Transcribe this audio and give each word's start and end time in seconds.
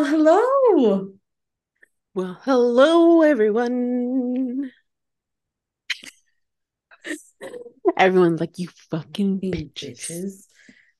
Well, 0.00 0.08
hello. 0.08 1.12
Well, 2.14 2.38
hello, 2.44 3.20
everyone. 3.20 4.72
Everyone's 7.98 8.40
like, 8.40 8.58
you 8.58 8.68
fucking 8.90 9.40
bitches. 9.40 9.74
bitches. 9.74 10.46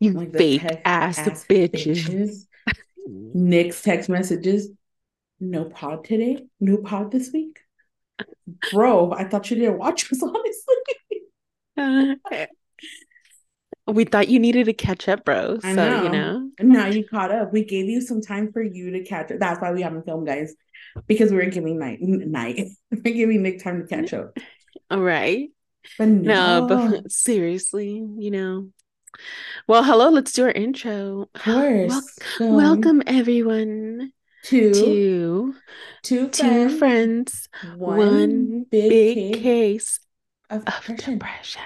You 0.00 0.12
like 0.12 0.34
fake 0.34 0.66
ass, 0.84 1.18
ass 1.18 1.46
bitches. 1.48 2.46
bitches. 2.66 2.74
Nick's 3.06 3.80
text 3.80 4.10
messages. 4.10 4.68
No 5.40 5.64
pod 5.64 6.04
today. 6.04 6.44
No 6.60 6.76
pod 6.76 7.10
this 7.10 7.32
week. 7.32 7.58
Bro, 8.70 9.12
I 9.12 9.24
thought 9.24 9.50
you 9.50 9.56
didn't 9.56 9.78
watch 9.78 10.12
us, 10.12 10.22
honestly. 11.78 12.16
Uh, 12.30 12.46
we 13.92 14.04
thought 14.04 14.28
you 14.28 14.38
needed 14.38 14.66
to 14.66 14.72
catch 14.72 15.08
up, 15.08 15.24
bro. 15.24 15.58
So, 15.60 15.74
know. 15.74 16.02
you 16.02 16.08
know. 16.08 16.50
Now 16.60 16.86
you 16.86 17.06
caught 17.06 17.30
up. 17.30 17.52
We 17.52 17.64
gave 17.64 17.86
you 17.86 18.00
some 18.00 18.20
time 18.20 18.52
for 18.52 18.62
you 18.62 18.90
to 18.92 19.04
catch 19.04 19.30
up. 19.30 19.38
That's 19.38 19.60
why 19.60 19.72
we 19.72 19.82
haven't 19.82 20.04
filmed, 20.04 20.26
guys. 20.26 20.54
Because 21.06 21.30
we 21.30 21.38
are 21.38 21.50
giving 21.50 21.78
night 21.78 21.98
night. 22.00 22.68
we're 22.90 23.14
giving 23.14 23.42
Nick 23.42 23.62
time 23.62 23.80
to 23.80 23.86
catch 23.86 24.12
up. 24.12 24.36
All 24.90 25.00
right. 25.00 25.50
But 25.98 26.08
no, 26.08 26.66
no 26.66 26.90
but 26.92 27.12
seriously, 27.12 28.04
you 28.18 28.30
know. 28.30 28.68
Well, 29.66 29.82
hello, 29.82 30.08
let's 30.10 30.32
do 30.32 30.44
our 30.44 30.50
intro. 30.50 31.28
Of 31.34 31.42
course. 31.42 32.18
Wel- 32.38 32.56
welcome 32.56 33.02
everyone 33.06 34.12
to 34.44 34.72
to 34.72 35.54
two 36.02 36.28
two 36.28 36.78
friends, 36.78 37.48
one, 37.76 37.98
one 37.98 38.66
big, 38.70 38.90
big 38.90 39.34
case, 39.34 39.42
case 39.42 40.00
of, 40.48 40.64
of 40.66 40.74
depression. 40.86 41.14
depression. 41.14 41.62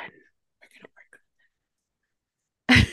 And 2.68 2.86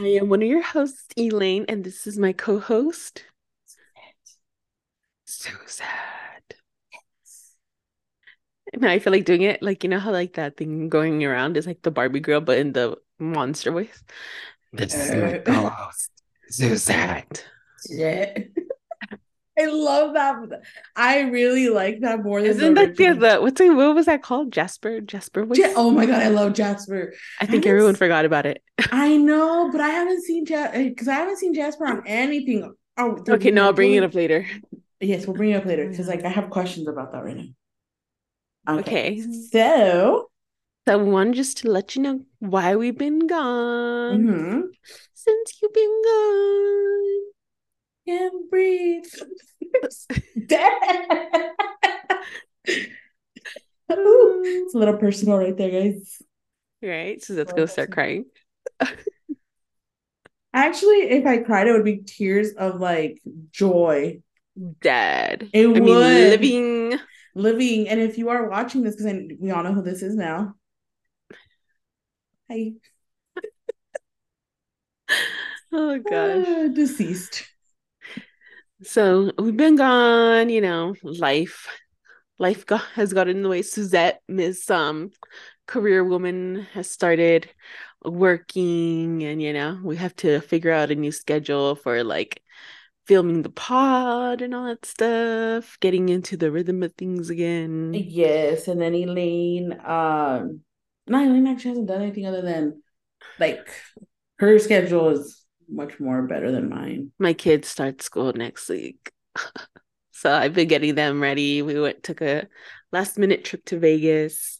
am 0.00 0.28
one 0.28 0.42
of 0.42 0.48
your 0.48 0.62
hosts, 0.62 1.06
Elaine, 1.16 1.64
and 1.68 1.84
this 1.84 2.06
is 2.06 2.18
my 2.18 2.32
co-host, 2.32 3.24
Suzette. 5.24 6.54
And 8.72 8.84
I 8.84 8.98
feel 8.98 9.12
like 9.12 9.24
doing 9.24 9.42
it 9.42 9.62
like 9.62 9.82
you 9.82 9.90
know 9.90 9.98
how 9.98 10.12
like 10.12 10.34
that 10.34 10.56
thing 10.56 10.88
going 10.88 11.24
around 11.24 11.56
is 11.56 11.66
like 11.66 11.82
the 11.82 11.90
Barbie 11.90 12.20
girl, 12.20 12.40
but 12.40 12.58
in 12.58 12.72
the 12.72 12.96
monster 13.18 13.70
voice. 13.70 14.02
This 14.72 14.94
is 14.94 15.14
my 15.22 15.38
co-host, 15.38 16.10
Suzette. 16.50 17.44
Yeah. 17.88 18.38
I 19.58 19.66
love 19.66 20.14
that. 20.14 20.62
I 20.94 21.20
really 21.22 21.68
like 21.68 22.00
that 22.00 22.22
more 22.22 22.40
than 22.40 22.50
Isn't 22.50 22.74
that 22.74 22.96
the, 22.96 23.12
the 23.12 23.38
what's 23.40 23.60
it, 23.60 23.74
what 23.74 23.94
was 23.94 24.06
that 24.06 24.22
called? 24.22 24.52
Jasper? 24.52 25.00
Jasper 25.00 25.44
voice? 25.44 25.58
Ja- 25.58 25.72
oh 25.74 25.90
my 25.90 26.06
god, 26.06 26.22
I 26.22 26.28
love 26.28 26.52
Jasper. 26.54 27.14
I 27.40 27.46
think 27.46 27.66
I 27.66 27.70
everyone 27.70 27.96
forgot 27.96 28.24
about 28.24 28.46
it. 28.46 28.62
I 28.92 29.16
know, 29.16 29.70
but 29.72 29.80
I 29.80 29.88
haven't 29.88 30.22
seen 30.22 30.46
Jasper 30.46 30.84
because 30.84 31.08
I 31.08 31.14
haven't 31.14 31.38
seen 31.38 31.54
Jasper 31.54 31.86
on 31.86 32.02
anything. 32.06 32.72
Oh, 32.96 33.18
okay, 33.28 33.50
no, 33.50 33.64
I'll 33.64 33.72
bring 33.72 33.94
it 33.94 34.04
up 34.04 34.14
later. 34.14 34.46
Yes, 35.00 35.26
we'll 35.26 35.36
bring 35.36 35.50
it 35.50 35.56
up 35.56 35.64
later 35.64 35.88
because 35.88 36.08
like 36.08 36.24
I 36.24 36.28
have 36.28 36.50
questions 36.50 36.88
about 36.88 37.12
that 37.12 37.24
right 37.24 37.36
now. 37.36 38.78
Okay. 38.80 39.20
okay. 39.20 39.32
So 39.50 40.30
so 40.86 40.98
one 40.98 41.32
just 41.32 41.58
to 41.58 41.70
let 41.70 41.96
you 41.96 42.02
know 42.02 42.20
why 42.38 42.76
we've 42.76 42.96
been 42.96 43.26
gone. 43.26 44.22
Mm-hmm. 44.22 44.60
Since 45.14 45.58
you've 45.60 45.74
been 45.74 46.02
gone 46.04 47.37
can't 48.08 48.50
breathe. 48.50 49.04
it's 53.90 54.74
a 54.74 54.78
little 54.78 54.96
personal 54.96 55.38
right 55.38 55.56
there, 55.56 55.70
guys. 55.70 56.22
Right. 56.82 57.22
So 57.22 57.34
let's 57.34 57.52
go 57.52 57.66
start 57.66 57.92
crying. 57.92 58.24
Actually, 60.54 61.10
if 61.10 61.26
I 61.26 61.38
cried, 61.38 61.66
it 61.66 61.72
would 61.72 61.84
be 61.84 61.98
tears 61.98 62.52
of 62.52 62.80
like 62.80 63.20
joy. 63.50 64.22
Dead. 64.80 65.50
It 65.52 65.64
I 65.64 65.66
would. 65.66 65.82
Mean, 65.82 65.94
living. 65.94 66.98
Living. 67.34 67.88
And 67.88 68.00
if 68.00 68.16
you 68.16 68.30
are 68.30 68.48
watching 68.48 68.82
this, 68.82 68.96
because 68.96 69.12
we 69.38 69.50
all 69.50 69.62
know 69.62 69.74
who 69.74 69.82
this 69.82 70.02
is 70.02 70.14
now. 70.14 70.54
Hi. 72.50 72.72
oh 75.72 75.98
gosh. 75.98 76.46
Uh, 76.48 76.68
deceased. 76.68 77.44
So 78.82 79.32
we've 79.38 79.56
been 79.56 79.76
gone, 79.76 80.50
you 80.50 80.60
know, 80.60 80.94
life 81.02 81.66
life 82.38 82.64
has 82.94 83.12
got 83.12 83.28
in 83.28 83.42
the 83.42 83.48
way. 83.48 83.62
Suzette, 83.62 84.22
Miss 84.28 84.70
um 84.70 85.10
career 85.66 86.04
woman, 86.04 86.66
has 86.72 86.90
started 86.90 87.50
working 88.04 89.24
and 89.24 89.42
you 89.42 89.52
know, 89.52 89.80
we 89.82 89.96
have 89.96 90.14
to 90.16 90.40
figure 90.40 90.70
out 90.70 90.90
a 90.90 90.94
new 90.94 91.10
schedule 91.10 91.74
for 91.74 92.04
like 92.04 92.40
filming 93.06 93.42
the 93.42 93.50
pod 93.50 94.42
and 94.42 94.54
all 94.54 94.66
that 94.66 94.84
stuff, 94.84 95.76
getting 95.80 96.08
into 96.08 96.36
the 96.36 96.52
rhythm 96.52 96.82
of 96.84 96.94
things 96.94 97.30
again. 97.30 97.94
Yes, 97.94 98.68
and 98.68 98.80
then 98.80 98.94
Elaine, 98.94 99.72
um 99.84 100.60
no, 101.08 101.18
Elaine 101.18 101.48
actually 101.48 101.70
hasn't 101.70 101.88
done 101.88 102.02
anything 102.02 102.26
other 102.26 102.42
than 102.42 102.82
like 103.40 103.68
her 104.38 104.58
schedule 104.60 105.08
is 105.08 105.44
much 105.68 106.00
more 106.00 106.22
better 106.22 106.50
than 106.50 106.68
mine. 106.68 107.12
My 107.18 107.32
kids 107.32 107.68
start 107.68 108.02
school 108.02 108.32
next 108.32 108.68
week. 108.68 109.12
so 110.12 110.32
I've 110.32 110.54
been 110.54 110.68
getting 110.68 110.94
them 110.94 111.20
ready. 111.20 111.62
We 111.62 111.78
went 111.80 112.02
took 112.02 112.20
a 112.22 112.48
last 112.92 113.18
minute 113.18 113.44
trip 113.44 113.64
to 113.66 113.78
Vegas. 113.78 114.58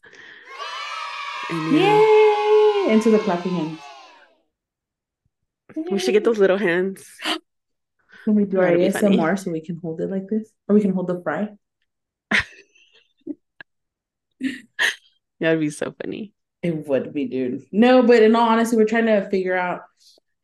And, 1.50 1.72
Yay! 1.72 2.86
Into 2.90 3.10
the 3.10 3.18
clapping 3.18 3.52
hands. 3.52 3.80
We 5.90 5.98
should 5.98 6.12
get 6.12 6.24
those 6.24 6.38
little 6.38 6.58
hands. 6.58 7.06
Can 8.24 8.34
we 8.34 8.44
do 8.44 8.60
our 8.60 8.66
ASMR 8.66 9.38
so 9.38 9.50
we 9.50 9.60
can 9.62 9.76
hold 9.76 10.00
it 10.02 10.10
like 10.10 10.28
this? 10.28 10.50
Or 10.68 10.74
we 10.74 10.82
can 10.82 10.92
hold 10.92 11.06
the 11.06 11.22
fry? 11.22 11.48
That'd 15.40 15.60
be 15.60 15.70
so 15.70 15.94
funny. 16.02 16.34
It 16.62 16.86
would 16.88 17.14
be, 17.14 17.26
dude. 17.26 17.62
No, 17.72 18.02
but 18.02 18.22
in 18.22 18.36
all 18.36 18.48
honesty, 18.48 18.76
we're 18.76 18.84
trying 18.84 19.06
to 19.06 19.30
figure 19.30 19.56
out 19.56 19.82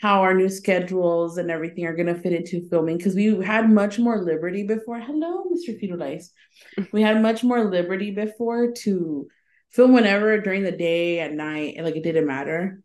how 0.05 0.21
our 0.21 0.35
new 0.35 0.51
schedules 0.51 1.39
and 1.39 1.51
everything 1.51 1.87
are 1.87 1.97
going 1.97 2.15
to 2.15 2.15
fit 2.15 2.35
into 2.35 2.69
filming 2.69 2.99
because 2.99 3.15
we 3.15 3.43
had 3.43 3.71
much 3.71 3.99
more 3.99 4.21
liberty 4.21 4.63
before. 4.63 5.01
Hello, 5.01 5.45
Mr. 5.45 5.81
Fetal 5.81 5.97
Dice. 5.97 6.31
We 6.93 7.01
had 7.01 7.23
much 7.23 7.43
more 7.43 7.65
liberty 7.65 8.11
before 8.11 8.73
to 8.83 9.27
film 9.71 9.95
whenever 9.95 10.39
during 10.43 10.63
the 10.63 10.73
day, 10.73 11.21
at 11.21 11.33
night, 11.33 11.83
like 11.83 11.97
it 11.97 12.03
didn't 12.03 12.27
matter. 12.27 12.83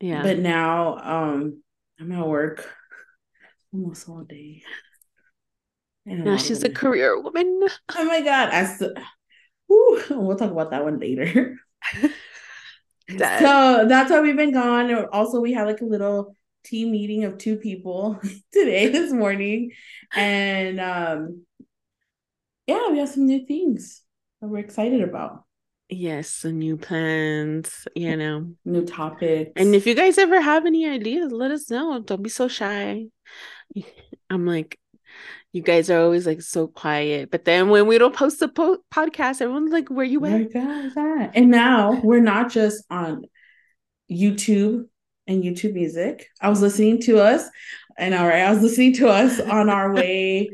Yeah. 0.00 0.22
But 0.22 0.38
now 0.38 0.96
um 0.96 1.62
I'm 2.00 2.10
at 2.10 2.26
work 2.26 2.66
almost 3.70 4.08
all 4.08 4.24
day. 4.24 4.62
Now 6.06 6.38
she's 6.38 6.62
a 6.62 6.70
career 6.70 7.20
woman. 7.20 7.68
Oh 7.94 8.04
my 8.06 8.22
god. 8.22 8.48
I 8.48 8.64
st- 8.64 8.96
Whew, 9.66 10.02
we'll 10.08 10.38
talk 10.38 10.50
about 10.50 10.70
that 10.70 10.84
one 10.84 10.98
later. 11.00 11.58
So 13.18 13.86
that's 13.88 14.10
why 14.10 14.20
we've 14.20 14.36
been 14.36 14.52
gone. 14.52 14.92
Also, 15.06 15.40
we 15.40 15.52
had 15.52 15.66
like 15.66 15.80
a 15.80 15.84
little 15.84 16.36
team 16.64 16.92
meeting 16.92 17.24
of 17.24 17.38
two 17.38 17.56
people 17.56 18.20
today, 18.52 18.88
this 18.92 19.12
morning. 19.12 19.72
And 20.14 20.80
um 20.80 21.44
yeah, 22.66 22.88
we 22.90 22.98
have 22.98 23.08
some 23.08 23.26
new 23.26 23.44
things 23.46 24.02
that 24.40 24.48
we're 24.48 24.58
excited 24.58 25.02
about. 25.02 25.44
Yes, 25.88 26.30
some 26.30 26.58
new 26.58 26.76
plans, 26.76 27.88
you 27.96 28.16
know, 28.16 28.54
new 28.64 28.84
topics. 28.84 29.50
And 29.56 29.74
if 29.74 29.88
you 29.88 29.94
guys 29.94 30.18
ever 30.18 30.40
have 30.40 30.64
any 30.66 30.88
ideas, 30.88 31.32
let 31.32 31.50
us 31.50 31.68
know. 31.68 32.00
Don't 32.00 32.22
be 32.22 32.28
so 32.28 32.46
shy. 32.46 33.06
I'm 34.30 34.46
like, 34.46 34.78
you 35.52 35.62
guys 35.62 35.90
are 35.90 36.00
always 36.00 36.26
like 36.26 36.42
so 36.42 36.68
quiet. 36.68 37.30
But 37.30 37.44
then 37.44 37.70
when 37.70 37.86
we 37.86 37.98
don't 37.98 38.14
post 38.14 38.40
a 38.42 38.48
po- 38.48 38.78
podcast, 38.92 39.40
everyone's 39.40 39.72
like, 39.72 39.88
where 39.88 40.04
you 40.04 40.24
at? 40.24 40.52
that? 40.52 41.32
And 41.34 41.50
now 41.50 42.00
we're 42.02 42.20
not 42.20 42.50
just 42.50 42.84
on 42.90 43.24
YouTube 44.10 44.86
and 45.26 45.42
YouTube 45.42 45.74
music. 45.74 46.28
I 46.40 46.48
was 46.48 46.60
listening 46.60 47.00
to 47.02 47.18
us, 47.18 47.48
and 47.98 48.14
all 48.14 48.26
right, 48.26 48.42
I 48.42 48.50
was 48.50 48.62
listening 48.62 48.94
to 48.94 49.08
us 49.08 49.40
on 49.40 49.68
our 49.68 49.92
way 49.94 50.50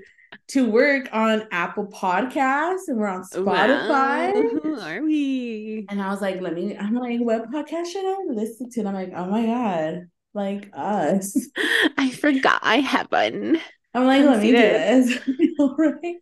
to 0.48 0.70
work 0.70 1.08
on 1.12 1.44
Apple 1.50 1.87
Podcasts, 1.87 2.88
and 2.88 2.98
we're 2.98 3.08
on 3.08 3.22
Spotify. 3.22 4.32
Wow. 4.64 4.81
Are 4.81 5.02
we? 5.02 5.87
And 5.88 6.00
I 6.00 6.10
was 6.10 6.20
like, 6.20 6.40
let 6.40 6.54
me, 6.54 6.76
I'm 6.76 6.94
like, 6.94 7.20
what 7.20 7.50
podcast 7.50 7.87
should 7.87 8.04
I 8.04 8.16
listen 8.28 8.70
to? 8.70 8.81
And 8.81 8.88
I'm 8.88 8.94
like, 8.94 9.12
oh 9.14 9.26
my 9.26 9.46
God, 9.46 10.08
like 10.34 10.70
us. 10.72 11.37
I 11.98 12.10
forgot 12.10 12.60
I 12.62 12.81
have 12.81 13.08
one. 13.10 13.58
I'm 13.96 14.04
like, 14.04 14.25
let 14.25 14.43
me 14.43 14.50
do 14.50 14.58
this. 14.58 15.19
right? 15.78 16.16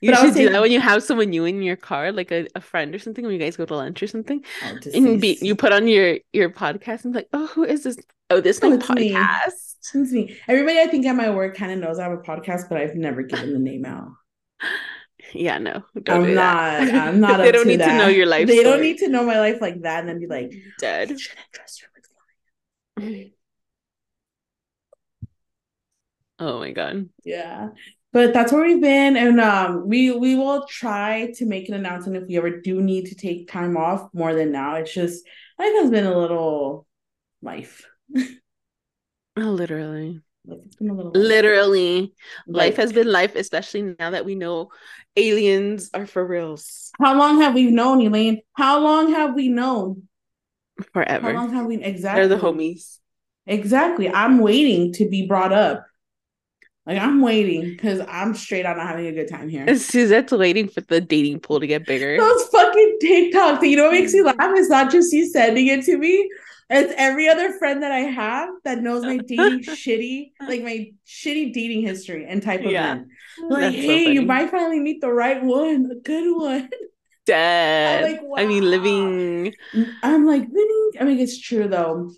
You 0.00 0.10
but 0.10 0.20
should 0.20 0.34
do 0.34 0.50
that 0.50 0.60
when 0.60 0.72
you 0.72 0.80
have 0.80 1.00
someone 1.04 1.30
new 1.30 1.44
in 1.44 1.62
your 1.62 1.76
car, 1.76 2.10
like 2.10 2.32
a, 2.32 2.48
a 2.56 2.60
friend 2.60 2.92
or 2.92 2.98
something, 2.98 3.24
when 3.24 3.32
you 3.32 3.38
guys 3.38 3.56
go 3.56 3.64
to 3.64 3.76
lunch 3.76 4.02
or 4.02 4.08
something. 4.08 4.44
Oh, 4.64 4.78
and 4.92 5.20
be, 5.20 5.38
you 5.40 5.54
put 5.54 5.72
on 5.72 5.86
your 5.86 6.18
your 6.32 6.50
podcast 6.50 7.04
and 7.04 7.14
like, 7.14 7.28
oh, 7.32 7.46
who 7.46 7.62
is 7.62 7.84
this? 7.84 7.98
Oh, 8.30 8.40
this 8.40 8.58
oh, 8.62 8.70
my 8.70 8.76
podcast. 8.78 8.96
Me. 8.96 10.00
It's 10.02 10.12
me. 10.12 10.36
Everybody 10.48 10.80
I 10.80 10.86
think 10.86 11.06
at 11.06 11.14
my 11.14 11.30
work 11.30 11.56
kind 11.56 11.70
of 11.70 11.78
knows 11.78 12.00
I 12.00 12.02
have 12.02 12.12
a 12.12 12.16
podcast, 12.18 12.68
but 12.68 12.78
I've 12.78 12.96
never 12.96 13.22
given 13.22 13.52
the 13.52 13.60
name 13.60 13.84
out. 13.84 14.08
Yeah, 15.32 15.58
no. 15.58 15.84
I'm 16.08 16.24
do 16.24 16.34
not. 16.34 16.80
That. 16.80 16.94
I'm 16.94 17.20
not. 17.20 17.36
they 17.38 17.52
don't 17.52 17.68
need 17.68 17.78
that. 17.78 17.92
to 17.92 17.98
know 17.98 18.08
your 18.08 18.26
life. 18.26 18.48
They 18.48 18.60
story. 18.60 18.64
don't 18.64 18.80
need 18.80 18.98
to 18.98 19.08
know 19.08 19.22
my 19.22 19.38
life 19.38 19.60
like 19.60 19.80
that, 19.82 20.00
and 20.00 20.08
then 20.08 20.18
be 20.18 20.26
like, 20.26 20.52
dead. 20.80 21.20
Should 21.20 21.36
I 21.36 21.42
trust 21.52 21.84
your 22.96 23.30
Oh 26.40 26.58
my 26.58 26.72
god. 26.72 27.08
Yeah. 27.24 27.68
But 28.12 28.32
that's 28.34 28.52
where 28.52 28.64
we've 28.64 28.80
been. 28.80 29.16
And 29.16 29.40
um 29.40 29.88
we 29.88 30.10
we 30.10 30.34
will 30.34 30.66
try 30.66 31.32
to 31.36 31.46
make 31.46 31.68
an 31.68 31.74
announcement 31.74 32.22
if 32.22 32.28
we 32.28 32.36
ever 32.38 32.60
do 32.60 32.80
need 32.82 33.06
to 33.06 33.14
take 33.14 33.48
time 33.48 33.76
off 33.76 34.08
more 34.12 34.34
than 34.34 34.50
now. 34.50 34.76
It's 34.76 34.92
just 34.92 35.24
life 35.58 35.72
has 35.80 35.90
been 35.90 36.06
a 36.06 36.18
little 36.18 36.86
life. 37.42 37.86
literally. 39.36 40.22
Literally, 40.80 42.14
like, 42.46 42.70
life 42.70 42.76
has 42.76 42.92
been 42.92 43.12
life, 43.12 43.36
especially 43.36 43.94
now 43.98 44.10
that 44.10 44.24
we 44.24 44.34
know 44.34 44.70
aliens 45.16 45.90
are 45.92 46.06
for 46.06 46.26
reals. 46.26 46.90
How 47.00 47.16
long 47.16 47.40
have 47.42 47.54
we 47.54 47.70
known, 47.70 48.00
Elaine? 48.00 48.40
How 48.54 48.80
long 48.80 49.12
have 49.12 49.34
we 49.34 49.48
known? 49.48 50.08
Forever. 50.92 51.32
How 51.32 51.38
long 51.38 51.52
have 51.52 51.66
we 51.66 51.82
exactly? 51.82 52.26
They're 52.26 52.36
the 52.38 52.42
homies. 52.42 52.98
Exactly. 53.46 54.08
I'm 54.08 54.38
waiting 54.38 54.92
to 54.94 55.08
be 55.08 55.26
brought 55.26 55.52
up. 55.52 55.84
Like 56.90 57.00
I'm 57.00 57.22
waiting 57.22 57.70
because 57.70 58.00
I'm 58.08 58.34
straight 58.34 58.66
out 58.66 58.76
not 58.76 58.88
having 58.88 59.06
a 59.06 59.12
good 59.12 59.28
time 59.28 59.48
here. 59.48 59.64
Suzette's 59.76 60.32
waiting 60.32 60.66
for 60.66 60.80
the 60.80 61.00
dating 61.00 61.38
pool 61.38 61.60
to 61.60 61.66
get 61.68 61.86
bigger. 61.86 62.16
Those 62.18 62.42
fucking 62.48 62.98
TikToks. 63.00 63.62
You 63.62 63.76
know 63.76 63.84
what 63.84 63.92
makes 63.92 64.12
me 64.12 64.22
laugh? 64.22 64.36
It's 64.40 64.68
not 64.68 64.90
just 64.90 65.12
you 65.12 65.24
sending 65.30 65.68
it 65.68 65.84
to 65.84 65.96
me. 65.96 66.28
It's 66.68 66.92
every 66.96 67.28
other 67.28 67.52
friend 67.52 67.84
that 67.84 67.92
I 67.92 68.00
have 68.00 68.48
that 68.64 68.82
knows 68.82 69.04
my 69.04 69.18
dating 69.18 69.60
shitty, 69.62 70.32
like 70.48 70.62
my 70.64 70.90
shitty 71.06 71.52
dating 71.52 71.82
history 71.82 72.26
and 72.26 72.42
type 72.42 72.64
of 72.64 72.72
yeah. 72.72 72.94
men. 72.94 73.10
Like, 73.48 73.60
That's 73.60 73.76
hey, 73.76 74.06
so 74.06 74.10
you 74.10 74.22
might 74.22 74.50
finally 74.50 74.80
meet 74.80 75.00
the 75.00 75.12
right 75.12 75.40
one, 75.40 75.88
a 75.92 75.94
good 75.94 76.36
one. 76.36 76.70
Dead. 77.24 78.02
Like, 78.02 78.20
wow. 78.20 78.34
I 78.36 78.46
mean, 78.46 78.68
living. 78.68 79.54
Mm, 79.72 79.92
I'm 80.02 80.26
like 80.26 80.42
living. 80.42 80.90
I 80.98 81.04
mean, 81.04 81.20
it's 81.20 81.38
true 81.38 81.68
though. 81.68 82.10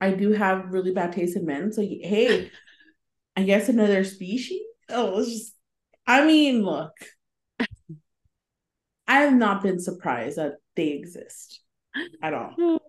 I 0.00 0.12
do 0.12 0.32
have 0.32 0.72
really 0.72 0.92
bad 0.92 1.12
taste 1.12 1.36
in 1.36 1.44
men. 1.44 1.70
So 1.70 1.82
hey, 1.82 2.50
I 3.38 3.44
guess 3.44 3.68
another 3.68 4.02
species. 4.02 4.62
Oh, 4.88 5.20
it's 5.20 5.30
just. 5.30 5.54
I 6.08 6.26
mean, 6.26 6.64
look. 6.64 6.90
I 9.06 9.20
have 9.20 9.32
not 9.32 9.62
been 9.62 9.78
surprised 9.78 10.38
that 10.38 10.54
they 10.74 10.88
exist 10.88 11.60
at 12.20 12.34
all. 12.34 12.56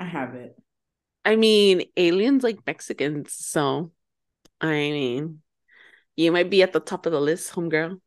I 0.00 0.04
have 0.06 0.34
it. 0.34 0.60
I 1.24 1.36
mean, 1.36 1.84
aliens 1.96 2.42
like 2.42 2.66
Mexicans, 2.66 3.32
so 3.32 3.92
I 4.60 4.72
mean, 4.72 5.40
you 6.16 6.32
might 6.32 6.50
be 6.50 6.64
at 6.64 6.72
the 6.72 6.80
top 6.80 7.06
of 7.06 7.12
the 7.12 7.20
list, 7.20 7.52
homegirl. 7.52 8.00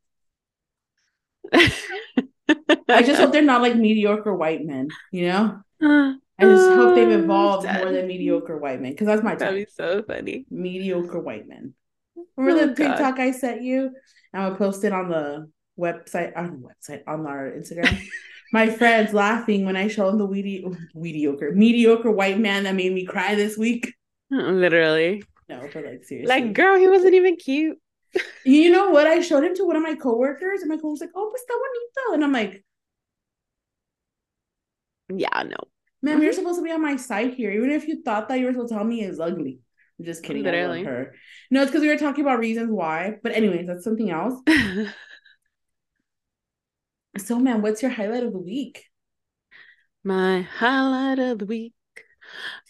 I 1.54 3.04
just 3.04 3.22
hope 3.22 3.32
they're 3.32 3.42
not 3.42 3.62
like 3.62 3.78
mediocre 3.78 4.36
white 4.36 4.66
men, 4.66 4.90
you 5.14 5.30
know? 5.30 5.62
I 6.40 6.44
just 6.44 6.70
hope 6.70 6.96
they've 6.96 7.08
um, 7.08 7.24
evolved 7.24 7.66
more 7.66 7.92
than 7.92 8.08
mediocre 8.08 8.58
white 8.58 8.80
men 8.80 8.92
because 8.92 9.08
that's 9.08 9.24
my 9.24 9.32
type. 9.32 9.40
That'd 9.40 9.66
be 9.66 9.72
so 9.72 10.04
funny. 10.04 10.46
Mediocre 10.52 11.20
white 11.20 11.48
men. 11.48 11.74
Remember 12.36 12.64
oh, 12.64 12.68
the 12.68 12.76
TikTok 12.76 13.20
I 13.20 13.32
sent 13.32 13.64
you? 13.64 13.92
I'm 14.34 14.50
gonna 14.50 14.56
post 14.56 14.84
it 14.84 14.94
on 14.94 15.10
the 15.10 15.50
website 15.80 16.38
on 16.38 16.62
the 16.62 16.70
website 16.70 17.02
on 17.08 17.26
our 17.26 17.52
Instagram 17.52 18.00
my 18.52 18.70
friends 18.70 19.14
laughing 19.14 19.66
when 19.66 19.76
I 19.76 19.88
show 19.88 20.08
them 20.08 20.18
the 20.18 20.26
weedy, 20.26 20.66
mediocre, 20.96 21.52
mediocre 21.52 22.12
white 22.12 22.40
man 22.40 22.64
that 22.64 22.76
made 22.76 22.94
me 22.94 23.06
cry 23.06 23.36
this 23.36 23.58
week. 23.58 23.94
Uh-uh, 24.32 24.52
literally. 24.52 25.24
No, 25.50 25.62
but 25.74 25.86
like 25.86 26.04
seriously. 26.04 26.26
Like, 26.26 26.54
girl, 26.54 26.78
he 26.78 26.88
wasn't 26.88 27.14
even 27.14 27.36
cute. 27.36 27.78
you 28.46 28.72
know 28.72 28.90
what? 28.90 29.08
I 29.08 29.22
showed 29.22 29.44
him 29.44 29.56
to 29.56 29.66
one 29.66 29.76
of 29.76 29.84
my 29.84 29.96
coworkers, 29.96 30.62
and 30.62 30.70
my 30.70 30.78
coworker's 30.78 31.02
like, 31.02 31.12
"Oh, 31.16 31.30
pues 31.30 31.44
está 31.44 31.54
bonito," 31.54 32.14
and 32.14 32.24
I'm 32.24 32.32
like, 32.32 32.64
"Yeah, 35.10 35.44
no, 35.44 35.58
man, 36.02 36.16
mm-hmm. 36.16 36.24
you're 36.24 36.34
supposed 36.34 36.60
to 36.60 36.64
be 36.64 36.72
on 36.72 36.82
my 36.82 36.96
side 36.96 37.34
here. 37.34 37.52
Even 37.52 37.72
if 37.72 37.88
you 37.88 38.02
thought 38.04 38.30
that 38.30 38.40
you 38.40 38.46
were 38.46 38.52
supposed 38.52 38.70
to 38.70 38.76
tell 38.76 38.86
me 38.86 39.04
is 39.04 39.20
ugly." 39.20 39.60
I'm 40.00 40.06
just 40.06 40.24
kidding. 40.24 40.44
Literally. 40.44 40.84
Her. 40.84 41.16
No, 41.50 41.62
it's 41.62 41.72
because 41.72 41.82
we 41.82 41.88
were 41.88 41.98
talking 41.98 42.24
about 42.24 42.40
reasons 42.40 42.72
why. 42.72 43.16
But 43.24 43.36
anyways, 43.36 43.66
that's 43.66 43.84
something 43.84 44.12
else. 44.12 44.40
So, 47.18 47.40
man, 47.40 47.62
what's 47.62 47.82
your 47.82 47.92
highlight 47.92 48.24
of 48.24 48.34
the 48.34 48.40
week? 48.40 48.86
My 50.04 50.42
highlight 50.42 51.20
of 51.20 51.40
the 51.40 51.46
week. 51.46 51.74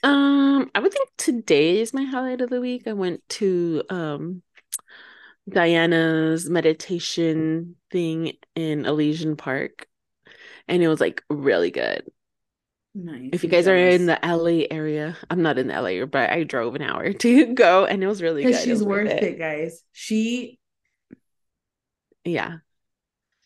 Um, 0.03 0.69
I 0.73 0.79
would 0.79 0.93
think 0.93 1.09
today 1.17 1.81
is 1.81 1.93
my 1.93 2.03
highlight 2.03 2.41
of 2.41 2.49
the 2.49 2.61
week. 2.61 2.87
I 2.87 2.93
went 2.93 3.27
to 3.29 3.83
um 3.89 4.43
Diana's 5.49 6.49
meditation 6.49 7.75
thing 7.91 8.33
in 8.55 8.85
Elysian 8.85 9.35
Park, 9.35 9.87
and 10.67 10.81
it 10.81 10.87
was 10.87 11.01
like 11.01 11.23
really 11.29 11.71
good. 11.71 12.03
Nice. 12.99 13.29
If 13.31 13.43
you 13.43 13.49
guys 13.49 13.67
are 13.67 13.77
in 13.77 14.07
the 14.07 14.17
LA 14.23 14.65
area, 14.75 15.15
I'm 15.29 15.43
not 15.43 15.59
in 15.59 15.67
the 15.67 15.79
LA, 15.79 16.03
but 16.07 16.31
I 16.31 16.43
drove 16.43 16.73
an 16.73 16.81
hour 16.81 17.13
to 17.13 17.53
go, 17.53 17.85
and 17.85 18.03
it 18.03 18.07
was 18.07 18.23
really 18.23 18.41
good. 18.43 18.59
She's 18.59 18.81
worth 18.81 19.11
it. 19.11 19.21
it, 19.21 19.37
guys. 19.37 19.83
She, 19.91 20.57
yeah, 22.25 22.55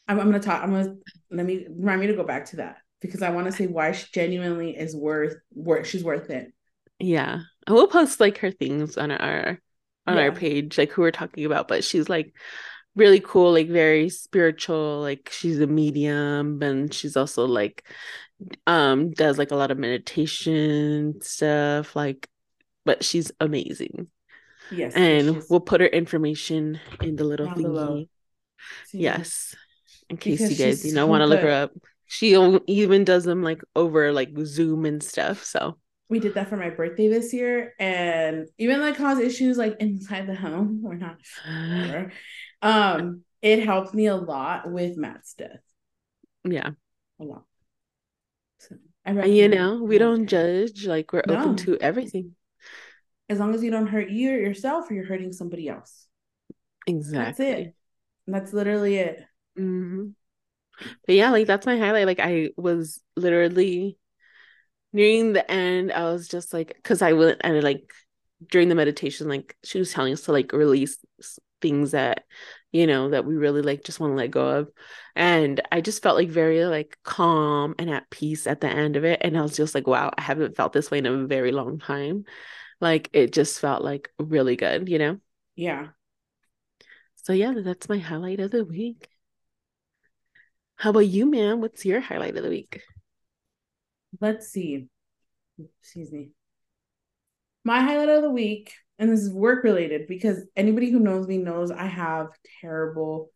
I'm, 0.07 0.19
I'm 0.21 0.27
gonna 0.27 0.39
talk. 0.39 0.63
I'm 0.63 0.71
gonna 0.71 0.95
let 1.31 1.45
me 1.45 1.67
remind 1.69 1.99
me 1.99 2.07
to 2.07 2.15
go 2.15 2.23
back 2.23 2.45
to 2.51 2.55
that 2.57 2.77
because 3.01 3.21
I 3.21 3.31
want 3.31 3.47
to 3.47 3.51
say 3.51 3.67
why 3.67 3.91
she 3.91 4.05
genuinely 4.13 4.77
is 4.77 4.95
worth 4.95 5.35
worth. 5.53 5.85
She's 5.85 6.03
worth 6.03 6.29
it. 6.29 6.53
Yeah, 6.99 7.41
I 7.67 7.73
will 7.73 7.87
post 7.87 8.21
like 8.21 8.37
her 8.37 8.51
things 8.51 8.97
on 8.97 9.11
our 9.11 9.59
on 10.07 10.15
yeah. 10.15 10.23
our 10.23 10.31
page, 10.31 10.77
like 10.77 10.91
who 10.91 11.01
we're 11.01 11.11
talking 11.11 11.43
about. 11.43 11.67
But 11.67 11.83
she's 11.83 12.07
like 12.07 12.33
really 12.95 13.19
cool, 13.19 13.51
like 13.51 13.67
very 13.67 14.07
spiritual. 14.07 15.01
Like 15.01 15.29
she's 15.29 15.59
a 15.59 15.67
medium, 15.67 16.63
and 16.63 16.93
she's 16.93 17.17
also 17.17 17.45
like 17.47 17.85
um 18.67 19.11
does 19.11 19.37
like 19.37 19.51
a 19.51 19.55
lot 19.55 19.71
of 19.71 19.77
meditation 19.77 21.21
stuff. 21.21 21.95
Like, 21.95 22.27
but 22.85 23.03
she's 23.03 23.31
amazing. 23.39 24.07
Yes, 24.71 24.93
and 24.95 25.43
we'll 25.49 25.59
put 25.59 25.81
her 25.81 25.87
information 25.87 26.79
in 27.01 27.15
the 27.15 27.23
little 27.23 27.47
thingy. 27.47 28.07
Yes 28.93 29.55
in 30.11 30.17
case 30.17 30.39
because 30.39 30.59
you 30.59 30.65
guys 30.65 30.85
you 30.85 30.93
know 30.93 31.07
want 31.07 31.21
to 31.21 31.25
look 31.25 31.41
her 31.41 31.49
up 31.49 31.71
she 32.07 32.35
even 32.67 33.03
does 33.03 33.23
them 33.23 33.41
like 33.41 33.61
over 33.75 34.11
like 34.11 34.29
zoom 34.43 34.85
and 34.85 35.01
stuff 35.01 35.43
so 35.43 35.77
we 36.09 36.19
did 36.19 36.33
that 36.33 36.49
for 36.49 36.57
my 36.57 36.69
birthday 36.69 37.07
this 37.07 37.33
year 37.33 37.73
and 37.79 38.49
even 38.57 38.81
like 38.81 38.97
cause 38.97 39.19
issues 39.19 39.57
like 39.57 39.77
inside 39.79 40.27
the 40.27 40.35
home 40.35 40.83
or 40.85 40.95
not 40.95 41.15
sure. 41.23 42.11
um 42.61 43.21
it 43.41 43.63
helped 43.63 43.93
me 43.93 44.07
a 44.07 44.15
lot 44.15 44.69
with 44.69 44.97
matt's 44.97 45.33
death 45.33 45.61
yeah 46.43 46.71
a 47.19 47.23
lot 47.23 47.45
so 49.05 49.25
you 49.25 49.47
know 49.47 49.81
we 49.83 49.97
don't 49.97 50.27
judge 50.27 50.85
like 50.85 51.11
we're 51.11 51.23
no. 51.27 51.39
open 51.39 51.55
to 51.55 51.77
everything 51.77 52.35
as 53.29 53.39
long 53.39 53.55
as 53.55 53.63
you 53.63 53.71
don't 53.71 53.87
hurt 53.87 54.09
you 54.09 54.31
or 54.31 54.37
yourself 54.37 54.89
or 54.89 54.93
you're 54.93 55.05
hurting 55.05 55.31
somebody 55.31 55.67
else 55.67 56.07
exactly 56.87 57.45
that's 57.45 57.59
it 57.59 57.75
that's 58.27 58.53
literally 58.53 58.95
it 58.95 59.25
Mm-hmm. 59.57 60.07
But 61.05 61.15
yeah, 61.15 61.31
like 61.31 61.47
that's 61.47 61.65
my 61.65 61.77
highlight. 61.77 62.07
Like 62.07 62.19
I 62.19 62.49
was 62.57 63.01
literally 63.15 63.97
nearing 64.93 65.33
the 65.33 65.49
end. 65.49 65.91
I 65.91 66.05
was 66.05 66.27
just 66.27 66.53
like, 66.53 66.73
because 66.75 67.01
I 67.01 67.13
went 67.13 67.41
and 67.41 67.61
like 67.63 67.91
during 68.49 68.69
the 68.69 68.75
meditation, 68.75 69.27
like 69.27 69.55
she 69.63 69.79
was 69.79 69.91
telling 69.91 70.13
us 70.13 70.21
to 70.23 70.31
like 70.31 70.53
release 70.53 70.97
things 71.61 71.91
that 71.91 72.23
you 72.71 72.87
know 72.87 73.09
that 73.11 73.25
we 73.25 73.35
really 73.35 73.61
like 73.61 73.83
just 73.83 73.99
want 73.99 74.11
to 74.11 74.17
let 74.17 74.31
go 74.31 74.47
of 74.47 74.71
and 75.15 75.61
i 75.71 75.81
just 75.81 76.01
felt 76.01 76.17
like 76.17 76.29
very 76.29 76.65
like 76.65 76.97
calm 77.03 77.75
and 77.77 77.89
at 77.89 78.09
peace 78.09 78.47
at 78.47 78.61
the 78.61 78.67
end 78.67 78.95
of 78.95 79.03
it 79.03 79.19
and 79.23 79.37
i 79.37 79.41
was 79.41 79.55
just 79.55 79.75
like 79.75 79.87
wow 79.87 80.11
i 80.17 80.21
haven't 80.21 80.55
felt 80.55 80.73
this 80.73 80.89
way 80.91 80.97
in 80.97 81.05
a 81.05 81.27
very 81.27 81.51
long 81.51 81.79
time 81.79 82.23
like 82.79 83.09
it 83.13 83.31
just 83.33 83.59
felt 83.59 83.83
like 83.83 84.09
really 84.19 84.55
good 84.55 84.89
you 84.89 84.97
know 84.97 85.17
yeah 85.55 85.87
so 87.15 87.33
yeah 87.33 87.53
that's 87.63 87.89
my 87.89 87.97
highlight 87.97 88.39
of 88.39 88.51
the 88.51 88.65
week 88.65 89.11
how 90.81 90.89
about 90.89 91.01
you, 91.01 91.27
man? 91.27 91.61
What's 91.61 91.85
your 91.85 91.99
highlight 91.99 92.35
of 92.35 92.41
the 92.43 92.49
week? 92.49 92.81
Let's 94.19 94.47
see. 94.47 94.87
Excuse 95.79 96.11
me. 96.11 96.31
My 97.63 97.81
highlight 97.81 98.09
of 98.09 98.23
the 98.23 98.31
week, 98.31 98.73
and 98.97 99.11
this 99.11 99.19
is 99.19 99.31
work 99.31 99.63
related 99.63 100.07
because 100.07 100.39
anybody 100.55 100.89
who 100.89 100.97
knows 100.99 101.27
me 101.27 101.37
knows 101.37 101.69
I 101.69 101.85
have 101.85 102.29
terrible 102.61 103.29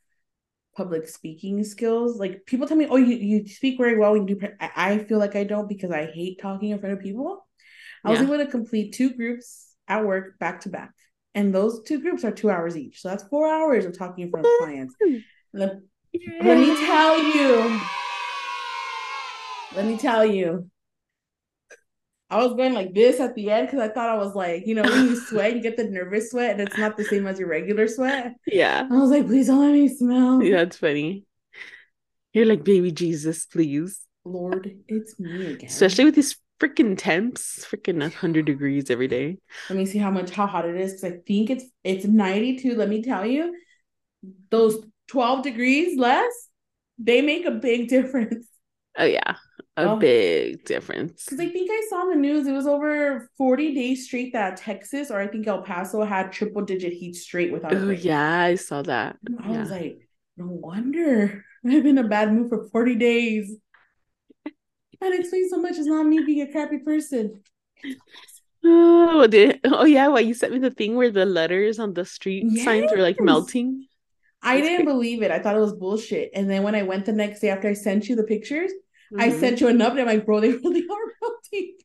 public 0.75 1.07
speaking 1.07 1.63
skills. 1.63 2.19
Like 2.19 2.45
people 2.45 2.67
tell 2.67 2.77
me, 2.77 2.87
"Oh, 2.89 2.97
you 2.97 3.15
you 3.15 3.47
speak 3.47 3.77
very 3.77 3.97
well 3.97 4.13
when 4.13 4.27
you 4.27 4.35
do." 4.35 4.47
I 4.59 4.99
feel 4.99 5.19
like 5.19 5.35
I 5.35 5.43
don't 5.43 5.67
because 5.67 5.91
I 5.91 6.05
hate 6.05 6.39
talking 6.39 6.69
in 6.69 6.79
front 6.79 6.93
of 6.93 7.01
people. 7.01 7.47
I 8.03 8.11
was 8.11 8.21
able 8.21 8.37
to 8.37 8.47
complete 8.47 8.93
two 8.93 9.13
groups 9.13 9.73
at 9.87 10.05
work 10.05 10.37
back 10.37 10.61
to 10.61 10.69
back, 10.69 10.91
and 11.33 11.53
those 11.53 11.83
two 11.83 12.01
groups 12.01 12.23
are 12.23 12.31
two 12.31 12.49
hours 12.49 12.77
each. 12.77 13.01
So 13.01 13.09
that's 13.09 13.23
four 13.23 13.47
hours 13.47 13.85
of 13.85 13.97
talking 13.97 14.25
in 14.25 14.31
front 14.31 14.45
of 14.45 14.51
clients. 14.59 14.95
The 15.53 15.81
let 16.13 16.57
me 16.57 16.75
tell 16.85 17.17
you. 17.35 17.79
Let 19.75 19.85
me 19.85 19.97
tell 19.97 20.25
you. 20.25 20.69
I 22.29 22.37
was 22.43 22.55
going 22.55 22.73
like 22.73 22.93
this 22.93 23.19
at 23.19 23.35
the 23.35 23.51
end 23.51 23.67
because 23.67 23.79
I 23.79 23.93
thought 23.93 24.09
I 24.09 24.17
was 24.17 24.33
like, 24.33 24.65
you 24.65 24.73
know, 24.73 24.81
when 24.81 25.05
you 25.05 25.15
sweat, 25.27 25.55
you 25.55 25.61
get 25.61 25.77
the 25.77 25.83
nervous 25.83 26.31
sweat, 26.31 26.51
and 26.51 26.61
it's 26.61 26.77
not 26.77 26.97
the 26.97 27.03
same 27.03 27.27
as 27.27 27.39
your 27.39 27.47
regular 27.47 27.87
sweat. 27.87 28.33
Yeah. 28.47 28.87
I 28.89 28.95
was 28.95 29.11
like, 29.11 29.27
please 29.27 29.47
don't 29.47 29.59
let 29.59 29.73
me 29.73 29.87
smell. 29.87 30.41
Yeah, 30.41 30.57
that's 30.57 30.77
funny. 30.77 31.25
You're 32.33 32.45
like 32.45 32.63
baby 32.63 32.91
Jesus, 32.91 33.45
please. 33.45 34.01
Lord, 34.25 34.75
it's 34.87 35.19
me 35.19 35.53
again. 35.53 35.69
Especially 35.69 36.05
with 36.05 36.15
these 36.15 36.35
freaking 36.59 36.97
temps, 36.97 37.65
freaking 37.69 37.99
100 37.99 38.45
degrees 38.45 38.89
every 38.89 39.07
day. 39.07 39.37
Let 39.69 39.77
me 39.77 39.85
see 39.85 39.99
how 39.99 40.11
much 40.11 40.31
how 40.31 40.47
hot 40.47 40.67
it 40.67 40.75
is 40.75 40.93
because 40.93 41.13
I 41.13 41.17
think 41.25 41.49
it's 41.49 41.65
it's 41.83 42.05
92. 42.05 42.75
Let 42.75 42.89
me 42.89 43.03
tell 43.03 43.25
you, 43.25 43.55
those 44.49 44.83
12 45.07 45.43
degrees 45.43 45.97
less, 45.97 46.33
they 46.97 47.21
make 47.21 47.45
a 47.45 47.51
big 47.51 47.87
difference. 47.95 48.47
Oh 48.97 49.05
yeah, 49.05 49.35
a 49.77 49.87
Oh. 49.87 49.99
big 49.99 50.63
difference. 50.65 51.25
Because 51.25 51.39
I 51.39 51.49
think 51.49 51.69
I 51.71 51.81
saw 51.89 52.03
in 52.03 52.09
the 52.09 52.15
news 52.15 52.45
it 52.45 52.51
was 52.53 52.67
over 52.67 53.29
40 53.37 53.73
days 53.73 54.05
straight 54.05 54.33
that 54.33 54.57
Texas 54.57 55.09
or 55.09 55.19
I 55.19 55.27
think 55.27 55.47
El 55.47 55.63
Paso 55.63 56.03
had 56.03 56.31
triple 56.31 56.61
digit 56.61 56.93
heat 56.93 57.15
straight 57.15 57.51
without 57.51 57.73
Oh 57.73 57.89
yeah, 57.89 58.41
I 58.43 58.55
saw 58.55 58.81
that. 58.83 59.17
I 59.43 59.49
Yeah. 59.49 59.59
was 59.59 59.69
like, 59.71 60.07
no 60.37 60.47
wonder 60.47 61.43
I'm 61.65 61.85
in 61.85 61.97
a 61.97 62.07
bad 62.07 62.31
mood 62.33 62.49
for 62.49 62.69
40 62.69 62.95
days. 62.95 63.57
That 64.99 65.13
explains 65.13 65.51
so 65.51 65.57
much. 65.61 65.77
It's 65.77 65.87
not 65.87 66.05
me 66.05 66.21
being 66.21 66.41
a 66.41 66.51
crappy 66.51 66.79
person. 66.79 67.41
Oh, 68.63 69.27
did, 69.27 69.61
oh 69.65 69.85
yeah, 69.85 70.07
why 70.07 70.19
you 70.21 70.33
sent 70.33 70.51
me 70.53 70.59
the 70.59 70.71
thing 70.71 70.95
where 70.95 71.11
the 71.11 71.25
letters 71.25 71.79
on 71.79 71.93
the 71.93 72.05
street 72.05 72.57
signs 72.57 72.91
were 72.93 73.01
like 73.01 73.19
melting. 73.21 73.87
I 74.41 74.55
That's 74.55 74.61
didn't 74.61 74.85
crazy. 74.85 74.91
believe 74.93 75.21
it. 75.23 75.31
I 75.31 75.39
thought 75.39 75.55
it 75.55 75.59
was 75.59 75.73
bullshit. 75.73 76.31
And 76.33 76.49
then 76.49 76.63
when 76.63 76.75
I 76.75 76.83
went 76.83 77.05
the 77.05 77.11
next 77.13 77.39
day 77.41 77.49
after 77.49 77.67
I 77.67 77.73
sent 77.73 78.07
you 78.07 78.15
the 78.15 78.23
pictures, 78.23 78.71
I 79.17 79.29
Mhm. 79.29 79.31
sent 79.31 79.61
you 79.61 79.67
an 79.67 79.79
update. 79.79 80.01
I'm 80.01 80.05
like, 80.07 80.25
bro, 80.25 80.39
they 80.41 80.51
really 80.53 80.81
are 80.89 81.13
melting. 81.21 81.75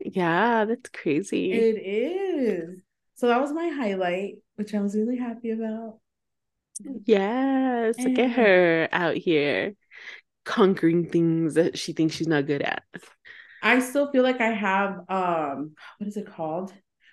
Yeah, 0.00 0.64
that's 0.66 0.90
crazy. 0.90 1.66
It 1.66 1.76
is. 1.78 2.80
So 3.14 3.28
that 3.28 3.40
was 3.40 3.52
my 3.52 3.68
highlight, 3.68 4.38
which 4.56 4.74
I 4.74 4.80
was 4.80 4.94
really 4.96 5.16
happy 5.18 5.50
about. 5.50 6.00
Yes, 7.06 8.04
look 8.04 8.18
Eh. 8.18 8.18
at 8.18 8.30
her 8.32 8.88
out 8.92 9.16
here 9.16 9.74
conquering 10.44 11.10
things 11.10 11.54
that 11.54 11.78
she 11.78 11.92
thinks 11.92 12.16
she's 12.16 12.28
not 12.28 12.46
good 12.46 12.62
at. 12.62 12.84
I 13.62 13.80
still 13.80 14.10
feel 14.12 14.22
like 14.22 14.40
I 14.40 14.50
have 14.52 15.04
um 15.08 15.74
what 15.98 16.06
is 16.08 16.16
it 16.16 16.26
called? 16.26 16.72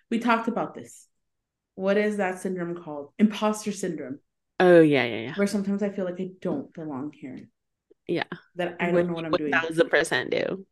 We 0.09 0.19
talked 0.19 0.47
about 0.47 0.73
this. 0.73 1.07
What 1.75 1.97
is 1.97 2.17
that 2.17 2.39
syndrome 2.39 2.75
called? 2.83 3.13
Imposter 3.19 3.71
syndrome, 3.71 4.19
Oh 4.59 4.81
yeah, 4.81 5.03
yeah, 5.05 5.17
yeah. 5.21 5.35
where 5.35 5.47
sometimes 5.47 5.83
I 5.83 5.89
feel 5.89 6.05
like 6.05 6.19
I 6.19 6.31
don't 6.41 6.73
belong 6.73 7.11
here. 7.13 7.49
Yeah. 8.11 8.23
That 8.55 8.75
I 8.79 8.91
don't 8.91 9.07
know 9.07 9.13
what 9.13 9.25
I'm 9.25 9.31
doing. 9.31 9.51
thousand 9.51 9.89
percent 9.89 10.31
do. 10.31 10.65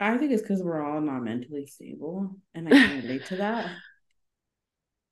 I 0.00 0.18
think 0.18 0.32
it's 0.32 0.42
because 0.42 0.62
we're 0.62 0.82
all 0.82 1.00
not 1.00 1.22
mentally 1.22 1.66
stable, 1.66 2.36
and 2.54 2.68
I 2.68 2.72
can 2.72 2.96
relate 3.02 3.26
to 3.26 3.36
that. 3.36 3.70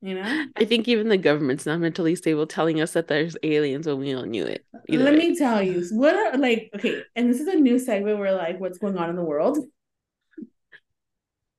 You 0.00 0.16
know? 0.16 0.46
I 0.56 0.64
think 0.64 0.88
even 0.88 1.08
the 1.08 1.16
government's 1.16 1.64
not 1.64 1.78
mentally 1.78 2.16
stable, 2.16 2.44
telling 2.48 2.80
us 2.80 2.94
that 2.94 3.06
there's 3.06 3.36
aliens 3.44 3.86
when 3.86 3.98
we 4.00 4.12
all 4.12 4.24
knew 4.24 4.44
it. 4.44 4.66
Either 4.88 5.04
Let 5.04 5.12
way. 5.14 5.28
me 5.28 5.38
tell 5.38 5.62
you, 5.62 5.86
what 5.92 6.16
are 6.16 6.36
like, 6.36 6.70
okay, 6.74 7.04
and 7.14 7.30
this 7.30 7.40
is 7.40 7.46
a 7.46 7.54
new 7.54 7.78
segment 7.78 8.18
where 8.18 8.34
like 8.34 8.58
what's 8.58 8.78
going 8.78 8.98
on 8.98 9.10
in 9.10 9.14
the 9.14 9.22
world 9.22 9.58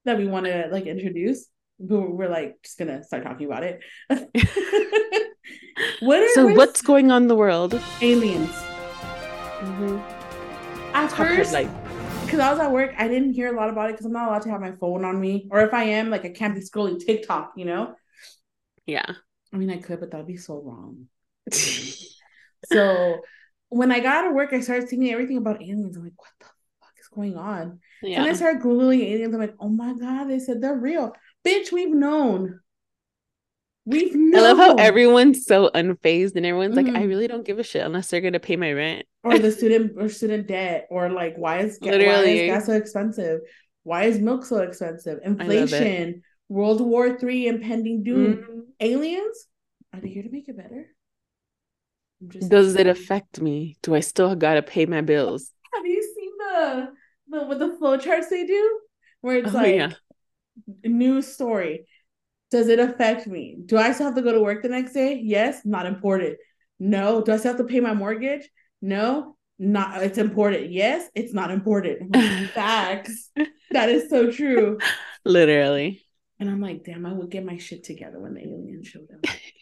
that 0.03 0.17
we 0.17 0.27
want 0.27 0.45
to 0.45 0.67
like 0.69 0.87
introduce. 0.87 1.47
We're, 1.79 2.09
we're 2.09 2.29
like 2.29 2.57
just 2.63 2.77
gonna 2.77 3.01
start 3.03 3.23
talking 3.23 3.47
about 3.47 3.63
it. 3.63 3.79
what 6.01 6.19
are 6.19 6.29
So 6.33 6.47
what's 6.47 6.81
going 6.81 7.11
on 7.11 7.23
in 7.23 7.27
the 7.29 7.35
world? 7.35 7.81
aliens? 8.01 8.53
Mhm. 9.63 9.99
At 10.93 11.11
first, 11.11 11.53
headline. 11.53 12.25
because 12.25 12.39
I 12.39 12.51
was 12.51 12.59
at 12.59 12.71
work, 12.71 12.93
I 12.97 13.07
didn't 13.07 13.33
hear 13.33 13.53
a 13.53 13.55
lot 13.55 13.69
about 13.69 13.89
it 13.89 13.93
because 13.93 14.05
I'm 14.05 14.11
not 14.13 14.27
allowed 14.27 14.41
to 14.43 14.49
have 14.49 14.61
my 14.61 14.73
phone 14.73 15.05
on 15.05 15.19
me, 15.19 15.47
or 15.51 15.61
if 15.61 15.73
I 15.73 15.83
am, 15.85 16.09
like 16.09 16.25
I 16.25 16.29
can't 16.29 16.53
be 16.53 16.61
scrolling 16.61 16.99
TikTok. 17.03 17.53
You 17.55 17.65
know? 17.65 17.95
Yeah. 18.85 19.05
I 19.53 19.57
mean, 19.57 19.69
I 19.69 19.77
could, 19.77 19.99
but 19.99 20.11
that'd 20.11 20.27
be 20.27 20.37
so 20.37 20.61
wrong. 20.61 21.07
So 22.71 23.19
when 23.69 23.91
I 23.91 23.99
got 23.99 24.23
out 24.23 24.29
of 24.29 24.33
work, 24.35 24.53
I 24.53 24.61
started 24.61 24.87
thinking 24.87 25.11
everything 25.11 25.37
about 25.37 25.61
aliens. 25.61 25.97
I'm 25.97 26.03
like, 26.03 26.13
what 26.17 26.29
the 26.39 26.45
fuck 26.79 26.93
is 26.97 27.07
going 27.09 27.35
on? 27.35 27.79
And 28.21 28.25
I 28.29 28.33
started 28.33 28.61
Googling 28.61 29.01
aliens. 29.03 29.33
I'm 29.33 29.41
like, 29.41 29.55
oh 29.59 29.67
my 29.67 29.93
God, 29.93 30.25
they 30.25 30.39
said 30.39 30.61
they're 30.61 30.77
real. 30.77 31.13
Bitch, 31.45 31.73
we've 31.73 31.93
known. 31.93 32.61
We've 33.85 34.15
known. 34.15 34.35
I 34.35 34.47
love 34.47 34.57
how 34.57 34.75
everyone's 34.75 35.45
so 35.45 35.69
unfazed 35.73 36.35
and 36.35 36.45
everyone's 36.45 36.75
like, 36.75 36.87
I 36.87 37.03
Mhm. 37.03 37.07
really 37.09 37.27
don't 37.27 37.45
give 37.45 37.59
a 37.59 37.63
shit 37.63 37.85
unless 37.85 38.09
they're 38.09 38.21
gonna 38.21 38.39
pay 38.39 38.55
my 38.55 38.71
rent. 38.71 39.05
or 39.23 39.37
the 39.39 39.51
student 39.59 39.93
or 39.97 40.09
student 40.09 40.47
debt, 40.47 40.87
or 40.89 41.09
like 41.09 41.35
why 41.37 41.59
is 41.59 41.77
ga- 41.79 41.91
why 41.91 41.97
Literally. 41.97 42.39
is 42.41 42.51
gas 42.51 42.65
so 42.65 42.73
expensive? 42.73 43.39
Why 43.83 44.03
is 44.05 44.19
milk 44.19 44.45
so 44.45 44.57
expensive? 44.59 45.19
Inflation, 45.23 46.21
World 46.49 46.79
War 46.81 47.17
Three, 47.17 47.47
impending 47.47 48.03
doom. 48.03 48.35
Mm. 48.35 48.61
Aliens? 48.79 49.47
Are 49.93 49.99
they 49.99 50.09
here 50.09 50.23
to 50.23 50.29
make 50.29 50.47
it 50.49 50.57
better? 50.57 50.87
Does 52.47 52.75
it 52.75 52.87
affect 52.87 53.41
me? 53.41 53.75
Do 53.81 53.95
I 53.95 53.99
still 53.99 54.33
gotta 54.35 54.61
pay 54.61 54.85
my 54.85 55.01
bills? 55.01 55.51
Have 55.73 55.85
you 55.85 56.01
seen 56.15 56.31
the 56.39 56.89
the 57.27 57.45
with 57.47 57.59
the 57.59 57.75
flow 57.77 57.97
charts 57.97 58.29
they 58.29 58.45
do? 58.45 58.79
Where 59.21 59.37
it's 59.37 59.53
Oh, 59.53 59.57
like 59.57 59.75
yeah. 59.75 59.91
news 60.85 61.27
story. 61.27 61.85
Does 62.53 62.67
it 62.67 62.77
affect 62.77 63.25
me? 63.25 63.57
Do 63.65 63.79
I 63.79 63.93
still 63.93 64.05
have 64.05 64.15
to 64.15 64.21
go 64.21 64.31
to 64.31 64.39
work 64.39 64.61
the 64.61 64.69
next 64.69 64.93
day? 64.93 65.19
Yes, 65.23 65.61
not 65.65 65.87
important. 65.87 66.37
No. 66.79 67.23
Do 67.23 67.31
I 67.31 67.37
still 67.37 67.53
have 67.53 67.57
to 67.57 67.63
pay 67.63 67.79
my 67.79 67.95
mortgage? 67.95 68.47
No, 68.79 69.37
not 69.57 70.03
it's 70.03 70.19
important. 70.19 70.71
Yes, 70.71 71.09
it's 71.15 71.33
not 71.33 71.49
important. 71.49 72.15
Facts. 72.53 73.31
That 73.71 73.89
is 73.89 74.07
so 74.07 74.29
true. 74.31 74.77
Literally. 75.25 76.05
And 76.39 76.47
I'm 76.47 76.61
like, 76.61 76.83
damn, 76.83 77.07
I 77.07 77.13
would 77.13 77.31
get 77.31 77.43
my 77.43 77.57
shit 77.57 77.83
together 77.83 78.19
when 78.19 78.35
the 78.35 78.41
alien 78.41 78.83
showed 78.83 79.07
up. 79.11 79.25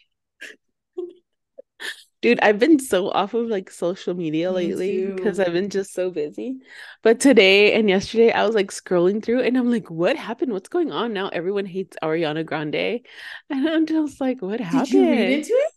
Dude, 2.22 2.38
I've 2.40 2.60
been 2.60 2.78
so 2.78 3.10
off 3.10 3.34
of 3.34 3.48
like 3.48 3.68
social 3.68 4.14
media 4.14 4.50
Me 4.50 4.54
lately 4.54 5.06
because. 5.06 5.40
I've 5.40 5.52
been 5.52 5.70
just 5.70 5.92
so 5.92 6.10
busy. 6.10 6.58
But 7.02 7.18
today 7.18 7.74
and 7.74 7.88
yesterday, 7.88 8.30
I 8.30 8.46
was 8.46 8.54
like 8.54 8.70
scrolling 8.70 9.22
through 9.22 9.42
and 9.42 9.58
I'm 9.58 9.70
like, 9.70 9.90
what 9.90 10.16
happened? 10.16 10.52
What's 10.52 10.68
going 10.68 10.92
on 10.92 11.12
now? 11.12 11.28
Everyone 11.28 11.66
hates 11.66 11.96
Ariana 12.02 12.46
Grande. 12.46 13.00
And 13.50 13.68
I'm 13.68 13.86
just 13.86 14.20
like, 14.20 14.40
what 14.40 14.60
happened? 14.60 14.86
Did 14.86 14.94
you 14.94 15.10
read 15.10 15.30
into 15.32 15.52
it? 15.52 15.72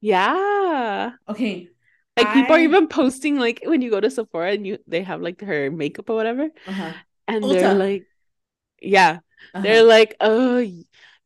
Yeah. 0.00 1.10
Okay. 1.28 1.68
Like 2.16 2.32
people 2.34 2.56
are 2.56 2.60
even 2.60 2.88
posting 2.88 3.38
like 3.38 3.62
when 3.64 3.82
you 3.82 3.90
go 3.90 4.00
to 4.00 4.10
Sephora 4.10 4.52
and 4.52 4.66
you 4.66 4.78
they 4.86 5.02
have 5.02 5.22
like 5.22 5.40
her 5.40 5.70
makeup 5.70 6.10
or 6.10 6.16
whatever. 6.16 6.48
Uh-huh. 6.66 6.92
And 7.28 7.44
they're 7.44 7.74
like, 7.74 8.04
yeah, 8.80 9.20
uh-huh. 9.54 9.62
they're 9.62 9.84
like, 9.84 10.16
oh, 10.20 10.66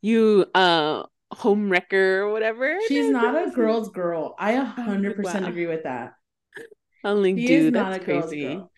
you 0.01 0.47
uh 0.55 1.05
home 1.37 1.71
wrecker 1.71 2.23
or 2.23 2.33
whatever. 2.33 2.79
She's 2.89 3.09
not 3.11 3.49
a 3.49 3.51
girl's 3.51 3.91
girl. 3.91 4.35
I 4.39 4.53
a 4.53 4.65
hundred 4.65 5.17
like, 5.17 5.27
percent 5.27 5.45
wow. 5.45 5.51
agree 5.51 5.67
with 5.67 5.85
that. 5.85 6.15
I'm 7.05 7.23
like, 7.23 7.37
She 7.37 7.47
dude, 7.47 7.75
not 7.75 7.93
that's 7.93 8.03
a 8.03 8.05
crazy. 8.05 8.43
girl. 8.43 8.71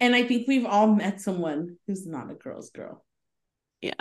And 0.00 0.14
I 0.14 0.24
think 0.24 0.46
we've 0.46 0.66
all 0.66 0.88
met 0.88 1.20
someone 1.20 1.76
who's 1.86 2.06
not 2.06 2.30
a 2.30 2.34
girl's 2.34 2.70
girl. 2.70 3.04
Yeah. 3.80 3.92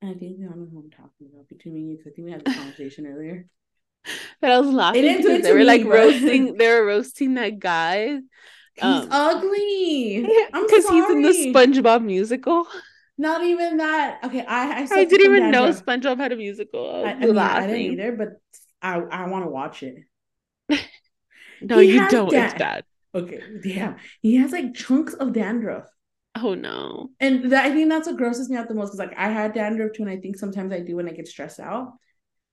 And 0.00 0.10
I 0.10 0.14
think 0.14 0.38
I 0.40 0.44
don't 0.44 0.58
know 0.58 0.68
who 0.70 0.78
I'm 0.80 0.90
talking 0.90 1.28
about 1.32 1.48
between 1.48 1.74
me 1.74 1.80
and 1.80 1.90
you 1.90 1.96
because 1.96 2.12
I 2.12 2.14
think 2.14 2.26
we 2.26 2.32
had 2.32 2.44
this 2.44 2.56
conversation 2.56 3.06
earlier. 3.06 3.46
But 4.40 4.50
I 4.50 4.60
was 4.60 4.68
laughing 4.68 5.00
do 5.02 5.16
because 5.16 5.38
it 5.38 5.42
they 5.44 5.52
were 5.52 5.60
me, 5.60 5.64
like 5.64 5.82
but- 5.82 5.90
roasting, 5.92 6.54
they 6.58 6.68
were 6.68 6.84
roasting 6.84 7.34
that 7.34 7.58
guy 7.58 8.20
He's 8.74 8.84
Um, 8.84 9.08
ugly. 9.10 10.26
Because 10.52 10.88
he's 10.88 11.10
in 11.10 11.22
the. 11.22 11.52
SpongeBob 11.54 12.04
musical. 12.04 12.66
Not 13.16 13.44
even 13.44 13.76
that. 13.76 14.20
Okay, 14.24 14.44
I 14.44 14.80
I, 14.80 14.88
I 14.90 15.04
didn't 15.04 15.26
even 15.26 15.50
know 15.50 15.68
SpongeBob. 15.70 16.18
Had 16.18 16.32
a 16.32 16.36
musical. 16.36 17.04
I 17.04 17.10
I, 17.10 17.14
mean, 17.14 17.38
I 17.38 17.66
didn't 17.66 17.92
either, 17.92 18.12
but 18.12 18.28
I 18.82 18.96
I 18.96 19.28
want 19.28 19.44
to 19.44 19.50
watch 19.50 19.82
it. 19.82 19.96
No, 21.60 21.78
He 21.78 21.94
you 21.94 22.08
don't. 22.08 22.32
It's 22.32 22.54
bad. 22.54 22.84
Okay, 23.14 23.40
damn. 23.62 23.96
He 24.20 24.36
has 24.36 24.52
like 24.52 24.74
chunks 24.74 25.14
of 25.14 25.32
dandruff. 25.32 25.88
Oh 26.36 26.54
no. 26.54 27.10
And 27.20 27.50
that, 27.52 27.64
I 27.64 27.70
think 27.70 27.88
that's 27.88 28.06
what 28.08 28.16
grosses 28.16 28.50
me 28.50 28.56
out 28.56 28.68
the 28.68 28.74
most 28.74 28.88
because 28.88 28.98
like 28.98 29.16
I 29.16 29.30
had 29.30 29.54
dandruff 29.54 29.92
too, 29.92 30.02
and 30.02 30.10
I 30.10 30.16
think 30.16 30.36
sometimes 30.36 30.72
I 30.72 30.80
do 30.80 30.96
when 30.96 31.08
I 31.08 31.12
get 31.12 31.28
stressed 31.28 31.60
out. 31.60 31.92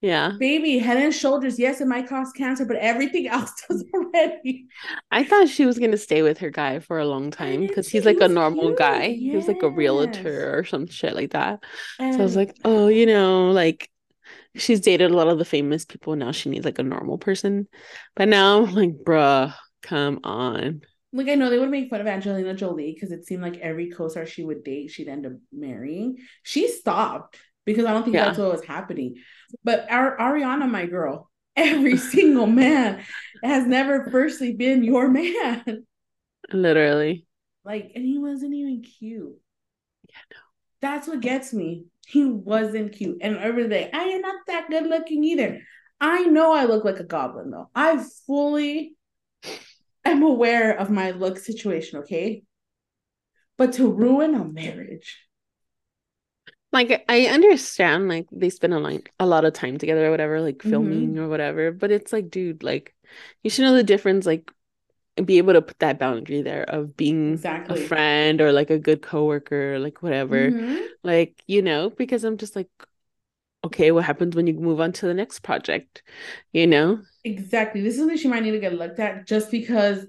Yeah. 0.01 0.34
Baby, 0.39 0.79
head 0.79 0.98
and 0.98 1.13
shoulders, 1.13 1.60
yes, 1.60 1.79
it 1.79 1.88
might 1.88 2.10
cause 2.10 2.31
cancer, 2.31 2.65
but 2.65 2.77
everything 2.77 3.27
else 3.27 3.53
does 3.67 3.84
mm-hmm. 3.84 4.05
already. 4.05 4.67
I 5.12 5.24
thought 5.24 5.48
she 5.48 5.65
was 5.65 5.77
gonna 5.77 5.98
stay 5.98 6.24
with 6.24 6.39
her 6.39 6.50
guy 6.50 6.79
for 6.79 7.00
a 7.00 7.05
long 7.05 7.29
time 7.29 7.67
because 7.67 7.88
he's 7.88 8.05
like 8.05 8.20
a 8.20 8.27
normal 8.27 8.67
cute. 8.67 8.77
guy. 8.79 9.10
He 9.10 9.36
was 9.36 9.48
like 9.48 9.62
a 9.62 9.70
realtor 9.70 10.58
or 10.58 10.65
some 10.65 10.88
shit 10.88 11.13
like 11.13 11.31
that. 11.31 11.63
So 12.00 12.05
I 12.05 12.17
was 12.17 12.36
like, 12.36 12.58
oh, 12.65 12.88
you 12.88 13.05
know, 13.05 13.51
like 13.51 13.89
she's 14.55 14.81
dated 14.81 15.12
a 15.12 15.15
lot 15.15 15.27
of 15.27 15.38
the 15.38 15.46
famous 15.46 15.86
people. 15.86 16.15
Now 16.15 16.31
she 16.31 16.50
needs 16.50 16.65
like 16.65 16.79
a 16.79 16.84
normal 16.84 17.20
person. 17.20 17.67
But 18.15 18.27
now 18.27 18.63
I'm 18.63 18.74
like, 18.74 18.96
bruh, 19.05 19.53
come 19.84 20.20
on. 20.24 20.81
like 21.13 21.27
I 21.27 21.36
know 21.36 21.51
they 21.51 21.60
would 21.60 21.70
make 21.70 21.91
fun 21.91 22.01
of 22.01 22.08
Angelina 22.08 22.55
Jolie 22.55 22.91
because 22.91 23.12
it 23.12 23.25
seemed 23.25 23.43
like 23.43 23.58
every 23.58 23.91
co-star 23.91 24.25
she 24.25 24.43
would 24.43 24.63
date, 24.63 24.89
she'd 24.89 25.08
end 25.08 25.27
up 25.27 25.34
marrying. 25.53 26.17
She 26.41 26.67
stopped 26.67 27.38
because 27.65 27.86
I 27.86 27.91
don't 27.94 28.03
think 28.03 28.15
Yeah. 28.15 28.25
that's 28.25 28.38
what 28.38 28.51
was 28.51 28.65
happening. 28.65 29.15
But 29.63 29.88
our 29.89 30.18
Ariana, 30.18 30.70
my 30.70 30.86
girl, 30.86 31.30
every 31.56 31.98
single 31.98 32.48
man 32.48 33.03
has 33.44 33.65
never 33.68 34.10
firstly 34.10 34.53
been 34.53 34.84
your 34.84 35.10
man. 35.10 35.86
Literally. 36.51 37.25
Like, 37.63 37.91
and 37.96 38.06
he 38.06 38.18
wasn't 38.18 38.53
even 38.53 38.82
cute. 38.82 39.36
Yeah, 40.10 40.18
no. 40.32 40.38
That's 40.82 41.08
what 41.08 41.22
gets 41.22 41.53
me. 41.53 41.86
He 42.08 42.25
wasn't 42.25 42.94
cute. 42.94 43.20
And 43.22 43.38
every 43.38 43.70
day, 43.70 43.89
I 43.94 44.03
am 44.03 44.22
not 44.22 44.41
that 44.48 44.70
good 44.70 44.88
looking 44.88 45.24
either. 45.24 45.62
I 46.00 46.24
know 46.25 46.51
I 46.51 46.65
look 46.65 46.84
like 46.84 47.00
a 47.00 47.03
goblin 47.03 47.51
though. 47.51 47.70
I 47.75 48.03
fully 48.25 48.96
am 50.03 50.24
aware 50.24 50.75
of 50.77 50.89
my 50.89 51.12
look 51.12 51.38
situation, 51.38 52.00
okay? 52.00 52.44
But 53.58 53.74
to 53.74 53.91
ruin 53.91 54.34
a 54.34 54.44
marriage. 54.44 55.20
Like 56.72 57.04
I 57.10 57.25
understand 57.25 58.08
like 58.08 58.28
they 58.32 58.50
spend 58.50 58.74
a 58.74 58.80
lot, 58.80 59.01
a 59.20 59.25
lot 59.25 59.46
of 59.46 59.54
time 59.54 59.78
together 59.78 60.08
or 60.08 60.12
whatever, 60.12 60.40
like 60.42 60.62
filming 60.62 61.12
mm-hmm. 61.12 61.20
or 61.20 61.28
whatever, 61.28 61.72
but 61.72 61.92
it's 61.92 62.13
like, 62.13 62.30
dude, 62.30 62.63
like 62.63 62.96
you 63.44 63.50
should 63.50 63.63
know 63.63 63.74
the 63.74 63.84
difference, 63.84 64.25
like 64.25 64.51
be 65.25 65.38
able 65.38 65.54
to 65.54 65.62
put 65.62 65.80
that 65.80 66.00
boundary 66.00 66.42
there 66.42 66.63
of 66.63 66.96
being 66.96 67.34
exactly. 67.34 67.84
a 67.84 67.88
friend 67.88 68.42
or 68.42 68.51
like 68.51 68.70
a 68.70 68.80
good 68.80 69.01
coworker, 69.01 69.80
like 69.80 70.01
whatever. 70.01 70.50
Mm-hmm. 70.50 70.78
Like, 71.04 71.44
you 71.48 71.62
know, 71.62 71.90
because 71.90 72.24
I'm 72.24 72.38
just 72.38 72.56
like, 72.56 72.70
okay, 73.63 73.92
what 73.92 74.06
happens 74.06 74.36
when 74.36 74.48
you 74.48 74.54
move 74.54 74.80
on 74.80 74.92
to 74.94 75.06
the 75.06 75.13
next 75.13 75.42
project? 75.42 76.04
You 76.54 76.68
know? 76.68 77.01
Exactly. 77.24 77.82
This 77.82 77.94
is 77.94 78.00
something 78.00 78.18
she 78.18 78.28
might 78.28 78.44
need 78.44 78.51
to 78.51 78.60
get 78.60 78.74
looked 78.74 79.00
at 79.00 79.28
just 79.28 79.51
because 79.51 80.06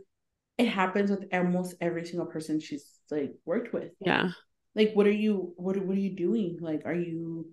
it 0.58 0.68
happens 0.68 1.10
with 1.10 1.24
almost 1.32 1.74
every 1.80 2.04
single 2.06 2.26
person 2.26 2.60
she's 2.60 2.86
like 3.10 3.34
worked 3.44 3.72
with. 3.72 3.90
Yeah. 4.00 4.30
Like 4.74 4.92
what 4.94 5.06
are 5.06 5.10
you 5.10 5.52
what 5.56 5.76
what 5.76 5.96
are 5.96 6.00
you 6.00 6.16
doing? 6.16 6.58
Like 6.60 6.82
are 6.84 6.94
you 6.94 7.48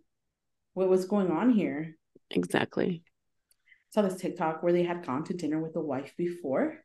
what 0.73 0.89
what's 0.89 1.05
going 1.05 1.31
on 1.31 1.51
here? 1.51 1.97
Exactly. 2.31 3.03
I 3.03 3.89
saw 3.93 4.01
this 4.03 4.21
TikTok 4.21 4.61
where 4.61 4.73
they 4.73 4.83
had 4.83 5.05
gone 5.05 5.23
to 5.25 5.33
dinner 5.33 5.59
with 5.59 5.73
the 5.73 5.81
wife 5.81 6.13
before 6.17 6.77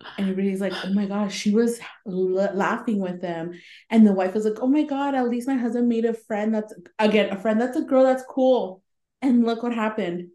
and 0.18 0.28
everybody's 0.30 0.60
like, 0.60 0.72
oh 0.84 0.92
my 0.92 1.06
gosh, 1.06 1.34
she 1.34 1.50
was 1.50 1.78
l- 2.06 2.54
laughing 2.54 3.00
with 3.00 3.20
them. 3.20 3.52
And 3.90 4.06
the 4.06 4.12
wife 4.12 4.34
was 4.34 4.44
like, 4.44 4.60
oh 4.60 4.68
my 4.68 4.84
God, 4.84 5.14
at 5.14 5.28
least 5.28 5.48
my 5.48 5.56
husband 5.56 5.88
made 5.88 6.04
a 6.04 6.14
friend 6.14 6.54
that's, 6.54 6.72
again, 6.98 7.30
a 7.30 7.38
friend 7.38 7.60
that's 7.60 7.76
a 7.76 7.82
girl 7.82 8.04
that's 8.04 8.24
cool. 8.28 8.82
And 9.22 9.44
look 9.44 9.62
what 9.62 9.74
happened. 9.74 10.28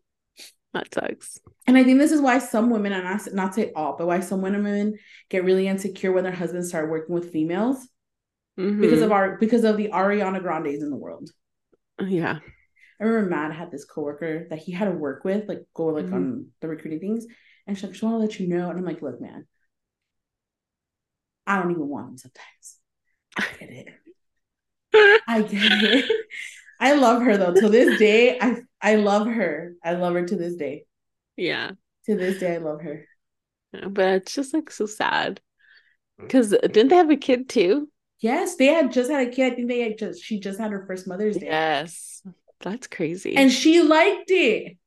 That 0.74 0.94
sucks. 0.94 1.40
And 1.68 1.78
I 1.78 1.84
think 1.84 2.00
this 2.00 2.12
is 2.12 2.22
why 2.22 2.38
some 2.40 2.70
women, 2.70 2.92
and 2.92 3.04
not, 3.04 3.34
not 3.34 3.56
say 3.56 3.72
all, 3.76 3.96
but 3.98 4.08
why 4.08 4.20
some 4.20 4.42
women 4.42 5.00
get 5.30 5.44
really 5.44 5.68
insecure 5.68 6.12
when 6.12 6.24
their 6.24 6.34
husbands 6.34 6.70
start 6.70 6.90
working 6.90 7.16
with 7.16 7.32
females 7.32 7.88
mm-hmm. 8.58 8.82
because 8.82 9.02
of 9.02 9.12
our 9.12 9.38
because 9.38 9.64
of 9.64 9.78
the 9.78 9.90
Ariana 9.90 10.42
Grandes 10.42 10.84
in 10.84 10.90
the 10.90 10.96
world. 10.96 11.30
Yeah. 12.00 12.40
I 13.00 13.04
remember 13.04 13.30
Matt 13.30 13.54
had 13.54 13.72
this 13.72 13.86
coworker 13.86 14.48
that 14.50 14.60
he 14.60 14.72
had 14.72 14.86
to 14.86 14.92
work 14.92 15.24
with, 15.26 15.48
like 15.50 15.66
go 15.74 15.88
like 15.88 16.06
mm-hmm. 16.06 16.14
on 16.14 16.48
the 16.62 16.68
recruiting 16.68 17.00
things. 17.00 17.26
And 17.68 17.76
she's 17.76 17.84
like, 17.84 17.92
just 17.92 18.04
want 18.04 18.16
to 18.16 18.20
let 18.20 18.40
you 18.40 18.48
know. 18.48 18.70
And 18.70 18.80
I'm 18.80 18.86
like, 18.86 19.02
look, 19.02 19.20
man, 19.20 19.46
I 21.46 21.60
don't 21.60 21.72
even 21.72 21.88
want 21.88 22.10
him 22.10 22.18
sometimes. 22.18 22.78
I 23.38 23.46
get 23.60 23.70
it. 23.70 23.88
I 25.28 25.42
get 25.42 25.84
it. 25.84 26.12
I 26.80 26.94
love 26.94 27.22
her 27.22 27.38
though. 27.38 27.54
To 27.54 27.70
this 27.70 28.00
day, 28.00 28.38
I 28.40 28.62
I 28.82 28.96
love 28.96 29.28
her. 29.28 29.74
I 29.84 29.94
love 29.94 30.14
her 30.14 30.26
to 30.26 30.36
this 30.36 30.56
day. 30.56 30.86
Yeah. 31.36 31.72
To 32.06 32.16
this 32.16 32.40
day, 32.40 32.56
I 32.56 32.58
love 32.58 32.82
her. 32.82 33.06
but 33.90 34.08
it's 34.14 34.34
just 34.34 34.54
like 34.54 34.72
so 34.72 34.86
sad. 34.86 35.42
Cause 36.30 36.52
didn't 36.52 36.90
they 36.90 36.96
have 36.96 37.10
a 37.10 37.18
kid 37.18 37.50
too? 37.50 37.90
Yes, 38.20 38.56
they 38.56 38.68
had 38.68 38.92
just 38.92 39.12
had 39.12 39.28
a 39.28 39.32
kid. 39.32 39.52
I 39.54 39.56
think 39.56 39.68
they 39.68 39.82
had 39.82 39.98
just 39.98 40.24
she 40.24 40.40
just 40.40 40.60
had 40.60 40.72
her 40.72 40.86
first 40.86 41.08
Mother's 41.08 41.38
Day. 41.38 41.48
Yes. 41.48 42.24
That's 42.62 42.88
crazy. 42.88 43.36
And 43.36 43.52
she 43.52 43.82
liked 43.82 44.32
it. 44.32 44.78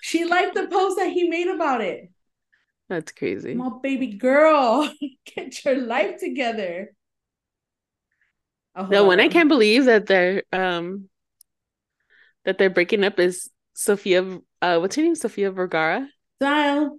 She 0.00 0.24
liked 0.24 0.54
the 0.54 0.66
post 0.66 0.96
that 0.96 1.12
he 1.12 1.28
made 1.28 1.48
about 1.48 1.82
it. 1.82 2.10
That's 2.88 3.12
crazy. 3.12 3.54
My 3.54 3.70
baby 3.82 4.08
girl, 4.14 4.92
get 5.36 5.64
your 5.64 5.76
life 5.76 6.18
together. 6.18 6.92
Oh, 8.74 8.86
The 8.86 9.04
one 9.04 9.20
I 9.20 9.28
can't 9.28 9.48
believe 9.48 9.84
that 9.84 10.06
they're 10.06 10.42
um 10.52 11.08
that 12.44 12.56
they're 12.58 12.70
breaking 12.70 13.04
up 13.04 13.20
is 13.20 13.50
Sofia. 13.74 14.40
uh 14.62 14.78
what's 14.78 14.96
her 14.96 15.02
name? 15.02 15.14
Sofia 15.14 15.50
Vergara. 15.50 16.08
Style. 16.40 16.98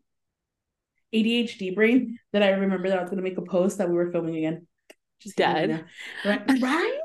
ADHD 1.14 1.76
brain 1.76 2.20
that 2.32 2.44
I 2.44 2.52
remember 2.52 2.88
that 2.88 3.00
I 3.00 3.02
was 3.02 3.10
gonna 3.10 3.22
make 3.22 3.38
a 3.38 3.42
post 3.42 3.80
that 3.80 3.90
we 3.90 3.96
were 3.96 4.12
filming 4.12 4.38
again. 4.38 4.68
Just 5.22 5.38
dead. 5.38 5.86
Right? 6.26 6.42
right? 6.62 7.00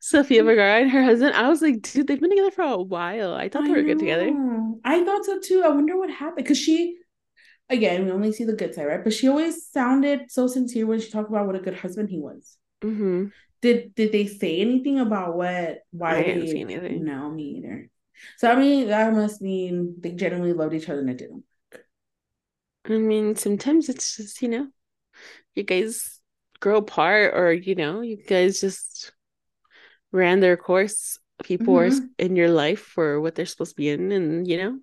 Sofia 0.00 0.44
Vergara 0.44 0.80
and 0.80 0.90
her 0.90 1.02
husband. 1.02 1.34
I 1.34 1.48
was 1.48 1.62
like, 1.62 1.80
dude, 1.80 2.06
they've 2.06 2.20
been 2.20 2.30
together 2.30 2.50
for 2.50 2.62
a 2.62 2.76
while. 2.76 3.34
I 3.34 3.48
thought 3.48 3.64
I 3.64 3.68
they 3.68 3.72
were 3.72 3.82
know. 3.82 3.94
good 3.94 3.98
together. 3.98 4.30
I 4.84 5.02
thought 5.04 5.24
so 5.24 5.40
too. 5.40 5.62
I 5.64 5.68
wonder 5.68 5.98
what 5.98 6.10
happened 6.10 6.44
because 6.44 6.58
she 6.58 6.98
again, 7.70 8.04
we 8.04 8.10
only 8.10 8.32
see 8.32 8.44
the 8.44 8.52
good 8.52 8.74
side, 8.74 8.86
right? 8.86 9.02
But 9.02 9.12
she 9.12 9.28
always 9.28 9.66
sounded 9.70 10.30
so 10.30 10.46
sincere 10.46 10.86
when 10.86 11.00
she 11.00 11.10
talked 11.10 11.30
about 11.30 11.46
what 11.46 11.56
a 11.56 11.60
good 11.60 11.76
husband 11.76 12.10
he 12.10 12.18
was. 12.18 12.56
Mm-hmm. 12.82 13.26
Did 13.62 13.94
did 13.94 14.12
they 14.12 14.26
say 14.26 14.58
anything 14.58 14.98
about 14.98 15.36
what 15.36 15.78
why 15.90 16.18
I 16.18 16.22
didn't 16.22 16.48
see 16.48 16.60
anything? 16.60 17.04
No, 17.04 17.30
me 17.30 17.58
either. 17.58 17.90
So 18.36 18.50
I 18.50 18.56
mean, 18.56 18.88
that 18.88 19.12
must 19.12 19.40
mean 19.40 19.96
they 20.00 20.12
genuinely 20.12 20.52
loved 20.52 20.74
each 20.74 20.88
other 20.88 21.00
and 21.00 21.10
it 21.10 21.16
didn't. 21.16 21.44
Work. 21.72 21.86
I 22.86 22.98
mean, 22.98 23.36
sometimes 23.36 23.88
it's 23.88 24.18
just 24.18 24.42
you 24.42 24.48
know, 24.48 24.68
you 25.54 25.62
guys 25.62 26.13
grow 26.64 26.78
apart, 26.78 27.34
or 27.34 27.52
you 27.52 27.74
know, 27.74 28.00
you 28.00 28.16
guys 28.16 28.60
just 28.60 29.12
ran 30.12 30.40
their 30.40 30.56
course. 30.56 31.18
People 31.42 31.74
mm-hmm. 31.74 32.04
are 32.04 32.08
in 32.18 32.36
your 32.36 32.50
life 32.50 32.80
for 32.80 33.20
what 33.20 33.34
they're 33.34 33.46
supposed 33.46 33.72
to 33.72 33.76
be 33.76 33.90
in, 33.90 34.12
and 34.12 34.48
you 34.48 34.56
know, 34.56 34.78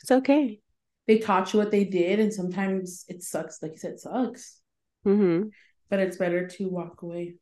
it's 0.00 0.10
okay 0.10 0.60
they 1.06 1.18
taught 1.18 1.52
you 1.52 1.58
what 1.58 1.70
they 1.70 1.84
did 1.84 2.20
and 2.20 2.32
sometimes 2.32 3.04
it 3.08 3.22
sucks 3.22 3.62
like 3.62 3.72
you 3.72 3.78
said 3.78 3.98
sucks 3.98 4.58
mm-hmm. 5.06 5.48
but 5.88 5.98
it's 5.98 6.16
better 6.16 6.46
to 6.46 6.68
walk 6.68 7.02
away 7.02 7.34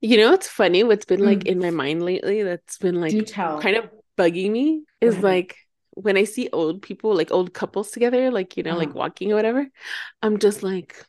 you 0.00 0.16
know 0.16 0.32
it's 0.32 0.48
funny 0.48 0.82
what's 0.82 1.04
been 1.04 1.24
like 1.24 1.40
mm. 1.40 1.46
in 1.46 1.58
my 1.58 1.70
mind 1.70 2.02
lately 2.02 2.42
that's 2.42 2.78
been 2.78 3.00
like 3.00 3.12
kind 3.34 3.76
of 3.76 3.88
bugging 4.18 4.50
me 4.50 4.82
is 5.00 5.18
like 5.18 5.56
when 5.94 6.16
i 6.16 6.24
see 6.24 6.48
old 6.52 6.82
people 6.82 7.14
like 7.14 7.30
old 7.30 7.52
couples 7.52 7.90
together 7.90 8.30
like 8.30 8.56
you 8.56 8.62
know 8.62 8.70
uh-huh. 8.70 8.78
like 8.80 8.94
walking 8.94 9.32
or 9.32 9.36
whatever 9.36 9.66
i'm 10.22 10.38
just 10.38 10.62
like 10.62 11.06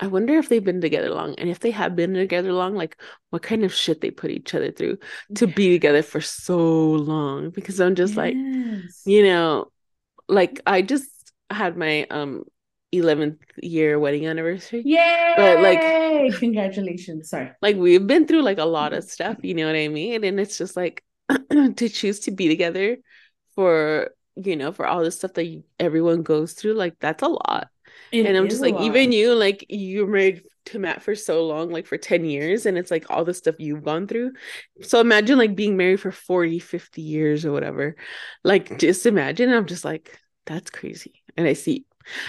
I 0.00 0.06
wonder 0.06 0.34
if 0.38 0.48
they've 0.48 0.64
been 0.64 0.80
together 0.80 1.10
long 1.10 1.34
and 1.38 1.50
if 1.50 1.58
they 1.60 1.72
have 1.72 1.96
been 1.96 2.14
together 2.14 2.52
long, 2.52 2.74
like 2.74 3.00
what 3.30 3.42
kind 3.42 3.64
of 3.64 3.74
shit 3.74 4.00
they 4.00 4.10
put 4.10 4.30
each 4.30 4.54
other 4.54 4.70
through 4.70 4.98
to 5.36 5.46
be 5.46 5.70
together 5.70 6.02
for 6.02 6.20
so 6.20 6.58
long. 6.58 7.50
Because 7.50 7.80
I'm 7.80 7.94
just 7.94 8.14
yes. 8.14 8.16
like, 8.16 8.34
you 9.04 9.24
know, 9.24 9.72
like 10.28 10.60
I 10.66 10.82
just 10.82 11.32
had 11.50 11.76
my 11.76 12.04
um 12.10 12.44
11th 12.94 13.38
year 13.62 13.98
wedding 13.98 14.26
anniversary. 14.26 14.82
Yay! 14.84 15.34
But 15.36 15.60
like 15.60 16.38
congratulations. 16.38 17.28
Sorry. 17.30 17.50
Like 17.62 17.76
we've 17.76 18.06
been 18.06 18.26
through 18.26 18.42
like 18.42 18.58
a 18.58 18.64
lot 18.64 18.92
of 18.92 19.04
stuff, 19.04 19.38
you 19.42 19.54
know 19.54 19.66
what 19.66 19.76
I 19.76 19.88
mean? 19.88 20.24
And 20.24 20.38
it's 20.38 20.58
just 20.58 20.76
like 20.76 21.04
to 21.50 21.88
choose 21.88 22.20
to 22.20 22.30
be 22.30 22.48
together 22.48 22.98
for, 23.54 24.10
you 24.36 24.56
know, 24.56 24.72
for 24.72 24.86
all 24.86 25.02
the 25.02 25.10
stuff 25.10 25.34
that 25.34 25.44
you, 25.44 25.64
everyone 25.78 26.22
goes 26.22 26.52
through, 26.52 26.74
like 26.74 26.94
that's 27.00 27.22
a 27.22 27.28
lot. 27.28 27.68
It 28.12 28.26
and 28.26 28.36
I'm 28.36 28.48
just 28.48 28.62
like, 28.62 28.78
even 28.80 29.12
you, 29.12 29.34
like 29.34 29.66
you're 29.68 30.06
married 30.06 30.42
to 30.66 30.78
Matt 30.78 31.02
for 31.02 31.14
so 31.14 31.46
long, 31.46 31.70
like 31.70 31.86
for 31.86 31.98
10 31.98 32.24
years, 32.24 32.66
and 32.66 32.78
it's 32.78 32.90
like 32.90 33.06
all 33.10 33.24
the 33.24 33.34
stuff 33.34 33.56
you've 33.58 33.84
gone 33.84 34.06
through. 34.06 34.32
So 34.82 35.00
imagine 35.00 35.38
like 35.38 35.56
being 35.56 35.76
married 35.76 36.00
for 36.00 36.12
40, 36.12 36.58
50 36.58 37.02
years 37.02 37.44
or 37.44 37.52
whatever. 37.52 37.96
Like 38.44 38.78
just 38.78 39.06
imagine. 39.06 39.52
I'm 39.52 39.66
just 39.66 39.84
like, 39.84 40.18
that's 40.46 40.70
crazy. 40.70 41.22
And 41.36 41.46
I 41.46 41.52
see, 41.52 41.84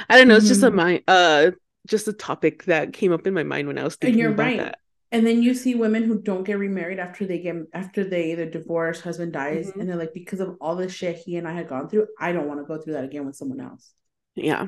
I 0.10 0.17
don't 0.17 0.27
know, 0.27 0.36
it's 0.36 0.47
just 0.47 0.63
a 0.63 0.67
mm-hmm. 0.67 0.75
mind 0.75 1.03
uh 1.08 1.51
just 1.88 2.08
a 2.08 2.13
topic 2.13 2.65
that 2.65 2.93
came 2.93 3.12
up 3.12 3.25
in 3.25 3.34
my 3.34 3.43
mind 3.43 3.67
when 3.67 3.77
I 3.77 3.84
was 3.84 3.95
thinking 3.95 4.15
and 4.15 4.21
you're 4.21 4.32
about 4.32 4.43
right. 4.43 4.58
that. 4.58 4.79
And 5.12 5.25
then 5.25 5.41
you 5.41 5.55
see 5.55 5.73
women 5.73 6.03
who 6.03 6.21
don't 6.21 6.43
get 6.43 6.60
remarried 6.60 6.99
after 6.99 7.25
they 7.25 7.39
get 7.39 7.55
after 7.73 8.03
they 8.03 8.32
either 8.32 8.45
divorce, 8.45 9.01
husband 9.01 9.34
dies, 9.34 9.67
mm-hmm. 9.67 9.79
and 9.79 9.89
they're 9.89 9.97
like, 9.97 10.13
because 10.13 10.39
of 10.39 10.58
all 10.62 10.75
the 10.75 10.88
shit 10.88 11.17
he 11.17 11.38
and 11.38 11.47
I 11.47 11.53
had 11.53 11.67
gone 11.67 11.89
through, 11.89 12.08
I 12.19 12.32
don't 12.32 12.47
want 12.47 12.60
to 12.60 12.65
go 12.65 12.79
through 12.79 12.93
that 12.93 13.05
again 13.05 13.25
with 13.25 13.36
someone 13.36 13.60
else. 13.60 13.91
Yeah. 14.36 14.67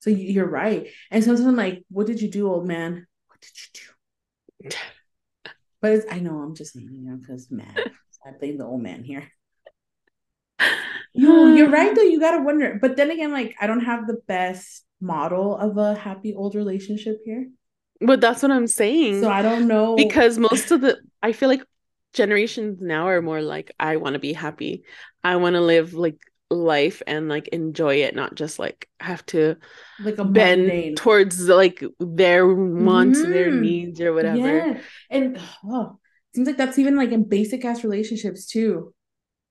So 0.00 0.10
you're 0.10 0.48
right. 0.48 0.88
And 1.10 1.24
sometimes 1.24 1.46
I'm 1.46 1.56
like, 1.56 1.84
what 1.90 2.06
did 2.06 2.20
you 2.20 2.30
do, 2.30 2.48
old 2.48 2.66
man? 2.66 3.06
What 3.28 3.40
did 3.40 3.50
you 3.56 4.70
do? 4.70 4.76
But 5.82 5.92
it's, 5.92 6.06
I 6.10 6.20
know 6.20 6.38
I'm 6.38 6.54
just 6.54 6.72
saying, 6.72 6.88
you 6.90 7.10
know, 7.10 7.16
because 7.16 7.50
man, 7.50 7.74
I 8.26 8.30
blame 8.40 8.56
the 8.56 8.64
old 8.64 8.82
man 8.82 9.04
here. 9.04 9.30
You, 11.12 11.54
you're 11.54 11.70
right 11.70 11.94
though. 11.94 12.02
You 12.02 12.20
gotta 12.20 12.42
wonder. 12.42 12.78
But 12.80 12.96
then 12.96 13.10
again, 13.10 13.32
like 13.32 13.54
I 13.60 13.66
don't 13.66 13.84
have 13.84 14.06
the 14.06 14.18
best 14.26 14.84
model 15.00 15.56
of 15.56 15.76
a 15.78 15.94
happy 15.94 16.34
old 16.34 16.54
relationship 16.54 17.20
here. 17.24 17.48
But 18.00 18.20
that's 18.20 18.42
what 18.42 18.52
I'm 18.52 18.66
saying. 18.66 19.22
So 19.22 19.30
I 19.30 19.42
don't 19.42 19.66
know 19.66 19.96
because 19.96 20.38
most 20.38 20.70
of 20.70 20.80
the 20.80 20.98
I 21.22 21.32
feel 21.32 21.48
like 21.48 21.62
generations 22.12 22.80
now 22.80 23.08
are 23.08 23.22
more 23.22 23.40
like 23.40 23.72
I 23.78 23.96
want 23.96 24.14
to 24.14 24.18
be 24.18 24.32
happy. 24.32 24.84
I 25.24 25.36
want 25.36 25.54
to 25.54 25.60
live 25.60 25.94
like 25.94 26.18
life 26.50 27.02
and 27.06 27.28
like 27.28 27.48
enjoy 27.48 27.96
it 27.96 28.14
not 28.14 28.34
just 28.34 28.58
like 28.58 28.88
have 29.00 29.24
to 29.26 29.56
like 30.00 30.18
a 30.18 30.24
bend 30.24 30.62
mundane. 30.62 30.94
towards 30.94 31.48
like 31.48 31.82
their 31.98 32.46
wants 32.46 33.20
mm-hmm. 33.20 33.32
their 33.32 33.50
needs 33.50 34.00
or 34.00 34.12
whatever 34.12 34.36
yeah 34.36 34.80
and 35.10 35.40
oh 35.64 35.98
seems 36.34 36.46
like 36.46 36.56
that's 36.56 36.78
even 36.78 36.96
like 36.96 37.10
in 37.10 37.28
basic 37.28 37.64
ass 37.64 37.82
relationships 37.82 38.46
too 38.46 38.94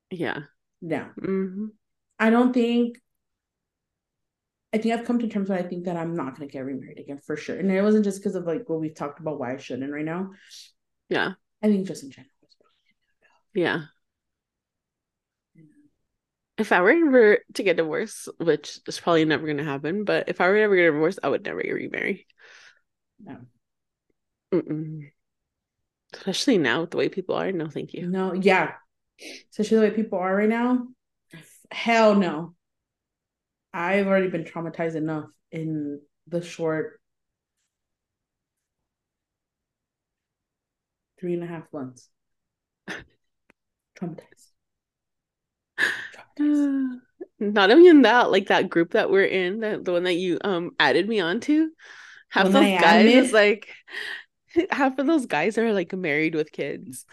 yeah 0.10 0.40
yeah 0.82 1.08
mm-hmm. 1.20 1.66
i 2.20 2.30
don't 2.30 2.54
think 2.54 2.98
i 4.72 4.78
think 4.78 4.94
i've 4.94 5.06
come 5.06 5.20
to 5.20 5.28
terms 5.28 5.50
with 5.50 5.60
i 5.60 5.68
think 5.68 5.86
that 5.86 5.98
i'm 5.98 6.16
not 6.16 6.38
going 6.38 6.48
to 6.48 6.54
get 6.54 6.64
remarried 6.64 7.00
again 7.00 7.20
for 7.26 7.36
sure 7.36 7.58
and 7.58 7.70
it 7.70 7.82
wasn't 7.82 8.06
just 8.06 8.20
because 8.20 8.36
of 8.36 8.46
like 8.46 8.70
what 8.70 8.80
we've 8.80 8.96
talked 8.96 9.20
about 9.20 9.40
why 9.40 9.54
i 9.54 9.58
shouldn't 9.58 9.92
right 9.92 10.06
now 10.06 10.30
yeah 11.10 11.34
I 11.66 11.68
think 11.68 11.88
just 11.88 12.04
in 12.04 12.12
general. 12.12 12.30
Yeah. 13.56 13.86
If 16.58 16.72
I 16.72 16.82
were 16.82 16.92
ever 16.92 17.40
to 17.56 17.64
get 17.64 17.78
divorced, 17.78 18.30
which 18.40 18.80
is 18.88 19.00
probably 19.00 19.26
never 19.26 19.46
going 19.46 19.58
to 19.58 19.64
happen, 19.64 20.06
but 20.06 20.30
if 20.30 20.40
I 20.40 20.48
were 20.48 20.58
ever 20.58 20.76
get 20.76 20.86
divorced, 20.86 21.20
I 21.22 21.30
would 21.30 21.44
never 21.44 21.58
remarry. 21.58 22.28
No. 23.20 23.38
Mm-mm. 24.54 25.12
Especially 26.14 26.58
now 26.58 26.82
with 26.82 26.92
the 26.92 26.98
way 26.98 27.10
people 27.10 27.36
are. 27.36 27.52
No, 27.52 27.68
thank 27.68 27.94
you. 27.94 28.08
No, 28.08 28.34
yeah. 28.34 28.74
Especially 29.52 29.78
the 29.78 29.84
way 29.84 29.92
people 29.92 30.20
are 30.20 30.36
right 30.36 30.50
now. 30.50 30.88
Hell 31.72 32.16
no. 32.16 32.56
I've 33.74 34.08
already 34.08 34.30
been 34.30 34.46
traumatized 34.46 34.96
enough 34.96 35.30
in 35.52 36.00
the 36.28 36.42
short 36.42 37.02
three 41.20 41.34
and 41.34 41.44
a 41.44 41.48
half 41.48 41.64
months. 41.74 42.10
Traumatized. 44.00 44.55
Traumatized. 46.40 47.00
Not 47.40 47.70
even 47.70 48.04
that, 48.04 48.32
like 48.32 48.48
that 48.48 48.70
group 48.70 48.92
that 48.92 49.10
we're 49.10 49.26
in, 49.26 49.60
the, 49.60 49.80
the 49.82 49.92
one 49.92 50.04
that 50.04 50.14
you 50.14 50.38
um 50.44 50.72
added 50.80 51.08
me 51.08 51.20
onto. 51.20 51.70
Half 52.30 52.52
those 52.52 52.82
guys 52.82 53.32
like 53.32 53.70
half 54.70 54.98
of 55.00 55.08
those 55.08 55.26
guys 55.26 55.58
are 55.58 55.74
like 55.74 55.94
married 55.94 56.36
with 56.36 56.52
kids. 56.52 57.06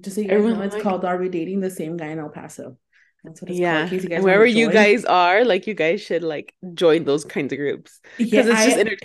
Just 0.00 0.16
so 0.16 0.22
you 0.22 0.28
guys 0.28 0.36
Everyone 0.36 0.58
know, 0.58 0.64
it's 0.64 0.74
like, 0.74 0.82
called 0.82 1.04
Are 1.04 1.16
We 1.16 1.28
Dating 1.28 1.60
the 1.60 1.70
Same 1.70 1.96
Guy 1.96 2.08
in 2.08 2.18
El 2.18 2.28
Paso? 2.28 2.76
That's 3.22 3.40
what 3.40 3.50
it's 3.50 3.60
yeah. 3.60 3.88
called. 3.88 4.02
You 4.04 4.22
Wherever 4.22 4.46
you 4.46 4.70
guys 4.70 5.04
are, 5.04 5.44
like 5.44 5.66
you 5.66 5.74
guys 5.74 6.02
should 6.02 6.22
like 6.22 6.54
join 6.74 7.04
those 7.04 7.24
kinds 7.24 7.52
of 7.52 7.58
groups. 7.58 8.00
Because 8.18 8.46
yeah, 8.46 8.64
it's 8.64 9.00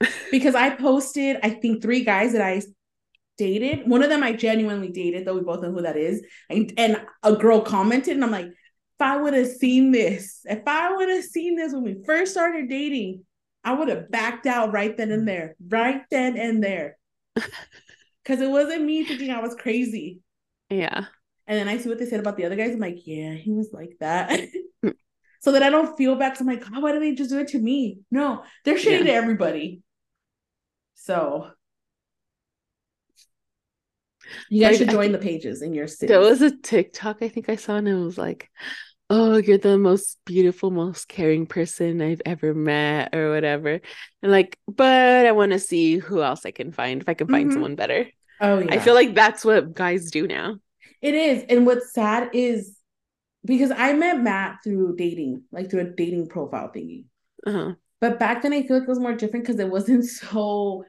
just 0.00 0.20
because 0.30 0.54
I 0.54 0.70
posted, 0.70 1.38
I 1.42 1.50
think 1.50 1.80
three 1.80 2.04
guys 2.04 2.32
that 2.32 2.42
I 2.42 2.60
dated. 3.38 3.88
One 3.88 4.02
of 4.02 4.10
them 4.10 4.22
I 4.22 4.32
genuinely 4.32 4.90
dated, 4.90 5.24
though 5.24 5.34
we 5.34 5.40
both 5.40 5.62
know 5.62 5.72
who 5.72 5.82
that 5.82 5.96
is. 5.96 6.22
And, 6.50 6.72
and 6.76 7.00
a 7.22 7.34
girl 7.34 7.60
commented, 7.60 8.14
and 8.14 8.24
I'm 8.24 8.30
like, 8.30 8.48
I 9.00 9.16
would 9.16 9.34
have 9.34 9.48
seen 9.48 9.92
this, 9.92 10.40
if 10.44 10.62
I 10.66 10.94
would 10.94 11.08
have 11.08 11.24
seen 11.24 11.56
this 11.56 11.72
when 11.72 11.82
we 11.82 12.02
first 12.06 12.32
started 12.32 12.68
dating, 12.68 13.24
I 13.64 13.72
would 13.72 13.88
have 13.88 14.10
backed 14.10 14.46
out 14.46 14.72
right 14.72 14.96
then 14.96 15.10
and 15.10 15.26
there, 15.26 15.56
right 15.68 16.02
then 16.10 16.36
and 16.36 16.62
there. 16.62 16.96
Because 18.22 18.40
it 18.40 18.48
wasn't 18.48 18.84
me 18.84 19.04
thinking 19.04 19.30
I 19.30 19.42
was 19.42 19.54
crazy. 19.54 20.20
Yeah. 20.70 21.04
And 21.46 21.58
then 21.58 21.68
I 21.68 21.76
see 21.76 21.90
what 21.90 21.98
they 21.98 22.06
said 22.06 22.20
about 22.20 22.38
the 22.38 22.46
other 22.46 22.56
guys. 22.56 22.72
I'm 22.72 22.80
like, 22.80 23.06
yeah, 23.06 23.34
he 23.34 23.50
was 23.52 23.68
like 23.70 23.96
that. 24.00 24.48
Mm. 24.82 24.94
so 25.40 25.52
that 25.52 25.62
I 25.62 25.68
don't 25.68 25.94
feel 25.98 26.16
bad. 26.16 26.36
I'm 26.40 26.46
like, 26.46 26.64
oh, 26.72 26.80
why 26.80 26.92
do 26.92 27.00
they 27.00 27.14
just 27.14 27.28
do 27.28 27.40
it 27.40 27.48
to 27.48 27.58
me? 27.58 27.98
No, 28.10 28.42
they're 28.64 28.76
shitty 28.76 29.00
yeah. 29.00 29.04
to 29.04 29.12
everybody. 29.12 29.82
So 30.94 31.50
you 34.48 34.60
guys 34.60 34.72
like, 34.72 34.78
should 34.78 34.90
join 34.90 35.12
the 35.12 35.18
pages 35.18 35.62
in 35.62 35.74
your 35.74 35.86
city. 35.86 36.08
There 36.08 36.20
was 36.20 36.42
a 36.42 36.56
TikTok 36.56 37.18
I 37.22 37.28
think 37.28 37.48
I 37.48 37.56
saw, 37.56 37.76
and 37.76 37.88
it 37.88 37.94
was 37.94 38.18
like, 38.18 38.50
"Oh, 39.10 39.36
you're 39.36 39.58
the 39.58 39.78
most 39.78 40.18
beautiful, 40.24 40.70
most 40.70 41.08
caring 41.08 41.46
person 41.46 42.00
I've 42.00 42.22
ever 42.26 42.54
met," 42.54 43.14
or 43.14 43.30
whatever. 43.30 43.80
And 44.22 44.32
like, 44.32 44.58
but 44.68 45.26
I 45.26 45.32
want 45.32 45.52
to 45.52 45.58
see 45.58 45.98
who 45.98 46.22
else 46.22 46.46
I 46.46 46.50
can 46.50 46.72
find 46.72 47.02
if 47.02 47.08
I 47.08 47.14
can 47.14 47.28
find 47.28 47.46
mm-hmm. 47.46 47.54
someone 47.54 47.76
better. 47.76 48.06
Oh, 48.40 48.58
yeah. 48.58 48.74
I 48.74 48.78
feel 48.78 48.94
like 48.94 49.14
that's 49.14 49.44
what 49.44 49.74
guys 49.74 50.10
do 50.10 50.26
now. 50.26 50.56
It 51.00 51.14
is, 51.14 51.44
and 51.48 51.66
what's 51.66 51.92
sad 51.92 52.30
is 52.32 52.76
because 53.44 53.70
I 53.70 53.92
met 53.92 54.20
Matt 54.20 54.58
through 54.64 54.96
dating, 54.96 55.42
like 55.52 55.70
through 55.70 55.80
a 55.80 55.90
dating 55.90 56.28
profile 56.28 56.70
thingy. 56.74 57.04
Uh-huh. 57.46 57.74
But 58.00 58.18
back 58.18 58.42
then, 58.42 58.52
I 58.52 58.62
feel 58.62 58.78
like 58.78 58.84
it 58.84 58.88
was 58.88 59.00
more 59.00 59.14
different 59.14 59.44
because 59.44 59.60
it 59.60 59.70
wasn't 59.70 60.04
so 60.04 60.84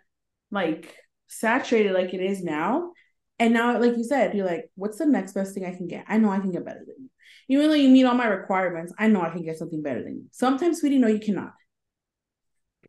like 0.51 0.95
saturated 1.27 1.93
like 1.93 2.13
it 2.13 2.21
is 2.21 2.43
now. 2.43 2.91
And 3.37 3.53
now, 3.53 3.79
like 3.79 3.97
you 3.97 4.03
said, 4.03 4.33
you're 4.33 4.45
like, 4.45 4.69
what's 4.75 4.97
the 4.97 5.05
next 5.05 5.33
best 5.33 5.53
thing 5.53 5.65
I 5.65 5.75
can 5.75 5.87
get? 5.87 6.05
I 6.07 6.17
know 6.17 6.29
I 6.29 6.39
can 6.39 6.51
get 6.51 6.65
better 6.65 6.79
than 6.79 6.95
you. 6.97 7.09
Even 7.47 7.69
though 7.69 7.75
you 7.75 7.89
meet 7.89 8.05
all 8.05 8.15
my 8.15 8.27
requirements, 8.27 8.93
I 8.97 9.07
know 9.07 9.21
I 9.21 9.29
can 9.29 9.43
get 9.43 9.57
something 9.57 9.81
better 9.81 10.03
than 10.03 10.15
you. 10.15 10.25
Sometimes, 10.31 10.79
sweetie, 10.79 10.97
no, 10.97 11.07
you 11.07 11.19
cannot. 11.19 11.53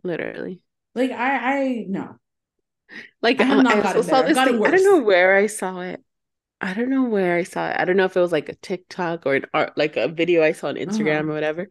Literally. 0.03 0.61
Like 0.95 1.11
I, 1.11 1.37
I 1.37 1.85
no. 1.89 2.17
Like 3.21 3.41
I, 3.41 3.61
I 3.61 4.01
saw 4.01 4.23
this 4.23 4.37
thing. 4.37 4.65
I 4.65 4.71
don't 4.71 4.85
know 4.85 5.01
where 5.01 5.37
I 5.37 5.47
saw 5.47 5.81
it. 5.81 6.03
I 6.61 6.73
don't 6.73 6.89
know 6.89 7.05
where 7.05 7.37
I 7.37 7.43
saw 7.43 7.69
it. 7.69 7.77
I 7.79 7.85
don't 7.85 7.97
know 7.97 8.07
if 8.07 8.17
it 8.17 8.21
was 8.21 8.33
like 8.33 8.49
a 8.49 8.55
TikTok 8.55 9.27
or 9.27 9.35
an 9.35 9.45
art, 9.53 9.77
like 9.77 9.97
a 9.97 10.09
video 10.09 10.43
I 10.43 10.53
saw 10.53 10.69
on 10.69 10.77
Instagram 10.77 11.21
uh-huh. 11.21 11.31
or 11.31 11.35
whatever. 11.35 11.69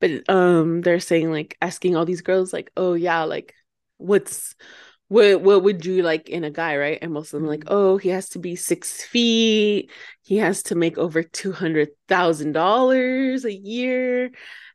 But 0.00 0.28
um, 0.30 0.80
they're 0.80 1.00
saying 1.00 1.30
like 1.30 1.56
asking 1.60 1.96
all 1.96 2.04
these 2.04 2.22
girls 2.22 2.52
like, 2.52 2.70
oh 2.76 2.94
yeah, 2.94 3.24
like 3.24 3.54
what's 3.98 4.54
what 5.14 5.42
what 5.42 5.62
would 5.62 5.86
you 5.86 6.02
like 6.02 6.28
in 6.28 6.42
a 6.42 6.50
guy, 6.50 6.76
right? 6.76 6.98
And 7.00 7.12
most 7.12 7.32
of 7.32 7.40
them 7.40 7.48
like, 7.48 7.60
mm-hmm. 7.60 7.74
oh, 7.74 7.96
he 7.98 8.08
has 8.08 8.30
to 8.30 8.40
be 8.40 8.56
six 8.56 9.04
feet, 9.04 9.90
he 10.22 10.38
has 10.38 10.64
to 10.64 10.74
make 10.74 10.98
over 10.98 11.22
two 11.22 11.52
hundred 11.52 11.90
thousand 12.08 12.52
dollars 12.52 13.44
a 13.44 13.52
year. 13.52 14.32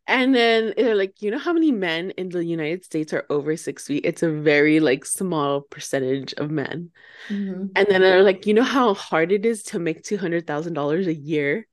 And 0.08 0.34
then 0.34 0.74
they're 0.76 0.96
like, 0.96 1.22
you 1.22 1.30
know 1.30 1.38
how 1.38 1.52
many 1.52 1.72
men 1.74 2.12
in 2.12 2.30
the 2.30 2.44
United 2.44 2.86
States 2.86 3.14
are 3.14 3.26
over 3.30 3.58
six 3.58 3.86
feet? 3.86 4.06
It's 4.06 4.24
a 4.24 4.32
very 4.32 4.80
like 4.80 5.06
small 5.06 5.62
percentage 5.62 6.34
of 6.34 6.50
men. 6.50 6.92
Mm-hmm. 7.28 7.68
And 7.76 7.88
then 7.90 8.02
they're 8.02 8.24
like, 8.24 8.48
you 8.48 8.54
know 8.54 8.64
how 8.64 8.94
hard 8.94 9.34
it 9.34 9.46
is 9.46 9.64
to 9.64 9.80
make 9.80 10.04
two 10.04 10.18
hundred 10.18 10.48
thousand 10.48 10.74
dollars 10.74 11.06
a 11.06 11.14
year, 11.14 11.68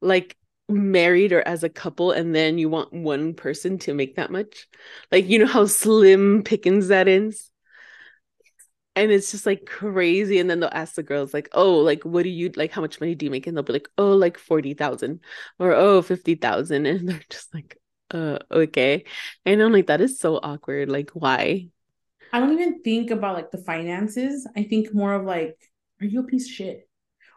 like 0.00 0.36
married 0.68 1.32
or 1.32 1.42
as 1.46 1.64
a 1.64 1.68
couple, 1.68 2.12
and 2.12 2.34
then 2.34 2.56
you 2.56 2.68
want 2.68 2.92
one 2.92 3.34
person 3.34 3.78
to 3.78 3.94
make 3.94 4.14
that 4.14 4.30
much. 4.30 4.68
Like, 5.10 5.26
you 5.26 5.40
know 5.40 5.46
how 5.46 5.66
slim 5.66 6.44
pickings 6.44 6.88
that 6.88 7.08
is 7.08 7.50
and 8.96 9.10
it's 9.10 9.30
just 9.30 9.46
like 9.46 9.66
crazy. 9.66 10.38
And 10.38 10.48
then 10.48 10.60
they'll 10.60 10.70
ask 10.72 10.94
the 10.94 11.02
girls 11.02 11.34
like 11.34 11.48
oh 11.52 11.78
like 11.78 12.04
what 12.04 12.22
do 12.22 12.28
you 12.28 12.50
like 12.56 12.72
how 12.72 12.80
much 12.80 13.00
money 13.00 13.14
do 13.14 13.26
you 13.26 13.30
make? 13.30 13.46
And 13.46 13.56
they'll 13.56 13.64
be 13.64 13.72
like 13.72 13.88
oh 13.98 14.12
like 14.12 14.38
40,000 14.38 15.20
or 15.58 15.72
oh 15.72 16.02
50,000 16.02 16.86
and 16.86 17.08
they're 17.08 17.20
just 17.28 17.52
like 17.54 17.78
uh 18.10 18.38
okay. 18.50 19.04
And 19.44 19.60
I'm 19.62 19.72
like 19.72 19.88
that 19.88 20.00
is 20.00 20.18
so 20.18 20.36
awkward. 20.36 20.88
Like 20.88 21.10
why? 21.10 21.68
I 22.32 22.40
don't 22.40 22.52
even 22.52 22.82
think 22.82 23.10
about 23.10 23.34
like 23.34 23.50
the 23.50 23.58
finances. 23.58 24.46
I 24.56 24.64
think 24.64 24.94
more 24.94 25.14
of 25.14 25.24
like 25.24 25.56
are 26.00 26.06
you 26.06 26.20
a 26.20 26.24
piece 26.24 26.46
of 26.46 26.52
shit? 26.52 26.88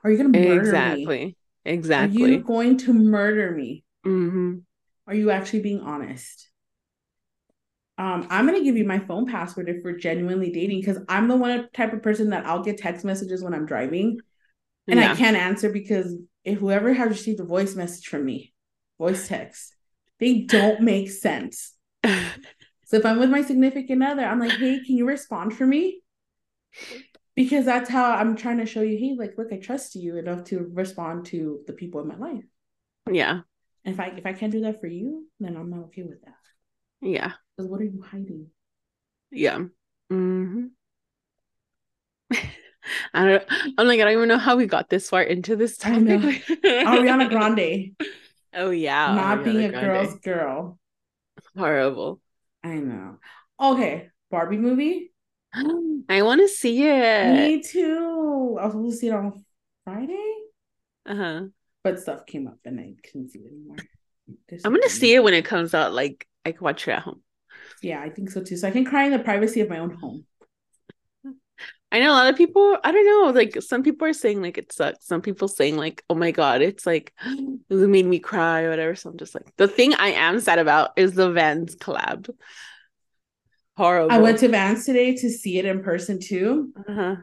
Are 0.04 0.12
you 0.12 0.18
gonna 0.18 0.30
murder 0.30 0.60
exactly. 0.60 1.06
me? 1.06 1.38
Exactly. 1.66 1.74
Exactly 1.74 2.24
are 2.24 2.28
you 2.38 2.44
going 2.44 2.78
to 2.78 2.94
murder 2.94 3.52
me? 3.52 3.84
Mm-hmm. 4.06 4.60
are 5.06 5.16
you 5.16 5.32
actually 5.32 5.60
being 5.60 5.82
honest 5.82 6.47
um, 7.98 8.28
I'm 8.30 8.46
gonna 8.46 8.64
give 8.64 8.78
you 8.78 8.86
my 8.86 9.00
phone 9.00 9.26
password 9.26 9.70
if 9.70 9.78
we're 9.84 9.98
genuinely 9.98 10.52
dating 10.52 10.82
because 10.82 11.00
I'm 11.10 11.28
the 11.28 11.36
one 11.36 11.68
type 11.74 11.94
of 11.94 12.04
person 12.04 12.30
that 12.30 12.46
I'll 12.46 12.64
get 12.64 12.78
text 12.78 13.04
messages 13.04 13.44
when 13.44 13.54
I'm 13.54 13.66
driving, 13.66 14.20
and 14.88 15.00
yeah. 15.00 15.12
I 15.12 15.16
can't 15.16 15.36
answer 15.36 15.72
because 15.72 16.16
if 16.44 16.60
whoever 16.60 16.94
has 16.94 17.10
received 17.10 17.40
a 17.40 17.44
voice 17.44 17.76
message 17.76 18.08
from 18.08 18.26
me, 18.26 18.54
voice 18.98 19.28
text, 19.28 19.76
they 20.20 20.42
don't 20.42 20.82
make 20.82 21.10
sense. 21.10 21.74
so 22.04 22.98
if 22.98 23.06
I'm 23.06 23.20
with 23.20 23.30
my 23.30 23.42
significant 23.42 24.04
other, 24.04 24.24
I'm 24.24 24.40
like, 24.40 24.52
hey, 24.52 24.80
can 24.86 24.96
you 24.96 25.08
respond 25.08 25.58
for 25.58 25.66
me? 25.66 26.02
Because 27.36 27.66
that's 27.66 27.90
how 27.90 28.12
I'm 28.12 28.36
trying 28.36 28.60
to 28.60 28.66
show 28.66 28.82
you, 28.82 28.98
hey, 28.98 29.16
like, 29.18 29.38
look, 29.38 29.52
I 29.52 29.58
trust 29.58 29.96
you 29.96 30.18
enough 30.18 30.46
to 30.46 30.70
respond 30.74 31.26
to 31.28 31.62
the 31.68 31.74
people 31.74 32.02
in 32.02 32.08
my 32.08 32.18
life. 32.18 32.46
Yeah. 33.12 33.42
And 33.86 33.94
if 33.94 34.00
I 34.00 34.08
if 34.08 34.26
I 34.26 34.34
can't 34.34 34.52
do 34.52 34.62
that 34.62 34.82
for 34.82 34.88
you, 34.88 35.28
then 35.40 35.56
I'm 35.56 35.70
not 35.70 35.86
okay 35.86 36.04
with 36.04 36.22
that. 36.22 36.34
Yeah. 37.02 37.34
Because 37.56 37.70
what 37.70 37.82
are 37.82 37.86
you 37.86 38.02
hiding? 38.02 38.48
Yeah. 39.32 39.60
Mm-hmm. 40.12 40.66
I 43.14 43.26
don't. 43.26 43.44
I'm 43.78 43.88
like 43.88 44.00
I 44.00 44.04
don't 44.06 44.14
even 44.14 44.28
know 44.30 44.38
how 44.38 44.56
we 44.56 44.66
got 44.66 44.90
this 44.90 45.10
far 45.10 45.22
into 45.22 45.56
this 45.56 45.78
topic. 45.78 46.22
Ariana 46.64 47.30
Grande. 47.30 47.96
Oh 48.54 48.70
yeah. 48.70 49.14
Not 49.14 49.40
Ariana 49.40 49.44
being 49.44 49.64
a 49.66 49.70
Grande. 49.70 49.86
girl's 49.86 50.20
girl. 50.20 50.80
Horrible. 51.58 52.22
I 52.64 52.76
know. 52.76 53.18
Okay, 53.60 54.10
Barbie 54.32 54.58
movie. 54.58 55.12
I 55.54 56.22
want 56.22 56.42
to 56.42 56.48
see 56.48 56.84
it. 56.84 57.34
Me 57.34 57.62
too. 57.62 58.58
I 58.60 58.66
was 58.66 58.74
supposed 58.74 58.96
to 58.96 59.00
see 59.00 59.08
it 59.08 59.14
on 59.14 59.44
Friday. 59.84 60.34
Uh 61.06 61.16
huh. 61.16 61.42
But 61.84 62.00
stuff 62.00 62.26
came 62.26 62.48
up 62.48 62.60
and 62.66 62.80
I 62.80 62.96
couldn't 63.04 63.30
see 63.30 63.40
it 63.40 63.48
anymore. 63.52 63.78
There's 64.50 64.66
I'm 64.66 64.74
gonna 64.74 64.90
see 64.90 65.14
it 65.14 65.24
when 65.24 65.34
it 65.34 65.46
comes 65.46 65.74
out. 65.74 65.94
Like 65.94 66.28
I 66.48 66.52
can 66.52 66.64
watch 66.64 66.88
it 66.88 66.92
at 66.92 67.04
home. 67.04 67.22
Yeah, 67.82 68.02
I 68.02 68.10
think 68.10 68.32
so 68.32 68.44
too. 68.44 68.58
So 68.58 68.68
I 68.68 68.72
can 68.72 68.86
cry 68.86 69.06
in 69.06 69.12
the 69.12 69.20
privacy 69.20 69.62
of 69.62 69.70
my 69.70 69.80
own 69.80 69.92
home. 69.92 70.26
I 71.90 72.00
know 72.00 72.12
a 72.12 72.14
lot 72.14 72.30
of 72.30 72.36
people, 72.36 72.78
I 72.84 72.92
don't 72.92 73.06
know, 73.06 73.32
like 73.32 73.62
some 73.62 73.82
people 73.82 74.08
are 74.08 74.14
saying 74.14 74.42
like 74.42 74.58
it 74.58 74.74
sucks. 74.74 75.06
Some 75.06 75.22
people 75.22 75.48
saying 75.48 75.78
like, 75.78 76.04
oh 76.10 76.16
my 76.16 76.32
God, 76.32 76.62
it's 76.62 76.86
like 76.86 77.14
it 77.26 77.64
made 77.70 78.06
me 78.06 78.20
cry 78.20 78.64
or 78.64 78.70
whatever. 78.70 78.96
So 78.96 79.10
I'm 79.10 79.18
just 79.18 79.36
like 79.36 79.56
the 79.58 79.68
thing 79.68 79.94
I 79.94 80.10
am 80.10 80.40
sad 80.40 80.60
about 80.60 80.92
is 80.98 81.14
the 81.14 81.32
Vans 81.32 81.76
collab. 81.76 82.30
Horrible. 83.78 84.12
I 84.12 84.18
went 84.18 84.40
to 84.40 84.48
Vans 84.48 84.86
today 84.86 85.16
to 85.16 85.30
see 85.30 85.60
it 85.60 85.66
in 85.66 85.84
person 85.84 86.20
too. 86.20 86.74
Uh-huh 86.90 87.16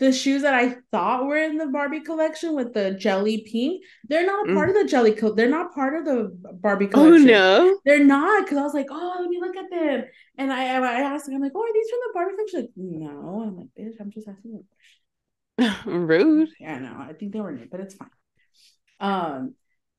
the 0.00 0.12
shoes 0.12 0.42
that 0.42 0.54
I 0.54 0.76
thought 0.90 1.26
were 1.26 1.36
in 1.36 1.58
the 1.58 1.66
Barbie 1.66 2.00
collection 2.00 2.54
with 2.54 2.72
the 2.72 2.92
jelly 2.92 3.46
pink, 3.46 3.84
they're 4.08 4.24
not 4.24 4.48
a 4.48 4.54
part 4.54 4.68
mm. 4.68 4.70
of 4.70 4.82
the 4.82 4.90
jelly 4.90 5.12
coat. 5.12 5.36
they're 5.36 5.46
not 5.46 5.74
part 5.74 5.94
of 5.94 6.06
the 6.06 6.34
Barbie 6.54 6.86
oh, 6.86 6.88
collection. 6.88 7.28
Oh 7.30 7.66
no. 7.66 7.78
They're 7.84 8.02
not 8.02 8.44
because 8.44 8.56
I 8.56 8.62
was 8.62 8.72
like, 8.72 8.86
oh, 8.90 9.16
let 9.20 9.28
me 9.28 9.38
look 9.38 9.56
at 9.56 9.70
them. 9.70 10.04
And 10.38 10.50
I 10.50 10.64
I 10.64 11.02
asked 11.02 11.26
them, 11.26 11.34
I'm 11.34 11.42
like, 11.42 11.52
oh, 11.54 11.62
are 11.62 11.72
these 11.72 11.90
from 11.90 11.98
the 12.02 12.10
Barbie 12.14 12.32
collection? 12.34 12.60
Like, 12.60 12.70
no. 12.76 13.42
I'm 13.46 13.56
like, 13.58 13.68
bitch, 13.78 14.00
I'm 14.00 14.10
just 14.10 14.26
asking 14.26 14.64
a 15.58 15.64
question. 15.84 16.06
Rude. 16.08 16.48
Yeah, 16.58 16.76
I 16.76 16.78
know. 16.78 16.96
I 16.98 17.12
think 17.12 17.32
they 17.32 17.40
were 17.40 17.52
new, 17.52 17.68
but 17.70 17.80
it's 17.80 17.94
fine. 17.94 18.08
Um, 19.00 19.54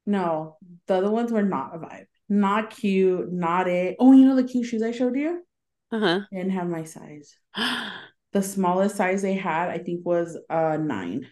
no, 0.07 0.57
the 0.87 0.95
other 0.95 1.11
ones 1.11 1.31
were 1.31 1.43
not 1.43 1.75
a 1.75 1.77
vibe. 1.77 2.05
Not 2.27 2.71
cute, 2.71 3.31
not 3.31 3.67
it. 3.67 3.97
Oh, 3.99 4.13
you 4.13 4.25
know 4.25 4.35
the 4.35 4.43
cute 4.43 4.65
shoes 4.65 4.81
I 4.81 4.91
showed 4.93 5.15
you? 5.15 5.45
Uh-huh. 5.91 6.21
Didn't 6.31 6.51
have 6.51 6.67
my 6.67 6.85
size. 6.85 7.37
The 8.33 8.43
smallest 8.43 8.97
size 8.97 9.21
they 9.21 9.35
had, 9.35 9.69
I 9.69 9.77
think, 9.77 10.05
was 10.05 10.37
uh 10.49 10.77
nine. 10.77 11.27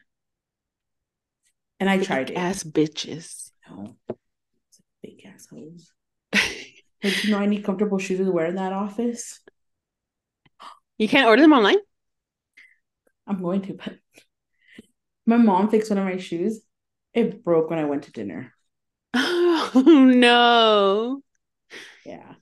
And 1.80 1.90
I 1.90 1.98
Big 1.98 2.00
tried 2.00 2.30
it. 2.32 2.38
ass 2.38 2.64
bitches. 2.64 3.52
No. 3.70 3.98
It's 4.70 4.82
big 5.04 5.26
assholes. 5.26 5.94
Like, 7.04 7.24
you 7.24 7.30
know, 7.32 7.40
I 7.40 7.46
need 7.46 7.64
comfortable 7.66 7.98
shoes 8.00 8.20
to 8.20 8.32
wear 8.32 8.46
in 8.48 8.56
that 8.56 8.74
office. 8.74 9.40
You 10.98 11.08
can't 11.08 11.28
order 11.28 11.42
them 11.42 11.54
online? 11.54 11.78
I'm 13.28 13.42
going 13.42 13.62
to, 13.64 13.74
but 13.74 13.98
my 15.26 15.38
mom 15.38 15.70
fixed 15.70 15.90
one 15.90 15.98
of 16.00 16.06
my 16.06 16.18
shoes. 16.18 16.62
It 17.14 17.44
broke 17.44 17.70
when 17.70 17.80
I 17.80 17.86
went 17.86 18.04
to 18.04 18.12
dinner. 18.12 18.54
Oh 19.14 19.82
no. 20.14 21.22
Yeah. 22.04 22.36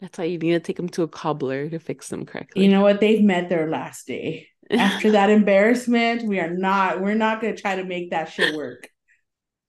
That's 0.00 0.18
why 0.18 0.24
you 0.24 0.38
need 0.38 0.52
to 0.52 0.60
take 0.60 0.76
them 0.76 0.88
to 0.90 1.02
a 1.02 1.08
cobbler 1.08 1.70
to 1.70 1.78
fix 1.78 2.08
them 2.08 2.26
correctly. 2.26 2.64
You 2.64 2.70
know 2.70 2.82
what? 2.82 3.00
They've 3.00 3.22
met 3.22 3.48
their 3.48 3.68
last 3.70 4.06
day. 4.06 4.48
After 4.70 5.12
that 5.12 5.30
embarrassment, 5.40 6.22
we 6.22 6.38
are 6.38 6.50
not, 6.50 7.00
we're 7.00 7.14
not 7.14 7.40
gonna 7.40 7.56
try 7.56 7.76
to 7.76 7.84
make 7.84 8.10
that 8.10 8.30
shit 8.30 8.54
work. 8.54 8.88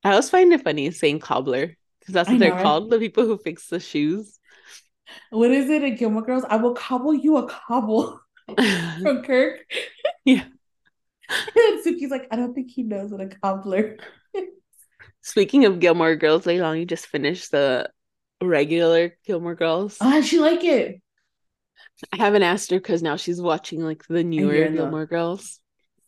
I 0.04 0.12
always 0.12 0.30
find 0.30 0.52
it 0.54 0.63
funny 0.63 0.92
saying 0.92 1.20
cobbler 1.20 1.76
because 2.00 2.13
that's 2.13 2.30
I 2.30 2.34
what 2.34 2.40
they're 2.40 2.56
know, 2.56 2.62
called, 2.63 2.90
the 2.90 3.00
people 3.00 3.26
who 3.26 3.38
fix 3.38 3.68
the 3.68 3.80
shoes. 3.80 4.40
What 5.30 5.52
is 5.52 5.70
it 5.70 5.84
at 5.84 5.98
Gilmore 5.98 6.24
Girls? 6.24 6.46
I 6.48 6.58
will 6.58 6.74
cobble 6.74 7.13
you 7.13 7.38
a 7.38 7.48
cobble 7.48 8.20
from 9.02 9.24
Kirk. 9.24 9.60
Yeah. 10.26 10.44
and 11.30 11.86
Sookie's 11.86 12.12
like, 12.12 12.28
I 12.32 12.36
don't 12.36 12.54
think 12.54 12.70
he 12.70 12.84
knows 12.84 13.12
what 13.12 13.22
a 13.22 13.28
cobbler. 13.28 13.96
Speaking 15.22 15.63
of 15.63 15.80
Gilmore 15.80 16.18
Girls, 16.18 16.44
Leilani 16.44 16.86
just 16.86 17.08
finished 17.08 17.52
the 17.52 17.90
regular 18.41 19.17
Gilmore 19.26 19.56
Girls. 19.56 19.97
Oh, 20.02 20.10
how'd 20.10 20.26
she 20.26 20.39
like 20.39 20.63
it? 20.63 21.02
I 22.13 22.17
haven't 22.17 22.43
asked 22.43 22.71
her 22.71 22.78
because 22.78 23.02
now 23.02 23.15
she's 23.15 23.41
watching 23.41 23.82
like 23.82 24.04
the 24.08 24.23
newer 24.23 24.69
the- 24.69 24.76
Gilmore 24.76 25.06
Girls. 25.06 25.60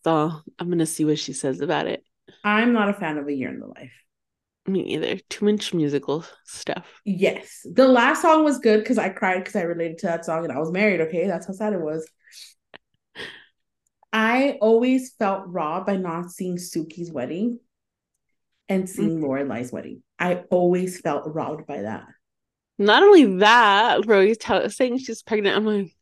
So 0.03 0.31
I'm 0.57 0.69
gonna 0.69 0.85
see 0.85 1.05
what 1.05 1.19
she 1.19 1.33
says 1.33 1.61
about 1.61 1.87
it. 1.87 2.03
I'm 2.43 2.73
not 2.73 2.89
a 2.89 2.93
fan 2.93 3.17
of 3.17 3.27
A 3.27 3.33
Year 3.33 3.49
in 3.49 3.59
the 3.59 3.67
Life. 3.67 3.91
Me 4.67 4.81
either. 4.81 5.17
Too 5.29 5.45
much 5.45 5.73
musical 5.73 6.25
stuff. 6.45 7.01
Yes. 7.03 7.65
The 7.65 7.87
last 7.87 8.21
song 8.21 8.43
was 8.43 8.59
good 8.59 8.79
because 8.79 8.97
I 8.97 9.09
cried 9.09 9.39
because 9.39 9.55
I 9.55 9.63
related 9.63 9.97
to 9.99 10.07
that 10.07 10.25
song 10.25 10.43
and 10.43 10.53
I 10.53 10.59
was 10.59 10.71
married. 10.71 11.01
Okay. 11.01 11.27
That's 11.27 11.47
how 11.47 11.53
sad 11.53 11.73
it 11.73 11.81
was. 11.81 12.07
I 14.13 14.57
always 14.61 15.13
felt 15.13 15.47
robbed 15.47 15.87
by 15.87 15.97
not 15.97 16.31
seeing 16.31 16.57
Sookie's 16.57 17.11
wedding 17.11 17.59
and 18.67 18.89
seeing 18.89 19.19
mm. 19.19 19.23
Lorelai's 19.23 19.71
wedding. 19.71 20.03
I 20.17 20.43
always 20.49 20.99
felt 21.01 21.33
robbed 21.33 21.67
by 21.67 21.81
that. 21.83 22.05
Not 22.79 23.03
only 23.03 23.37
that, 23.39 24.05
Rory's 24.07 24.37
tell- 24.37 24.69
saying 24.69 24.99
she's 24.99 25.21
pregnant. 25.21 25.55
I'm 25.57 25.65
like, 25.65 25.93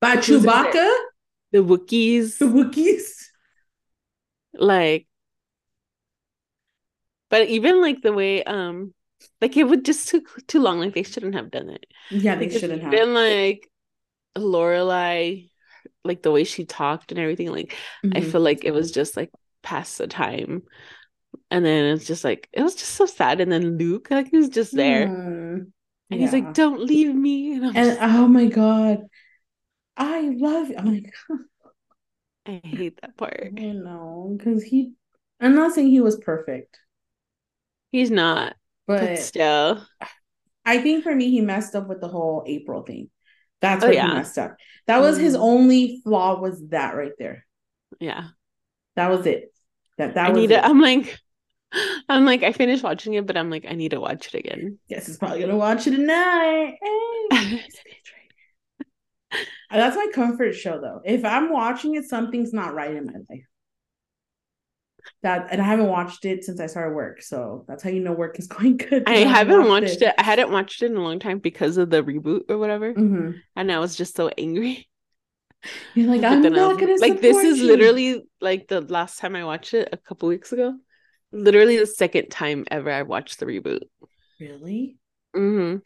By 0.00 0.16
Chewbacca, 0.18 0.88
the 1.50 1.58
Wookiees, 1.64 2.38
the 2.38 2.44
Wookiees. 2.46 3.10
like, 4.54 5.06
but 7.30 7.48
even 7.48 7.80
like 7.80 8.02
the 8.02 8.12
way, 8.12 8.42
um, 8.44 8.92
like 9.40 9.56
it 9.56 9.64
would 9.64 9.84
just 9.84 10.08
took 10.08 10.46
too 10.46 10.60
long. 10.60 10.80
Like 10.80 10.94
they 10.94 11.02
shouldn't 11.02 11.34
have 11.34 11.50
done 11.50 11.70
it. 11.70 11.86
Yeah, 12.10 12.34
they 12.36 12.46
Because 12.46 12.60
shouldn't 12.60 12.82
have. 12.82 12.90
Been 12.90 13.14
like 13.14 13.68
Lorelai, 14.36 15.50
like 16.04 16.22
the 16.22 16.30
way 16.30 16.44
she 16.44 16.64
talked 16.64 17.12
and 17.12 17.20
everything, 17.20 17.48
like 17.50 17.74
I 18.04 18.08
Mhm. 18.08 18.30
feel 18.32 18.40
like 18.40 18.64
it 18.64 18.72
was 18.72 18.92
just 18.92 19.16
like 19.16 19.30
past 19.62 19.98
the 19.98 20.06
time. 20.06 20.62
And 21.50 21.64
then 21.64 21.94
it's 21.94 22.06
just 22.06 22.24
like 22.24 22.48
it 22.52 22.62
was 22.62 22.74
just 22.74 22.94
so 22.94 23.06
sad. 23.06 23.40
And 23.40 23.50
then 23.52 23.78
Luke, 23.78 24.08
like 24.10 24.28
he 24.30 24.36
was 24.36 24.48
just 24.48 24.74
there, 24.76 25.04
Mm, 25.06 25.72
and 26.10 26.20
he's 26.20 26.32
like, 26.32 26.52
"Don't 26.54 26.80
leave 26.84 27.14
me." 27.14 27.54
And 27.54 27.64
and 27.74 27.86
just, 27.86 27.98
oh 28.00 28.26
my 28.28 28.46
god, 28.46 29.06
I 29.96 30.22
love. 30.36 30.72
I'm 30.76 30.86
like, 30.86 31.14
I 32.46 32.60
hate 32.64 33.00
that 33.02 33.16
part. 33.16 33.52
I 33.56 33.72
know 33.72 34.34
because 34.36 34.62
he. 34.64 34.94
I'm 35.40 35.54
not 35.54 35.72
saying 35.72 35.88
he 35.88 36.00
was 36.00 36.16
perfect, 36.16 36.78
He's 37.92 38.10
not, 38.10 38.56
but, 38.86 39.00
but 39.00 39.18
still, 39.18 39.86
I 40.64 40.78
think 40.78 41.04
for 41.04 41.14
me, 41.14 41.30
he 41.30 41.40
messed 41.40 41.74
up 41.74 41.88
with 41.88 42.00
the 42.00 42.08
whole 42.08 42.44
April 42.46 42.82
thing. 42.82 43.10
That's 43.60 43.84
Oh, 43.84 43.90
yeah. 43.90 44.06
he 44.08 44.14
messed 44.14 44.38
up. 44.38 44.56
That 44.86 44.98
was 44.98 45.18
his 45.18 45.34
Mhm. 45.34 45.40
only 45.40 46.00
flaw. 46.04 46.40
Was 46.40 46.66
that 46.68 46.94
right 46.96 47.12
there? 47.18 47.46
yeah. 48.00 48.28
That 48.96 49.08
was 49.10 49.26
it. 49.26 49.52
That 50.00 50.14
that 50.14 50.30
I 50.30 50.32
need 50.32 50.50
it. 50.50 50.56
to. 50.56 50.64
I'm 50.66 50.80
like, 50.80 51.18
I'm 52.08 52.24
like, 52.24 52.42
I 52.42 52.52
finished 52.52 52.82
watching 52.82 53.14
it, 53.14 53.26
but 53.26 53.36
I'm 53.36 53.50
like, 53.50 53.64
I 53.68 53.74
need 53.74 53.90
to 53.92 54.00
watch 54.00 54.26
it 54.28 54.34
again. 54.38 54.78
Guess 54.88 55.08
it's 55.08 55.18
probably 55.18 55.40
gonna 55.40 55.56
watch 55.56 55.86
it 55.86 55.92
tonight. 55.92 56.74
Hey, 57.30 57.56
this 57.56 57.76
bitch 57.76 58.10
right 58.12 58.34
here. 59.30 59.40
That's 59.70 59.94
my 59.96 60.08
comfort 60.12 60.54
show, 60.54 60.80
though. 60.80 61.00
If 61.04 61.24
I'm 61.24 61.52
watching 61.52 61.94
it, 61.94 62.04
something's 62.06 62.52
not 62.52 62.74
right 62.74 62.92
in 62.94 63.06
my 63.06 63.12
life. 63.30 63.44
That 65.22 65.48
and 65.50 65.60
I 65.62 65.64
haven't 65.64 65.88
watched 65.88 66.24
it 66.24 66.44
since 66.44 66.60
I 66.60 66.66
started 66.66 66.94
work, 66.94 67.22
so 67.22 67.64
that's 67.68 67.82
how 67.82 67.90
you 67.90 68.00
know 68.00 68.12
work 68.12 68.38
is 68.38 68.46
going 68.54 68.76
good. 68.78 69.04
I 69.06 69.18
haven't 69.18 69.68
watched 69.68 70.02
it. 70.02 70.14
I 70.18 70.22
hadn't 70.22 70.50
watched 70.50 70.82
it 70.82 70.90
in 70.90 70.96
a 70.96 71.02
long 71.02 71.18
time 71.20 71.38
because 71.38 71.76
of 71.76 71.88
the 71.90 72.02
reboot 72.02 72.42
or 72.50 72.58
whatever, 72.58 72.92
Mhm. 72.94 73.40
and 73.56 73.70
I 73.72 73.78
was 73.78 73.94
just 73.96 74.16
so 74.16 74.28
angry. 74.36 74.88
You're 75.94 76.08
like, 76.08 76.24
But 76.28 76.32
I'm 76.32 76.42
I 76.46 76.48
not 76.48 76.78
gonna 76.78 76.96
like, 76.98 77.20
this 77.20 77.44
is 77.44 77.58
you." 77.58 77.66
literally 77.66 78.24
like 78.40 78.68
the 78.68 78.80
last 78.80 79.18
time 79.18 79.36
I 79.36 79.44
watched 79.44 79.74
it 79.74 79.88
a 79.92 79.96
couple 79.96 80.28
weeks 80.28 80.52
ago. 80.52 80.76
Literally 81.32 81.76
the 81.76 81.86
second 81.86 82.30
time 82.30 82.64
ever 82.70 82.90
I 82.90 83.02
watched 83.02 83.38
the 83.38 83.46
reboot. 83.46 83.82
really. 84.38 84.96
Mm-hmm. 85.34 85.78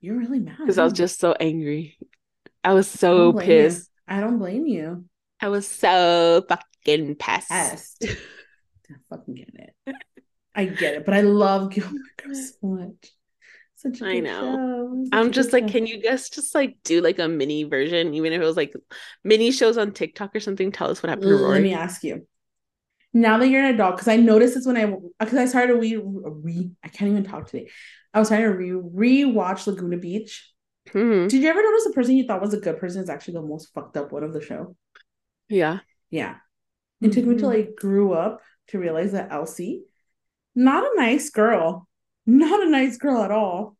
You're 0.00 0.18
really 0.18 0.40
mad 0.40 0.56
Because 0.58 0.78
I 0.78 0.84
was 0.84 0.92
just 0.92 1.20
so 1.20 1.32
angry. 1.38 1.96
I 2.64 2.74
was 2.74 2.88
so 2.88 3.16
don't 3.16 3.32
blame 3.32 3.54
you. 3.54 3.54
pissed. 3.64 3.90
I 4.08 4.20
don't 4.20 4.38
blame 4.38 4.66
you. 4.66 5.04
I 5.40 5.48
was 5.48 5.66
so 5.68 6.44
fucking 6.48 7.16
pissed. 7.16 7.48
Pissed. 7.50 8.04
I 8.90 8.94
fucking 9.10 9.34
get 9.34 9.50
it. 9.54 9.96
I 10.54 10.66
get 10.66 10.94
it, 10.94 11.04
but 11.04 11.14
I 11.14 11.22
love 11.22 11.70
Gilmore 11.72 12.00
Girls 12.22 12.50
so 12.60 12.66
much. 12.68 13.12
Such 13.82 14.00
a 14.00 14.06
I 14.06 14.20
know. 14.20 14.40
show. 14.40 15.04
Such 15.04 15.12
a 15.12 15.16
I'm 15.16 15.32
just 15.32 15.52
like, 15.52 15.64
show. 15.68 15.72
can 15.72 15.86
you 15.86 16.00
guys 16.00 16.28
just 16.30 16.54
like 16.54 16.76
do 16.84 17.00
like 17.00 17.18
a 17.18 17.28
mini 17.28 17.64
version, 17.64 18.14
even 18.14 18.32
if 18.32 18.40
it 18.40 18.44
was 18.44 18.56
like 18.56 18.72
mini 19.24 19.50
shows 19.50 19.76
on 19.78 19.92
TikTok 19.92 20.34
or 20.36 20.40
something? 20.40 20.70
Tell 20.72 20.90
us 20.90 21.02
what 21.02 21.10
happened 21.10 21.28
to 21.28 21.36
Let 21.36 21.62
me 21.62 21.74
ask 21.74 22.04
you. 22.04 22.26
Now 23.12 23.38
that 23.38 23.48
you're 23.48 23.62
an 23.64 23.74
adult, 23.74 23.96
because 23.96 24.08
I 24.08 24.16
noticed 24.16 24.54
this 24.54 24.66
when 24.66 24.76
I 24.76 24.86
because 25.20 25.38
I 25.38 25.44
started 25.46 25.74
to 25.74 25.78
re, 25.78 25.96
re 26.02 26.70
I 26.82 26.88
can't 26.88 27.10
even 27.10 27.24
talk 27.24 27.46
today. 27.46 27.68
I 28.14 28.18
was 28.20 28.28
trying 28.28 28.42
to 28.42 28.48
re 28.48 28.70
rewatch 28.70 29.66
Laguna 29.66 29.98
Beach. 29.98 30.50
Mhm. 30.88 31.28
Did 31.28 31.42
you 31.42 31.48
ever 31.48 31.62
notice 31.62 31.84
the 31.84 31.92
person 31.92 32.16
you 32.16 32.24
thought 32.26 32.40
was 32.40 32.54
a 32.54 32.60
good 32.60 32.78
person 32.78 33.02
is 33.02 33.10
actually 33.10 33.34
the 33.34 33.42
most 33.42 33.72
fucked 33.74 33.96
up 33.96 34.12
one 34.12 34.24
of 34.24 34.32
the 34.32 34.40
show? 34.40 34.76
Yeah. 35.48 35.80
Yeah. 36.10 36.36
It 37.00 37.12
took 37.12 37.24
me 37.24 37.36
till 37.36 37.50
Mhm. 37.50 37.68
I 37.68 37.70
grew 37.76 38.12
up 38.12 38.40
to 38.68 38.78
realize 38.78 39.12
that 39.12 39.30
LC, 39.30 39.84
not 40.54 40.84
a 40.84 40.96
nice 40.96 41.30
girl. 41.30 41.88
Not 42.26 42.62
a 42.64 42.70
nice 42.70 42.96
girl 42.96 43.22
at 43.22 43.30
all. 43.30 43.76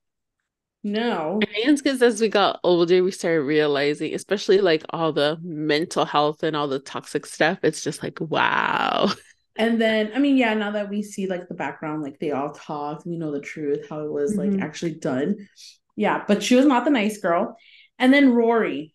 No. 0.85 1.39
I 1.43 1.47
think 1.47 1.67
it's 1.69 1.83
because 1.83 2.03
as 2.03 2.21
we 2.21 2.29
got 2.29 2.59
older, 2.65 3.05
we 3.05 3.13
started 3.13 3.43
realizing, 3.43 4.15
especially 4.15 4.59
like 4.59 4.83
all 4.91 5.13
the 5.13 5.39
mental 5.43 6.05
health 6.05 6.43
and 6.43 6.57
all 6.57 6.67
the 6.67 6.81
toxic 6.81 7.25
stuff. 7.27 7.59
It's 7.63 7.83
just 7.83 8.03
like, 8.03 8.19
wow. 8.21 9.11
And 9.59 9.79
then, 9.79 10.13
I 10.15 10.19
mean, 10.19 10.39
yeah, 10.39 10.55
now 10.55 10.71
that 10.71 10.89
we 10.89 11.03
see 11.03 11.27
like 11.27 11.47
the 11.47 11.55
background, 11.55 12.03
like 12.03 12.19
they 12.19 12.31
all 12.31 12.53
talked, 12.53 13.07
we 13.07 13.19
know 13.19 13.31
the 13.31 13.41
truth, 13.41 13.87
how 13.87 14.01
it 14.01 14.11
was 14.11 14.35
like 14.35 14.49
Mhm. 14.49 14.63
actually 14.63 14.95
done. 14.95 15.47
Yeah, 15.95 16.25
but 16.27 16.43
she 16.43 16.55
was 16.55 16.65
not 16.65 16.87
the 16.87 16.91
nice 16.91 17.19
girl. 17.19 17.59
And 17.99 18.15
then 18.15 18.31
Rory. 18.33 18.95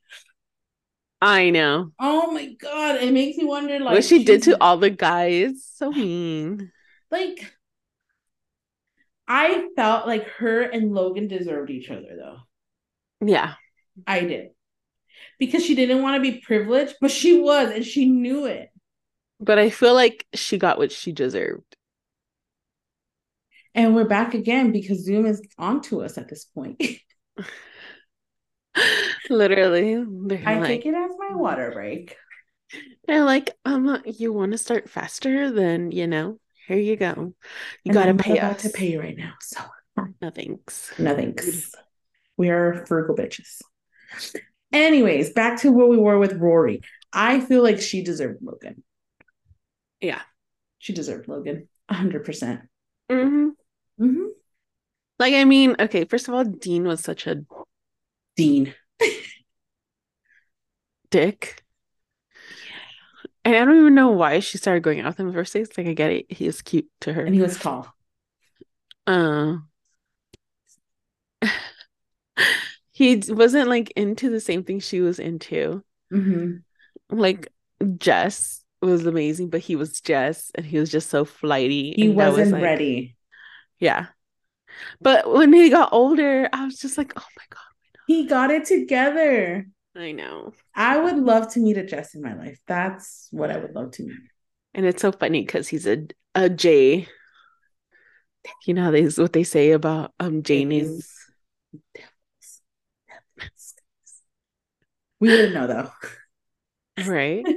I 1.22 1.52
know. 1.52 1.92
Oh 2.00 2.32
my 2.32 2.54
God. 2.54 2.96
It 2.96 3.14
makes 3.14 3.38
me 3.38 3.46
wonder 3.46 3.80
like 3.80 3.94
what 3.94 4.04
she 4.04 4.24
did 4.24 4.44
to 4.44 4.58
all 4.60 4.78
the 4.78 4.90
guys, 4.90 5.64
so 5.76 5.92
mean. 5.92 6.72
like 7.12 7.54
I 9.28 9.68
felt 9.76 10.08
like 10.08 10.28
her 10.38 10.62
and 10.62 10.94
Logan 10.94 11.28
deserved 11.28 11.70
each 11.70 11.90
other 11.90 12.16
though. 12.18 12.38
Yeah. 13.26 13.56
I 14.06 14.22
did. 14.22 14.50
Because 15.40 15.66
she 15.66 15.76
didn't 15.76 16.02
want 16.02 16.16
to 16.16 16.32
be 16.32 16.40
privileged, 16.40 16.96
but 17.02 17.12
she 17.12 17.40
was 17.40 17.72
and 17.72 17.86
she 17.86 18.06
knew 18.06 18.46
it. 18.46 18.70
But 19.40 19.60
I 19.60 19.70
feel 19.70 19.94
like 19.94 20.26
she 20.34 20.58
got 20.58 20.78
what 20.78 20.92
she 20.92 21.12
deserved. 21.12 21.76
And 23.76 23.96
we're 23.96 24.06
back 24.06 24.34
again 24.34 24.72
because 24.72 25.06
Zoom 25.06 25.26
is 25.26 25.42
onto 25.58 26.02
us 26.02 26.18
at 26.18 26.28
this 26.28 26.46
point. 26.46 26.82
Literally. 29.30 29.96
I 30.46 30.60
like, 30.60 30.68
take 30.68 30.86
it 30.86 30.96
as 30.96 31.12
my 31.18 31.36
water 31.36 31.72
break. 31.72 32.16
they're 33.08 33.24
like, 33.24 33.52
um, 33.66 34.02
you 34.06 34.34
want 34.34 34.54
to 34.54 34.58
start 34.58 34.90
faster? 34.90 35.52
than, 35.52 35.92
you 35.92 36.08
know, 36.08 36.40
here 36.68 36.78
you 36.78 36.96
go. 36.96 37.34
You 37.84 37.94
gotta 37.94 38.10
I'm 38.12 38.18
pay 38.18 38.38
about 38.38 38.56
us. 38.56 38.62
to 38.64 38.70
pay 38.70 38.92
you 38.92 39.00
right 39.00 39.18
now. 39.18 39.34
So 39.42 39.62
No 40.22 40.30
thanks. 40.30 40.92
no 41.00 41.16
thanks. 41.16 41.74
We 42.38 42.50
are 42.50 42.86
frugal 42.86 43.16
bitches. 43.16 43.62
Anyways, 44.72 45.32
back 45.32 45.62
to 45.62 45.72
where 45.72 45.88
we 45.88 45.98
were 45.98 46.20
with 46.20 46.34
Rory. 46.34 46.82
I 47.14 47.40
feel 47.40 47.64
like 47.64 47.80
she 47.80 48.04
deserved 48.04 48.40
Logan. 48.42 48.84
Yeah. 50.02 50.22
She 50.80 50.94
deserved 50.94 51.28
Logan. 51.28 51.68
100%. 51.90 52.26
percent 52.26 52.62
hmm 53.10 53.50
hmm 53.98 54.26
Like, 55.18 55.34
I 55.34 55.46
mean, 55.46 55.76
okay, 55.80 56.04
first 56.06 56.28
of 56.28 56.34
all, 56.34 56.44
Dean 56.44 56.84
was 56.86 57.02
such 57.02 57.26
a 57.28 57.44
Dean. 58.36 58.74
dick. 61.10 61.64
And 63.48 63.56
I 63.56 63.64
don't 63.64 63.80
even 63.80 63.96
know 63.96 64.10
why 64.10 64.40
she 64.42 64.58
started 64.58 64.84
going 64.84 65.00
out 65.00 65.06
with 65.08 65.22
him 65.22 65.28
in 65.28 65.32
the 65.34 65.40
first 65.40 65.54
place. 65.54 65.70
Like, 65.78 65.88
I 65.88 65.94
get 65.94 66.12
it. 66.12 66.26
He 66.30 66.48
is 66.48 66.62
cute 66.62 66.90
to 67.00 67.14
her. 67.14 67.24
And 67.24 67.34
he 67.34 67.42
was 67.42 67.58
tall. 67.58 67.88
Uh, 69.08 69.56
he 72.92 73.24
wasn't 73.30 73.70
like 73.70 73.92
into 73.92 74.30
the 74.30 74.42
same 74.42 74.66
thing 74.66 74.82
she 74.82 75.00
was 75.00 75.18
into. 75.18 75.82
hmm 76.12 76.58
Like 77.10 77.48
Jess 77.98 78.66
was 78.82 79.06
amazing, 79.06 79.50
but 79.50 79.62
he 79.62 79.78
was 79.78 80.02
Jess 80.02 80.52
and 80.56 80.66
he 80.66 80.78
was 80.78 80.92
just 80.92 81.10
so 81.10 81.24
flighty. 81.24 81.94
He 81.96 82.10
and 82.10 82.20
that 82.20 82.30
was, 82.32 82.38
wasn't 82.40 82.52
like- 82.56 82.64
ready. 82.64 83.16
Yeah. 83.80 84.08
But 85.00 85.32
when 85.32 85.54
he 85.54 85.70
got 85.70 85.94
older, 85.94 86.50
I 86.52 86.66
was 86.66 86.78
just 86.80 86.98
like, 86.98 87.14
oh 87.16 87.26
my 87.38 87.44
God, 87.50 87.62
He 88.08 88.26
got 88.28 88.52
it 88.52 88.66
together. 88.66 89.68
I 89.98 90.12
know. 90.12 90.54
I 90.76 91.00
would 91.00 91.18
love 91.18 91.52
to 91.54 91.60
meet 91.60 91.78
a 91.78 91.86
Jess 91.86 92.14
in 92.14 92.22
my 92.22 92.36
life. 92.36 92.60
That's 92.68 93.28
what 93.32 93.50
I 93.50 93.58
would 93.58 93.74
love 93.74 93.92
to 93.94 94.04
meet. 94.04 94.18
And 94.74 94.86
it's 94.86 95.02
so 95.02 95.12
funny 95.12 95.42
because 95.44 95.68
he's 95.68 95.88
a 95.88 96.06
a 96.36 96.50
J. 96.50 97.08
You 98.66 98.74
know 98.76 98.84
how 98.84 98.92
they 98.92 99.06
what 99.06 99.34
they 99.34 99.44
say 99.44 99.72
about 99.72 100.14
um 100.20 100.44
J 100.44 100.66
names. 100.66 101.10
Devils. 101.96 102.62
Devils. 103.36 103.74
We 105.20 105.30
didn't 105.30 105.54
know 105.54 105.68
though. 105.68 105.92
Right? 107.04 107.46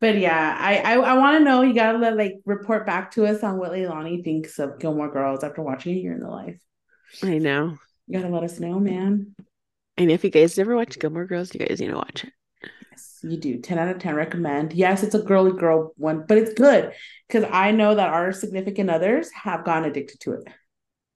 But 0.00 0.16
yeah, 0.16 0.56
I 0.58 0.76
I, 0.78 0.92
I 0.94 1.18
want 1.18 1.38
to 1.38 1.44
know. 1.44 1.60
You 1.60 1.74
gotta 1.74 1.98
let, 1.98 2.16
like 2.16 2.36
report 2.46 2.86
back 2.86 3.10
to 3.12 3.26
us 3.26 3.42
on 3.42 3.58
what 3.58 3.72
Leilani 3.72 4.24
thinks 4.24 4.58
of 4.58 4.78
Gilmore 4.78 5.10
Girls 5.10 5.44
after 5.44 5.60
watching 5.60 5.94
it 5.94 6.00
here 6.00 6.14
in 6.14 6.20
the 6.20 6.30
life. 6.30 6.58
I 7.22 7.36
know. 7.36 7.76
You 8.06 8.18
gotta 8.18 8.32
let 8.32 8.42
us 8.42 8.58
know, 8.58 8.80
man. 8.80 9.34
And 10.00 10.10
if 10.10 10.24
you 10.24 10.30
guys 10.30 10.56
never 10.56 10.74
watch 10.74 10.98
Gilmore 10.98 11.26
Girls, 11.26 11.52
you 11.54 11.60
guys 11.60 11.78
need 11.78 11.88
to 11.88 11.94
watch 11.94 12.24
it. 12.24 12.32
Yes, 12.90 13.18
you 13.22 13.36
do. 13.36 13.58
10 13.58 13.78
out 13.78 13.88
of 13.94 13.98
10 13.98 14.14
recommend. 14.14 14.72
Yes, 14.72 15.02
it's 15.02 15.14
a 15.14 15.20
girly 15.22 15.52
girl 15.52 15.92
one, 15.98 16.24
but 16.26 16.38
it's 16.38 16.54
good 16.54 16.92
because 17.28 17.44
I 17.52 17.70
know 17.72 17.94
that 17.94 18.08
our 18.08 18.32
significant 18.32 18.88
others 18.88 19.30
have 19.32 19.62
gotten 19.62 19.84
addicted 19.84 20.18
to 20.20 20.32
it. 20.32 20.44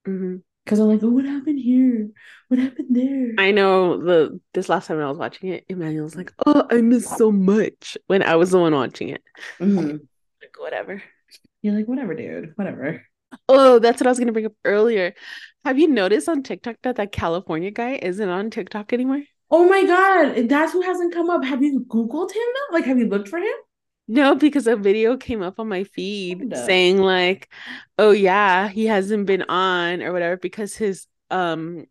Mhm. 0.06 0.42
Because 0.64 0.80
I'm 0.80 0.88
like, 0.88 1.02
oh, 1.02 1.08
what 1.08 1.24
happened 1.24 1.58
here? 1.60 2.10
What 2.48 2.60
happened 2.60 2.88
there? 2.90 3.32
I 3.38 3.52
know 3.52 3.96
the 4.02 4.38
this 4.52 4.68
last 4.68 4.86
time 4.86 4.98
I 5.00 5.08
was 5.08 5.16
watching 5.16 5.48
it, 5.48 5.64
Emmanuel 5.68 6.04
was 6.04 6.14
like, 6.16 6.32
"Oh, 6.44 6.66
I 6.70 6.82
miss 6.82 7.08
so 7.08 7.32
much." 7.32 7.96
When 8.06 8.22
I 8.22 8.36
was 8.36 8.50
the 8.50 8.58
one 8.58 8.74
watching 8.74 9.08
it, 9.08 9.22
Mhm. 9.58 10.00
like 10.42 10.58
whatever. 10.58 11.02
You're 11.62 11.74
like, 11.74 11.88
whatever, 11.88 12.14
dude. 12.14 12.52
Whatever. 12.56 13.02
Oh, 13.48 13.78
that's 13.78 14.00
what 14.00 14.06
I 14.06 14.10
was 14.10 14.18
gonna 14.18 14.32
bring 14.32 14.46
up 14.46 14.54
earlier. 14.64 15.14
Have 15.64 15.78
you 15.78 15.88
noticed 15.88 16.28
on 16.28 16.42
TikTok 16.42 16.76
that 16.82 16.96
that 16.96 17.12
California 17.12 17.70
guy 17.70 17.98
isn't 18.02 18.28
on 18.28 18.50
TikTok 18.50 18.92
anymore? 18.92 19.22
Oh 19.50 19.68
my 19.68 19.84
God. 19.84 20.48
That's 20.48 20.72
who 20.72 20.82
hasn't 20.82 21.12
come 21.14 21.30
up. 21.30 21.44
Have 21.44 21.62
you 21.62 21.80
Googled 21.80 22.32
him 22.32 22.42
though? 22.54 22.74
Like, 22.74 22.84
have 22.84 22.98
you 22.98 23.06
looked 23.06 23.28
for 23.28 23.38
him? 23.38 23.54
No, 24.06 24.34
because 24.34 24.66
a 24.66 24.76
video 24.76 25.16
came 25.16 25.42
up 25.42 25.58
on 25.58 25.68
my 25.68 25.84
feed 25.84 26.54
saying 26.56 26.98
like, 26.98 27.48
"Oh 27.98 28.10
yeah, 28.10 28.68
he 28.68 28.84
hasn't 28.86 29.26
been 29.26 29.42
on 29.42 30.02
or 30.02 30.12
whatever 30.12 30.36
because 30.36 30.76
his 30.76 31.06
um 31.30 31.86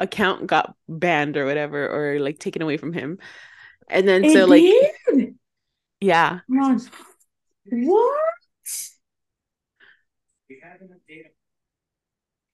account 0.00 0.46
got 0.48 0.76
banned 0.88 1.36
or 1.36 1.44
whatever 1.46 1.88
or 1.88 2.18
like 2.20 2.38
taken 2.40 2.62
away 2.62 2.78
from 2.78 2.92
him." 2.92 3.18
And 3.88 4.08
then 4.08 4.24
It 4.24 4.32
so 4.32 4.46
like 4.46 4.64
did? 4.64 5.34
Yeah, 10.60 10.76
Come 10.78 10.88
on. 10.90 11.00
What? 11.06 11.32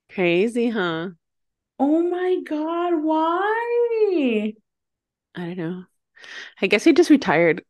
crazy, 0.09 0.69
huh? 0.69 1.09
Oh 1.79 2.01
my 2.03 2.41
God. 2.45 3.03
Why? 3.03 4.53
I 5.35 5.45
don't 5.45 5.57
know. 5.57 5.83
I 6.61 6.67
guess 6.67 6.83
he 6.83 6.93
just 6.93 7.09
retired. 7.09 7.63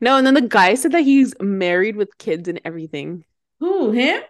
No, 0.00 0.16
and 0.16 0.26
then 0.26 0.34
the 0.34 0.42
guy 0.42 0.74
said 0.74 0.92
that 0.92 1.02
he's 1.02 1.34
married 1.40 1.96
with 1.96 2.18
kids 2.18 2.48
and 2.48 2.60
everything. 2.64 3.24
Who? 3.60 3.92
Him? 3.92 4.22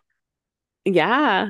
Yeah. 0.85 1.49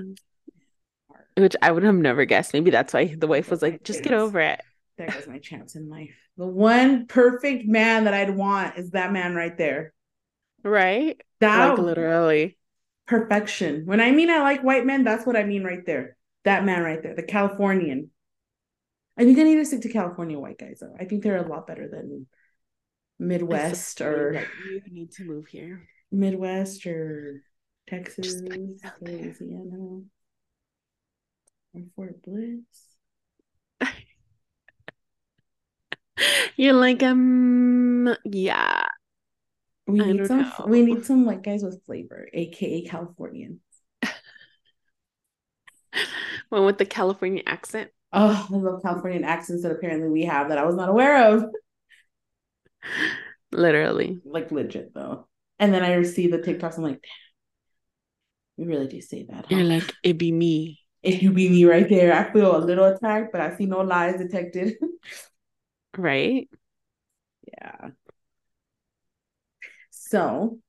Which 1.36 1.56
I 1.60 1.70
would 1.72 1.82
have 1.82 1.94
never 1.94 2.24
guessed. 2.24 2.54
Maybe 2.54 2.70
that's 2.70 2.94
why 2.94 3.14
the 3.14 3.26
wife 3.26 3.50
was 3.50 3.62
like, 3.62 3.82
just 3.84 4.02
get 4.02 4.14
over 4.14 4.40
it. 4.40 4.60
There 4.96 5.08
goes 5.08 5.26
my 5.26 5.38
chance 5.38 5.74
in 5.74 5.88
life. 5.88 6.14
The 6.36 6.46
one 6.46 7.06
perfect 7.06 7.66
man 7.66 8.04
that 8.04 8.14
I'd 8.14 8.30
want 8.34 8.78
is 8.78 8.90
that 8.90 9.12
man 9.12 9.34
right 9.34 9.56
there. 9.58 9.92
Right? 10.62 11.20
That 11.40 11.70
Like 11.70 11.78
literally. 11.78 12.56
Perfection. 13.06 13.86
When 13.86 14.00
I 14.00 14.10
mean 14.10 14.30
I 14.30 14.38
like 14.40 14.62
white 14.62 14.86
men, 14.86 15.04
that's 15.04 15.26
what 15.26 15.36
I 15.36 15.44
mean 15.44 15.64
right 15.64 15.84
there. 15.84 16.16
That 16.44 16.64
man 16.64 16.82
right 16.82 17.02
there, 17.02 17.14
the 17.14 17.22
Californian. 17.22 18.10
I 19.16 19.24
think 19.24 19.38
I 19.38 19.44
need 19.44 19.56
to 19.56 19.64
stick 19.64 19.82
to 19.82 19.92
California 19.92 20.38
white 20.38 20.58
guys 20.58 20.78
though. 20.80 20.94
I 20.98 21.04
think 21.04 21.22
they're 21.22 21.44
a 21.44 21.48
lot 21.48 21.66
better 21.66 21.88
than 21.88 22.26
Midwest 23.18 24.00
or 24.00 24.46
you 24.68 24.82
need 24.90 25.12
to 25.12 25.24
move 25.24 25.46
here. 25.46 25.88
Midwest 26.10 26.86
or 26.86 27.42
Texas, 27.88 28.40
put 28.40 28.52
it 28.52 28.80
out 28.84 28.92
there. 29.00 29.16
Louisiana, 29.16 30.02
or 31.74 31.82
Fort 31.94 32.22
Bliss. 32.22 32.60
You're 36.56 36.72
like, 36.72 37.02
um, 37.02 38.14
yeah. 38.24 38.84
We 39.86 40.00
I 40.00 40.12
need 40.12 40.26
some. 40.26 40.40
know. 40.42 40.64
We 40.66 40.82
need 40.82 41.04
some 41.04 41.26
white 41.26 41.42
guys 41.42 41.62
with 41.62 41.84
flavor, 41.84 42.28
aka 42.32 42.84
Californian. 42.84 43.60
One 46.48 46.64
with 46.64 46.78
the 46.78 46.86
California 46.86 47.42
accent. 47.46 47.90
Oh, 48.12 48.48
I 48.50 48.56
love 48.56 48.82
Californian 48.82 49.24
accents 49.24 49.62
that 49.62 49.72
apparently 49.72 50.08
we 50.08 50.24
have 50.24 50.48
that 50.48 50.58
I 50.58 50.64
was 50.64 50.76
not 50.76 50.88
aware 50.88 51.34
of. 51.34 51.44
Literally. 53.52 54.20
Like 54.24 54.50
legit 54.50 54.94
though. 54.94 55.28
And 55.58 55.72
then 55.72 55.82
I 55.82 56.02
see 56.02 56.28
the 56.28 56.38
TikToks. 56.38 56.76
I'm 56.76 56.82
like, 56.82 57.02
damn, 57.02 57.10
we 58.56 58.66
really 58.66 58.88
do 58.88 59.00
say 59.00 59.24
that. 59.24 59.46
huh? 59.46 59.56
You're 59.56 59.64
like, 59.64 59.92
it 60.02 60.18
be 60.18 60.32
me. 60.32 60.80
if 61.02 61.22
you 61.22 61.32
be 61.32 61.48
me 61.48 61.64
right 61.64 61.88
there, 61.88 62.12
I 62.12 62.32
feel 62.32 62.56
a 62.56 62.58
little 62.58 62.86
attacked, 62.86 63.32
but 63.32 63.40
I 63.40 63.56
see 63.56 63.66
no 63.66 63.80
lies 63.80 64.18
detected. 64.18 64.74
Right? 65.96 66.48
yeah. 67.46 67.90
So, 70.14 70.60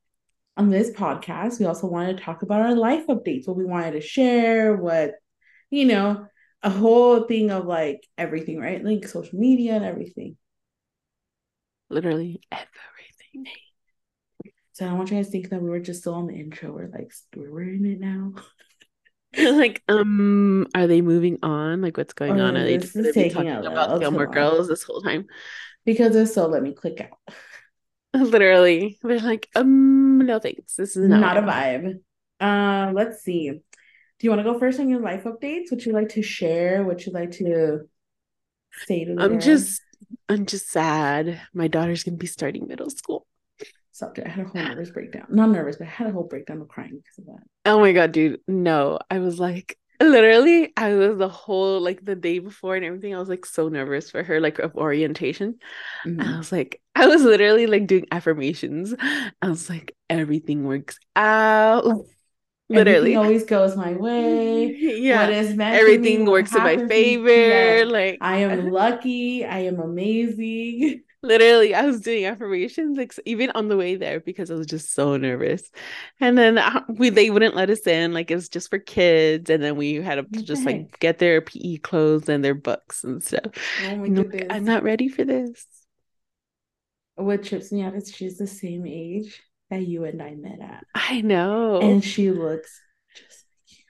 on 0.58 0.72
this 0.72 0.90
podcast, 0.90 1.60
we 1.60 1.68
also 1.68 1.86
wanted 1.86 2.18
to 2.18 2.24
talk 2.24 2.42
about 2.42 2.62
our 2.62 2.74
life 2.74 3.06
updates, 3.06 3.48
what 3.48 3.56
we 3.56 3.64
wanted 3.64 3.92
to 3.92 4.02
share, 4.02 4.76
what, 4.76 5.12
you 5.70 5.86
know, 5.86 6.26
a 6.64 6.72
whole 6.72 7.26
thing 7.26 7.52
of 7.52 7.68
like 7.68 8.02
everything, 8.18 8.58
right? 8.60 8.84
Like 8.84 9.08
social 9.08 9.38
media 9.38 9.76
and 9.76 9.86
everything. 9.86 10.36
Literally 11.92 12.42
everything. 12.52 13.54
So 14.72 14.86
I 14.86 14.88
don't 14.88 14.98
want 14.98 15.12
you 15.12 15.18
guys 15.18 15.28
to 15.28 15.32
think 15.32 15.50
that 15.52 15.62
we 15.62 15.70
were 15.70 15.80
just 15.80 16.00
still 16.02 16.16
on 16.16 16.26
the 16.26 16.34
intro. 16.34 16.72
We're 16.72 16.90
like, 16.90 17.14
we're 17.36 17.70
in 17.70 17.86
it 17.86 18.00
now. 18.00 18.34
like, 19.38 19.84
um, 19.88 20.66
are 20.74 20.88
they 20.88 21.02
moving 21.02 21.38
on? 21.44 21.84
Like, 21.84 21.98
what's 21.98 22.14
going 22.14 22.42
Or 22.42 22.46
on? 22.46 22.58
Are 22.58 22.64
they 22.64 22.78
just 22.78 22.96
taking 22.96 23.30
talking 23.30 23.52
about 23.68 24.00
Gilmore. 24.00 24.26
Girls 24.26 24.68
this 24.68 24.82
whole 24.82 25.04
time? 25.04 25.28
Because 25.86 26.16
if 26.16 26.30
so, 26.30 26.48
let 26.48 26.64
me 26.64 26.74
click 26.74 27.00
out. 27.00 27.36
Literally, 28.24 28.98
they're 29.04 29.20
like, 29.20 29.50
um, 29.56 30.20
no 30.20 30.40
thanks. 30.40 30.76
This 30.76 30.96
is 30.96 31.08
not, 31.08 31.20
Not 31.20 31.38
a 31.38 31.42
what 31.42 31.50
I 31.50 31.78
want." 31.78 32.02
vibe. 32.42 32.90
Uh, 32.90 32.94
let's 32.94 33.24
see. 33.24 33.50
Do 33.50 33.62
you 34.22 34.30
want 34.30 34.40
to 34.40 34.52
go 34.52 34.60
first 34.60 34.80
on 34.80 34.90
your 34.90 35.02
life 35.02 35.24
updates? 35.26 35.72
What 35.72 35.86
you 35.86 35.92
like 35.92 36.10
to 36.10 36.22
share? 36.22 36.84
What 36.84 37.06
you 37.06 37.12
like 37.12 37.32
to 37.32 37.90
say 38.86 39.06
to 39.06 39.16
I'm 39.20 39.40
just, 39.40 39.82
I'm 40.30 40.46
just 40.46 40.70
sad. 40.70 41.42
My 41.54 41.68
daughter's 41.68 42.04
gonna 42.04 42.18
be 42.18 42.28
starting 42.28 42.68
middle 42.68 42.90
school. 42.90 43.28
Stopped 43.92 44.20
it. 44.20 44.26
I 44.26 44.30
had 44.30 44.46
a 44.46 44.50
whole 44.50 44.62
nervous 44.62 44.90
breakdown. 44.90 45.28
Not 45.30 45.52
nervous, 45.52 45.78
but 45.78 45.88
I 45.88 45.92
had 45.92 46.08
a 46.08 46.12
whole 46.12 46.28
breakdown 46.28 46.62
of 46.62 46.68
crying 46.68 46.98
because 46.98 47.20
of 47.20 47.26
that. 47.26 47.44
Oh 47.66 47.80
my 47.80 47.94
god, 47.94 48.12
dude, 48.12 48.42
no. 48.48 49.00
I 49.10 49.20
was 49.20 49.40
like, 49.40 49.78
literally, 50.00 50.74
I 50.78 50.94
was 50.96 51.18
the 51.18 51.30
whole 51.30 51.80
like 51.82 52.04
the 52.04 52.16
day 52.16 52.40
before 52.40 52.76
and 52.76 52.86
everything. 52.86 53.16
I 53.16 53.20
was 53.20 53.30
like 53.30 53.46
so 53.46 53.70
nervous 53.70 54.12
for 54.12 54.24
her, 54.24 54.40
like 54.40 54.60
of 54.60 54.76
orientation. 54.76 55.60
Mhm. 56.06 56.36
I 56.36 56.38
was 56.38 56.52
like, 56.52 56.82
I 56.96 57.08
was 57.08 57.24
literally 57.24 57.68
like 57.68 57.88
doing 57.88 58.06
affirmations. 58.12 58.96
I 59.00 59.50
was 59.50 59.70
like, 59.70 59.96
everything 60.10 60.64
works 60.66 60.98
out. 61.16 62.06
Literally. 62.70 63.12
Everything 63.12 63.18
always 63.18 63.46
goes 63.46 63.76
my 63.76 63.94
way. 63.94 64.68
Yeah. 64.78 65.28
What 65.28 65.34
is 65.34 65.56
meant 65.56 65.76
Everything 65.80 66.26
works 66.26 66.56
in 66.56 66.64
my 66.64 66.78
happen 66.78 66.88
for 66.90 66.94
me. 66.96 66.96
favor. 66.96 67.30
Yes. 67.30 67.86
Like 67.86 68.20
I 68.22 68.38
am 68.40 68.70
lucky. 68.72 69.46
I 69.46 69.60
am 69.60 69.80
amazing. 69.80 71.04
Literally 71.26 71.76
I 71.76 71.86
was 71.86 72.02
doing 72.02 72.26
affirmations 72.26 72.98
like 72.98 73.14
even 73.26 73.52
on 73.52 73.68
the 73.68 73.78
way 73.78 73.96
there 73.96 74.20
because 74.20 74.52
I 74.52 74.56
was 74.56 74.68
just 74.68 74.94
so 74.94 75.18
nervous. 75.18 75.70
And 76.20 76.38
then 76.38 76.58
uh, 76.58 76.82
we 76.88 77.10
they 77.10 77.30
wouldn't 77.30 77.56
let 77.56 77.70
us 77.70 77.86
in 77.88 78.14
like 78.14 78.32
it 78.32 78.36
was 78.36 78.50
just 78.50 78.70
for 78.70 78.80
kids 78.80 79.50
and 79.50 79.64
then 79.64 79.76
we 79.76 79.96
had 79.96 80.16
to 80.34 80.44
just 80.44 80.66
like 80.66 81.00
get 81.00 81.20
their 81.20 81.42
PE 81.42 81.78
clothes 81.78 82.30
and 82.30 82.44
their 82.44 82.56
books 82.56 83.04
and 83.04 83.24
stuff. 83.24 83.52
Oh 83.80 83.96
my 83.96 84.08
I'm 84.08 84.16
like, 84.16 84.32
goodness. 84.32 84.48
I'm 84.50 84.66
not 84.66 84.84
ready 84.84 85.08
for 85.10 85.24
this. 85.24 85.66
what 87.16 87.44
trips 87.44 87.72
me 87.72 87.82
out 87.82 87.96
is 87.96 88.14
she's 88.14 88.38
the 88.38 88.48
same 88.48 88.86
age 88.86 89.42
that 89.70 89.86
you 89.86 90.04
and 90.06 90.22
I 90.22 90.36
met 90.36 90.60
at. 90.62 90.86
I 90.94 91.22
know. 91.22 91.82
And 91.82 92.04
she 92.04 92.32
looks 92.32 92.82
just 93.16 93.46
like 93.46 93.78
you. 93.80 93.84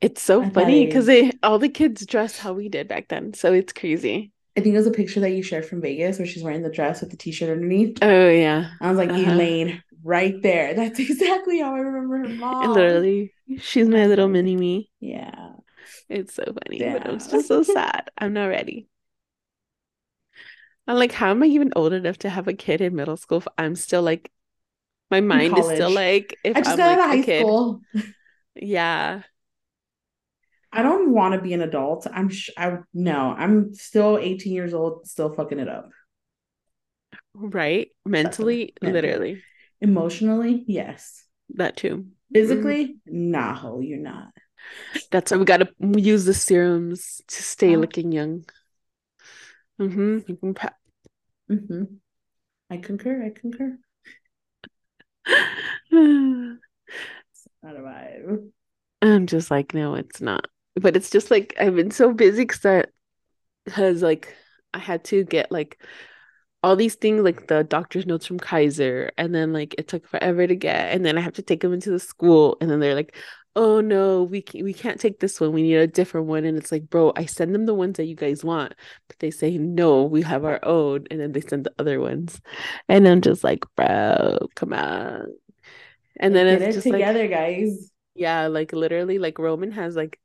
It's 0.00 0.22
so 0.22 0.40
that 0.42 0.54
funny 0.54 0.86
because 0.86 1.06
they 1.06 1.32
all 1.42 1.58
the 1.58 1.68
kids 1.68 2.06
dress 2.06 2.38
how 2.38 2.52
we 2.52 2.68
did 2.68 2.88
back 2.88 3.08
then. 3.08 3.34
So 3.34 3.52
it's 3.52 3.72
crazy. 3.72 4.32
I 4.58 4.62
think 4.62 4.74
it 4.74 4.78
was 4.78 4.86
a 4.86 4.90
picture 4.92 5.20
that 5.20 5.30
you 5.30 5.42
shared 5.42 5.66
from 5.66 5.80
Vegas 5.80 6.18
where 6.18 6.26
she's 6.26 6.42
wearing 6.42 6.62
the 6.62 6.70
dress 6.70 7.00
with 7.00 7.10
the 7.10 7.16
t-shirt 7.16 7.50
underneath. 7.50 7.98
Oh 8.02 8.28
yeah. 8.28 8.70
I 8.80 8.88
was 8.90 8.98
like, 8.98 9.10
Uh-huh. 9.10 9.16
Elaine, 9.16 9.82
right 10.02 10.40
there. 10.42 10.74
That's 10.74 10.98
exactly 11.08 11.60
how 11.60 11.74
I 11.74 11.80
remember 11.80 12.18
her 12.18 12.28
mom. 12.28 12.70
Literally. 12.74 13.34
She's 13.58 13.88
my 13.88 14.06
little 14.06 14.28
mini 14.28 14.56
me. 14.56 14.90
Yeah. 15.00 15.52
It's 16.08 16.34
so 16.34 16.44
funny, 16.44 16.84
but 16.84 17.06
I'm 17.06 17.18
just 17.18 17.48
so 17.48 17.62
sad. 17.62 18.10
I'm 18.18 18.32
not 18.32 18.46
ready. 18.46 18.88
I'm 20.86 20.96
like, 20.96 21.12
how 21.12 21.30
am 21.30 21.42
I 21.42 21.46
even 21.46 21.72
old 21.76 21.92
enough 21.92 22.18
to 22.18 22.30
have 22.30 22.48
a 22.48 22.54
kid 22.54 22.80
in 22.80 22.94
middle 22.96 23.16
school? 23.16 23.38
if 23.38 23.48
I'm 23.58 23.74
still 23.76 24.02
like, 24.02 24.30
my 25.10 25.20
mind 25.20 25.58
is 25.58 25.68
still 25.68 25.90
like, 25.90 26.40
if 26.44 26.56
I 26.56 26.62
just 26.62 26.76
I'm 26.76 26.76
got 26.76 26.90
out 26.90 26.98
like 26.98 27.04
of 27.04 27.06
a 27.06 27.08
high 27.08 27.22
kid. 27.24 27.56
school. 27.56 27.82
Yeah. 28.54 29.22
I 30.72 30.82
don't 30.82 31.12
want 31.12 31.34
to 31.34 31.40
be 31.40 31.54
an 31.54 31.62
adult. 31.62 32.06
I'm 32.12 32.28
sh- 32.28 32.50
I 32.56 32.78
no, 32.92 33.34
I'm 33.36 33.72
still 33.74 34.18
18 34.18 34.52
years 34.52 34.74
old, 34.74 35.06
still 35.06 35.32
fucking 35.32 35.58
it 35.58 35.68
up. 35.68 35.90
Right? 37.34 37.88
Mentally, 38.04 38.74
Mentally. 38.82 38.92
literally. 38.92 39.42
Emotionally, 39.80 40.64
yes. 40.66 41.24
That 41.54 41.76
too. 41.76 42.06
Physically, 42.32 42.98
nah, 43.06 43.54
ho, 43.54 43.80
you're 43.80 43.98
not. 43.98 44.28
That's 45.10 45.30
why 45.30 45.38
we 45.38 45.44
gotta 45.44 45.68
use 45.80 46.24
the 46.24 46.34
serums 46.34 47.22
to 47.28 47.42
stay 47.42 47.76
Oh. 47.76 47.78
looking 47.78 48.12
young. 48.12 48.44
Mm-hmm. 49.80 50.18
You 50.26 50.36
can 50.36 50.54
pa- 50.54 50.74
hmm 51.48 51.84
I 52.70 52.76
concur. 52.78 53.24
I 53.24 53.30
concur. 53.30 53.78
It's 57.30 57.46
not 57.62 57.76
a 57.76 57.80
vibe. 57.80 58.48
I'm 59.02 59.26
just 59.26 59.50
like, 59.50 59.74
no, 59.74 59.94
it's 59.94 60.20
not. 60.20 60.46
But 60.80 60.96
it's 60.96 61.10
just 61.10 61.30
like 61.30 61.54
I've 61.60 61.74
been 61.76 61.90
so 61.90 62.12
busy 62.12 62.42
because 62.44 62.64
I, 62.66 63.90
like 63.90 64.34
I 64.74 64.78
had 64.78 65.04
to 65.04 65.24
get 65.24 65.50
like 65.52 65.80
all 66.62 66.76
these 66.76 66.96
things, 66.96 67.22
like 67.22 67.46
the 67.48 67.64
doctor's 67.64 68.06
notes 68.06 68.26
from 68.26 68.38
Kaiser, 68.38 69.10
and 69.18 69.34
then 69.34 69.52
like 69.52 69.74
it 69.78 69.88
took 69.88 70.06
forever 70.08 70.46
to 70.46 70.56
get, 70.56 70.92
and 70.94 71.04
then 71.06 71.16
I 71.18 71.20
have 71.20 71.34
to 71.34 71.42
take 71.42 71.60
them 71.60 71.72
into 71.72 71.90
the 71.90 72.00
school, 72.00 72.56
and 72.60 72.70
then 72.70 72.80
they're 72.80 72.94
like, 72.94 73.14
oh 73.56 73.80
no, 73.80 74.24
we 74.24 74.42
can't, 74.42 74.64
we 74.64 74.72
can't 74.74 75.00
take 75.00 75.20
this 75.20 75.40
one, 75.40 75.52
we 75.52 75.62
need 75.62 75.76
a 75.76 75.86
different 75.86 76.26
one, 76.26 76.44
and 76.44 76.58
it's 76.58 76.72
like, 76.72 76.88
bro, 76.90 77.12
I 77.16 77.26
send 77.26 77.54
them 77.54 77.66
the 77.66 77.74
ones 77.74 77.96
that 77.96 78.06
you 78.06 78.16
guys 78.16 78.44
want, 78.44 78.74
but 79.08 79.18
they 79.20 79.30
say 79.30 79.56
no, 79.58 80.04
we 80.04 80.22
have 80.22 80.44
our 80.44 80.58
own, 80.64 81.06
and 81.10 81.20
then 81.20 81.32
they 81.32 81.40
send 81.40 81.64
the 81.64 81.74
other 81.78 82.00
ones, 82.00 82.40
and 82.88 83.06
I'm 83.06 83.20
just 83.20 83.44
like, 83.44 83.64
bro, 83.76 84.38
come 84.56 84.72
on, 84.72 85.26
and 86.18 86.34
then 86.34 86.46
Get 86.46 86.62
it's 86.62 86.70
it 86.70 86.72
just 86.74 86.86
like. 86.86 86.94
together, 87.00 87.28
guys. 87.28 87.90
Yeah, 88.14 88.48
like 88.48 88.72
literally, 88.72 89.18
like 89.20 89.38
Roman 89.38 89.70
has 89.72 89.94
like 89.94 90.18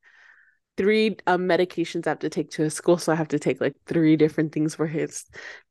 three 0.78 1.18
um 1.28 1.44
medications 1.44 2.08
I 2.08 2.12
have 2.12 2.20
to 2.20 2.30
take 2.30 2.52
to 2.52 2.64
his 2.64 2.74
school, 2.74 2.98
so 2.98 3.12
I 3.12 3.16
have 3.16 3.28
to 3.30 3.40
take 3.40 3.62
like 3.62 3.76
three 3.86 4.16
different 4.18 4.52
things 4.54 4.76
for 4.76 4.88
his 4.88 5.26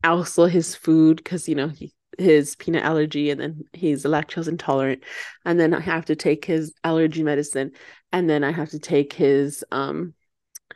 also 0.04 0.46
his 0.46 0.74
food 0.74 1.18
because 1.18 1.48
you 1.48 1.54
know 1.54 1.68
he 1.68 1.92
his 2.18 2.56
peanut 2.56 2.84
allergy 2.84 3.30
and 3.30 3.40
then 3.40 3.64
he's 3.72 4.04
lactose 4.04 4.48
intolerant, 4.48 5.02
and 5.44 5.58
then 5.58 5.74
I 5.74 5.80
have 5.80 6.06
to 6.06 6.16
take 6.16 6.44
his 6.44 6.72
allergy 6.84 7.22
medicine, 7.22 7.72
and 8.12 8.28
then 8.28 8.44
I 8.44 8.52
have 8.52 8.70
to 8.70 8.78
take 8.78 9.12
his 9.12 9.64
um 9.72 10.14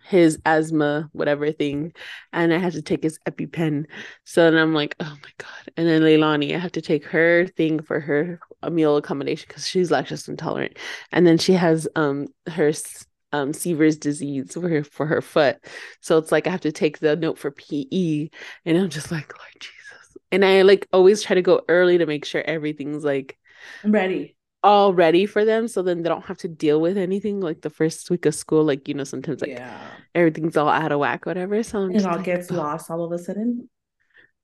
his 0.05 0.39
asthma 0.45 1.09
whatever 1.13 1.51
thing, 1.53 1.93
and 2.33 2.53
I 2.55 2.59
have 2.59 2.75
to 2.75 2.83
take 2.83 3.03
his 3.03 3.19
EpiPen. 3.29 3.87
So 4.25 4.45
then 4.51 4.61
I'm 4.61 4.75
like, 4.75 4.95
oh 5.01 5.17
my 5.23 5.31
god, 5.39 5.73
and 5.77 5.87
then 5.89 6.03
Leilani, 6.03 6.55
I 6.55 6.59
have 6.59 6.73
to 6.73 6.81
take 6.83 7.05
her 7.07 7.47
thing 7.47 7.83
for 7.83 8.01
her 8.01 8.41
meal 8.71 8.97
accommodation 8.97 9.47
because 9.49 9.67
she's 9.69 9.91
lactose 9.91 10.29
intolerant 10.29 10.77
and 11.13 11.27
then 11.27 11.39
she 11.39 11.53
has 11.53 11.87
um 11.97 12.27
her 12.49 12.73
um 13.33 13.53
Sever's 13.53 13.97
disease 13.97 14.53
for 14.55 14.69
her 14.69 14.85
for 14.85 15.07
her 15.07 15.23
foot. 15.23 15.59
So 16.01 16.19
it's 16.19 16.33
like 16.33 16.47
I 16.47 16.51
have 16.51 16.61
to 16.63 16.73
take 16.73 16.99
the 16.99 17.17
note 17.17 17.39
for 17.39 17.51
PE 17.51 18.31
and 18.65 18.79
I'm 18.79 18.91
just 18.91 19.11
like 19.11 19.37
Lord 19.39 19.53
Jesus. 19.61 20.17
And 20.33 20.45
I 20.45 20.63
like 20.63 20.87
always 20.93 21.23
try 21.23 21.35
to 21.35 21.43
go 21.43 21.63
early 21.69 21.99
to 21.99 22.07
make 22.07 22.25
sure 22.25 22.43
everything's 22.43 23.05
like 23.05 23.39
I'm 23.83 23.93
ready. 23.93 24.37
all 24.63 24.93
ready 24.93 25.27
for 25.27 25.45
them 25.45 25.69
so 25.69 25.83
then 25.83 26.03
they 26.03 26.09
don't 26.09 26.25
have 26.27 26.39
to 26.39 26.49
deal 26.49 26.81
with 26.81 26.99
anything 26.99 27.41
like 27.41 27.61
the 27.61 27.71
first 27.71 28.11
week 28.11 28.27
of 28.27 28.35
school 28.35 28.65
like 28.65 28.89
you 28.89 28.95
know 28.95 29.05
sometimes 29.05 29.41
like 29.41 29.51
yeah. 29.51 30.01
everything's 30.15 30.57
all 30.57 30.69
out 30.69 30.93
of 30.93 30.99
whack 30.99 31.25
whatever 31.27 31.63
so 31.63 31.81
I'm 31.81 31.93
It 31.93 32.05
all 32.05 32.19
like, 32.19 32.23
gets 32.23 32.51
ugh. 32.51 32.53
lost 32.53 32.91
all 32.93 33.03
of 33.05 33.11
a 33.13 33.19
sudden. 33.19 33.69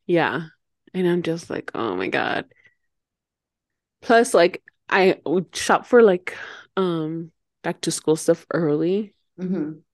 Yeah. 0.06 0.48
And 0.94 1.06
I'm 1.08 1.22
just 1.22 1.50
like, 1.50 1.70
oh 1.74 1.96
my 1.96 2.08
God. 2.08 2.46
Plus, 4.00 4.34
like, 4.34 4.62
I 4.88 5.20
would 5.24 5.54
shop 5.54 5.86
for 5.86 6.02
like 6.02 6.36
um 6.76 7.30
back 7.62 7.80
to 7.82 7.90
school 7.90 8.16
stuff 8.16 8.46
early. 8.52 9.14
hmm 9.38 9.84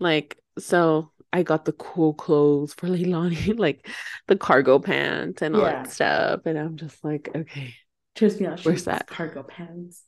Like, 0.00 0.38
so 0.58 1.12
I 1.32 1.42
got 1.42 1.64
the 1.64 1.72
cool 1.72 2.14
clothes 2.14 2.74
for 2.74 2.88
Leilani, 2.88 3.58
like 3.58 3.88
the 4.26 4.36
cargo 4.36 4.78
pants 4.78 5.42
and 5.42 5.56
all 5.56 5.62
Yeah. 5.62 5.66
that 5.66 5.88
stuff. 5.88 6.42
And 6.46 6.58
I'm 6.58 6.76
just 6.76 7.02
like, 7.04 7.28
okay, 7.34 7.74
Trips 8.16 8.40
me 8.40 8.46
out. 8.46 8.60
Where's 8.62 8.84
that? 8.84 9.08
cargo 9.08 9.44
pants. 9.44 10.04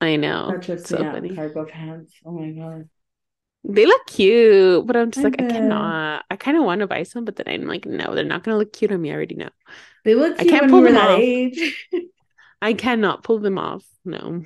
I 0.00 0.16
know. 0.16 0.56
That 0.56 0.62
trips 0.62 0.84
So 0.84 0.98
me 0.98 1.02
out. 1.02 1.22
funny. 1.22 1.30
Cargo 1.30 1.64
pants. 1.64 2.14
Oh 2.26 2.32
my 2.32 2.50
god. 2.50 2.90
They 3.64 3.84
look 3.86 4.06
cute, 4.06 4.86
but 4.86 4.96
I'm 4.96 5.10
just 5.10 5.22
I 5.22 5.24
like, 5.24 5.36
I 5.38 5.42
cannot. 5.44 6.24
I 6.30 6.36
kind 6.36 6.56
of 6.56 6.64
want 6.64 6.80
to 6.80 6.86
buy 6.86 7.02
some, 7.02 7.24
but 7.24 7.36
then 7.36 7.46
I'm 7.48 7.66
like, 7.68 7.84
no, 7.86 8.14
they're 8.14 8.24
not 8.24 8.42
gonna 8.42 8.56
look 8.56 8.72
cute 8.72 8.90
on 8.92 9.02
me. 9.02 9.10
I 9.10 9.14
already 9.14 9.34
know. 9.34 9.50
They 10.04 10.14
look 10.14 10.36
I 10.38 10.44
can't 10.44 10.68
pull 10.70 10.82
them 10.82 10.98
off. 10.98 11.28
age. 11.32 11.88
I 12.62 12.72
cannot 12.74 13.22
pull 13.22 13.38
them 13.38 13.58
off. 13.58 13.84
No. 14.04 14.44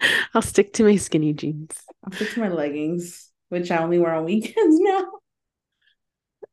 I'll 0.34 0.42
stick 0.42 0.72
to 0.74 0.84
my 0.84 0.96
skinny 0.96 1.32
jeans. 1.32 1.76
I'll 2.04 2.12
stick 2.12 2.30
to 2.30 2.40
my 2.40 2.48
leggings, 2.48 3.30
which 3.48 3.70
I 3.70 3.78
only 3.78 3.98
wear 3.98 4.14
on 4.14 4.24
weekends 4.24 4.54
now. 4.80 5.04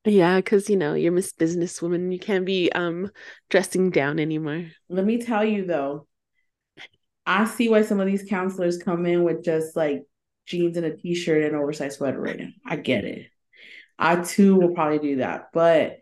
Yeah, 0.06 0.38
because 0.38 0.70
you 0.70 0.78
know, 0.78 0.93
you're 0.93 1.12
Miss 1.12 1.34
Businesswoman. 1.34 2.12
You 2.12 2.20
can't 2.20 2.45
be 2.45 2.72
um 2.72 3.12
dressing 3.50 3.89
down 3.89 4.20
anymore. 4.20 4.66
Let 4.89 5.06
me 5.06 5.22
tell 5.22 5.43
you 5.43 5.66
though, 5.66 6.08
I 7.26 7.45
see 7.45 7.70
why 7.70 7.82
some 7.82 8.00
of 8.00 8.08
these 8.08 8.24
counselors 8.24 8.78
come 8.78 9.06
in 9.06 9.24
with 9.24 9.43
just 9.43 9.76
like 9.76 10.04
jeans 10.45 10.78
and 10.78 10.86
a 10.86 10.95
t-shirt 10.95 11.43
and 11.43 11.56
oversized 11.56 11.98
sweater 11.98 12.22
right 12.22 12.39
now. 12.39 12.48
I 12.66 12.78
get 12.78 13.04
it. 13.04 13.28
I 14.00 14.18
too 14.18 14.56
will 14.56 14.74
probably 14.74 15.00
do 15.00 15.16
that, 15.18 15.50
but 15.54 15.98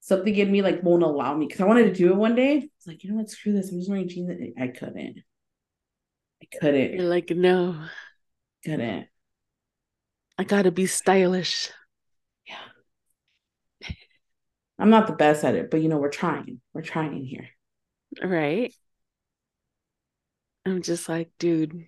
something 0.00 0.34
in 0.34 0.50
me 0.50 0.62
like 0.62 0.82
won't 0.82 1.02
allow 1.02 1.36
me 1.36 1.46
because 1.46 1.60
I 1.60 1.66
wanted 1.66 1.84
to 1.84 1.94
do 1.94 2.10
it 2.10 2.16
one 2.16 2.34
day. 2.34 2.68
It's 2.76 2.86
like, 2.86 3.02
you 3.02 3.10
know 3.10 3.16
what, 3.16 3.30
screw 3.30 3.52
this. 3.52 3.70
I'm 3.70 3.78
just 3.78 3.90
wearing 3.90 4.08
jeans. 4.08 4.30
I 4.58 4.68
couldn't. 4.68 5.22
I 6.42 6.58
couldn't. 6.58 6.94
You're 6.94 7.08
like, 7.08 7.30
no, 7.30 7.76
Couldn't. 8.64 9.06
I 10.38 10.44
gotta 10.44 10.70
be 10.70 10.86
stylish. 10.86 11.70
Yeah. 12.46 13.90
I'm 14.78 14.90
not 14.90 15.06
the 15.06 15.12
best 15.12 15.44
at 15.44 15.54
it, 15.54 15.70
but 15.70 15.82
you 15.82 15.88
know, 15.88 15.98
we're 15.98 16.08
trying. 16.10 16.60
We're 16.72 16.82
trying 16.82 17.24
here. 17.24 17.48
Right? 18.22 18.72
I'm 20.64 20.82
just 20.82 21.08
like, 21.08 21.30
dude, 21.38 21.86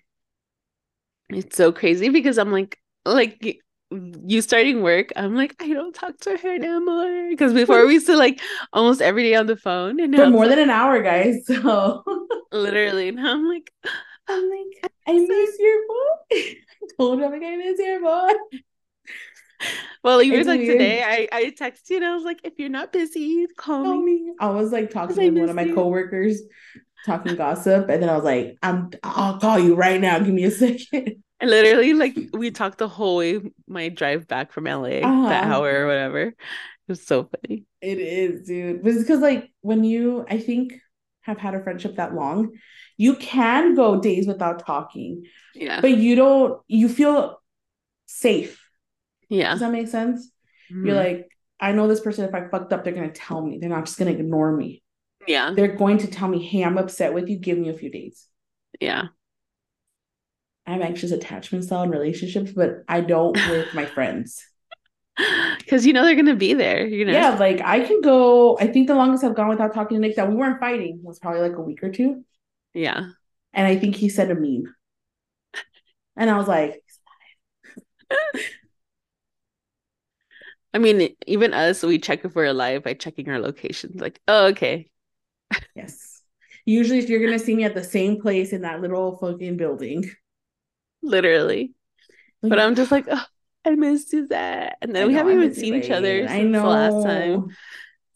it's 1.31 1.57
so 1.57 1.73
crazy 1.73 2.11
because 2.11 2.39
I'm 2.39 2.53
like, 2.53 2.79
like 3.05 3.63
you 3.91 4.41
starting 4.41 4.83
work, 4.83 5.13
I'm 5.17 5.35
like, 5.35 5.55
I 5.61 5.69
don't 5.69 5.95
talk 5.95 6.19
to 6.21 6.37
her 6.37 6.59
no 6.59 6.81
more. 6.81 7.29
Because 7.31 7.53
before 7.53 7.87
we 7.87 7.95
used 7.95 8.07
to 8.07 8.17
like 8.17 8.41
almost 8.73 9.03
every 9.03 9.23
day 9.23 9.35
on 9.35 9.47
the 9.47 9.57
phone, 9.57 10.01
and 10.01 10.15
For 10.15 10.29
more 10.29 10.47
like, 10.47 10.51
than 10.57 10.65
an 10.65 10.71
hour, 10.71 11.03
guys. 11.03 11.47
So 11.47 12.03
literally, 12.53 13.09
and 13.09 13.21
I'm 13.21 13.47
like, 13.49 13.71
I'm 14.33 14.51
like, 14.51 14.93
I 15.07 15.13
miss 15.13 15.59
your 15.59 15.87
boy. 15.89 15.95
I 16.33 16.87
told 16.99 17.19
him 17.21 17.25
I'm 17.27 17.33
like 17.33 17.43
I 17.43 17.57
miss 17.57 17.79
your 17.79 18.01
boy. 18.01 18.33
well, 20.03 20.23
even 20.23 20.39
It's 20.41 20.47
like 20.47 20.61
weird. 20.61 20.65
today, 20.65 21.03
I 21.03 21.29
I 21.37 21.45
texted 21.51 21.91
you 21.91 21.97
and 21.97 22.05
I 22.05 22.15
was 22.15 22.25
like, 22.25 22.41
if 22.45 22.55
you're 22.59 22.69
not 22.69 22.93
busy, 22.93 23.47
call 23.57 23.85
Tell 23.85 23.97
me. 23.97 24.03
me. 24.03 24.33
I 24.39 24.49
was 24.51 24.73
like 24.73 24.91
talking 24.91 25.23
with 25.25 25.37
one 25.37 25.51
of 25.51 25.57
my 25.57 25.65
you. 25.65 25.75
coworkers, 25.75 26.41
talking 27.05 27.37
gossip, 27.37 27.89
and 27.89 28.03
then 28.03 28.09
I 28.11 28.17
was 28.17 28.25
like, 28.25 28.57
I'm 28.63 28.91
I'll 29.03 29.39
call 29.41 29.59
you 29.59 29.75
right 29.75 30.01
now. 30.01 30.19
Give 30.19 30.35
me 30.35 30.45
a 30.45 30.51
second. 30.51 31.23
And 31.41 31.51
literally, 31.51 31.93
like 31.93 32.17
we 32.33 32.51
talked 32.51 32.79
the 32.79 32.89
whole 32.89 33.17
way 33.17 33.41
my 33.67 33.89
drive 33.89 34.29
back 34.29 34.53
from 34.53 34.67
LA, 34.67 35.11
that 35.27 35.45
Uh-huh. 35.45 35.45
hour 35.45 35.85
or 35.85 35.87
whatever. 35.87 36.21
It 36.29 36.37
was 36.89 37.05
so 37.05 37.25
funny. 37.25 37.65
It 37.81 37.99
is, 37.99 38.47
dude. 38.47 38.83
But 38.83 38.93
it's 38.93 39.01
because 39.03 39.21
like 39.21 39.51
when 39.61 39.85
you 39.85 40.25
I 40.29 40.39
think 40.39 40.75
have 41.23 41.39
had 41.39 41.55
a 41.55 41.63
friendship 41.63 41.97
that 41.97 42.15
long, 42.15 42.53
you 43.05 43.15
can 43.17 43.75
go 43.75 44.01
days 44.01 44.27
without 44.27 44.65
talking, 44.65 45.25
Yeah. 45.55 45.81
but 45.81 45.93
you 46.05 46.15
don't 46.15 46.61
you 46.69 46.89
feel 46.89 47.41
safe. 48.07 48.53
Yeah. 49.29 49.51
Does 49.53 49.61
that 49.61 49.73
make 49.73 49.89
sense? 49.89 50.31
You're 50.71 50.95
Mhm. 50.95 51.05
like, 51.05 51.29
I 51.59 51.73
know 51.73 51.87
this 51.89 52.01
person, 52.01 52.25
if 52.29 52.35
I 52.35 52.49
fucked 52.49 52.73
up, 52.73 52.85
they're 52.85 52.93
gonna 53.01 53.11
tell 53.27 53.41
me. 53.47 53.59
They're 53.59 53.77
not 53.77 53.87
just 53.87 53.99
gonna 53.99 54.13
ignore 54.13 54.53
me. 54.63 54.83
Yeah. 55.27 55.53
They're 55.57 55.77
going 55.77 55.99
to 55.99 56.09
tell 56.17 56.29
me, 56.29 56.41
hey, 56.51 56.63
I'm 56.65 56.79
upset 56.79 57.15
with 57.15 57.29
you. 57.29 57.37
Give 57.39 57.59
me 57.59 57.69
a 57.71 57.79
few 57.83 57.91
days. 57.91 58.27
Yeah. 58.81 59.05
I 60.67 60.73
have 60.75 60.81
anxious 60.83 61.11
attachment 61.13 61.65
style 61.65 61.83
in 61.83 61.91
relationships, 61.91 62.53
but 62.53 62.85
I 62.89 63.01
don't 63.01 63.37
with 63.51 63.75
my 63.75 63.87
friends. 63.87 64.47
Because 65.59 65.87
you 65.87 65.93
know 65.93 66.05
they're 66.05 66.17
gonna 66.23 66.35
be 66.49 66.55
there, 66.55 66.87
you 66.87 67.05
know. 67.05 67.13
Yeah, 67.13 67.31
like 67.39 67.61
I 67.61 67.81
can 67.81 68.01
go. 68.01 68.59
I 68.59 68.67
think 68.67 68.89
the 68.89 68.95
longest 68.95 69.23
I've 69.25 69.35
gone 69.35 69.49
without 69.49 69.73
talking 69.75 69.97
to 69.97 70.01
Nick 70.01 70.17
that 70.17 70.29
we 70.29 70.35
weren't 70.35 70.59
fighting 70.59 71.01
was 71.03 71.19
probably 71.19 71.41
like 71.47 71.57
a 71.57 71.61
week 71.61 71.83
or 71.85 71.91
two. 71.91 72.25
Yeah. 72.75 73.09
And 73.53 73.67
I 73.67 73.77
think 73.77 73.97
he 73.97 74.09
said 74.09 74.31
a 74.31 74.35
meme. 74.35 74.75
And 76.17 76.31
I 76.31 76.37
was 76.37 76.49
like, 76.49 76.83
I 80.75 80.79
mean, 80.79 81.15
even 81.27 81.53
us, 81.53 81.83
we 81.83 81.99
check 81.99 82.25
if 82.25 82.35
we're 82.35 82.47
alive 82.47 82.83
by 82.83 82.95
checking 82.95 83.29
our 83.29 83.39
locations. 83.39 84.01
Like, 84.01 84.21
oh, 84.27 84.47
okay. 84.49 84.91
Yes. 85.75 86.23
Usually, 86.65 86.99
if 86.99 87.09
you're 87.09 87.25
gonna 87.25 87.39
see 87.39 87.55
me 87.55 87.65
at 87.65 87.75
the 87.75 87.85
same 87.85 88.21
place 88.21 88.53
in 88.53 88.63
that 88.63 88.81
little 88.81 89.19
fucking 89.19 89.57
building, 89.57 90.09
literally. 91.03 91.75
But 92.41 92.59
I'm 92.59 92.75
just 92.75 92.91
like, 92.91 93.07
oh, 93.11 93.25
I 93.65 93.71
miss 93.71 94.15
that. 94.31 94.79
And 94.81 94.95
then 94.95 95.05
I 95.05 95.07
we 95.07 95.13
know, 95.13 95.19
haven't 95.19 95.35
even 95.35 95.55
seen 95.55 95.75
each 95.75 95.91
other 95.91 96.27
since 96.27 96.31
I 96.31 96.43
know. 96.43 96.63
the 96.63 96.69
last 96.69 97.07
time. 97.07 97.47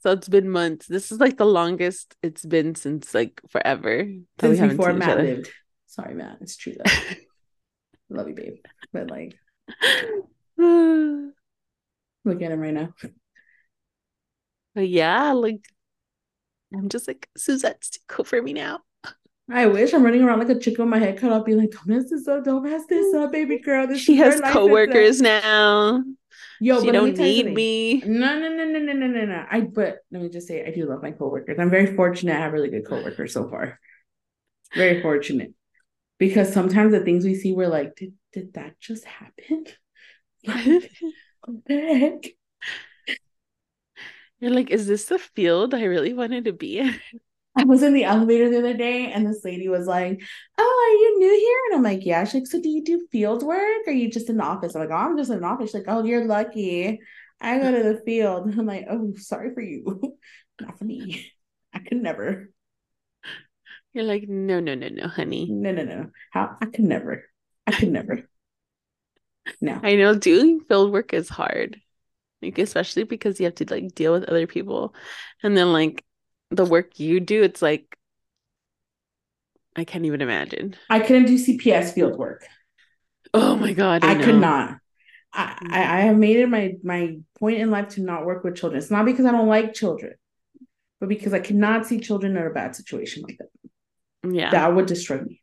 So 0.07 0.12
it's 0.12 0.28
been 0.28 0.48
months. 0.48 0.86
This 0.86 1.11
is 1.11 1.18
like 1.18 1.36
the 1.36 1.44
longest 1.44 2.14
it's 2.22 2.46
been 2.46 2.76
since 2.76 3.12
like 3.12 3.40
forever. 3.48 4.07
Since 4.40 4.61
haven't 4.61 4.76
before 4.76 4.92
Matt 4.92 5.18
lived. 5.18 5.50
Sorry, 5.88 6.14
Matt. 6.14 6.38
It's 6.42 6.57
true 6.57 6.74
though. 6.74 6.92
Love 8.16 8.28
you, 8.28 8.34
babe. 8.36 8.54
But 8.92 9.11
like, 9.11 9.34
look 10.59 12.40
at 12.40 12.52
him 12.52 12.61
right 12.61 12.72
now. 12.72 12.94
But 14.76 14.88
yeah, 14.88 15.32
like 15.32 15.64
I'm 16.72 16.88
just 16.88 17.09
like 17.09 17.28
Suzette's 17.36 17.90
too 17.90 18.00
cool 18.07 18.24
for 18.24 18.40
me 18.40 18.52
now. 18.52 18.82
I 19.50 19.66
wish 19.66 19.92
I'm 19.92 20.04
running 20.04 20.22
around 20.22 20.38
like 20.38 20.50
a 20.50 20.59
chicken 20.59 20.84
with 20.84 20.90
my 20.90 20.98
head 20.98 21.18
cut 21.18 21.32
off, 21.32 21.46
being 21.46 21.59
like, 21.59 21.70
"Don't 21.70 21.88
mess 21.88 22.11
this 22.11 22.28
up, 22.28 22.44
don't 22.44 22.62
mess 22.62 22.82
this 22.88 23.12
up, 23.12 23.32
baby 23.32 23.59
girl." 23.64 23.88
This 23.88 24.02
She 24.02 24.16
has 24.16 24.40
coworkers 24.40 25.20
now. 25.20 26.04
Yo, 26.61 26.80
she 26.80 26.86
but 26.86 26.94
let 26.94 27.02
me 27.04 27.11
don't 27.11 27.18
need 27.18 27.54
me. 27.54 28.02
No, 28.07 28.38
no, 28.38 28.48
no, 28.48 28.64
no, 28.64 28.78
no, 28.78 28.92
no, 28.92 29.07
no, 29.07 29.24
no. 29.26 29.44
I 29.50 29.61
but 29.61 29.98
let 30.11 30.22
me 30.22 30.28
just 30.28 30.48
say, 30.48 30.64
I 30.64 30.70
do 30.70 30.88
love 30.88 31.02
my 31.02 31.12
coworkers. 31.12 31.59
I'm 31.59 31.70
very 31.70 31.94
fortunate. 31.94 32.36
I 32.36 32.40
have 32.40 32.52
really 32.52 32.70
good 32.70 32.86
coworkers 32.86 33.32
so 33.32 33.48
far. 33.48 33.78
Very 34.74 35.00
fortunate 35.02 35.52
because 36.18 36.52
sometimes 36.52 36.92
the 36.92 37.00
things 37.00 37.24
we 37.24 37.34
see, 37.34 37.52
we're 37.52 37.68
like, 37.68 37.96
did 37.96 38.14
did 38.32 38.54
that 38.54 38.80
just 38.80 39.04
happen? 39.04 39.66
Like, 40.46 40.92
what 41.44 41.64
the 41.66 41.74
heck? 41.74 42.24
You're 44.38 44.52
like, 44.52 44.70
is 44.70 44.86
this 44.86 45.07
the 45.07 45.18
field 45.18 45.74
I 45.74 45.84
really 45.84 46.12
wanted 46.12 46.44
to 46.44 46.52
be 46.52 46.78
in? 46.78 46.94
I 47.57 47.64
was 47.64 47.82
in 47.82 47.94
the 47.94 48.04
elevator 48.04 48.50
the 48.50 48.59
other 48.59 48.74
day, 48.74 49.11
and 49.11 49.26
this 49.26 49.44
lady 49.44 49.68
was 49.68 49.86
like, 49.86 50.22
"Oh, 50.59 50.62
are 50.62 50.96
you 51.00 51.18
new 51.18 51.38
here?" 51.40 51.61
And 51.66 51.76
I'm 51.76 51.82
like, 51.82 52.04
"Yeah." 52.04 52.24
She's 52.24 52.34
like, 52.34 52.46
"So 52.46 52.61
do 52.61 52.68
you 52.68 52.84
do 52.84 53.07
field 53.11 53.42
work? 53.42 53.86
Or 53.86 53.90
are 53.90 53.92
you 53.92 54.11
just 54.11 54.28
in 54.28 54.36
the 54.36 54.44
office?" 54.44 54.74
I'm 54.74 54.82
like, 54.82 54.90
"Oh, 54.90 54.94
I'm 54.94 55.16
just 55.16 55.30
in 55.30 55.38
an 55.38 55.44
office." 55.44 55.70
She's 55.70 55.74
like, 55.74 55.84
"Oh, 55.88 56.04
you're 56.04 56.26
lucky. 56.26 57.00
I 57.40 57.59
go 57.59 57.72
to 57.72 57.82
the 57.82 58.02
field." 58.04 58.48
I'm 58.59 58.66
like, 58.66 58.86
"Oh, 58.90 59.14
sorry 59.16 59.54
for 59.54 59.62
you, 59.62 60.16
not 60.61 60.78
for 60.78 60.84
me. 60.84 61.32
I 61.72 61.78
could 61.80 62.02
never. 62.02 62.50
You're 63.92 64.04
like, 64.04 64.28
no, 64.28 64.61
no, 64.61 64.74
no, 64.74 64.88
no, 64.88 65.09
honey. 65.09 65.46
No, 65.50 65.72
no, 65.72 65.84
no. 65.84 66.11
How? 66.30 66.57
I 66.61 66.66
could 66.66 66.84
never. 66.84 67.24
I 67.66 67.72
could 67.72 67.88
never. 67.88 68.28
No. 69.61 69.80
I 69.82 69.96
know 69.96 70.14
doing 70.14 70.61
field 70.61 70.92
work 70.92 71.14
is 71.14 71.28
hard. 71.28 71.80
Like, 72.42 72.59
especially 72.59 73.04
because 73.04 73.40
you 73.40 73.46
have 73.46 73.54
to 73.57 73.66
like 73.70 73.94
deal 73.94 74.12
with 74.12 74.24
other 74.24 74.46
people. 74.46 74.94
And 75.42 75.57
then 75.57 75.72
like 75.72 76.04
the 76.51 76.64
work 76.64 76.99
you 76.99 77.20
do, 77.20 77.42
it's 77.42 77.62
like 77.62 77.97
I 79.76 79.84
can't 79.84 80.07
even 80.07 80.22
imagine. 80.22 80.74
I 80.88 81.01
couldn't 81.01 81.26
do 81.26 81.36
CPS 81.36 81.92
field 81.92 82.16
work. 82.16 82.47
Oh 83.34 83.57
my 83.57 83.72
God. 83.72 84.05
I, 84.05 84.12
I, 84.12 84.22
could 84.22 84.36
not. 84.36 84.78
I, 85.32 85.57
I 85.70 85.99
I 85.99 86.01
have 86.03 86.16
made 86.16 86.36
it 86.36 86.49
my 86.49 86.74
my 86.82 87.16
point 87.38 87.59
in 87.59 87.70
life 87.70 87.88
to 87.90 88.03
not 88.03 88.24
work 88.24 88.42
with 88.42 88.57
children. 88.57 88.78
It's 88.78 88.90
not 88.90 89.05
because 89.05 89.26
I 89.26 89.32
don't 89.32 89.49
like 89.49 89.74
children, 89.74 90.14
but 91.01 91.09
because 91.09 91.34
I 91.34 91.40
cannot 91.40 91.86
see 91.86 92.01
children 92.01 92.36
in 92.36 92.47
a 92.47 92.51
bad 92.51 92.74
situation 92.74 93.22
like 93.22 93.38
that. 93.38 94.32
Yeah. 94.32 94.51
That 94.51 94.74
would 94.74 94.86
destroy 94.86 95.20
me. 95.20 95.42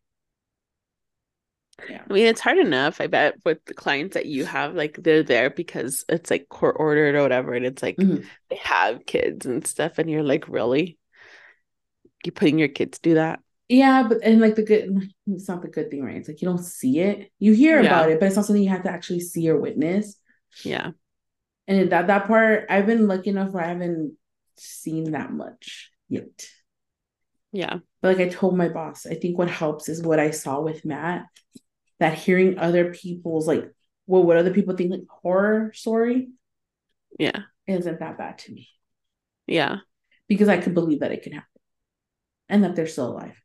Yeah. 1.89 2.03
I 2.07 2.13
mean, 2.13 2.27
it's 2.27 2.41
hard 2.41 2.59
enough, 2.59 3.01
I 3.01 3.07
bet, 3.07 3.35
with 3.43 3.63
the 3.65 3.73
clients 3.73 4.13
that 4.13 4.27
you 4.27 4.45
have, 4.45 4.75
like 4.75 4.95
they're 5.01 5.23
there 5.23 5.49
because 5.49 6.05
it's 6.07 6.29
like 6.29 6.47
court 6.49 6.75
ordered 6.79 7.15
or 7.15 7.23
whatever, 7.23 7.53
and 7.53 7.65
it's 7.65 7.81
like 7.81 7.97
Mhm. 7.97 8.25
they 8.49 8.57
have 8.57 9.05
kids 9.05 9.45
and 9.45 9.65
stuff, 9.65 9.97
and 9.97 10.09
you're 10.09 10.23
like, 10.23 10.47
really? 10.47 10.97
you're 12.25 12.31
putting 12.31 12.57
your 12.57 12.69
kids 12.69 12.99
do 12.99 13.15
that? 13.15 13.41
Yeah, 13.67 14.03
but 14.07 14.19
and 14.23 14.39
like 14.39 14.55
the 14.55 14.63
good 14.63 15.09
it's 15.27 15.49
not 15.49 15.61
the 15.61 15.67
good 15.67 15.91
thing, 15.91 16.03
right? 16.05 16.15
It's 16.15 16.29
like 16.29 16.41
you 16.41 16.47
don't 16.47 16.63
see 16.63 16.99
it. 16.99 17.29
You 17.37 17.51
hear 17.53 17.81
Yeah. 17.81 17.87
about 17.87 18.11
it, 18.11 18.19
but 18.19 18.27
it's 18.27 18.35
not 18.37 18.45
something 18.45 18.63
you 18.63 18.69
have 18.69 18.83
to 18.83 18.89
actually 18.91 19.19
see 19.19 19.49
or 19.49 19.59
witness. 19.59 20.15
Yeah. 20.63 20.91
And 21.67 21.89
that 21.91 22.07
that 22.07 22.27
part 22.27 22.67
I've 22.69 22.85
been 22.85 23.07
lucky 23.07 23.31
enough 23.31 23.51
where 23.51 23.63
I 23.65 23.67
haven't 23.69 24.17
seen 24.55 25.11
that 25.11 25.33
much 25.33 25.91
yet. 26.07 26.47
Yeah. 27.51 27.79
But 28.01 28.17
like 28.17 28.25
I 28.25 28.29
told 28.29 28.55
my 28.57 28.69
boss, 28.69 29.05
I 29.05 29.15
think 29.15 29.37
what 29.37 29.49
helps 29.49 29.89
is 29.89 30.01
what 30.01 30.19
I 30.19 30.31
saw 30.31 30.61
with 30.61 30.85
Matt, 30.85 31.25
that 31.99 32.17
hearing 32.17 32.57
other 32.59 32.93
people's 32.93 33.47
like 33.47 33.71
well, 34.05 34.23
what 34.23 34.37
other 34.37 34.53
people 34.53 34.75
think 34.75 34.91
like 34.91 35.01
horror 35.09 35.71
story 35.73 36.29
Yeah. 37.19 37.43
isn't 37.67 37.99
that 37.99 38.17
bad 38.17 38.37
to 38.39 38.51
me. 38.53 38.67
Yeah. 39.47 39.77
Because 40.27 40.49
I 40.49 40.57
could 40.57 40.73
believe 40.73 40.99
that 41.01 41.11
it 41.13 41.23
can 41.23 41.33
happen. 41.33 41.47
And 42.49 42.63
that 42.63 42.75
they're 42.75 42.87
still 42.87 43.09
alive. 43.11 43.35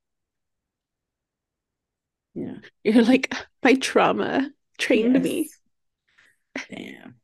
Yeah. 2.35 2.57
You're 2.85 3.05
like, 3.05 3.35
my 3.63 3.75
trauma 3.75 4.51
trained 4.79 5.21
me. 5.23 5.51
Damn. 6.71 7.17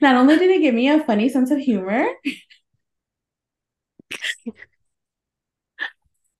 Not 0.00 0.16
only 0.16 0.38
did 0.38 0.50
it 0.50 0.60
give 0.60 0.74
me 0.74 0.88
a 0.88 1.02
funny 1.04 1.28
sense 1.28 1.50
of 1.50 1.58
humor, 1.58 2.06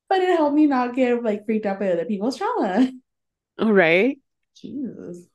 but 0.09 0.21
it 0.21 0.37
helped 0.37 0.55
me 0.55 0.67
not 0.67 0.95
get 0.95 1.23
like 1.23 1.45
freaked 1.47 1.67
out 1.67 1.81
by 1.81 1.91
other 1.93 2.05
people's 2.05 2.37
trauma. 2.37 2.91
All 3.59 3.73
right. 3.73 4.19
Jesus. 4.57 5.27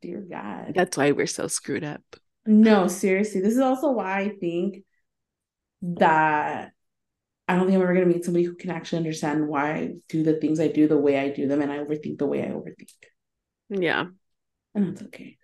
Dear 0.00 0.20
God. 0.20 0.72
That's 0.74 0.96
why 0.96 1.12
we're 1.12 1.26
so 1.26 1.48
screwed 1.48 1.84
up. 1.84 2.02
No, 2.46 2.88
seriously. 2.88 3.40
This 3.40 3.54
is 3.54 3.60
also 3.60 3.90
why 3.90 4.20
I 4.20 4.28
think 4.40 4.84
that 5.82 6.72
I 7.48 7.56
don't 7.56 7.66
think 7.66 7.76
I'm 7.76 7.82
ever 7.82 7.94
gonna 7.94 8.06
meet 8.06 8.24
somebody 8.24 8.44
who 8.44 8.54
can 8.54 8.70
actually 8.70 8.98
understand 8.98 9.46
why 9.46 9.72
I 9.72 9.94
do 10.08 10.22
the 10.22 10.34
things 10.34 10.60
I 10.60 10.68
do 10.68 10.88
the 10.88 10.96
way 10.96 11.18
I 11.18 11.30
do 11.30 11.48
them 11.48 11.60
and 11.60 11.70
I 11.70 11.78
overthink 11.78 12.18
the 12.18 12.26
way 12.26 12.42
I 12.42 12.48
overthink. 12.48 12.92
Yeah. 13.68 14.06
And 14.74 14.88
that's 14.88 15.02
okay. 15.02 15.36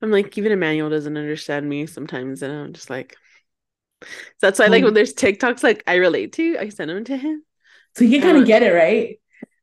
I'm 0.00 0.12
like, 0.12 0.36
even 0.38 0.52
Emmanuel 0.52 0.90
doesn't 0.90 1.16
understand 1.16 1.68
me 1.68 1.86
sometimes. 1.86 2.42
And 2.42 2.52
I'm 2.52 2.72
just 2.72 2.90
like, 2.90 3.16
so 4.02 4.08
that's 4.40 4.58
why, 4.58 4.66
like, 4.66 4.82
when 4.82 4.92
hmm. 4.92 4.96
there's 4.96 5.14
TikToks 5.14 5.62
like 5.62 5.82
I 5.86 5.94
relate 5.96 6.32
to, 6.34 6.58
I 6.58 6.68
send 6.68 6.90
them 6.90 7.04
to 7.04 7.16
him. 7.16 7.42
So 7.96 8.04
you 8.04 8.20
kind 8.20 8.36
of 8.36 8.42
um, 8.42 8.46
get 8.46 8.62
it, 8.62 8.72
right? 8.72 9.18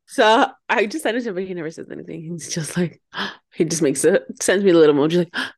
So 0.07 0.47
I 0.69 0.85
just 0.85 1.03
send 1.03 1.17
it 1.17 1.21
to 1.21 1.29
him, 1.29 1.35
but 1.35 1.43
he 1.43 1.53
never 1.53 1.71
says 1.71 1.89
anything. 1.89 2.21
He's 2.21 2.53
just 2.53 2.77
like, 2.77 3.01
he 3.53 3.65
just 3.65 3.81
makes 3.81 4.03
it, 4.03 4.23
sends 4.41 4.63
me 4.63 4.71
a 4.71 4.73
little 4.73 4.95
emoji, 4.95 5.17
like, 5.17 5.51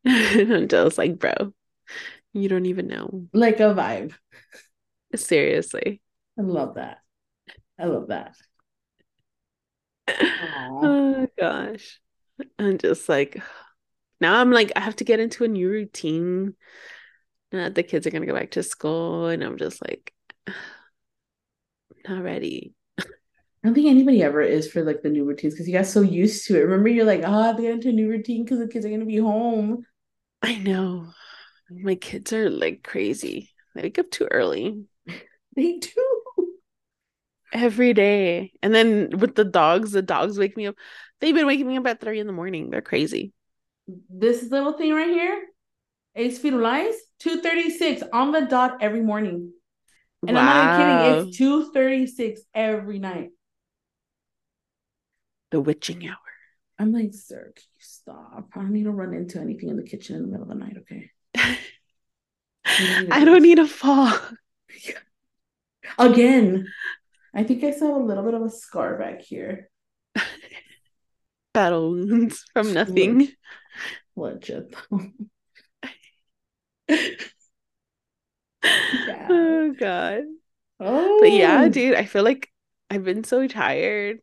and 0.04 0.52
I'm 0.52 0.68
just 0.68 0.98
like, 0.98 1.18
bro, 1.18 1.52
you 2.32 2.48
don't 2.48 2.66
even 2.66 2.86
know. 2.86 3.26
Like 3.32 3.60
a 3.60 3.74
vibe. 3.74 4.14
Seriously. 5.14 6.00
I 6.38 6.42
love 6.42 6.74
that. 6.74 6.98
I 7.78 7.84
love 7.86 8.08
that. 8.08 8.34
Oh 10.72 11.28
gosh. 11.38 12.00
I'm 12.58 12.78
just 12.78 13.08
like, 13.08 13.42
now 14.20 14.40
I'm 14.40 14.50
like, 14.50 14.72
I 14.76 14.80
have 14.80 14.96
to 14.96 15.04
get 15.04 15.20
into 15.20 15.44
a 15.44 15.48
new 15.48 15.68
routine. 15.68 16.54
Now 17.52 17.64
that 17.64 17.74
the 17.74 17.82
kids 17.82 18.06
are 18.06 18.10
gonna 18.10 18.26
go 18.26 18.34
back 18.34 18.52
to 18.52 18.62
school, 18.62 19.26
and 19.26 19.42
I'm 19.42 19.58
just 19.58 19.80
like, 19.86 20.12
not 22.08 22.22
ready. 22.22 22.74
I 22.98 23.68
don't 23.68 23.74
think 23.74 23.88
anybody 23.88 24.22
ever 24.22 24.40
is 24.40 24.70
for 24.70 24.82
like 24.82 25.02
the 25.02 25.10
new 25.10 25.24
routines 25.24 25.54
because 25.54 25.68
you 25.68 25.74
got 25.74 25.86
so 25.86 26.00
used 26.00 26.46
to 26.46 26.56
it. 26.56 26.60
Remember, 26.62 26.88
you're 26.88 27.04
like, 27.04 27.22
ah, 27.24 27.28
oh, 27.28 27.42
I 27.42 27.46
have 27.48 27.56
to 27.56 27.62
get 27.62 27.72
into 27.72 27.90
a 27.90 27.92
new 27.92 28.08
routine 28.08 28.44
because 28.44 28.58
the 28.58 28.68
kids 28.68 28.86
are 28.86 28.90
gonna 28.90 29.04
be 29.04 29.18
home. 29.18 29.84
I 30.42 30.56
know. 30.56 31.12
My 31.70 31.94
kids 31.94 32.32
are 32.32 32.50
like 32.50 32.82
crazy. 32.82 33.50
They 33.74 33.82
wake 33.82 33.98
up 33.98 34.10
too 34.10 34.26
early 34.30 34.84
They 35.56 35.78
do. 35.78 36.54
every 37.52 37.92
day. 37.92 38.52
And 38.62 38.74
then 38.74 39.10
with 39.18 39.34
the 39.34 39.44
dogs, 39.44 39.92
the 39.92 40.02
dogs 40.02 40.38
wake 40.38 40.56
me 40.56 40.66
up. 40.66 40.76
They've 41.20 41.34
been 41.34 41.46
waking 41.46 41.66
me 41.66 41.76
up 41.76 41.86
at 41.86 42.00
three 42.00 42.20
in 42.20 42.26
the 42.26 42.32
morning. 42.32 42.70
They're 42.70 42.80
crazy. 42.80 43.32
This 44.08 44.50
little 44.50 44.72
thing 44.74 44.92
right 44.94 45.08
here, 45.10 45.42
Ace 46.14 46.38
thirty 47.42 47.70
six 47.70 48.02
on 48.12 48.32
the 48.32 48.42
dot 48.42 48.78
every 48.80 49.02
morning. 49.02 49.52
And 50.26 50.38
I'm 50.38 50.44
not 50.46 50.76
kidding. 50.76 51.28
It's 51.28 51.36
two 51.36 51.72
thirty 51.72 52.06
six 52.06 52.42
every 52.54 52.98
night. 52.98 53.30
the 55.50 55.60
witching 55.60 56.06
hour. 56.08 56.16
I'm 56.78 56.92
like, 56.92 57.12
sir, 57.12 57.52
can 57.54 57.64
you 57.76 57.80
stop? 57.80 58.48
I 58.54 58.60
don't 58.60 58.72
need 58.72 58.84
to 58.84 58.90
run 58.90 59.12
into 59.12 59.38
anything 59.40 59.68
in 59.68 59.76
the 59.76 59.82
kitchen 59.82 60.16
in 60.16 60.22
the 60.22 60.28
middle 60.28 60.44
of 60.44 60.48
the 60.48 60.54
night, 60.54 60.76
okay? 60.78 61.10
I 63.10 63.24
don't 63.24 63.42
need 63.42 63.58
a 63.58 63.66
fall. 63.66 64.12
Again. 65.98 66.66
I 67.34 67.44
think 67.44 67.62
I 67.64 67.72
saw 67.72 67.96
a 67.96 68.02
little 68.02 68.24
bit 68.24 68.34
of 68.34 68.42
a 68.42 68.50
scar 68.50 68.98
back 68.98 69.20
here. 69.22 69.68
Battle 71.54 71.90
wounds 71.90 72.44
from 72.52 72.72
nothing. 72.72 73.28
Legit. 74.16 74.74
yeah. 76.88 79.28
Oh 79.30 79.74
god. 79.78 80.24
Oh. 80.78 81.18
But 81.20 81.32
yeah, 81.32 81.68
dude, 81.68 81.94
I 81.94 82.04
feel 82.04 82.24
like 82.24 82.48
I've 82.88 83.04
been 83.04 83.24
so 83.24 83.46
tired 83.46 84.18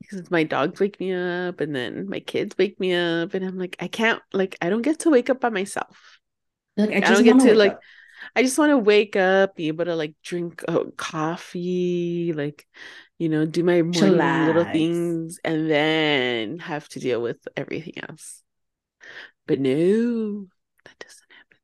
because 0.00 0.30
my 0.30 0.44
dogs 0.44 0.80
wake 0.80 0.98
me 1.00 1.12
up 1.12 1.60
and 1.60 1.74
then 1.74 2.08
my 2.08 2.20
kids 2.20 2.56
wake 2.58 2.78
me 2.80 2.94
up 2.94 3.34
and 3.34 3.44
I'm 3.44 3.58
like 3.58 3.76
I 3.80 3.88
can't 3.88 4.22
like 4.32 4.56
I 4.60 4.70
don't 4.70 4.82
get 4.82 5.00
to 5.00 5.10
wake 5.10 5.30
up 5.30 5.40
by 5.40 5.50
myself. 5.50 6.18
Like 6.76 6.90
I, 6.90 6.96
I 6.96 7.00
don't 7.00 7.24
get 7.24 7.40
to 7.40 7.54
like 7.54 7.72
up. 7.72 7.80
I 8.34 8.42
just 8.42 8.58
want 8.58 8.70
to 8.70 8.78
wake 8.78 9.16
up, 9.16 9.56
be 9.56 9.68
able 9.68 9.84
to 9.84 9.94
like 9.94 10.14
drink 10.22 10.64
uh, 10.66 10.84
coffee, 10.96 12.32
like 12.34 12.66
you 13.18 13.28
know, 13.28 13.46
do 13.46 13.64
my 13.64 13.82
morning 13.82 13.92
Chillax. 13.92 14.46
little 14.46 14.64
things 14.64 15.38
and 15.44 15.70
then 15.70 16.58
have 16.58 16.88
to 16.90 17.00
deal 17.00 17.22
with 17.22 17.38
everything 17.56 17.94
else. 18.08 18.42
But 19.46 19.60
no, 19.60 20.46
that 20.84 20.98
doesn't 20.98 21.30
happen. 21.30 21.58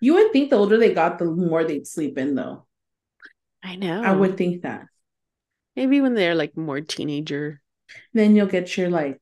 You 0.00 0.14
would 0.14 0.32
think 0.32 0.50
the 0.50 0.56
older 0.56 0.78
they 0.78 0.94
got, 0.94 1.18
the 1.18 1.26
more 1.26 1.64
they'd 1.64 1.86
sleep 1.86 2.18
in 2.18 2.34
though. 2.34 2.66
I 3.62 3.76
know. 3.76 4.02
I 4.02 4.12
would 4.12 4.36
think 4.36 4.62
that. 4.62 4.86
Maybe 5.74 6.00
when 6.00 6.14
they're 6.14 6.34
like 6.34 6.56
more 6.56 6.80
teenager. 6.80 7.60
Then 8.14 8.34
you'll 8.34 8.46
get 8.46 8.76
your 8.76 8.90
like 8.90 9.20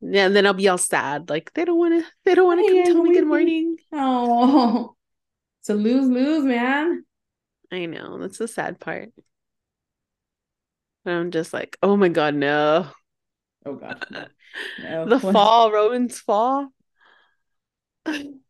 yeah, 0.00 0.26
and 0.26 0.36
then 0.36 0.46
I'll 0.46 0.54
be 0.54 0.68
all 0.68 0.78
sad. 0.78 1.30
Like 1.30 1.52
they 1.54 1.64
don't 1.64 1.78
want 1.78 2.04
to. 2.04 2.10
They 2.24 2.34
don't 2.34 2.46
want 2.46 2.60
to 2.60 2.72
come 2.72 2.84
tell 2.84 3.02
me 3.02 3.14
good 3.14 3.26
morning. 3.26 3.76
Oh, 3.92 4.94
it's 5.60 5.70
a 5.70 5.74
lose 5.74 6.08
lose, 6.08 6.44
man. 6.44 7.04
I 7.72 7.86
know 7.86 8.18
that's 8.18 8.38
the 8.38 8.48
sad 8.48 8.78
part. 8.78 9.10
I'm 11.04 11.30
just 11.30 11.52
like, 11.52 11.76
oh 11.82 11.96
my 11.96 12.08
god, 12.08 12.34
no. 12.34 12.88
Oh 13.64 13.74
god, 13.74 14.06
no. 14.10 15.06
the 15.06 15.18
fall, 15.18 15.72
Roman's 15.72 16.18
fall. 16.18 16.68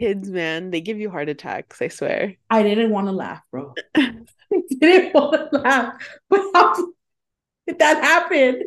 Kids, 0.00 0.28
man, 0.30 0.70
they 0.70 0.80
give 0.82 0.98
you 0.98 1.10
heart 1.10 1.28
attacks. 1.28 1.80
I 1.80 1.88
swear. 1.88 2.36
I 2.50 2.62
didn't 2.62 2.90
want 2.90 3.06
to 3.06 3.12
laugh, 3.12 3.40
bro. 3.50 3.72
I 3.94 4.14
didn't 4.68 5.14
want 5.14 5.50
to 5.52 5.58
laugh. 5.58 5.94
But 6.28 6.40
how 6.54 6.74
did 7.66 7.78
that 7.78 8.04
happen? 8.04 8.62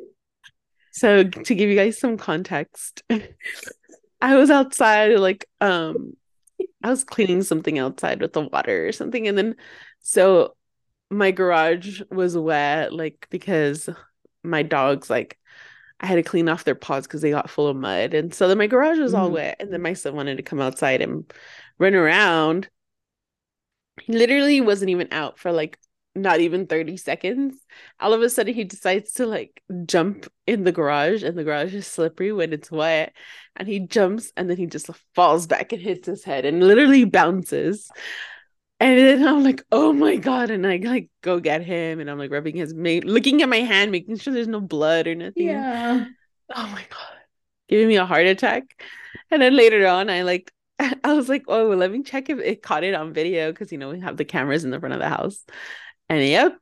So 0.91 1.23
to 1.23 1.55
give 1.55 1.69
you 1.69 1.75
guys 1.75 1.99
some 1.99 2.17
context, 2.17 3.03
I 4.21 4.35
was 4.35 4.49
outside 4.49 5.17
like 5.19 5.47
um 5.61 6.13
I 6.83 6.89
was 6.89 7.03
cleaning 7.03 7.43
something 7.43 7.79
outside 7.79 8.21
with 8.21 8.33
the 8.33 8.41
water 8.41 8.87
or 8.87 8.91
something 8.91 9.27
and 9.27 9.37
then 9.37 9.55
so 10.01 10.55
my 11.09 11.31
garage 11.31 12.01
was 12.11 12.37
wet 12.37 12.93
like 12.93 13.27
because 13.29 13.89
my 14.43 14.63
dogs 14.63 15.09
like 15.09 15.38
I 15.99 16.05
had 16.05 16.15
to 16.15 16.23
clean 16.23 16.47
off 16.47 16.63
their 16.63 16.75
paws 16.75 17.05
because 17.05 17.21
they 17.21 17.31
got 17.31 17.49
full 17.49 17.67
of 17.67 17.75
mud. 17.75 18.13
And 18.13 18.33
so 18.33 18.47
then 18.47 18.57
my 18.57 18.67
garage 18.67 18.99
was 18.99 19.13
all 19.13 19.29
mm. 19.29 19.33
wet. 19.33 19.57
And 19.59 19.71
then 19.71 19.81
my 19.81 19.93
son 19.93 20.15
wanted 20.15 20.37
to 20.37 20.43
come 20.43 20.61
outside 20.61 21.01
and 21.01 21.31
run 21.77 21.93
around. 21.93 22.69
He 24.01 24.13
literally 24.13 24.61
wasn't 24.61 24.91
even 24.91 25.09
out 25.11 25.39
for 25.39 25.51
like 25.51 25.77
not 26.15 26.39
even 26.39 26.67
30 26.67 26.97
seconds. 26.97 27.55
All 27.99 28.13
of 28.13 28.21
a 28.21 28.29
sudden, 28.29 28.53
he 28.53 28.63
decides 28.63 29.13
to 29.13 29.25
like 29.25 29.61
jump 29.85 30.27
in 30.47 30.63
the 30.63 30.71
garage, 30.71 31.23
and 31.23 31.37
the 31.37 31.43
garage 31.43 31.73
is 31.73 31.87
slippery 31.87 32.31
when 32.31 32.53
it's 32.53 32.71
wet. 32.71 33.13
And 33.55 33.67
he 33.67 33.79
jumps, 33.79 34.31
and 34.37 34.49
then 34.49 34.57
he 34.57 34.65
just 34.65 34.89
falls 35.15 35.47
back 35.47 35.73
and 35.73 35.81
hits 35.81 36.07
his 36.07 36.23
head 36.23 36.45
and 36.45 36.63
literally 36.65 37.05
bounces. 37.05 37.89
And 38.81 38.97
then 38.97 39.27
I'm 39.27 39.43
like, 39.43 39.63
oh 39.71 39.91
my 39.91 40.15
god! 40.15 40.51
And 40.51 40.65
I 40.65 40.77
like 40.77 41.09
go 41.21 41.39
get 41.39 41.63
him, 41.63 41.99
and 41.99 42.09
I'm 42.09 42.17
like 42.17 42.31
rubbing 42.31 42.55
his 42.55 42.73
mate, 42.73 43.03
looking 43.03 43.41
at 43.41 43.49
my 43.49 43.57
hand, 43.57 43.91
making 43.91 44.17
sure 44.17 44.33
there's 44.33 44.47
no 44.47 44.61
blood 44.61 45.07
or 45.07 45.15
nothing. 45.15 45.47
Yeah. 45.47 46.05
Oh 46.55 46.67
my 46.67 46.85
god, 46.89 47.17
giving 47.67 47.87
me 47.87 47.97
a 47.97 48.05
heart 48.05 48.25
attack. 48.25 48.81
And 49.31 49.41
then 49.41 49.55
later 49.55 49.85
on, 49.85 50.09
I 50.09 50.21
like 50.23 50.53
I 51.03 51.13
was 51.13 51.29
like, 51.29 51.45
oh, 51.47 51.69
well, 51.69 51.77
let 51.77 51.91
me 51.91 52.03
check 52.03 52.29
if 52.29 52.39
it 52.39 52.61
caught 52.61 52.83
it 52.83 52.93
on 52.93 53.13
video 53.13 53.51
because 53.51 53.71
you 53.71 53.77
know 53.77 53.89
we 53.89 53.99
have 53.99 54.17
the 54.17 54.25
cameras 54.25 54.63
in 54.63 54.71
the 54.71 54.79
front 54.79 54.93
of 54.93 54.99
the 54.99 55.09
house. 55.09 55.43
And 56.07 56.25
yep, 56.25 56.57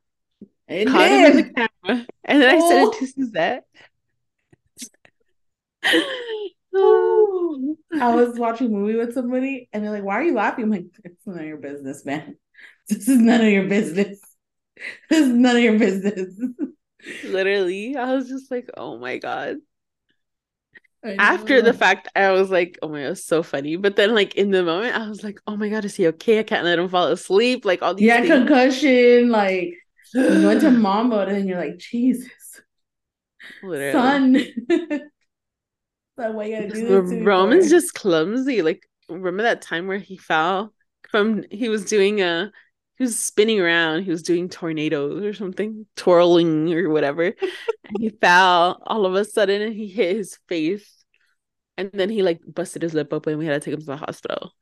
it 0.66 0.88
caught 0.88 1.08
did. 1.08 1.30
him 1.30 1.38
in 1.38 1.46
the 1.46 1.52
camera. 1.54 2.06
And 2.24 2.42
then 2.42 2.54
oh. 2.54 2.56
I 2.56 2.68
sent 2.68 2.82
it 2.82 2.88
oh. 2.88 2.98
to 2.98 3.06
Suzette. 3.06 3.64
I 6.74 8.14
was 8.14 8.38
watching 8.38 8.68
a 8.68 8.70
movie 8.70 8.96
with 8.96 9.14
somebody 9.14 9.68
and 9.72 9.82
they're 9.82 9.90
like, 9.90 10.04
Why 10.04 10.14
are 10.14 10.22
you 10.22 10.34
laughing? 10.34 10.64
I'm 10.64 10.70
like, 10.70 10.86
It's 11.04 11.26
none 11.26 11.38
of 11.38 11.46
your 11.46 11.58
business, 11.58 12.04
man. 12.04 12.36
This 12.88 13.08
is 13.08 13.18
none 13.18 13.40
of 13.42 13.48
your 13.48 13.68
business. 13.68 14.20
This 15.10 15.26
is 15.26 15.32
none 15.32 15.56
of 15.56 15.62
your 15.62 15.78
business. 15.78 16.34
Literally, 17.24 17.96
I 17.96 18.14
was 18.14 18.28
just 18.28 18.50
like, 18.50 18.70
Oh 18.76 18.96
my 18.96 19.18
God 19.18 19.56
after 21.04 21.62
the 21.62 21.72
fact 21.72 22.08
i 22.16 22.30
was 22.30 22.50
like 22.50 22.78
oh 22.82 22.88
my 22.88 23.02
god 23.02 23.18
so 23.18 23.42
funny 23.42 23.76
but 23.76 23.96
then 23.96 24.14
like 24.14 24.34
in 24.34 24.50
the 24.50 24.62
moment 24.62 24.94
i 24.96 25.08
was 25.08 25.22
like 25.22 25.40
oh 25.46 25.56
my 25.56 25.68
god 25.68 25.84
is 25.84 25.94
he 25.94 26.06
okay 26.08 26.40
i 26.40 26.42
can't 26.42 26.64
let 26.64 26.78
him 26.78 26.88
fall 26.88 27.06
asleep 27.06 27.64
like 27.64 27.82
all 27.82 27.94
these 27.94 28.08
yeah 28.08 28.20
things. 28.20 28.30
concussion 28.30 29.28
like 29.30 29.74
you 30.14 30.46
went 30.46 30.60
to 30.60 30.70
mom 30.72 31.10
mode 31.10 31.28
and 31.28 31.48
you're 31.48 31.58
like 31.58 31.78
jesus 31.78 32.60
Literally. 33.62 33.92
son 34.68 35.10
that 36.18 36.34
way 36.34 36.50
you 36.50 36.68
do 36.68 37.02
this 37.02 37.26
roman's 37.26 37.70
just 37.70 37.94
clumsy. 37.94 38.62
Like 38.62 38.88
remember 39.08 39.44
that 39.44 39.62
time 39.62 39.86
where 39.86 39.98
he 39.98 40.16
fell 40.16 40.72
from 41.10 41.44
he 41.50 41.68
was 41.68 41.84
doing 41.84 42.20
a 42.20 42.52
he 42.98 43.04
was 43.04 43.18
spinning 43.18 43.60
around 43.60 44.02
he 44.02 44.10
was 44.10 44.22
doing 44.22 44.48
tornadoes 44.48 45.24
or 45.24 45.32
something 45.32 45.86
twirling 45.96 46.72
or 46.74 46.90
whatever 46.90 47.22
and 47.22 47.96
he 47.98 48.10
fell 48.20 48.82
all 48.86 49.06
of 49.06 49.14
a 49.14 49.24
sudden 49.24 49.62
and 49.62 49.74
he 49.74 49.88
hit 49.88 50.16
his 50.16 50.38
face 50.48 51.04
and 51.78 51.90
then 51.92 52.10
he 52.10 52.22
like 52.22 52.40
busted 52.46 52.82
his 52.82 52.92
lip 52.94 53.12
open 53.12 53.32
and 53.32 53.38
we 53.38 53.46
had 53.46 53.62
to 53.62 53.64
take 53.64 53.74
him 53.74 53.80
to 53.80 53.86
the 53.86 53.96
hospital 53.96 54.52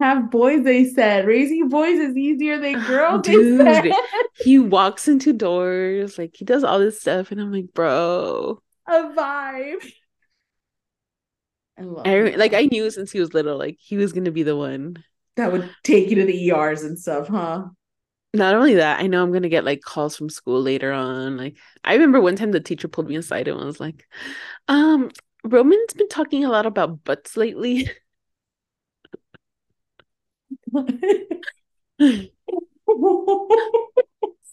have 0.00 0.30
boys 0.30 0.62
they 0.62 0.84
said 0.84 1.26
raising 1.26 1.68
boys 1.68 1.98
is 1.98 2.16
easier 2.16 2.58
than 2.58 2.78
girls 2.86 3.22
Dude, 3.22 3.92
he 4.34 4.58
walks 4.58 5.08
into 5.08 5.32
doors 5.32 6.18
like 6.18 6.34
he 6.34 6.44
does 6.44 6.64
all 6.64 6.78
this 6.78 7.00
stuff 7.00 7.30
and 7.30 7.40
i'm 7.40 7.52
like 7.52 7.72
bro 7.72 8.60
a 8.86 8.92
vibe 9.16 9.82
I 11.78 11.82
love 11.82 12.06
I, 12.06 12.20
like 12.36 12.54
I 12.54 12.62
knew 12.62 12.90
since 12.90 13.12
he 13.12 13.20
was 13.20 13.34
little, 13.34 13.58
like 13.58 13.76
he 13.78 13.96
was 13.96 14.12
gonna 14.12 14.30
be 14.30 14.42
the 14.42 14.56
one 14.56 15.02
that 15.36 15.52
would 15.52 15.68
take 15.84 16.08
you 16.08 16.16
to 16.16 16.24
the 16.24 16.50
ERs 16.50 16.82
and 16.82 16.98
stuff, 16.98 17.28
huh? 17.28 17.64
Not 18.32 18.54
only 18.54 18.74
that, 18.74 19.00
I 19.00 19.06
know 19.06 19.22
I'm 19.22 19.32
gonna 19.32 19.48
get 19.48 19.64
like 19.64 19.82
calls 19.82 20.16
from 20.16 20.30
school 20.30 20.60
later 20.62 20.92
on. 20.92 21.36
Like 21.36 21.56
I 21.84 21.94
remember 21.94 22.20
one 22.20 22.36
time 22.36 22.52
the 22.52 22.60
teacher 22.60 22.88
pulled 22.88 23.08
me 23.08 23.16
aside 23.16 23.48
and 23.48 23.58
was 23.58 23.80
like, 23.80 24.06
um, 24.68 25.10
Roman's 25.44 25.92
been 25.94 26.08
talking 26.08 26.44
a 26.44 26.50
lot 26.50 26.66
about 26.66 27.04
butts 27.04 27.36
lately. 27.36 27.90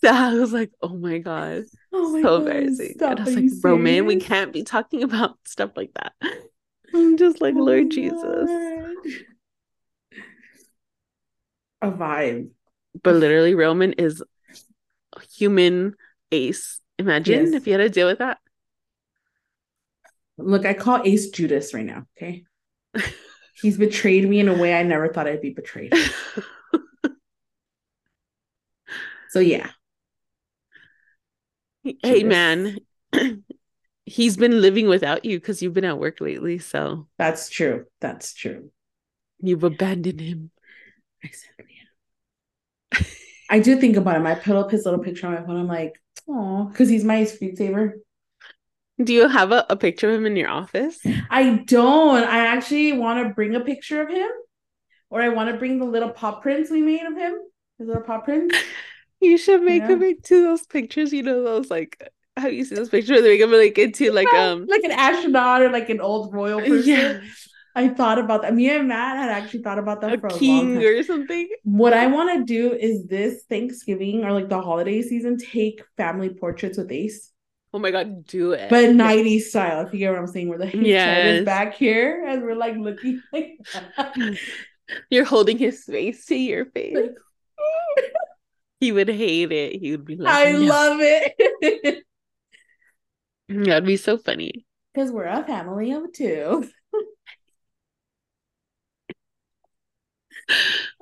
so 0.04 0.10
I 0.10 0.34
was 0.34 0.54
like, 0.54 0.72
oh 0.82 0.96
my 0.96 1.20
god. 1.20 1.64
Oh 1.92 2.12
my 2.12 2.22
so 2.22 2.40
god, 2.40 2.48
embarrassing. 2.48 2.96
And 3.00 3.20
I 3.20 3.24
was 3.24 3.36
like, 3.36 3.50
Roman, 3.64 4.06
we 4.06 4.18
can't 4.18 4.54
be 4.54 4.64
talking 4.64 5.04
about 5.04 5.38
stuff 5.46 5.72
like 5.76 5.92
that. 5.96 6.14
I'm 6.94 7.18
just 7.18 7.42
like, 7.42 7.56
oh 7.56 7.64
Lord 7.64 7.90
Jesus. 7.92 8.50
A 11.82 11.92
vibe. 11.92 12.50
But 13.02 13.16
literally, 13.16 13.56
Roman 13.56 13.94
is 13.94 14.24
human 15.36 15.96
ace. 16.32 16.80
Imagine 17.00 17.46
yes. 17.46 17.54
if 17.54 17.68
you 17.68 17.74
had 17.74 17.80
to 17.80 17.90
deal 17.90 18.08
with 18.08 18.20
that. 18.20 18.38
Look, 20.38 20.66
I 20.66 20.74
call 20.74 21.02
Ace 21.06 21.30
Judas 21.30 21.74
right 21.74 21.86
now. 21.86 22.06
Okay. 22.18 22.44
He's 23.54 23.78
betrayed 23.78 24.28
me 24.28 24.40
in 24.40 24.48
a 24.48 24.58
way 24.58 24.74
I 24.74 24.84
never 24.84 25.08
thought 25.08 25.28
I'd 25.28 25.42
be 25.42 25.52
betrayed. 25.52 25.94
so 29.30 29.40
yeah. 29.40 29.70
Hey 32.02 32.24
man, 32.24 32.78
he's 34.06 34.38
been 34.38 34.62
living 34.62 34.88
without 34.88 35.26
you 35.26 35.38
because 35.38 35.62
you've 35.62 35.74
been 35.74 35.86
at 35.86 36.00
work 36.00 36.22
lately. 36.22 36.58
So 36.60 37.08
that's 37.18 37.50
true. 37.50 37.86
That's 38.02 38.34
true. 38.34 38.72
You've 39.42 39.64
abandoned 39.64 40.22
him. 40.22 40.52
Oh, 40.56 40.60
exactly. 41.24 41.74
I 43.50 43.60
do 43.60 43.80
think 43.80 43.98
about 43.98 44.16
him. 44.16 44.26
I 44.26 44.36
put 44.36 44.56
up 44.56 44.72
his 44.72 44.86
little 44.86 45.00
picture 45.00 45.28
on 45.28 45.36
my 45.36 45.42
phone. 45.46 45.60
I'm 45.60 45.68
like, 45.68 45.94
oh, 46.28 46.66
because 46.66 46.90
he's 46.90 47.04
my 47.04 47.22
screensaver. 47.22 47.94
Do 49.02 49.14
you 49.14 49.28
have 49.28 49.52
a, 49.52 49.66
a 49.70 49.76
picture 49.76 50.10
of 50.10 50.16
him 50.16 50.26
in 50.26 50.36
your 50.36 50.50
office? 50.50 51.00
I 51.30 51.64
don't. 51.66 52.24
I 52.24 52.46
actually 52.48 52.94
want 52.94 53.28
to 53.28 53.34
bring 53.34 53.56
a 53.56 53.60
picture 53.60 54.02
of 54.02 54.10
him, 54.10 54.30
or 55.10 55.22
I 55.22 55.30
want 55.30 55.50
to 55.50 55.58
bring 55.58 55.80
the 55.80 55.86
little 55.86 56.10
paw 56.10 56.40
prints 56.40 56.70
we 56.70 56.82
made 56.82 57.06
of 57.06 57.18
him. 57.18 57.40
His 57.80 57.88
little 57.88 58.04
paw 58.04 58.20
prints. 58.20 58.56
You 59.24 59.38
should 59.38 59.64
make 59.64 59.84
yeah. 59.84 59.92
him 59.92 60.04
into 60.04 60.44
those 60.44 60.66
pictures. 60.66 61.14
You 61.14 61.24
know 61.24 61.44
those 61.44 61.72
like 61.72 62.12
have 62.36 62.52
you 62.52 62.66
seen 62.66 62.78
those 62.78 62.90
pictures? 62.90 63.22
They 63.22 63.30
make 63.30 63.42
him 63.42 63.52
like 63.52 63.78
into 63.78 64.12
like 64.12 64.32
um 64.34 64.66
like 64.68 64.84
an 64.84 64.92
astronaut 64.92 65.62
or 65.62 65.70
like 65.70 65.90
an 65.90 66.02
old 66.02 66.34
royal 66.34 66.60
person. 66.68 66.90
Yeah. 66.90 67.22
I 67.76 67.90
thought 67.90 68.20
about 68.20 68.44
that. 68.44 68.54
Me 68.54 68.70
and 68.70 68.88
Matt 68.88 69.18
had 69.18 69.30
actually 69.30 69.64
thought 69.64 69.80
about 69.80 70.02
that 70.02 70.14
a 70.14 70.18
for 70.20 70.28
a 70.28 70.32
king 70.32 70.76
long 70.76 70.84
time. 70.84 70.84
or 70.84 71.04
something. 71.04 71.50
What 71.64 71.94
I 71.94 72.06
want 72.08 72.38
to 72.38 72.46
do 72.46 72.74
is 72.74 73.08
this 73.08 73.46
Thanksgiving 73.50 74.24
or 74.24 74.32
like 74.32 74.50
the 74.50 74.62
holiday 74.62 75.02
season, 75.02 75.38
take 75.38 75.82
family 75.98 76.30
portraits 76.30 76.78
with 76.78 76.92
Ace, 76.92 77.32
Oh 77.74 77.80
my 77.80 77.90
god, 77.92 78.26
do 78.28 78.52
it. 78.52 78.70
but 78.70 78.86
90s 78.92 79.42
style. 79.50 79.86
If 79.88 79.94
you 79.94 80.00
get 80.00 80.12
what 80.12 80.20
I'm 80.20 80.28
saying, 80.28 80.48
where 80.48 80.60
the 80.60 80.78
Yes. 80.78 81.40
is 81.40 81.46
back 81.46 81.74
here 81.74 82.24
and 82.28 82.44
we're 82.44 82.56
like 82.56 82.76
looking 82.78 83.22
like 83.34 83.58
that. 83.98 84.14
You're 85.10 85.26
holding 85.26 85.58
his 85.58 85.84
face 85.84 86.26
to 86.28 86.36
your 86.36 86.66
face. 86.66 86.96
Like- 86.96 87.16
he 88.80 88.92
would 88.92 89.08
hate 89.10 89.52
it. 89.52 89.80
He 89.80 89.92
would 89.92 90.06
be 90.06 90.18
like, 90.18 90.34
I 90.48 90.52
"No." 90.52 90.60
love 90.60 90.98
it 91.02 92.04
That'd 93.50 93.86
be 93.86 93.98
so 93.98 94.18
funny. 94.18 94.66
because 94.94 95.12
we're 95.12 95.26
a 95.26 95.44
family 95.44 95.92
of 95.94 96.12
two. 96.14 96.70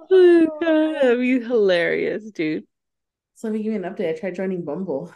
Oh 0.10 0.48
god, 0.62 0.94
that'd 1.02 1.20
be 1.20 1.40
hilarious, 1.40 2.30
dude. 2.32 2.66
So 3.36 3.48
let 3.48 3.54
me 3.54 3.64
give 3.64 3.74
you 3.74 3.84
an 3.84 3.92
update. 3.94 4.16
I 4.16 4.20
tried 4.20 4.36
joining 4.36 4.64
Bumble. 4.64 5.14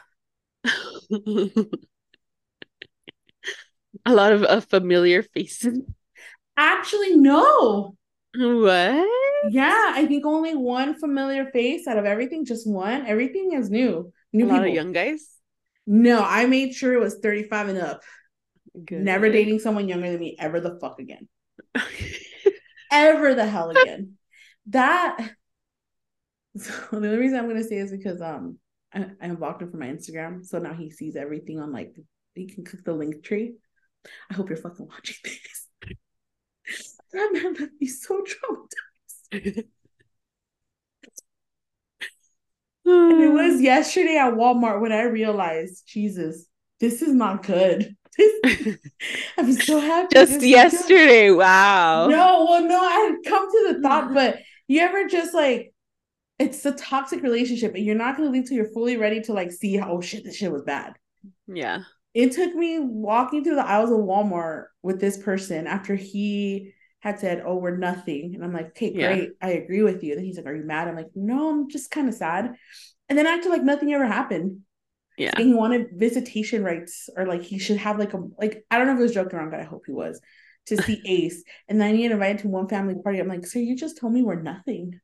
A 4.06 4.14
lot 4.14 4.34
of 4.34 4.44
uh, 4.44 4.60
familiar 4.62 5.24
faces. 5.24 5.80
Actually, 6.58 7.16
no. 7.16 7.96
What? 8.38 9.08
Yeah, 9.50 9.94
I 9.96 10.06
think 10.08 10.26
only 10.26 10.56
one 10.56 10.96
familiar 10.96 11.46
face 11.52 11.88
out 11.88 11.98
of 11.98 12.06
everything, 12.06 12.46
just 12.46 12.68
one. 12.68 13.06
Everything 13.06 13.54
is 13.54 13.70
new. 13.70 14.12
New 14.34 14.46
A 14.50 14.54
people. 14.54 14.68
young 14.68 14.92
guys. 14.92 15.28
No, 15.88 16.24
I 16.24 16.46
made 16.46 16.74
sure 16.74 16.94
it 16.94 17.00
was 17.00 17.16
35 17.20 17.70
and 17.70 17.78
up. 17.80 18.02
Good. 18.74 19.02
Never 19.02 19.30
dating 19.32 19.60
someone 19.60 19.88
younger 19.88 20.12
than 20.12 20.20
me 20.20 20.36
ever 20.40 20.60
the 20.60 20.78
fuck 20.80 21.00
again. 21.00 21.28
Ever 22.92 23.36
the 23.36 23.46
hell 23.46 23.72
again. 23.72 24.14
that 24.68 25.18
so 26.58 26.72
the 26.92 26.96
only 26.98 27.18
reason 27.18 27.38
I'm 27.38 27.48
gonna 27.48 27.64
say 27.64 27.78
is 27.78 27.92
because 27.92 28.22
um 28.22 28.58
I, 28.96 29.08
I 29.22 29.28
unblocked 29.28 29.62
him 29.62 29.72
from 29.72 29.82
my 29.82 29.88
Instagram. 29.88 30.46
So 30.46 30.60
now 30.60 30.74
he 30.74 30.90
sees 30.90 31.16
everything 31.16 31.60
on 31.60 31.72
like 31.72 31.94
he 32.34 32.48
can 32.48 32.64
click 32.64 32.84
the 32.84 32.94
Linktree. 32.94 33.54
I 34.30 34.34
hope 34.34 34.50
you're 34.50 34.58
fucking 34.58 34.88
watching 34.88 35.18
this. 35.24 35.68
That 37.14 37.30
man 37.32 37.54
left 37.54 37.72
me 37.80 37.88
so 37.88 38.24
traumatized. 39.32 39.66
And 42.86 43.24
it 43.24 43.32
was 43.32 43.62
yesterday 43.62 44.18
at 44.18 44.34
Walmart 44.34 44.82
when 44.82 44.92
I 44.92 45.04
realized, 45.04 45.88
Jesus, 45.88 46.46
this 46.80 47.02
is 47.02 47.14
not 47.14 47.44
good. 47.44 47.96
This, 48.18 48.78
I'm 49.38 49.52
so 49.52 49.78
happy. 49.78 50.08
just 50.14 50.42
yesterday. 50.42 51.32
Wow. 51.32 52.08
No, 52.08 52.48
well, 52.50 52.64
no, 52.64 52.80
I 52.80 53.12
had 53.12 53.30
come 53.30 53.52
to 53.52 53.74
the 53.74 53.82
thought, 53.82 54.14
but 54.14 54.38
you 54.70 54.80
ever 54.80 55.06
just 55.10 55.34
like 55.34 55.74
it's 56.40 56.66
a 56.66 56.72
toxic 56.74 57.24
relationship 57.24 57.76
and 57.76 57.86
you're 57.86 57.96
not 57.96 58.18
gonna 58.18 58.30
leave 58.30 58.48
till 58.48 58.58
you're 58.58 58.72
fully 58.74 58.98
ready 58.98 59.22
to 59.22 59.34
like 59.34 59.52
see 59.52 59.78
how 59.78 59.92
oh 59.92 60.02
shit, 60.02 60.24
this 60.24 60.36
shit 60.36 60.52
was 60.52 60.64
bad. 60.64 60.94
Yeah. 61.48 61.84
It 62.14 62.32
took 62.32 62.54
me 62.56 62.80
walking 62.80 63.44
through 63.44 63.56
the 63.56 63.66
aisles 63.66 63.92
of 63.92 63.98
Walmart 63.98 64.66
with 64.82 65.02
this 65.02 65.18
person 65.18 65.68
after 65.68 65.96
he 65.96 66.74
had 67.00 67.20
said, 67.20 67.44
Oh, 67.46 67.58
we're 67.58 67.78
nothing. 67.78 68.34
And 68.36 68.44
I'm 68.44 68.54
like, 68.54 68.68
okay, 68.70 68.92
Yeah. 68.94 69.14
great. 69.14 69.30
I 69.42 69.52
agree 69.52 69.84
with 69.84 70.04
you. 70.04 70.16
Then 70.16 70.24
he's 70.24 70.38
like, 70.38 70.46
Are 70.46 70.56
you 70.56 70.64
mad? 70.64 70.88
I'm 70.88 70.96
like, 70.96 71.12
No, 71.14 71.50
I'm 71.50 71.70
just 71.70 71.92
kind 71.92 72.08
of 72.08 72.16
sad. 72.16 72.56
And 73.10 73.18
then 73.18 73.28
acted 73.28 73.50
like 73.50 73.64
nothing 73.64 73.94
ever 73.94 74.06
happened. 74.06 74.62
Yeah. 75.18 75.32
Saying 75.38 75.50
he 75.50 75.54
wanted 75.54 75.88
visitation 75.94 76.64
rights 76.64 77.10
or 77.16 77.26
like 77.26 77.44
he 77.44 77.60
should 77.60 77.78
have 77.78 78.00
like 78.00 78.14
a 78.14 78.22
like 78.38 78.66
I 78.72 78.78
don't 78.78 78.88
know 78.88 78.94
if 78.94 79.00
he 79.00 79.04
was 79.04 79.14
joking 79.14 79.38
around, 79.38 79.52
but 79.52 79.60
I 79.60 79.64
hope 79.64 79.84
he 79.86 79.94
was 79.94 80.20
to 80.68 80.82
see 80.82 81.02
Ace. 81.06 81.44
And 81.68 81.80
then 81.80 81.96
he 81.96 82.06
invited 82.06 82.40
to 82.40 82.48
one 82.48 82.68
family 82.68 82.96
party. 83.02 83.20
I'm 83.20 83.28
like, 83.28 83.46
sir, 83.46 83.60
you 83.60 83.76
just 83.76 83.98
told 83.98 84.14
me 84.14 84.24
we're 84.24 84.42
nothing. 84.42 85.00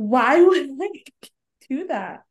Why 0.00 0.40
would 0.42 0.70
I 0.80 0.88
do 1.68 1.86
that? 1.88 2.24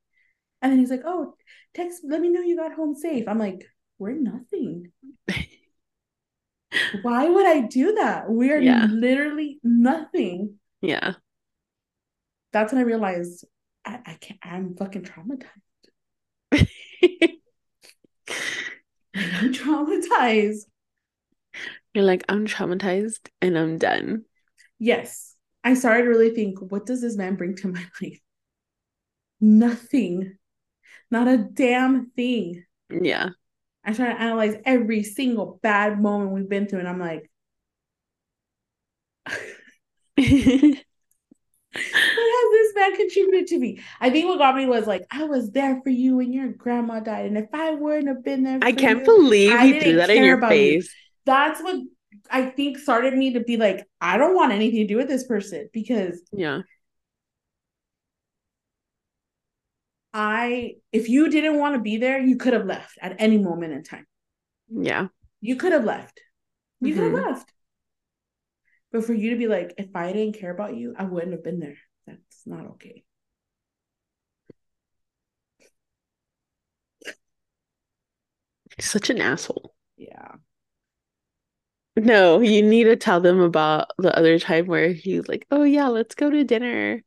And 0.61 0.71
then 0.71 0.79
he's 0.79 0.89
like, 0.89 1.03
oh, 1.05 1.35
text, 1.75 2.01
let 2.03 2.19
me 2.19 2.29
know 2.29 2.41
you 2.41 2.57
got 2.57 2.73
home 2.73 2.95
safe. 2.95 3.27
I'm 3.27 3.37
like, 3.39 3.65
we're 3.99 4.13
nothing. 4.13 4.91
Why 7.01 7.29
would 7.29 7.45
I 7.45 7.61
do 7.61 7.93
that? 7.95 8.29
We're 8.29 8.61
Yeah. 8.61 8.87
literally 8.89 9.59
nothing. 9.63 10.59
Yeah. 10.81 11.15
That's 12.51 12.71
when 12.73 12.81
I 12.81 12.85
realized 12.85 13.45
I, 13.85 13.99
I 14.05 14.13
can't, 14.19 14.39
I'm 14.43 14.75
fucking 14.75 15.03
traumatized. 15.03 15.45
I'm 19.15 19.53
traumatized. 19.53 20.65
You're 21.93 22.03
like, 22.05 22.23
I'm 22.29 22.45
traumatized 22.47 23.29
and 23.41 23.57
I'm 23.57 23.77
done. 23.77 24.25
Yes. 24.79 25.28
I 25.69 25.73
started 25.75 26.03
to 26.03 26.09
really 26.09 26.31
think, 26.33 26.59
what 26.59 26.85
does 26.85 27.01
this 27.01 27.15
man 27.15 27.35
bring 27.35 27.55
to 27.57 27.67
my 27.67 27.83
life? 28.01 28.19
Nothing. 29.39 30.37
Not 31.11 31.27
a 31.27 31.37
damn 31.37 32.11
thing. 32.11 32.63
Yeah. 32.89 33.29
I 33.83 33.93
try 33.93 34.07
to 34.13 34.19
analyze 34.21 34.55
every 34.65 35.03
single 35.03 35.59
bad 35.63 36.01
moment 36.01 36.31
we've 36.31 36.49
been 36.49 36.67
through, 36.67 36.79
and 36.79 36.87
I'm 36.89 36.99
like, 36.99 37.29
what 40.15 40.25
has 41.77 42.51
this 42.51 42.73
man 42.75 42.95
contributed 42.97 43.47
to 43.47 43.57
me? 43.59 43.79
I 44.01 44.09
think 44.09 44.27
what 44.27 44.37
got 44.39 44.55
me 44.55 44.65
was 44.65 44.85
like, 44.87 45.03
I 45.11 45.23
was 45.23 45.51
there 45.51 45.79
for 45.83 45.89
you 45.89 46.17
when 46.17 46.33
your 46.33 46.49
grandma 46.49 46.99
died, 46.99 47.25
and 47.27 47.37
if 47.37 47.47
I 47.53 47.71
wouldn't 47.71 48.07
have 48.07 48.23
been 48.23 48.43
there, 48.43 48.59
I 48.61 48.71
can't 48.71 48.99
you- 48.99 49.05
believe 49.05 49.51
I 49.53 49.63
you 49.65 49.81
threw 49.81 49.95
that 49.95 50.09
in 50.09 50.23
your 50.23 50.37
about 50.37 50.51
you. 50.51 50.81
face. 50.81 50.93
that's 51.25 51.61
what 51.61 51.77
I 52.29 52.45
think 52.45 52.77
started 52.77 53.15
me 53.15 53.33
to 53.33 53.39
be 53.41 53.57
like, 53.57 53.87
I 53.99 54.17
don't 54.17 54.35
want 54.35 54.51
anything 54.51 54.79
to 54.79 54.87
do 54.87 54.97
with 54.97 55.07
this 55.07 55.25
person 55.25 55.69
because 55.73 56.21
Yeah. 56.31 56.61
I, 60.13 60.75
if 60.91 61.07
you 61.07 61.29
didn't 61.29 61.59
want 61.59 61.75
to 61.75 61.81
be 61.81 61.97
there, 61.97 62.19
you 62.19 62.37
could 62.37 62.53
have 62.53 62.65
left 62.65 62.97
at 63.01 63.15
any 63.19 63.37
moment 63.37 63.73
in 63.73 63.83
time. 63.83 64.07
Yeah. 64.69 65.07
You 65.41 65.55
could 65.55 65.71
have 65.71 65.85
left. 65.85 66.19
You 66.81 66.93
could 66.93 67.03
Mhm. 67.03 67.17
have 67.19 67.29
left. 67.37 67.53
But 68.91 69.05
for 69.05 69.13
you 69.13 69.31
to 69.31 69.35
be 69.37 69.47
like, 69.47 69.75
if 69.77 69.95
I 69.95 70.11
didn't 70.11 70.39
care 70.39 70.51
about 70.51 70.75
you, 70.75 70.95
I 70.97 71.03
wouldn't 71.03 71.33
have 71.33 71.43
been 71.43 71.59
there. 71.59 71.77
That's 72.07 72.47
not 72.47 72.65
okay. 72.71 73.03
Such 78.79 79.09
an 79.09 79.21
asshole. 79.21 79.75
Yeah. 79.97 80.35
No, 81.99 82.39
you 82.39 82.61
need 82.61 82.85
to 82.85 82.95
tell 82.95 83.19
them 83.19 83.41
about 83.41 83.91
the 83.97 84.15
other 84.17 84.39
time 84.39 84.67
where 84.67 84.93
he's 84.93 85.27
like, 85.27 85.45
"Oh 85.51 85.63
yeah, 85.63 85.87
let's 85.87 86.15
go 86.15 86.29
to 86.29 86.43
dinner," 86.43 87.03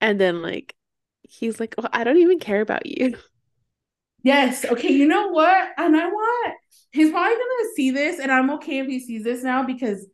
and 0.00 0.20
then 0.20 0.40
like 0.42 0.74
he's 1.22 1.58
like, 1.58 1.74
"Oh, 1.78 1.88
I 1.92 2.04
don't 2.04 2.18
even 2.18 2.38
care 2.38 2.60
about 2.60 2.86
you." 2.86 3.16
Yes. 4.22 4.64
Okay. 4.64 4.90
You 4.90 5.06
know 5.06 5.28
what? 5.28 5.68
And 5.76 5.96
I 5.96 6.06
want, 6.06 6.54
he's 6.92 7.10
probably 7.10 7.34
to 7.34 7.70
see 7.76 7.90
this, 7.90 8.18
and 8.18 8.32
I'm 8.32 8.50
okay 8.52 8.78
if 8.78 8.86
he 8.86 9.00
sees 9.00 9.24
this 9.24 9.42
now 9.42 9.64
because 9.64 10.06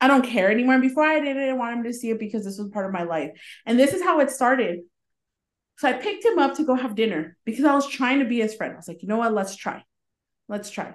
I 0.00 0.08
don't 0.08 0.24
care 0.24 0.50
anymore. 0.50 0.78
Before 0.78 1.04
I 1.04 1.20
didn't 1.20 1.58
want 1.58 1.76
him 1.78 1.84
to 1.84 1.92
see 1.92 2.10
it 2.10 2.18
because 2.18 2.44
this 2.44 2.58
was 2.58 2.70
part 2.70 2.86
of 2.86 2.92
my 2.92 3.02
life. 3.02 3.32
And 3.66 3.78
this 3.78 3.92
is 3.92 4.02
how 4.02 4.20
it 4.20 4.30
started. 4.30 4.80
So 5.78 5.88
I 5.88 5.94
picked 5.94 6.24
him 6.24 6.38
up 6.38 6.56
to 6.56 6.64
go 6.64 6.74
have 6.74 6.94
dinner 6.94 7.36
because 7.44 7.64
I 7.64 7.74
was 7.74 7.88
trying 7.88 8.20
to 8.20 8.24
be 8.24 8.40
his 8.40 8.54
friend. 8.54 8.72
I 8.72 8.76
was 8.76 8.88
like, 8.88 9.02
you 9.02 9.08
know 9.08 9.18
what? 9.18 9.34
Let's 9.34 9.56
try. 9.56 9.84
Let's 10.48 10.70
try. 10.70 10.94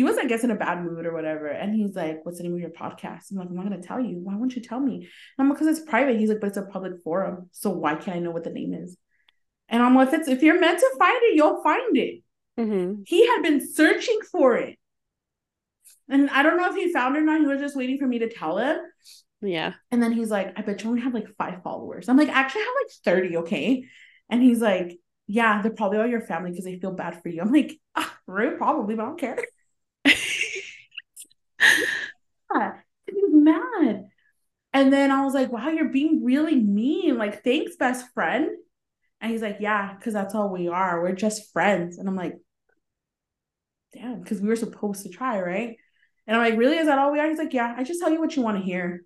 He 0.00 0.04
was, 0.04 0.16
I 0.16 0.24
guess, 0.24 0.44
in 0.44 0.50
a 0.50 0.54
bad 0.54 0.82
mood 0.82 1.04
or 1.04 1.12
whatever. 1.12 1.48
And 1.48 1.74
he's 1.74 1.94
like, 1.94 2.24
What's 2.24 2.38
the 2.38 2.44
name 2.44 2.54
of 2.54 2.60
your 2.60 2.70
podcast? 2.70 3.30
I'm 3.30 3.36
like, 3.36 3.48
I'm 3.50 3.54
not 3.54 3.68
going 3.68 3.78
to 3.78 3.86
tell 3.86 4.00
you. 4.00 4.16
Why 4.16 4.34
won't 4.34 4.56
you 4.56 4.62
tell 4.62 4.80
me? 4.80 4.94
And 4.94 5.06
I'm 5.38 5.50
like, 5.50 5.58
Because 5.58 5.76
it's 5.76 5.86
private. 5.86 6.18
He's 6.18 6.30
like, 6.30 6.40
But 6.40 6.46
it's 6.46 6.56
a 6.56 6.62
public 6.62 7.02
forum. 7.04 7.50
So 7.52 7.68
why 7.68 7.96
can't 7.96 8.16
I 8.16 8.20
know 8.20 8.30
what 8.30 8.44
the 8.44 8.50
name 8.50 8.72
is? 8.72 8.96
And 9.68 9.82
I'm 9.82 9.94
like, 9.94 10.08
if, 10.08 10.14
it's, 10.14 10.28
if 10.28 10.42
you're 10.42 10.58
meant 10.58 10.78
to 10.78 10.90
find 10.98 11.18
it, 11.24 11.34
you'll 11.36 11.62
find 11.62 11.98
it. 11.98 12.22
Mhm. 12.58 13.02
He 13.06 13.26
had 13.26 13.42
been 13.42 13.60
searching 13.74 14.20
for 14.32 14.56
it. 14.56 14.78
And 16.08 16.30
I 16.30 16.42
don't 16.42 16.56
know 16.56 16.70
if 16.70 16.76
he 16.76 16.90
found 16.94 17.14
it 17.16 17.18
or 17.18 17.22
not. 17.22 17.40
He 17.42 17.46
was 17.46 17.60
just 17.60 17.76
waiting 17.76 17.98
for 17.98 18.06
me 18.06 18.20
to 18.20 18.30
tell 18.30 18.56
him. 18.56 18.78
Yeah. 19.42 19.74
And 19.90 20.02
then 20.02 20.12
he's 20.12 20.30
like, 20.30 20.58
I 20.58 20.62
bet 20.62 20.82
you 20.82 20.88
only 20.88 21.02
have 21.02 21.12
like 21.12 21.28
five 21.36 21.62
followers. 21.62 22.08
I'm 22.08 22.16
like, 22.16 22.30
actually, 22.30 22.62
I 22.62 22.64
have 22.64 22.74
like 22.86 22.92
30, 23.04 23.36
okay? 23.38 23.84
And 24.30 24.42
he's 24.42 24.62
like, 24.62 24.98
Yeah, 25.26 25.60
they're 25.60 25.72
probably 25.72 25.98
all 25.98 26.06
your 26.06 26.22
family 26.22 26.52
because 26.52 26.64
they 26.64 26.78
feel 26.78 26.92
bad 26.92 27.22
for 27.22 27.28
you. 27.28 27.42
I'm 27.42 27.52
like, 27.52 27.78
ah, 27.96 28.18
really? 28.26 28.56
Probably, 28.56 28.94
but 28.94 29.02
I 29.02 29.06
don't 29.06 29.20
care. 29.20 29.38
Yeah, 32.54 32.72
he 33.06 33.12
was 33.14 33.30
mad. 33.32 34.08
And 34.72 34.92
then 34.92 35.10
I 35.10 35.24
was 35.24 35.34
like, 35.34 35.50
wow, 35.50 35.68
you're 35.68 35.88
being 35.88 36.24
really 36.24 36.54
mean. 36.56 37.18
Like, 37.18 37.42
thanks, 37.42 37.76
best 37.76 38.06
friend. 38.14 38.48
And 39.20 39.32
he's 39.32 39.42
like, 39.42 39.58
yeah, 39.60 39.94
because 39.94 40.14
that's 40.14 40.34
all 40.34 40.48
we 40.50 40.68
are. 40.68 41.02
We're 41.02 41.12
just 41.12 41.52
friends. 41.52 41.98
And 41.98 42.08
I'm 42.08 42.16
like, 42.16 42.36
damn, 43.92 44.20
because 44.20 44.40
we 44.40 44.48
were 44.48 44.56
supposed 44.56 45.02
to 45.02 45.08
try, 45.08 45.40
right? 45.40 45.76
And 46.26 46.36
I'm 46.36 46.42
like, 46.42 46.58
really? 46.58 46.78
Is 46.78 46.86
that 46.86 46.98
all 46.98 47.12
we 47.12 47.18
are? 47.18 47.28
He's 47.28 47.38
like, 47.38 47.52
yeah, 47.52 47.74
I 47.76 47.82
just 47.82 48.00
tell 48.00 48.10
you 48.12 48.20
what 48.20 48.36
you 48.36 48.42
want 48.42 48.58
to 48.58 48.62
hear. 48.62 49.02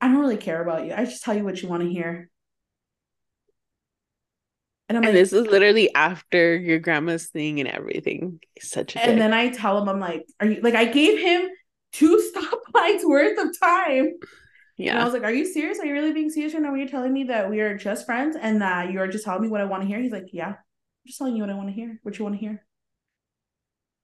I 0.00 0.06
don't 0.06 0.20
really 0.20 0.36
care 0.36 0.62
about 0.62 0.86
you. 0.86 0.94
I 0.94 1.04
just 1.04 1.24
tell 1.24 1.36
you 1.36 1.44
what 1.44 1.60
you 1.60 1.68
want 1.68 1.82
to 1.82 1.88
hear. 1.90 2.30
And 4.88 4.96
I'm 4.96 5.04
And 5.04 5.12
like, 5.12 5.12
this 5.12 5.32
is 5.32 5.46
literally 5.46 5.92
after 5.94 6.56
your 6.56 6.78
grandma's 6.78 7.26
thing 7.26 7.60
and 7.60 7.68
everything. 7.68 8.40
He's 8.54 8.70
such 8.70 8.96
a 8.96 9.00
and 9.00 9.16
dick. 9.16 9.18
then 9.18 9.34
I 9.34 9.50
tell 9.50 9.82
him, 9.82 9.88
I'm 9.88 10.00
like, 10.00 10.24
are 10.40 10.46
you 10.46 10.60
like 10.62 10.74
I 10.74 10.86
gave 10.86 11.18
him 11.18 11.48
two 11.92 12.22
stoplights 12.34 13.04
worth 13.04 13.38
of 13.38 13.58
time. 13.58 14.12
And 14.78 14.98
I 14.98 15.04
was 15.04 15.12
like, 15.12 15.24
Are 15.24 15.32
you 15.32 15.44
serious? 15.44 15.78
Are 15.78 15.86
you 15.86 15.92
really 15.92 16.12
being 16.12 16.30
serious 16.30 16.54
right 16.54 16.62
now? 16.62 16.70
When 16.70 16.78
you're 16.78 16.88
telling 16.88 17.12
me 17.12 17.24
that 17.24 17.50
we 17.50 17.60
are 17.60 17.76
just 17.76 18.06
friends 18.06 18.36
and 18.40 18.62
that 18.62 18.92
you're 18.92 19.08
just 19.08 19.24
telling 19.24 19.42
me 19.42 19.48
what 19.48 19.60
I 19.60 19.64
want 19.64 19.82
to 19.82 19.88
hear? 19.88 20.00
He's 20.00 20.12
like, 20.12 20.28
Yeah, 20.32 20.48
I'm 20.48 20.56
just 21.06 21.18
telling 21.18 21.34
you 21.34 21.42
what 21.42 21.50
I 21.50 21.54
want 21.54 21.68
to 21.68 21.74
hear, 21.74 21.98
what 22.02 22.18
you 22.18 22.24
want 22.24 22.36
to 22.36 22.40
hear. 22.40 22.64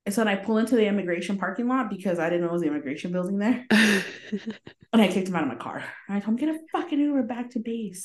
And 0.07 0.15
so 0.15 0.23
then 0.23 0.29
I 0.29 0.37
pull 0.37 0.59
into 0.59 0.77
the 0.77 0.87
immigration 0.87 1.39
parking 1.39 1.67
lot 1.67 1.89
because 1.89 2.19
I 2.19 2.29
didn't 2.29 2.43
know 2.43 2.49
it 2.49 2.53
was 2.53 2.63
the 2.63 2.69
immigration 2.69 3.13
building 3.13 3.39
there. 3.39 3.67
And 4.95 5.03
I 5.03 5.09
kicked 5.09 5.27
him 5.27 5.35
out 5.35 5.43
of 5.43 5.49
my 5.49 5.57
car. 5.57 5.83
And 6.09 6.17
I 6.17 6.21
told 6.21 6.41
him, 6.41 6.47
Get 6.47 6.55
a 6.55 6.59
fucking 6.71 7.01
Uber 7.01 7.25
back 7.25 7.51
to 7.51 7.59
base. 7.59 8.05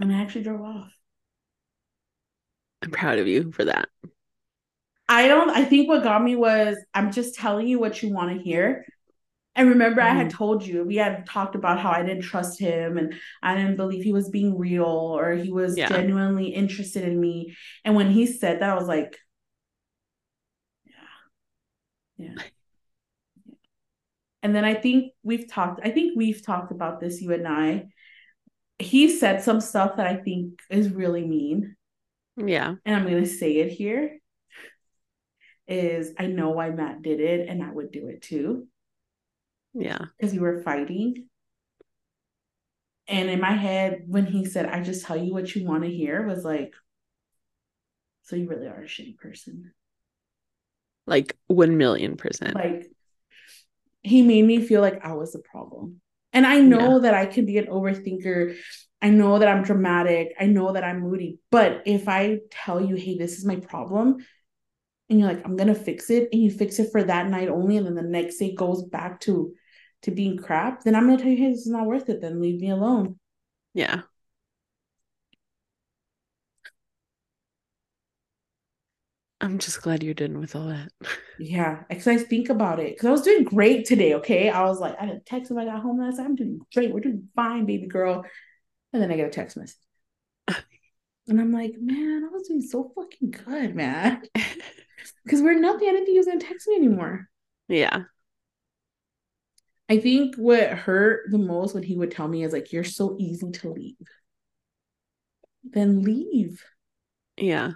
And 0.00 0.10
I 0.10 0.22
actually 0.22 0.44
drove 0.44 0.62
off. 0.62 0.90
I'm 2.80 2.90
proud 2.90 3.18
of 3.18 3.26
you 3.26 3.52
for 3.52 3.66
that. 3.66 3.90
I 5.10 5.28
don't, 5.28 5.50
I 5.50 5.64
think 5.66 5.88
what 5.88 6.04
got 6.04 6.22
me 6.24 6.36
was 6.36 6.78
I'm 6.94 7.12
just 7.12 7.34
telling 7.36 7.68
you 7.68 7.80
what 7.80 8.02
you 8.02 8.12
want 8.14 8.36
to 8.36 8.42
hear. 8.42 8.86
And 9.56 9.68
remember, 9.70 10.00
I 10.00 10.14
had 10.14 10.28
mm-hmm. 10.28 10.36
told 10.36 10.64
you, 10.66 10.84
we 10.84 10.96
had 10.96 11.26
talked 11.26 11.56
about 11.56 11.80
how 11.80 11.90
I 11.90 12.02
didn't 12.04 12.22
trust 12.22 12.60
him 12.60 12.98
and 12.98 13.14
I 13.42 13.56
didn't 13.56 13.76
believe 13.76 14.04
he 14.04 14.12
was 14.12 14.30
being 14.30 14.56
real 14.58 14.84
or 14.86 15.32
he 15.34 15.50
was 15.52 15.76
Yeah. 15.76 15.88
genuinely 15.88 16.48
interested 16.48 17.04
in 17.04 17.20
me. 17.20 17.56
And 17.84 17.96
when 17.96 18.10
he 18.10 18.26
said 18.26 18.60
that, 18.62 18.70
I 18.70 18.76
was 18.76 18.88
like, 18.88 19.18
yeah, 20.84 20.92
yeah. 22.18 22.42
And 24.42 24.54
then 24.54 24.64
I 24.64 24.74
think 24.74 25.12
we've 25.22 25.48
talked, 25.50 25.80
I 25.84 25.90
think 25.90 26.16
we've 26.16 26.42
talked 26.44 26.72
about 26.72 27.00
this, 27.00 27.20
you 27.20 27.32
and 27.32 27.46
I. 27.48 27.88
He 28.78 29.10
said 29.10 29.42
some 29.42 29.60
stuff 29.60 29.96
that 29.96 30.06
I 30.06 30.16
think 30.16 30.60
is 30.70 30.90
really 30.90 31.26
mean 31.26 31.76
Yeah. 32.36 32.76
and 32.84 32.96
I'm 32.96 33.04
gonna 33.04 33.26
say 33.26 33.56
it 33.58 33.72
here, 33.72 34.19
is 35.70 36.12
I 36.18 36.26
know 36.26 36.50
why 36.50 36.70
Matt 36.70 37.02
did 37.02 37.20
it, 37.20 37.48
and 37.48 37.62
I 37.62 37.70
would 37.70 37.92
do 37.92 38.08
it 38.08 38.22
too, 38.22 38.66
Yeah. 39.74 40.06
because 40.18 40.32
we 40.32 40.40
were 40.40 40.62
fighting. 40.62 41.26
And 43.06 43.28
in 43.28 43.40
my 43.40 43.52
head, 43.52 44.02
when 44.06 44.26
he 44.26 44.44
said, 44.44 44.66
I 44.66 44.82
just 44.82 45.04
tell 45.04 45.16
you 45.16 45.32
what 45.32 45.54
you 45.54 45.66
want 45.66 45.82
to 45.84 45.90
hear, 45.90 46.26
was 46.26 46.44
like, 46.44 46.74
so 48.22 48.36
you 48.36 48.48
really 48.48 48.68
are 48.68 48.82
a 48.82 48.86
shitty 48.86 49.16
person. 49.18 49.72
Like 51.06 51.36
1 51.48 51.76
million 51.76 52.16
percent. 52.16 52.54
Like, 52.54 52.86
he 54.02 54.22
made 54.22 54.44
me 54.44 54.64
feel 54.64 54.80
like 54.80 55.04
I 55.04 55.14
was 55.14 55.32
the 55.32 55.40
problem. 55.40 56.00
And 56.32 56.46
I 56.46 56.60
know 56.60 57.00
that 57.00 57.12
I 57.12 57.26
can 57.26 57.44
be 57.46 57.58
an 57.58 57.66
overthinker. 57.66 58.56
I 59.02 59.10
know 59.10 59.40
that 59.40 59.48
I'm 59.48 59.64
dramatic. 59.64 60.34
I 60.38 60.46
know 60.46 60.72
that 60.72 60.84
I'm 60.84 61.00
moody. 61.00 61.40
But 61.50 61.82
if 61.86 62.08
I 62.08 62.38
tell 62.50 62.80
you, 62.80 62.94
hey, 62.94 63.18
this 63.18 63.38
is 63.38 63.44
my 63.44 63.56
problem, 63.56 64.18
and 65.10 65.18
you're 65.18 65.28
like, 65.28 65.44
I'm 65.44 65.56
gonna 65.56 65.74
fix 65.74 66.08
it, 66.10 66.28
and 66.32 66.40
you 66.42 66.50
fix 66.50 66.78
it 66.78 66.90
for 66.92 67.02
that 67.02 67.28
night 67.28 67.48
only, 67.48 67.76
and 67.76 67.86
then 67.86 67.96
the 67.96 68.02
next 68.02 68.38
day 68.38 68.54
goes 68.54 68.82
back 68.82 69.20
to 69.22 69.54
to 70.02 70.10
being 70.10 70.38
crap, 70.38 70.82
then 70.82 70.94
I'm 70.94 71.06
gonna 71.06 71.18
tell 71.18 71.28
you, 71.28 71.36
hey, 71.36 71.50
this 71.50 71.60
is 71.60 71.66
not 71.66 71.86
worth 71.86 72.08
it. 72.08 72.20
Then 72.20 72.40
leave 72.40 72.60
me 72.60 72.70
alone. 72.70 73.18
Yeah. 73.74 74.02
I'm 79.40 79.58
just 79.58 79.80
glad 79.82 80.02
you're 80.02 80.14
done 80.14 80.38
with 80.38 80.54
all 80.54 80.68
that. 80.68 80.90
Yeah, 81.42 81.84
because 81.88 82.06
I 82.06 82.18
think 82.18 82.50
about 82.50 82.80
it. 82.80 82.94
Because 82.94 83.06
I 83.06 83.10
was 83.12 83.22
doing 83.22 83.44
great 83.44 83.86
today. 83.86 84.12
Okay, 84.16 84.50
I 84.50 84.62
was 84.64 84.78
like, 84.78 84.94
I 85.00 85.06
didn't 85.06 85.24
text 85.24 85.50
him. 85.50 85.56
I 85.56 85.64
got 85.64 85.80
home 85.80 85.98
last 85.98 86.18
night. 86.18 86.26
I'm 86.26 86.34
doing 86.34 86.60
great. 86.74 86.92
We're 86.92 87.00
doing 87.00 87.30
fine, 87.34 87.64
baby 87.64 87.86
girl. 87.86 88.26
And 88.92 89.02
then 89.02 89.10
I 89.10 89.16
get 89.16 89.28
a 89.28 89.30
text 89.30 89.56
message, 89.56 89.78
and 91.28 91.40
I'm 91.40 91.50
like, 91.50 91.76
man, 91.80 92.24
I 92.24 92.28
was 92.30 92.46
doing 92.46 92.60
so 92.60 92.92
fucking 92.94 93.30
good, 93.30 93.74
man. 93.74 94.22
Because 95.24 95.42
we're 95.42 95.58
nothing. 95.58 95.88
I 95.88 95.92
didn't 95.92 96.06
think 96.06 96.14
he 96.14 96.18
was 96.18 96.26
gonna 96.26 96.40
text 96.40 96.68
me 96.68 96.76
anymore. 96.76 97.28
Yeah. 97.68 98.04
I 99.88 99.98
think 99.98 100.36
what 100.36 100.70
hurt 100.70 101.30
the 101.30 101.38
most 101.38 101.74
when 101.74 101.82
he 101.82 101.96
would 101.96 102.12
tell 102.12 102.28
me 102.28 102.44
is 102.44 102.52
like, 102.52 102.72
you're 102.72 102.84
so 102.84 103.16
easy 103.18 103.50
to 103.50 103.70
leave. 103.70 103.96
Then 105.64 106.02
leave. 106.02 106.64
Yeah. 107.36 107.72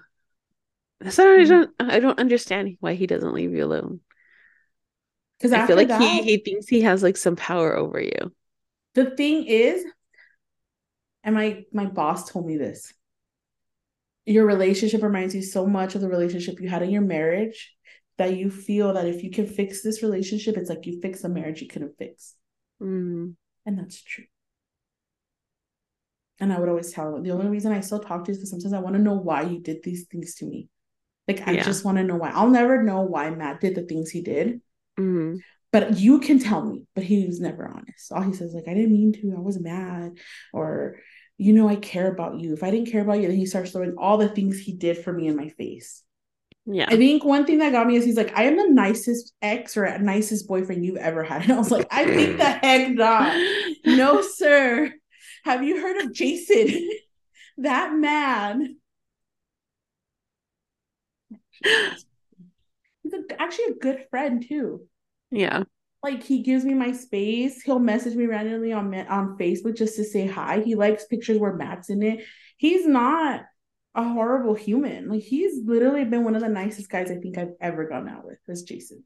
That's 1.01 1.19
what 1.19 1.29
I 1.29 1.45
don't 1.45 1.71
I 1.81 2.01
don't 2.01 2.19
understand 2.19 2.77
why 2.81 2.95
he 2.95 3.07
doesn't 3.07 3.35
leave 3.35 3.53
you 3.53 3.65
alone. 3.65 4.01
Because 5.39 5.53
I 5.53 5.67
feel 5.67 5.77
like 5.77 5.89
that, 5.89 6.01
he 6.01 6.23
he 6.23 6.39
thinks 6.39 6.67
he 6.69 6.83
has 6.83 7.03
like 7.03 7.17
some 7.17 7.37
power 7.37 7.77
over 7.77 8.01
you. 8.01 8.33
the 8.95 9.11
thing 9.11 9.45
is, 9.47 9.85
and 11.23 11.35
my 11.35 11.65
my 11.73 11.87
boss 11.87 12.31
told 12.31 12.47
me 12.47 12.57
this. 12.57 12.93
Your 14.27 14.47
relationship 14.47 15.03
reminds 15.03 15.35
you 15.35 15.43
so 15.43 15.67
much 15.67 15.95
of 15.95 16.01
the 16.01 16.09
relationship 16.09 16.61
you 16.61 16.69
had 16.69 16.83
in 16.83 16.91
your 16.91 17.03
marriage 17.03 17.73
that 18.17 18.37
you 18.37 18.51
feel 18.51 18.95
that 18.95 19.07
if 19.07 19.23
you 19.23 19.31
can 19.31 19.47
fix 19.47 19.83
this 19.83 20.03
relationship, 20.03 20.57
it's 20.57 20.71
like 20.71 20.87
you 20.87 21.01
fix 21.01 21.25
a 21.25 21.29
marriage 21.29 21.61
you 21.61 21.69
couldn't 21.69 21.99
fix. 21.99 22.35
Mm, 22.83 23.35
And 23.67 23.79
that's 23.79 24.03
true. 24.03 24.25
And 26.41 26.53
I 26.53 26.59
would 26.59 26.69
always 26.69 26.93
tell 26.93 27.15
him 27.15 27.23
the 27.23 27.31
only 27.31 27.49
reason 27.49 27.73
I 27.73 27.81
still 27.81 28.01
talk 28.01 28.25
to 28.25 28.31
you 28.31 28.33
is 28.33 28.39
because 28.39 28.51
sometimes 28.51 28.73
I 28.73 28.81
want 28.81 28.97
to 28.97 29.03
know 29.03 29.15
why 29.15 29.43
you 29.43 29.61
did 29.61 29.83
these 29.83 30.07
things 30.07 30.35
to 30.37 30.47
me. 30.47 30.69
Like 31.29 31.47
I 31.47 31.53
Yeah. 31.53 31.63
just 31.63 31.85
want 31.85 31.99
to 31.99 32.05
know 32.05 32.17
why. 32.17 32.31
I'll 32.31 32.51
never 32.51 32.83
know 32.83 33.03
why 33.03 33.31
Matt 33.31 33.61
did 33.61 33.75
the 33.75 33.83
things 33.83 34.11
he 34.11 34.21
did, 34.21 34.61
mm, 34.99 35.41
but 35.73 35.99
you 35.99 36.21
can 36.21 36.39
tell 36.39 36.65
me. 36.65 36.87
But 36.95 37.05
he 37.05 37.27
was 37.27 37.41
never 37.41 37.67
honest. 37.67 38.13
All 38.13 38.23
he 38.23 38.33
says 38.33 38.53
like 38.53 38.69
I 38.69 38.75
didn't 38.75 38.93
mean 38.93 39.13
to. 39.15 39.35
I 39.37 39.41
was 39.41 39.61
mad, 39.61 40.19
or 40.53 40.97
you 41.39 41.53
know 41.53 41.69
I 41.69 41.77
care 41.77 42.11
about 42.11 42.41
you. 42.41 42.53
If 42.53 42.63
I 42.63 42.71
didn't 42.71 42.91
care 42.91 43.03
about 43.03 43.21
you, 43.21 43.29
then 43.29 43.37
he 43.37 43.47
starts 43.47 43.73
throwing 43.73 43.95
all 43.99 44.19
the 44.19 44.29
things 44.29 44.59
he 44.61 44.73
did 44.73 44.99
for 44.99 45.13
me 45.13 45.27
in 45.29 45.37
my 45.37 45.49
face. 45.49 46.03
yeah. 46.67 46.87
I 46.89 46.97
think 46.97 47.25
one 47.25 47.45
thing 47.47 47.59
that 47.59 47.73
got 47.73 47.87
me 47.87 47.97
is 47.97 48.05
he's 48.05 48.17
like, 48.17 48.37
I 48.37 48.45
am 48.45 48.57
the 48.57 48.69
nicest 48.71 49.35
ex 49.43 49.77
or 49.77 49.99
nicest 49.99 50.49
boyfriend 50.49 50.85
you've 50.85 50.97
ever 50.97 51.23
had. 51.23 51.43
And 51.45 51.53
I 51.53 51.59
was 51.59 51.71
like, 51.71 51.87
I 51.91 52.05
think 52.07 52.39
the 52.39 52.45
heck 52.45 52.91
not. 52.93 53.37
No, 53.87 54.23
sir. 54.23 54.93
Have 55.45 55.63
you 55.63 55.81
heard 55.81 55.99
of 56.03 56.13
Jason? 56.15 56.91
that 57.59 57.93
man. 57.95 58.77
He's 63.03 63.13
a, 63.13 63.41
actually 63.43 63.67
a 63.67 63.75
good 63.75 64.07
friend 64.11 64.45
too. 64.47 64.87
Yeah. 65.31 65.65
Like 66.05 66.23
he 66.23 66.43
gives 66.43 66.65
me 66.67 66.75
my 66.75 66.93
space. 66.93 67.63
He'll 67.63 67.79
message 67.79 68.15
me 68.15 68.27
randomly 68.27 68.73
on 68.73 68.95
on 69.09 69.39
Facebook 69.39 69.77
just 69.77 69.97
to 69.97 70.05
say 70.05 70.27
hi. 70.27 70.61
He 70.61 70.75
likes 70.75 71.07
pictures 71.07 71.39
where 71.39 71.55
Matt's 71.55 71.89
in 71.89 72.03
it. 72.03 72.25
He's 72.59 72.87
not 72.87 73.41
a 73.95 74.05
horrible 74.07 74.55
human. 74.55 75.09
Like 75.09 75.23
he's 75.23 75.65
literally 75.65 76.05
been 76.05 76.23
one 76.23 76.35
of 76.37 76.43
the 76.43 76.49
nicest 76.51 76.91
guys 76.91 77.11
I 77.11 77.17
think 77.17 77.39
I've 77.39 77.55
ever 77.59 77.89
gone 77.89 78.07
out 78.09 78.27
with. 78.27 78.39
Is 78.49 78.65
Jason. 78.65 79.03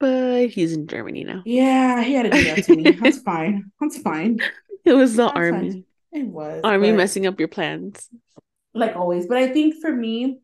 But 0.00 0.48
he's 0.48 0.72
in 0.72 0.86
Germany 0.86 1.24
now. 1.24 1.42
Yeah, 1.44 2.02
he 2.02 2.14
had 2.14 2.24
to 2.24 2.30
do 2.30 2.44
that 2.44 2.64
to 2.64 2.76
me. 2.76 2.90
That's 3.02 3.20
fine. 3.20 3.70
That's 3.80 3.98
fine. 3.98 4.40
It 4.84 4.94
was 4.94 5.16
the 5.16 5.24
That's 5.26 5.34
fine. 5.34 5.54
army. 5.54 5.84
It 6.12 6.26
was 6.26 6.60
Army 6.64 6.92
messing 6.92 7.26
up 7.26 7.38
your 7.38 7.48
plans. 7.48 8.08
like 8.72 8.96
always. 8.96 9.26
But 9.26 9.38
I 9.38 9.48
think 9.48 9.74
for 9.82 9.92
me, 9.92 10.40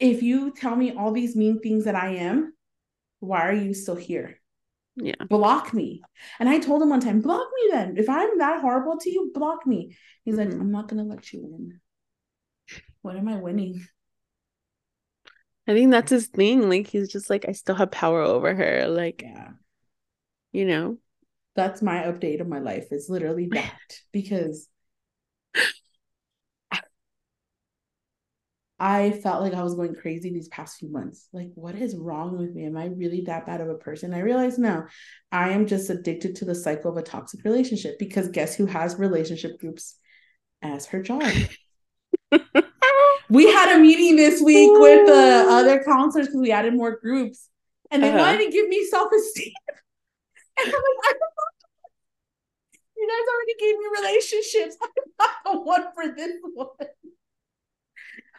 if 0.00 0.22
you 0.22 0.52
tell 0.52 0.76
me 0.76 0.92
all 0.92 1.12
these 1.12 1.36
mean 1.36 1.60
things 1.60 1.84
that 1.84 1.94
I 1.94 2.16
am, 2.16 2.54
why 3.20 3.48
are 3.48 3.52
you 3.54 3.74
still 3.74 3.96
here? 3.96 4.40
Yeah. 4.96 5.14
Block 5.28 5.72
me. 5.72 6.02
And 6.38 6.48
I 6.48 6.58
told 6.58 6.82
him 6.82 6.90
one 6.90 7.00
time, 7.00 7.20
block 7.20 7.46
me 7.54 7.68
then. 7.70 7.96
If 7.96 8.08
I'm 8.08 8.38
that 8.38 8.60
horrible 8.60 8.98
to 8.98 9.10
you, 9.10 9.30
block 9.34 9.66
me. 9.66 9.96
He's 10.24 10.36
like, 10.36 10.48
Mhm. 10.48 10.60
I'm 10.60 10.70
not 10.70 10.88
gonna 10.88 11.04
let 11.04 11.32
you 11.32 11.40
win. 11.42 11.80
What 13.02 13.16
am 13.16 13.28
I 13.28 13.36
winning? 13.36 13.86
I 15.66 15.74
think 15.74 15.90
that's 15.90 16.10
his 16.10 16.26
thing. 16.28 16.68
Like 16.68 16.86
he's 16.86 17.08
just 17.08 17.28
like, 17.30 17.44
I 17.48 17.52
still 17.52 17.74
have 17.74 17.90
power 17.90 18.22
over 18.22 18.54
her. 18.54 18.86
Like, 18.88 19.22
Yeah. 19.22 19.50
you 20.52 20.64
know. 20.64 20.98
That's 21.54 21.82
my 21.82 22.04
update 22.04 22.40
of 22.40 22.48
my 22.48 22.60
life. 22.60 22.88
It's 22.90 23.08
literally 23.08 23.48
that 23.52 23.78
because 24.12 24.68
I 28.80 29.10
felt 29.10 29.42
like 29.42 29.54
I 29.54 29.62
was 29.64 29.74
going 29.74 29.94
crazy 29.94 30.30
these 30.32 30.48
past 30.48 30.78
few 30.78 30.88
months. 30.88 31.28
Like, 31.32 31.50
what 31.56 31.74
is 31.74 31.96
wrong 31.96 32.38
with 32.38 32.54
me? 32.54 32.64
Am 32.66 32.76
I 32.76 32.86
really 32.86 33.22
that 33.22 33.44
bad 33.44 33.60
of 33.60 33.68
a 33.68 33.74
person? 33.74 34.14
I 34.14 34.20
realized 34.20 34.58
now 34.58 34.86
I 35.32 35.50
am 35.50 35.66
just 35.66 35.90
addicted 35.90 36.36
to 36.36 36.44
the 36.44 36.54
cycle 36.54 36.90
of 36.92 36.96
a 36.96 37.02
toxic 37.02 37.44
relationship 37.44 37.98
because 37.98 38.28
guess 38.28 38.54
who 38.54 38.66
has 38.66 38.96
relationship 38.96 39.58
groups 39.58 39.96
as 40.62 40.86
her 40.86 41.02
job? 41.02 41.24
we 43.28 43.50
had 43.52 43.76
a 43.76 43.78
meeting 43.82 44.14
this 44.16 44.40
week 44.40 44.70
with 44.78 45.06
the 45.06 45.46
other 45.48 45.82
counselors 45.82 46.28
because 46.28 46.40
we 46.40 46.52
added 46.52 46.74
more 46.74 46.98
groups 47.00 47.48
and 47.90 48.02
they 48.02 48.08
Uh-huh. 48.10 48.18
wanted 48.18 48.44
to 48.44 48.50
give 48.52 48.68
me 48.68 48.84
self-esteem. 48.86 49.52
and 50.58 50.66
I'm 50.66 50.72
like, 50.72 51.16
you 52.96 53.08
guys 53.08 53.26
already 53.34 53.54
gave 53.58 53.78
me 53.78 53.86
relationships. 54.02 54.76
I'm 54.82 55.12
not 55.18 55.30
the 55.52 55.60
one 55.60 55.84
for 55.94 56.14
this 56.14 56.36
one. 56.54 56.68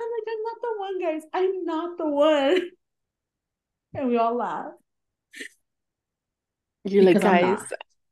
I'm 0.02 0.10
like, 0.12 0.28
I'm 0.28 0.44
not 0.44 0.58
the 0.62 0.80
one, 0.80 1.02
guys. 1.02 1.22
I'm 1.34 1.66
not 1.66 1.98
the 1.98 2.10
one. 2.10 2.62
And 3.96 4.08
we 4.08 4.18
all 4.18 4.36
laugh. 4.36 4.74
You're 6.84 7.04
like, 7.04 7.16
Because 7.16 7.28
I'm 7.28 7.56
guys. 7.56 7.66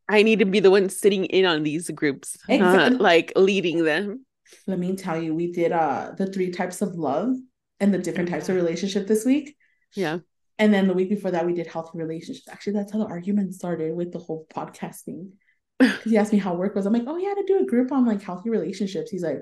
I 0.10 0.24
need 0.24 0.40
to 0.40 0.46
be 0.46 0.60
the 0.60 0.72
one 0.72 0.90
sitting 0.90 1.26
in 1.26 1.46
on 1.46 1.64
these 1.64 1.90
groups, 1.92 2.36
Exactly. 2.48 2.60
not 2.60 3.02
like 3.02 3.34
leading 3.36 3.84
them. 3.84 4.26
Let 4.66 4.80
me 4.80 4.96
tell 4.96 5.22
you, 5.22 5.36
we 5.36 5.52
did 5.52 5.72
uh 5.72 6.14
the 6.18 6.28
three 6.28 6.52
types 6.52 6.82
of 6.82 6.96
love 6.96 7.36
and 7.80 7.94
the 7.94 7.98
different 8.00 8.30
types 8.30 8.50
of 8.50 8.56
relationship 8.56 9.06
this 9.08 9.26
week. 9.26 9.56
Yeah. 9.94 10.20
And 10.58 10.74
then 10.74 10.88
the 10.88 10.94
week 10.94 11.10
before 11.10 11.32
that, 11.32 11.46
we 11.46 11.54
did 11.54 11.68
healthy 11.68 11.98
relationships. 12.00 12.48
Actually, 12.50 12.74
that's 12.74 12.92
how 12.92 13.00
the 13.00 13.06
argument 13.06 13.54
started 13.54 13.96
with 13.96 14.12
the 14.12 14.20
whole 14.20 14.48
podcasting. 14.52 15.30
Because 15.78 16.04
he 16.12 16.18
asked 16.18 16.34
me 16.34 16.40
how 16.40 16.56
work 16.56 16.74
was. 16.74 16.88
I'm 16.88 16.94
like, 16.94 17.04
oh 17.06 17.18
yeah, 17.18 17.36
to 17.36 17.44
do 17.46 17.60
a 17.60 17.66
group 17.66 17.92
on 17.92 18.06
like 18.06 18.24
healthy 18.24 18.50
relationships. 18.50 19.12
He's 19.12 19.22
like, 19.22 19.42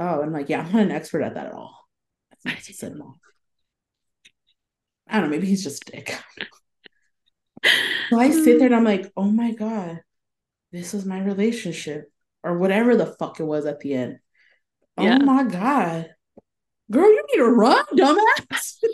oh, 0.00 0.22
I'm 0.22 0.32
like, 0.32 0.48
yeah, 0.48 0.60
I'm 0.62 0.72
not 0.72 0.82
an 0.82 0.90
expert 0.90 1.22
at 1.22 1.34
that 1.34 1.46
at 1.46 1.52
all. 1.52 1.76
That's 2.30 2.44
what 2.56 2.66
he 2.66 2.72
said. 2.72 2.94
I 5.08 5.14
don't 5.20 5.24
know, 5.24 5.28
maybe 5.30 5.46
he's 5.46 5.62
just 5.62 5.88
a 5.88 5.92
dick. 5.92 6.16
So 8.08 8.18
I 8.18 8.30
sit 8.30 8.58
there 8.58 8.66
and 8.66 8.74
I'm 8.74 8.84
like, 8.84 9.12
oh 9.16 9.30
my 9.30 9.52
God, 9.52 10.00
this 10.72 10.94
is 10.94 11.04
my 11.04 11.20
relationship. 11.20 12.10
Or 12.42 12.56
whatever 12.56 12.96
the 12.96 13.04
fuck 13.06 13.38
it 13.38 13.44
was 13.44 13.66
at 13.66 13.80
the 13.80 13.92
end. 13.94 14.18
Oh 14.96 15.04
Yeah. 15.04 15.18
my 15.18 15.44
God. 15.44 16.08
Girl, 16.90 17.06
you 17.08 17.22
need 17.30 17.36
to 17.38 17.44
run, 17.50 17.84
dumbass. 17.92 18.76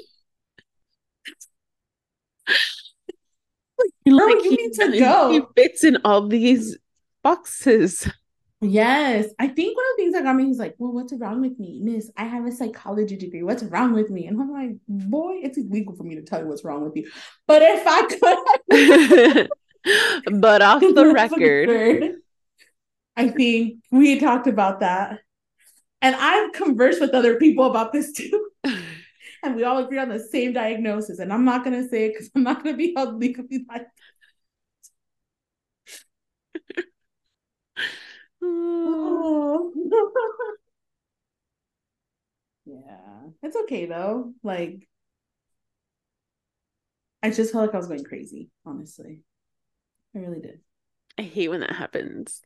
Girl, 4.09 4.17
Like, 4.17 4.45
you 4.45 4.51
he- 4.51 4.57
need 4.57 4.73
to 4.75 4.99
go. 4.99 5.31
He 5.33 5.41
fits 5.63 5.85
in 5.85 5.99
all 6.05 6.27
these 6.29 6.77
boxes. 7.23 8.11
Yes. 8.63 9.27
I 9.39 9.49
think 9.49 9.77
one 9.77 9.85
of 9.85 9.97
the 9.97 10.03
things 10.03 10.15
that 10.15 10.25
got 10.25 10.35
me, 10.35 10.47
he's 10.47 10.59
like, 10.59 10.75
Well, 10.79 10.93
what's 10.93 11.13
wrong 11.13 11.43
with 11.43 11.59
me? 11.59 11.81
Miss, 11.83 12.11
I 12.17 12.25
have 12.25 12.47
a 12.47 12.53
psychology 12.53 13.17
degree. 13.17 13.43
What's 13.43 13.63
wrong 13.65 13.93
with 13.93 14.11
me? 14.11 14.27
And 14.27 14.41
I'm 14.41 14.51
like, 14.51 14.77
Boy, 14.89 15.41
it's 15.43 15.59
illegal 15.59 15.95
for 15.95 16.05
me 16.05 16.15
to 16.15 16.23
tell 16.23 16.41
you 16.41 16.47
what's 16.47 16.65
wrong 16.65 16.83
with 16.83 16.97
you. 16.97 17.11
But 17.47 17.63
if 17.63 17.87
I 17.87 19.49
could, 19.49 19.49
but 20.41 20.63
off 20.63 20.81
the 20.81 21.11
record, 21.15 22.17
I 23.17 23.29
think 23.29 23.83
we 23.91 24.19
talked 24.19 24.47
about 24.47 24.81
that. 24.81 25.21
And 26.01 26.15
I've 26.15 26.53
conversed 26.53 27.01
with 27.01 27.11
other 27.11 27.37
people 27.37 27.65
about 27.65 27.93
this 27.93 28.13
too. 28.13 28.49
And 29.43 29.55
we 29.55 29.63
all 29.63 29.79
agree 29.79 29.99
on 29.99 30.09
the 30.09 30.19
same 30.19 30.55
diagnosis. 30.55 31.21
And 31.21 31.33
I'm 31.33 31.45
not 31.45 31.63
going 31.63 31.81
to 31.81 31.89
say 31.89 32.07
it 32.07 32.15
because 32.15 32.31
I'm 32.35 32.43
not 32.43 32.65
going 32.65 32.75
to 32.75 32.77
be 32.77 32.95
held 32.97 33.21
legally 33.21 33.65
liable. 33.69 33.87
Oh. 38.87 39.73
yeah. 42.65 43.21
It's 43.43 43.57
okay 43.57 43.87
though. 43.87 44.33
Like, 44.43 44.89
I 47.23 47.31
just 47.31 47.53
felt 47.53 47.67
like 47.67 47.75
I 47.75 47.79
was 47.79 47.89
going 47.89 48.05
crazy, 48.05 48.51
honestly. 48.65 49.21
I 50.15 50.21
really 50.21 50.41
did. 50.41 50.61
I 51.19 51.23
hate 51.23 51.49
when 51.49 51.61
that 51.61 51.77
happens. 51.77 52.43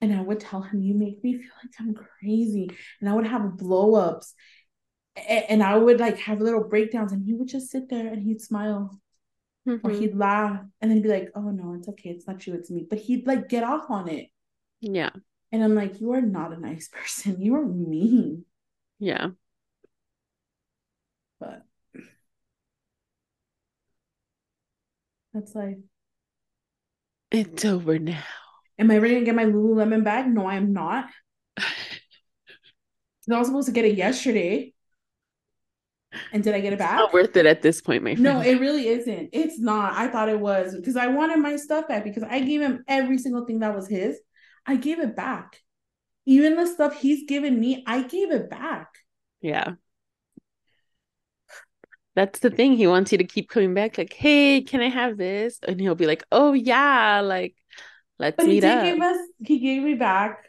And 0.00 0.14
I 0.14 0.20
would 0.20 0.40
tell 0.40 0.62
him, 0.62 0.82
You 0.82 0.94
make 0.94 1.22
me 1.22 1.38
feel 1.38 1.50
like 1.62 1.72
I'm 1.80 1.94
crazy. 1.94 2.70
And 3.00 3.08
I 3.08 3.14
would 3.14 3.26
have 3.26 3.56
blow 3.56 3.94
ups. 3.94 4.34
And 5.16 5.62
I 5.62 5.76
would 5.76 6.00
like 6.00 6.18
have 6.18 6.40
little 6.40 6.64
breakdowns, 6.64 7.12
and 7.12 7.24
he 7.24 7.34
would 7.34 7.48
just 7.48 7.70
sit 7.70 7.88
there 7.88 8.06
and 8.08 8.22
he'd 8.22 8.40
smile 8.40 9.00
or 9.84 9.90
Mhm. 9.90 9.92
he'd 9.92 10.16
laugh 10.16 10.64
and 10.80 10.90
then 10.90 10.96
he'd 10.98 11.02
be 11.04 11.08
like, 11.10 11.30
Oh 11.34 11.50
no, 11.50 11.74
it's 11.74 11.88
okay. 11.88 12.10
It's 12.10 12.26
not 12.26 12.46
you, 12.46 12.54
it's 12.54 12.70
me. 12.70 12.86
But 12.88 13.00
he'd 13.00 13.26
like 13.26 13.48
get 13.48 13.64
off 13.64 13.90
on 13.90 14.08
it. 14.08 14.30
Yeah. 14.80 15.10
And 15.54 15.62
I'm 15.62 15.76
like, 15.76 16.00
You 16.00 16.14
are 16.14 16.20
not 16.20 16.52
a 16.52 16.58
nice 16.58 16.88
person. 16.92 17.40
You 17.40 17.54
are 17.54 17.64
mean. 17.64 18.44
Yeah. 18.98 19.28
But 21.38 21.64
that's 25.32 25.54
like, 25.54 25.78
It's 27.30 27.64
over 27.64 28.00
now. 28.00 28.24
Am 28.80 28.90
I 28.90 28.98
ready 28.98 29.20
to 29.20 29.24
get 29.24 29.36
my 29.36 29.44
Lululemon 29.44 30.02
bag? 30.02 30.26
No, 30.26 30.44
I 30.44 30.56
am 30.56 30.72
not. 30.72 31.08
I 31.56 31.62
was 33.28 33.46
supposed 33.46 33.68
to 33.68 33.72
get 33.72 33.84
it 33.84 33.96
yesterday. 33.96 34.74
And 36.32 36.42
did 36.42 36.52
I 36.52 36.60
get 36.60 36.72
it 36.72 36.80
back? 36.80 36.96
Not 36.96 37.12
worth 37.12 37.36
it 37.36 37.46
at 37.46 37.62
this 37.62 37.80
point, 37.80 38.02
my 38.02 38.16
friend. 38.16 38.24
No, 38.24 38.40
it 38.40 38.60
really 38.60 38.88
isn't. 38.88 39.30
It's 39.32 39.60
not. 39.60 39.92
I 39.94 40.08
thought 40.08 40.28
it 40.28 40.40
was 40.40 40.74
because 40.74 40.96
I 40.96 41.06
wanted 41.06 41.38
my 41.38 41.54
stuff 41.54 41.86
back 41.86 42.02
because 42.02 42.24
I 42.24 42.40
gave 42.40 42.60
him 42.60 42.82
every 42.88 43.18
single 43.18 43.44
thing 43.44 43.60
that 43.60 43.72
was 43.72 43.88
his. 43.88 44.18
I 44.66 44.76
gave 44.76 45.00
it 45.00 45.14
back. 45.16 45.60
Even 46.26 46.56
the 46.56 46.66
stuff 46.66 47.00
he's 47.00 47.24
given 47.28 47.58
me, 47.58 47.84
I 47.86 48.02
gave 48.02 48.30
it 48.30 48.48
back. 48.48 48.88
Yeah. 49.40 49.74
That's 52.14 52.38
the 52.38 52.50
thing. 52.50 52.74
He 52.74 52.86
wants 52.86 53.10
you 53.12 53.18
to 53.18 53.24
keep 53.24 53.48
coming 53.48 53.74
back, 53.74 53.98
like, 53.98 54.12
hey, 54.12 54.62
can 54.62 54.80
I 54.80 54.88
have 54.88 55.16
this? 55.16 55.58
And 55.66 55.80
he'll 55.80 55.96
be 55.96 56.06
like, 56.06 56.22
oh, 56.30 56.52
yeah, 56.52 57.20
like, 57.20 57.56
let's 58.18 58.36
But 58.36 58.46
he 58.46 58.52
meet 58.54 58.60
did 58.60 58.70
up. 58.70 58.84
give 58.84 59.00
us, 59.00 59.18
he 59.40 59.58
gave 59.58 59.82
me 59.82 59.94
back 59.94 60.44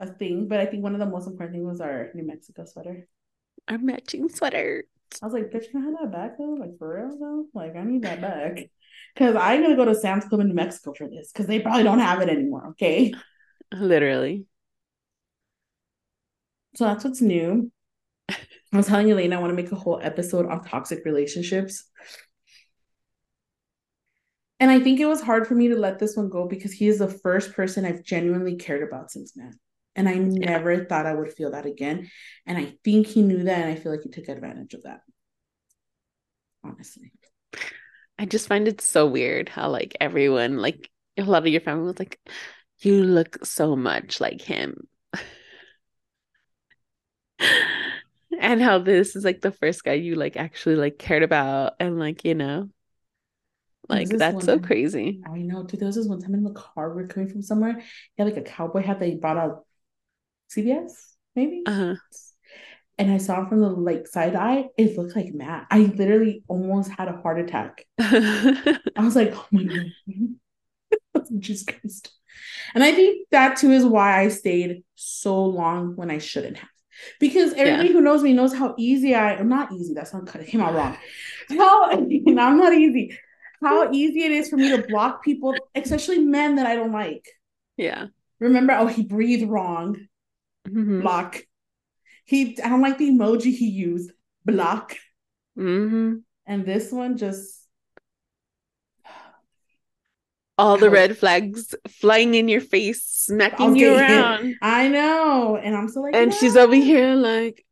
a 0.00 0.06
thing. 0.06 0.48
But 0.48 0.60
I 0.60 0.66
think 0.66 0.82
one 0.82 0.94
of 0.94 0.98
the 0.98 1.06
most 1.06 1.28
important 1.28 1.54
things 1.54 1.66
was 1.66 1.80
our 1.80 2.10
New 2.14 2.26
Mexico 2.26 2.64
sweater. 2.64 3.06
Our 3.68 3.78
matching 3.78 4.28
sweater. 4.28 4.84
I 5.22 5.26
was 5.26 5.32
like, 5.32 5.50
bitch, 5.50 5.70
can 5.70 5.82
I 5.82 5.84
have 5.86 5.94
that 6.00 6.12
back 6.12 6.38
though? 6.38 6.54
Like 6.58 6.76
for 6.78 6.96
real 6.96 7.16
though? 7.18 7.46
Like 7.54 7.76
I 7.76 7.84
need 7.84 8.02
that 8.02 8.20
back. 8.20 8.68
Cause 9.16 9.34
I'm 9.34 9.62
gonna 9.62 9.76
go 9.76 9.84
to 9.84 9.94
Sam's 9.94 10.24
Club 10.26 10.40
in 10.40 10.48
New 10.48 10.54
Mexico 10.54 10.92
for 10.96 11.08
this 11.08 11.32
because 11.32 11.46
they 11.46 11.60
probably 11.60 11.84
don't 11.84 12.00
have 12.00 12.20
it 12.20 12.28
anymore. 12.28 12.68
Okay. 12.70 13.14
Literally. 13.72 14.46
So 16.74 16.84
that's 16.84 17.04
what's 17.04 17.20
new. 17.20 17.70
I 18.28 18.36
was 18.76 18.86
telling 18.86 19.10
Elaine 19.10 19.32
I 19.32 19.40
want 19.40 19.50
to 19.50 19.62
make 19.62 19.72
a 19.72 19.76
whole 19.76 20.00
episode 20.02 20.46
on 20.46 20.62
toxic 20.62 21.04
relationships. 21.04 21.84
And 24.58 24.70
I 24.70 24.80
think 24.80 25.00
it 25.00 25.06
was 25.06 25.20
hard 25.20 25.46
for 25.46 25.54
me 25.54 25.68
to 25.68 25.76
let 25.76 25.98
this 25.98 26.16
one 26.16 26.28
go 26.28 26.46
because 26.46 26.72
he 26.72 26.88
is 26.88 26.98
the 26.98 27.08
first 27.08 27.52
person 27.54 27.84
I've 27.84 28.02
genuinely 28.02 28.56
cared 28.56 28.82
about 28.82 29.10
since 29.10 29.36
man. 29.36 29.58
And 29.94 30.08
I 30.08 30.14
never 30.14 30.84
thought 30.84 31.06
I 31.06 31.14
would 31.14 31.32
feel 31.32 31.52
that 31.52 31.66
again. 31.66 32.10
And 32.46 32.58
I 32.58 32.74
think 32.84 33.06
he 33.06 33.22
knew 33.22 33.44
that. 33.44 33.60
And 33.60 33.70
I 33.70 33.76
feel 33.76 33.92
like 33.92 34.02
he 34.02 34.10
took 34.10 34.28
advantage 34.28 34.74
of 34.74 34.82
that. 34.82 35.00
Honestly. 36.64 37.12
I 38.18 38.26
just 38.26 38.48
find 38.48 38.66
it 38.66 38.80
so 38.80 39.06
weird 39.06 39.48
how, 39.48 39.70
like, 39.70 39.96
everyone, 40.00 40.58
like, 40.58 40.90
a 41.16 41.22
lot 41.22 41.42
of 41.42 41.48
your 41.48 41.60
family 41.60 41.84
was 41.84 41.98
like, 41.98 42.18
you 42.80 43.02
look 43.04 43.44
so 43.44 43.76
much 43.76 44.20
like 44.20 44.40
him. 44.40 44.86
and 48.40 48.62
how 48.62 48.78
this 48.78 49.16
is 49.16 49.24
like 49.24 49.40
the 49.40 49.50
first 49.50 49.84
guy 49.84 49.92
you 49.94 50.14
like 50.14 50.36
actually 50.36 50.76
like 50.76 50.98
cared 50.98 51.22
about 51.22 51.74
and 51.80 51.98
like 51.98 52.24
you 52.24 52.34
know 52.34 52.68
like 53.88 54.08
that's 54.08 54.44
so 54.44 54.56
time- 54.56 54.64
crazy 54.64 55.20
I 55.26 55.38
know, 55.38 55.62
dude. 55.62 55.80
There 55.80 55.86
was 55.86 55.96
this 55.96 56.06
one 56.06 56.20
time 56.20 56.34
in 56.34 56.42
the 56.42 56.50
car. 56.50 56.92
We 56.94 57.02
are 57.02 57.06
coming 57.06 57.28
from 57.28 57.42
somewhere. 57.42 57.78
He 57.78 58.22
had 58.22 58.26
like 58.26 58.36
a 58.36 58.42
cowboy 58.42 58.82
hat 58.82 58.98
that 59.00 59.06
he 59.08 59.14
bought 59.14 59.36
out 59.36 59.64
CBS, 60.48 61.14
maybe. 61.34 61.62
uh-huh 61.66 61.94
And 62.98 63.10
I 63.10 63.18
saw 63.18 63.46
from 63.48 63.60
the 63.60 63.68
like 63.68 64.06
side 64.08 64.34
eye. 64.34 64.66
It 64.76 64.96
looked 64.96 65.14
like 65.14 65.32
Matt. 65.34 65.66
I 65.70 65.80
literally 65.80 66.42
almost 66.48 66.90
had 66.90 67.08
a 67.08 67.16
heart 67.20 67.38
attack. 67.38 67.84
I 67.98 68.78
was 68.98 69.14
like, 69.14 69.32
oh 69.34 69.46
my 69.52 69.64
god, 69.64 71.26
Jesus 71.38 71.64
Christ. 71.64 72.12
And 72.74 72.82
I 72.84 72.92
think 72.92 73.28
that 73.30 73.56
too 73.58 73.70
is 73.70 73.84
why 73.84 74.20
I 74.20 74.28
stayed 74.28 74.82
so 74.94 75.44
long 75.44 75.96
when 75.96 76.10
I 76.10 76.18
shouldn't 76.18 76.58
have. 76.58 76.68
Because 77.20 77.52
everybody 77.52 77.92
who 77.92 78.00
knows 78.00 78.22
me 78.22 78.32
knows 78.32 78.54
how 78.54 78.74
easy 78.78 79.14
I 79.14 79.34
am 79.34 79.48
not 79.48 79.72
easy, 79.72 79.94
that's 79.94 80.14
not 80.14 80.34
it 80.34 80.46
came 80.46 80.60
out 80.60 80.74
wrong. 80.74 80.96
How 81.50 81.90
no, 82.00 82.42
I'm 82.42 82.58
not 82.58 82.72
easy. 82.72 83.16
How 83.62 83.90
easy 83.92 84.22
it 84.24 84.32
is 84.32 84.48
for 84.48 84.56
me 84.56 84.70
to 84.70 84.86
block 84.86 85.22
people, 85.24 85.54
especially 85.74 86.18
men 86.18 86.56
that 86.56 86.66
I 86.66 86.76
don't 86.76 86.92
like. 86.92 87.26
yeah 87.76 88.06
Remember, 88.38 88.74
oh, 88.74 88.86
he 88.86 89.02
breathed 89.02 89.48
wrong. 89.48 90.08
Mhm. 90.68 91.00
Block. 91.00 91.42
He 92.24 92.60
I 92.62 92.68
don't 92.68 92.82
like 92.82 92.98
the 92.98 93.10
emoji 93.10 93.54
he 93.54 93.68
used. 93.68 94.10
Block. 94.44 94.96
Mhm. 95.58 96.22
And 96.46 96.66
this 96.66 96.92
one 96.92 97.16
just 97.16 97.65
all 100.58 100.78
the 100.78 100.90
red 100.90 101.18
flags 101.18 101.74
flying 101.88 102.34
in 102.34 102.48
your 102.48 102.60
face 102.60 103.02
smacking 103.02 103.66
I'll 103.66 103.76
you 103.76 103.94
around 103.96 104.54
I 104.62 104.88
know. 104.88 105.56
And 105.56 105.76
I'm 105.76 105.88
so 105.88 106.00
like, 106.00 106.14
and 106.14 106.32
she's 106.32 106.56
over 106.56 106.74
here 106.74 107.14
like 107.14 107.64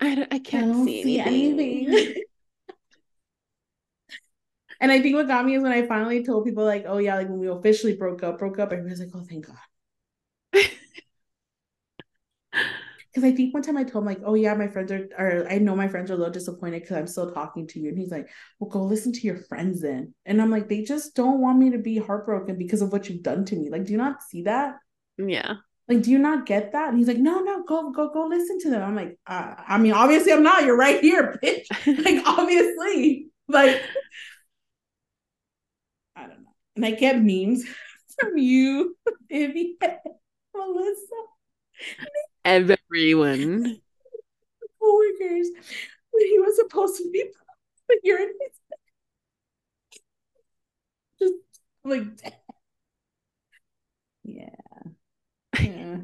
i, 0.00 0.14
don't, 0.14 0.32
I 0.32 0.36
I 0.36 0.38
can't 0.38 0.72
don't 0.72 0.86
see, 0.86 1.02
see 1.02 1.20
anything, 1.20 1.88
anything. 1.88 2.22
and 4.80 4.90
I 4.90 5.02
think 5.02 5.14
what 5.14 5.28
got 5.28 5.44
me 5.44 5.56
is 5.56 5.62
when 5.62 5.72
I 5.72 5.86
finally 5.86 6.24
told 6.24 6.46
people, 6.46 6.64
like, 6.64 6.84
oh 6.86 6.98
yeah, 6.98 7.16
like 7.16 7.28
when 7.28 7.38
we 7.38 7.48
officially 7.48 7.96
broke 7.96 8.22
up, 8.22 8.38
broke 8.38 8.58
up, 8.58 8.72
everybody's 8.72 9.00
like, 9.00 9.10
oh 9.14 9.24
thank 9.28 9.46
God. 9.46 9.56
Because 13.12 13.24
I 13.24 13.34
think 13.34 13.52
one 13.52 13.62
time 13.62 13.76
I 13.76 13.84
told 13.84 14.02
him, 14.02 14.06
like, 14.06 14.20
oh 14.24 14.34
yeah, 14.34 14.54
my 14.54 14.68
friends 14.68 14.92
are, 14.92 15.08
or 15.18 15.46
I 15.50 15.58
know 15.58 15.74
my 15.74 15.88
friends 15.88 16.10
are 16.10 16.14
a 16.14 16.16
little 16.16 16.32
disappointed 16.32 16.82
because 16.82 16.96
I'm 16.96 17.06
still 17.06 17.32
talking 17.32 17.66
to 17.68 17.80
you. 17.80 17.88
And 17.88 17.98
he's 17.98 18.10
like, 18.10 18.28
well, 18.58 18.70
go 18.70 18.82
listen 18.82 19.12
to 19.12 19.20
your 19.20 19.36
friends 19.36 19.80
then. 19.80 20.14
And 20.24 20.40
I'm 20.40 20.50
like, 20.50 20.68
they 20.68 20.82
just 20.82 21.14
don't 21.16 21.40
want 21.40 21.58
me 21.58 21.70
to 21.70 21.78
be 21.78 21.98
heartbroken 21.98 22.56
because 22.56 22.82
of 22.82 22.92
what 22.92 23.08
you've 23.08 23.22
done 23.22 23.44
to 23.46 23.56
me. 23.56 23.70
Like, 23.70 23.84
do 23.84 23.92
you 23.92 23.98
not 23.98 24.22
see 24.22 24.42
that? 24.42 24.76
yeah 25.18 25.54
Like, 25.88 26.02
do 26.02 26.10
you 26.10 26.18
not 26.18 26.46
get 26.46 26.72
that? 26.72 26.90
And 26.90 26.98
he's 26.98 27.08
like, 27.08 27.18
no, 27.18 27.40
no, 27.40 27.64
go, 27.64 27.90
go, 27.90 28.10
go 28.12 28.26
listen 28.26 28.60
to 28.60 28.70
them. 28.70 28.82
I'm 28.82 28.94
like, 28.96 29.18
uh, 29.26 29.54
I 29.66 29.78
mean, 29.78 29.92
obviously 29.92 30.32
I'm 30.32 30.42
not. 30.42 30.64
You're 30.64 30.76
right 30.76 31.00
here, 31.00 31.38
bitch. 31.44 31.66
like, 32.04 32.22
obviously. 32.26 33.26
Like, 33.48 33.82
I 36.16 36.22
don't 36.26 36.42
know. 36.42 36.54
And 36.76 36.84
I 36.86 36.92
get 36.92 37.20
memes 37.20 37.64
from 38.20 38.38
you, 38.38 38.96
Vivian, 39.28 39.76
Melissa, 40.54 41.16
Everyone. 42.44 43.80
coworkers, 44.80 45.48
when 46.10 46.26
he 46.26 46.38
was 46.38 46.56
supposed 46.56 46.96
to 46.96 47.10
be 47.10 47.24
but 47.90 47.98
you're 48.04 48.20
in 48.20 48.28
his 48.28 48.60
just 51.18 51.34
like 51.84 52.04
yeah. 54.22 54.48
yeah. 55.60 55.96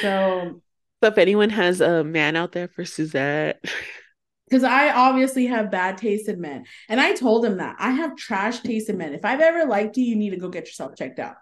So 0.00 0.60
So 1.02 1.08
if 1.08 1.18
anyone 1.18 1.50
has 1.50 1.80
a 1.80 2.04
man 2.04 2.36
out 2.36 2.52
there 2.52 2.68
for 2.68 2.84
Suzette, 2.84 3.64
because 4.48 4.64
I 4.64 4.92
obviously 4.92 5.46
have 5.46 5.70
bad 5.70 5.96
taste 5.96 6.28
in 6.28 6.40
men. 6.40 6.66
And 6.90 7.00
I 7.00 7.14
told 7.14 7.44
him 7.44 7.56
that 7.56 7.76
I 7.78 7.90
have 7.90 8.16
trash 8.16 8.60
taste 8.60 8.90
in 8.90 8.98
men. 8.98 9.14
If 9.14 9.24
I've 9.24 9.40
ever 9.40 9.64
liked 9.64 9.96
you, 9.96 10.04
you 10.04 10.16
need 10.16 10.30
to 10.30 10.36
go 10.36 10.50
get 10.50 10.66
yourself 10.66 10.94
checked 10.94 11.18
out. 11.18 11.36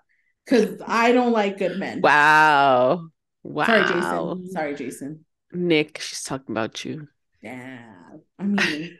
Because 0.50 0.82
I 0.84 1.12
don't 1.12 1.30
like 1.30 1.58
good 1.58 1.78
men. 1.78 2.00
wow. 2.00 3.06
Wow. 3.44 3.66
Sorry, 3.66 3.84
Jason. 3.84 4.50
Sorry, 4.50 4.74
Jason. 4.74 5.24
Nick, 5.52 6.00
she's 6.00 6.24
talking 6.24 6.52
about 6.52 6.84
you. 6.84 7.06
Yeah. 7.40 7.84
I 8.38 8.42
mean, 8.42 8.98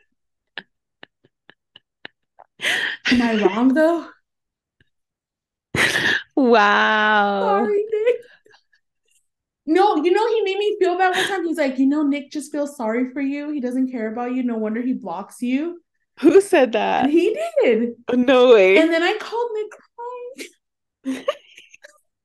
am 3.11 3.21
I 3.21 3.43
wrong 3.43 3.73
though? 3.73 4.07
Wow. 6.37 7.65
Sorry, 7.65 7.83
Nick. 7.91 8.15
No, 9.65 9.97
you 9.97 10.11
know, 10.11 10.27
he 10.27 10.41
made 10.41 10.57
me 10.57 10.77
feel 10.79 10.97
bad 10.97 11.15
one 11.15 11.27
time. 11.27 11.45
He's 11.45 11.57
like, 11.57 11.77
you 11.77 11.85
know, 11.85 12.03
Nick 12.03 12.31
just 12.31 12.51
feels 12.51 12.75
sorry 12.75 13.11
for 13.11 13.21
you. 13.21 13.51
He 13.51 13.59
doesn't 13.59 13.91
care 13.91 14.11
about 14.11 14.33
you. 14.33 14.43
No 14.43 14.57
wonder 14.57 14.81
he 14.81 14.93
blocks 14.93 15.41
you. 15.41 15.81
Who 16.21 16.41
said 16.41 16.71
that? 16.71 17.05
And 17.05 17.13
he 17.13 17.37
did. 17.61 17.89
no 18.13 18.53
way. 18.53 18.77
And 18.77 18.91
then 18.91 19.03
I 19.03 19.17
called 19.17 19.49
Nick 19.53 19.71
crying. 21.05 21.25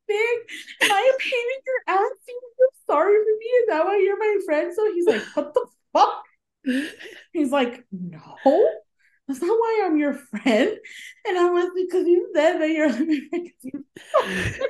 Nick, 0.08 0.50
am 0.82 0.92
I 0.92 1.10
a 1.14 1.18
pain 1.18 1.46
in 1.54 1.62
your 1.66 1.98
ass? 1.98 2.12
You 2.28 2.40
feel 2.56 2.94
sorry 2.94 3.14
for 3.14 3.38
me? 3.38 3.46
Is 3.46 3.68
that 3.68 3.84
why 3.84 3.98
you're 3.98 4.18
my 4.18 4.38
friend? 4.44 4.72
So 4.74 4.92
he's 4.92 5.06
like, 5.06 5.22
what 5.34 5.54
the 5.54 5.66
fuck? 5.92 6.22
He's 7.32 7.50
like, 7.50 7.84
no, 7.92 8.80
that's 9.28 9.40
not 9.40 9.58
why 9.58 9.82
I'm 9.84 9.96
your 9.98 10.14
friend. 10.14 10.78
And 11.26 11.38
I 11.38 11.50
was 11.50 11.70
because 11.74 12.06
you 12.06 12.30
said 12.34 12.58
that 12.58 12.70
you're 12.70 12.88
my 12.88 13.20
friend. 13.30 14.60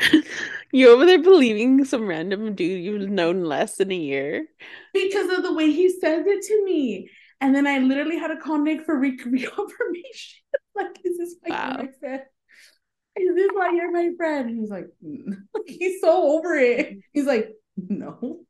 you 0.72 0.90
over 0.90 1.06
there 1.06 1.22
believing 1.22 1.84
some 1.84 2.06
random 2.06 2.54
dude 2.54 2.82
you've 2.84 3.10
known 3.10 3.44
less 3.44 3.76
than 3.76 3.90
a 3.92 3.96
year? 3.96 4.46
because 4.94 5.30
of 5.30 5.42
the 5.42 5.52
way 5.52 5.70
he 5.70 5.88
says 5.88 6.26
it 6.26 6.42
to 6.42 6.64
me. 6.64 7.10
And 7.40 7.54
then 7.54 7.66
I 7.66 7.78
literally 7.78 8.18
had 8.18 8.28
to 8.28 8.36
call 8.36 8.58
Nick 8.58 8.84
for 8.84 8.98
re- 8.98 9.16
reconfirmation. 9.18 10.34
like, 10.74 10.98
is 11.04 11.18
this 11.18 11.36
why 11.40 11.50
Wow. 11.50 11.76
my 11.78 11.88
friend? 12.00 12.22
This 13.18 13.28
is 13.30 13.34
this 13.36 13.50
why 13.52 13.70
you're 13.74 13.90
my 13.92 14.10
friend? 14.16 14.48
And 14.50 14.58
he's 14.60 14.70
like, 14.70 14.86
mm. 15.04 15.36
he's 15.66 16.00
so 16.00 16.38
over 16.38 16.54
it. 16.56 16.98
He's 17.12 17.26
like, 17.26 17.50
no. 17.76 18.40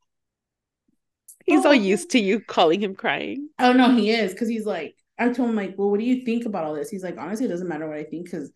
He's 1.46 1.64
all 1.64 1.72
Oh. 1.72 1.72
used 1.72 2.10
to 2.10 2.18
you 2.20 2.40
calling 2.40 2.82
him 2.82 2.94
crying. 2.94 3.48
Oh 3.58 3.72
no, 3.72 3.94
he 3.94 4.10
is 4.10 4.32
because 4.32 4.48
he's 4.48 4.66
like, 4.66 4.94
I 5.18 5.30
told 5.30 5.50
him 5.50 5.56
like, 5.56 5.74
well, 5.78 5.90
what 5.90 6.00
do 6.00 6.06
you 6.06 6.24
think 6.24 6.44
about 6.46 6.64
all 6.64 6.74
this? 6.74 6.90
He's 6.90 7.02
like, 7.02 7.16
honestly, 7.18 7.46
it 7.46 7.48
doesn't 7.50 7.68
matter 7.68 7.88
what 7.88 7.98
I 7.98 8.04
think 8.04 8.24
because 8.26 8.52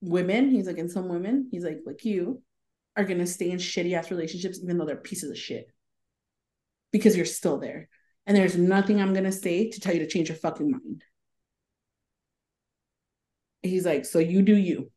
women, 0.00 0.50
he's 0.50 0.66
like, 0.66 0.78
and 0.78 0.90
some 0.90 1.08
women, 1.08 1.48
he's 1.50 1.64
like, 1.64 1.80
like 1.86 2.04
you, 2.04 2.42
are 2.96 3.04
gonna 3.04 3.26
stay 3.26 3.50
in 3.50 3.58
shitty 3.58 3.94
ass 3.94 4.10
relationships 4.10 4.60
even 4.62 4.78
though 4.78 4.86
they're 4.86 4.96
pieces 4.96 5.30
of 5.30 5.38
shit 5.38 5.66
because 6.92 7.16
you're 7.16 7.26
still 7.26 7.58
there, 7.58 7.88
and 8.26 8.36
there's 8.36 8.56
nothing 8.56 9.00
I'm 9.00 9.14
gonna 9.14 9.32
say 9.32 9.70
to 9.70 9.80
tell 9.80 9.94
you 9.94 10.00
to 10.00 10.06
change 10.08 10.28
your 10.28 10.38
fucking 10.38 10.70
mind. 10.70 11.04
He's 13.62 13.84
like, 13.86 14.04
so 14.04 14.18
you 14.18 14.42
do 14.42 14.54
you. 14.54 14.90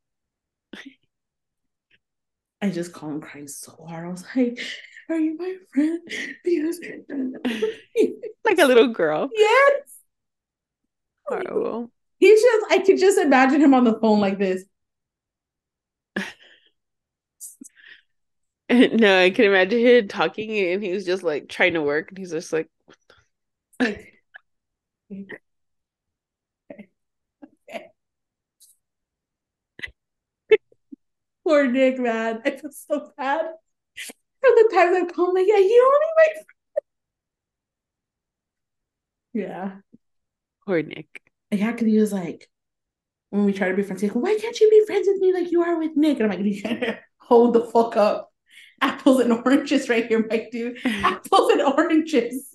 I 2.62 2.70
just 2.70 2.94
call 2.94 3.10
him 3.10 3.22
crying 3.22 3.48
so 3.48 3.72
hard. 3.88 4.06
I 4.06 4.10
was 4.10 4.26
like, 4.36 4.60
"Are 5.10 5.18
you 5.20 5.38
my 5.38 5.56
friend?" 5.74 6.02
Because 6.44 6.80
Like 8.46 8.60
a 8.60 8.66
little 8.66 8.88
girl. 8.94 9.30
yes, 9.34 10.00
Horrible. 11.26 11.92
He's 12.20 12.42
just, 12.42 12.66
I 12.72 12.80
could 12.80 12.98
just 13.00 13.18
imagine 13.18 13.62
him 13.62 13.74
on 13.74 13.84
the 13.84 14.00
phone 14.00 14.20
like 14.20 14.38
this. 14.40 14.64
No, 18.70 19.22
I 19.24 19.30
can 19.30 19.46
imagine 19.46 19.80
him 19.80 20.08
talking 20.08 20.52
and 20.58 20.84
he 20.84 20.92
was 20.92 21.06
just 21.06 21.24
like 21.24 21.48
trying 21.50 21.74
to 21.74 21.82
work 21.82 22.10
and 22.10 22.18
he's 22.18 22.32
just 22.32 22.52
like, 22.52 22.70
Like, 23.80 24.22
okay. 25.12 25.38
Okay. 27.70 27.92
Poor 31.48 31.66
Nick, 31.66 31.98
man. 31.98 32.42
I 32.44 32.52
feel 32.52 32.72
so 32.72 33.14
bad. 33.18 33.46
For 34.42 34.50
the 34.50 34.70
times 34.74 34.98
I've 34.98 35.14
called, 35.16 35.34
like, 35.34 35.48
yeah, 35.48 35.58
you 35.58 36.02
need 36.02 36.14
my 36.18 36.28
Yeah. 39.34 39.72
poor 40.66 40.82
Nick. 40.82 41.08
Yeah, 41.52 41.72
because 41.72 41.88
he 41.88 41.98
was 42.00 42.12
like, 42.12 42.50
when 43.30 43.46
we 43.46 43.54
try 43.54 43.70
to 43.70 43.76
be 43.76 43.84
friends, 43.84 44.02
he's 44.02 44.14
like, 44.14 44.22
why 44.22 44.38
can't 44.38 44.60
you 44.60 44.70
be 44.70 44.86
friends 44.86 45.08
with 45.10 45.22
me 45.22 45.34
like 45.34 45.50
you 45.52 45.64
are 45.64 45.78
with 45.80 45.96
Nick? 45.96 46.20
And 46.20 46.30
I'm 46.34 46.44
like, 46.44 47.00
hold 47.18 47.54
the 47.54 47.62
fuck 47.66 47.96
up. 47.96 48.30
Apples 48.82 49.22
and 49.22 49.32
oranges 49.32 49.88
right 49.88 50.06
here, 50.06 50.26
my 50.30 50.50
dude. 50.52 50.80
Apples 50.86 51.52
and 51.52 51.62
oranges. 51.62 52.54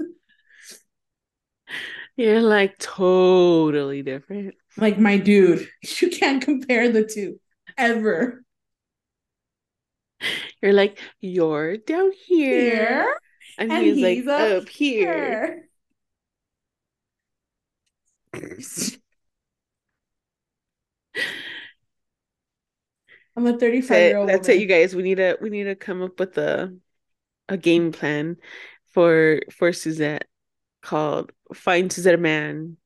You're 2.17 2.43
like 2.43 2.77
totally 2.77 4.03
different. 4.03 4.55
Like, 4.77 4.99
my 4.99 5.17
dude, 5.17 5.67
you 6.01 6.11
can't 6.11 6.43
compare 6.43 6.91
the 6.93 7.05
two 7.05 7.41
ever. 7.79 8.45
You're 10.63 10.73
like, 10.73 10.99
you're 11.21 11.77
down 11.77 12.13
here. 12.13 12.59
Here 12.61 13.17
And, 13.59 13.73
and 13.73 13.85
he's, 13.85 13.97
he's 13.97 14.27
like 14.27 14.41
up 14.41 14.63
up 14.65 14.69
here. 14.69 15.69
I'm 23.37 23.47
a 23.47 23.59
35 23.59 23.89
So 23.89 23.95
year 23.95 24.17
old. 24.19 24.29
that's 24.29 24.49
it, 24.49 24.61
you 24.61 24.67
guys. 24.67 24.95
We 24.95 25.03
need 25.03 25.17
to 25.17 25.39
we 25.41 25.51
need 25.51 25.65
to 25.65 25.75
come 25.75 26.03
up 26.03 26.19
with 26.19 26.37
a 26.39 26.75
a 27.49 27.57
game 27.57 27.93
plan 27.93 28.37
for 28.93 29.41
for 29.51 29.73
Suzette 29.73 30.27
called 30.83 31.33
Find 31.55 31.93
Suzette 31.93 32.15
a 32.15 32.19
Man 32.19 32.77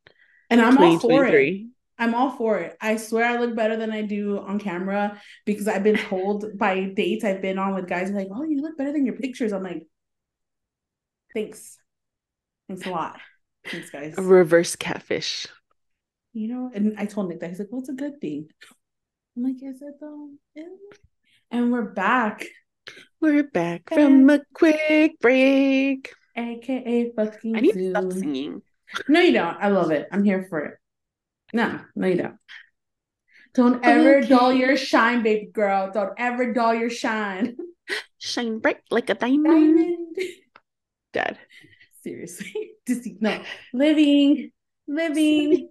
And 0.51 0.61
I'm 0.61 0.79
all 0.79 0.99
for 0.99 1.27
it. 1.27 1.67
2023. 1.99 2.05
I'm 2.05 2.15
all 2.15 2.37
for 2.37 2.59
it. 2.59 2.77
I 2.81 2.97
swear 2.97 3.25
I 3.25 3.39
look 3.39 3.55
better 3.57 3.77
than 3.77 3.91
I 3.91 4.03
do 4.03 4.39
on 4.39 4.59
camera 4.59 5.21
because 5.45 5.69
I've 5.69 5.83
been 5.83 5.99
told 5.99 6.45
by 6.59 6.85
dates 6.85 7.25
I've 7.25 7.43
been 7.43 7.59
on 7.59 7.75
with 7.75 7.89
guys 7.89 8.11
like, 8.11 8.29
oh, 8.33 8.43
you 8.43 8.63
look 8.63 8.77
better 8.77 8.93
than 8.93 9.07
your 9.07 9.17
pictures. 9.17 9.53
I'm 9.53 9.63
like, 9.63 9.87
thanks. 11.35 11.79
Thanks 12.69 12.87
a 12.87 12.91
lot. 12.91 13.19
Thanks, 13.67 13.91
guys. 13.91 14.15
A 14.17 14.23
reverse 14.23 14.77
catfish. 14.77 15.47
You 16.33 16.49
know, 16.49 16.71
and 16.75 16.95
I 16.99 17.07
told 17.07 17.29
Nick 17.29 17.41
that 17.41 17.51
he's 17.51 17.59
like, 17.59 17.69
well, 17.71 17.81
it's 17.81 17.89
a 17.89 17.95
good 17.95 18.21
thing. 18.21 18.49
I'm 19.37 19.43
like, 19.43 19.57
is 19.63 19.81
it 19.81 19.95
though? 20.01 20.31
And 21.51 21.73
we're 21.73 21.83
back, 21.83 22.45
We're 23.21 23.45
back 23.45 23.89
from 23.89 24.29
a 24.31 24.41
quick 24.53 25.19
break. 25.21 26.13
aka 26.37 27.13
fucking 27.17 27.57
I 27.57 27.61
need 27.61 27.73
to 27.73 27.91
stop 27.91 28.13
singing. 28.13 28.63
No, 29.09 29.21
you 29.21 29.33
don't. 29.33 29.57
I 29.61 29.69
love 29.69 29.91
it. 29.91 30.09
I'm 30.13 30.25
here 30.25 30.47
for 30.49 30.61
it. 30.61 30.79
No, 31.53 31.81
no, 31.95 32.07
you 32.07 32.17
don't. 32.17 32.37
Don't 33.55 33.85
ever 33.85 34.19
Okay. 34.19 34.29
dull 34.29 34.53
your 34.53 34.77
shine, 34.77 35.23
baby 35.23 35.47
girl. 35.53 35.91
Don't 35.93 36.13
ever 36.19 36.53
dull 36.53 36.75
your 36.75 36.91
shine. 36.91 37.57
Shine 38.19 38.59
bright 38.59 38.81
like 38.91 39.09
a 39.11 39.15
diamond. 39.15 39.45
Diamond. 39.45 40.17
Dad. 41.13 41.39
Seriously. 42.03 42.73
Dece- 42.89 43.21
no. 43.21 43.41
Living. 43.73 44.51
Living. 44.89 45.69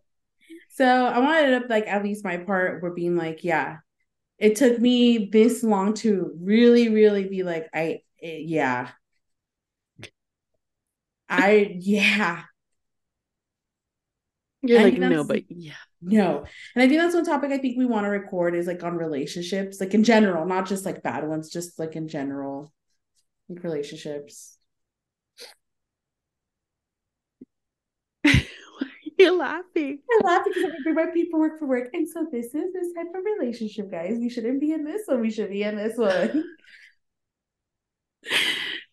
So 0.72 0.86
I 0.86 1.20
wanted 1.20 1.54
up 1.56 1.70
like 1.70 1.88
at 1.88 2.04
least 2.04 2.24
my 2.24 2.38
part 2.38 2.82
were 2.82 2.94
being 2.94 3.18
like, 3.18 3.44
yeah, 3.44 3.78
it 4.40 4.56
took 4.56 4.80
me 4.80 5.30
this 5.32 5.64
long 5.64 5.94
to 5.96 6.32
really, 6.40 6.90
really 6.90 7.28
be 7.28 7.44
like, 7.44 7.68
I 7.74 8.02
eh, 8.22 8.40
yeah. 8.46 8.90
I 11.28 11.76
yeah. 11.80 12.44
You're 14.68 14.80
I 14.80 14.84
like, 14.84 14.98
no, 14.98 15.24
but 15.24 15.44
yeah. 15.50 15.74
No. 16.02 16.46
And 16.76 16.84
I 16.84 16.88
think 16.88 17.02
that's 17.02 17.16
one 17.16 17.26
topic 17.26 17.52
I 17.52 17.58
think 17.58 17.78
we 17.78 17.86
want 17.86 18.06
to 18.06 18.10
record 18.10 18.56
is 18.56 18.68
like 18.68 18.84
on 18.84 18.96
relationships, 18.98 19.80
like 19.80 19.94
in 19.94 20.04
general, 20.04 20.46
not 20.46 20.68
just 20.68 20.86
like 20.86 21.04
bad 21.04 21.28
ones, 21.28 21.50
just 21.50 21.80
like 21.80 21.96
in 21.96 22.08
general, 22.08 22.72
like 23.50 23.64
relationships. 23.64 24.58
You're 29.18 29.38
laughing. 29.38 30.00
I 30.12 30.22
laugh 30.24 30.46
because 30.46 30.66
I 30.66 30.84
do 30.84 30.94
my 30.94 31.08
paperwork 31.14 31.60
for 31.60 31.68
work. 31.68 31.90
And 31.94 32.08
so 32.08 32.28
this 32.32 32.48
is 32.48 32.74
this 32.74 32.94
type 32.96 33.08
of 33.16 33.24
relationship, 33.40 33.90
guys. 33.90 34.18
We 34.20 34.30
shouldn't 34.30 34.60
be 34.62 34.74
in 34.74 34.84
this 34.84 35.04
one. 35.06 35.22
We 35.22 35.32
should 35.32 35.50
be 35.50 35.64
in 35.64 35.76
this 35.76 35.98
one. 35.98 36.44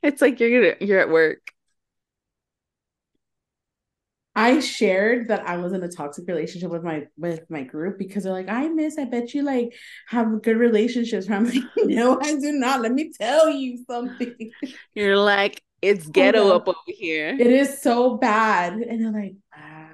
It's 0.03 0.20
like 0.20 0.40
you're 0.40 0.61
gonna 0.61 0.74
you're 0.81 0.99
at 0.99 1.11
work 1.11 1.53
I 4.35 4.61
shared 4.61 5.29
that 5.29 5.47
I 5.47 5.59
was 5.59 5.75
in 5.75 5.83
a 5.83 5.89
toxic 5.89 6.27
relationship 6.27 6.71
with 6.71 6.83
my 6.83 7.07
with 7.19 7.45
my 7.51 7.65
group 7.65 7.99
because 7.99 8.25
they're 8.25 8.33
like, 8.33 8.49
I 8.49 8.69
miss, 8.69 8.99
I 8.99 9.05
bet 9.05 9.35
you 9.35 9.43
like 9.43 9.75
have 10.07 10.43
good 10.43 10.57
relationships. 10.57 11.29
I'm 11.31 11.45
like, 11.47 11.63
no, 11.77 12.19
I 12.21 12.37
do 12.37 12.53
not. 12.53 12.81
Let 12.81 12.93
me 12.93 13.13
tell 13.13 13.51
you 13.51 13.85
something. 13.89 14.51
You're 14.95 15.19
like, 15.19 15.63
it's 15.83 16.07
ghetto 16.07 16.57
up 16.57 16.67
over 16.67 16.79
here. 16.87 17.29
It 17.29 17.47
is 17.47 17.83
so 17.83 18.17
bad. 18.17 18.75
And 18.75 19.05
they're 19.05 19.23
like, 19.23 19.35
ah, 19.55 19.91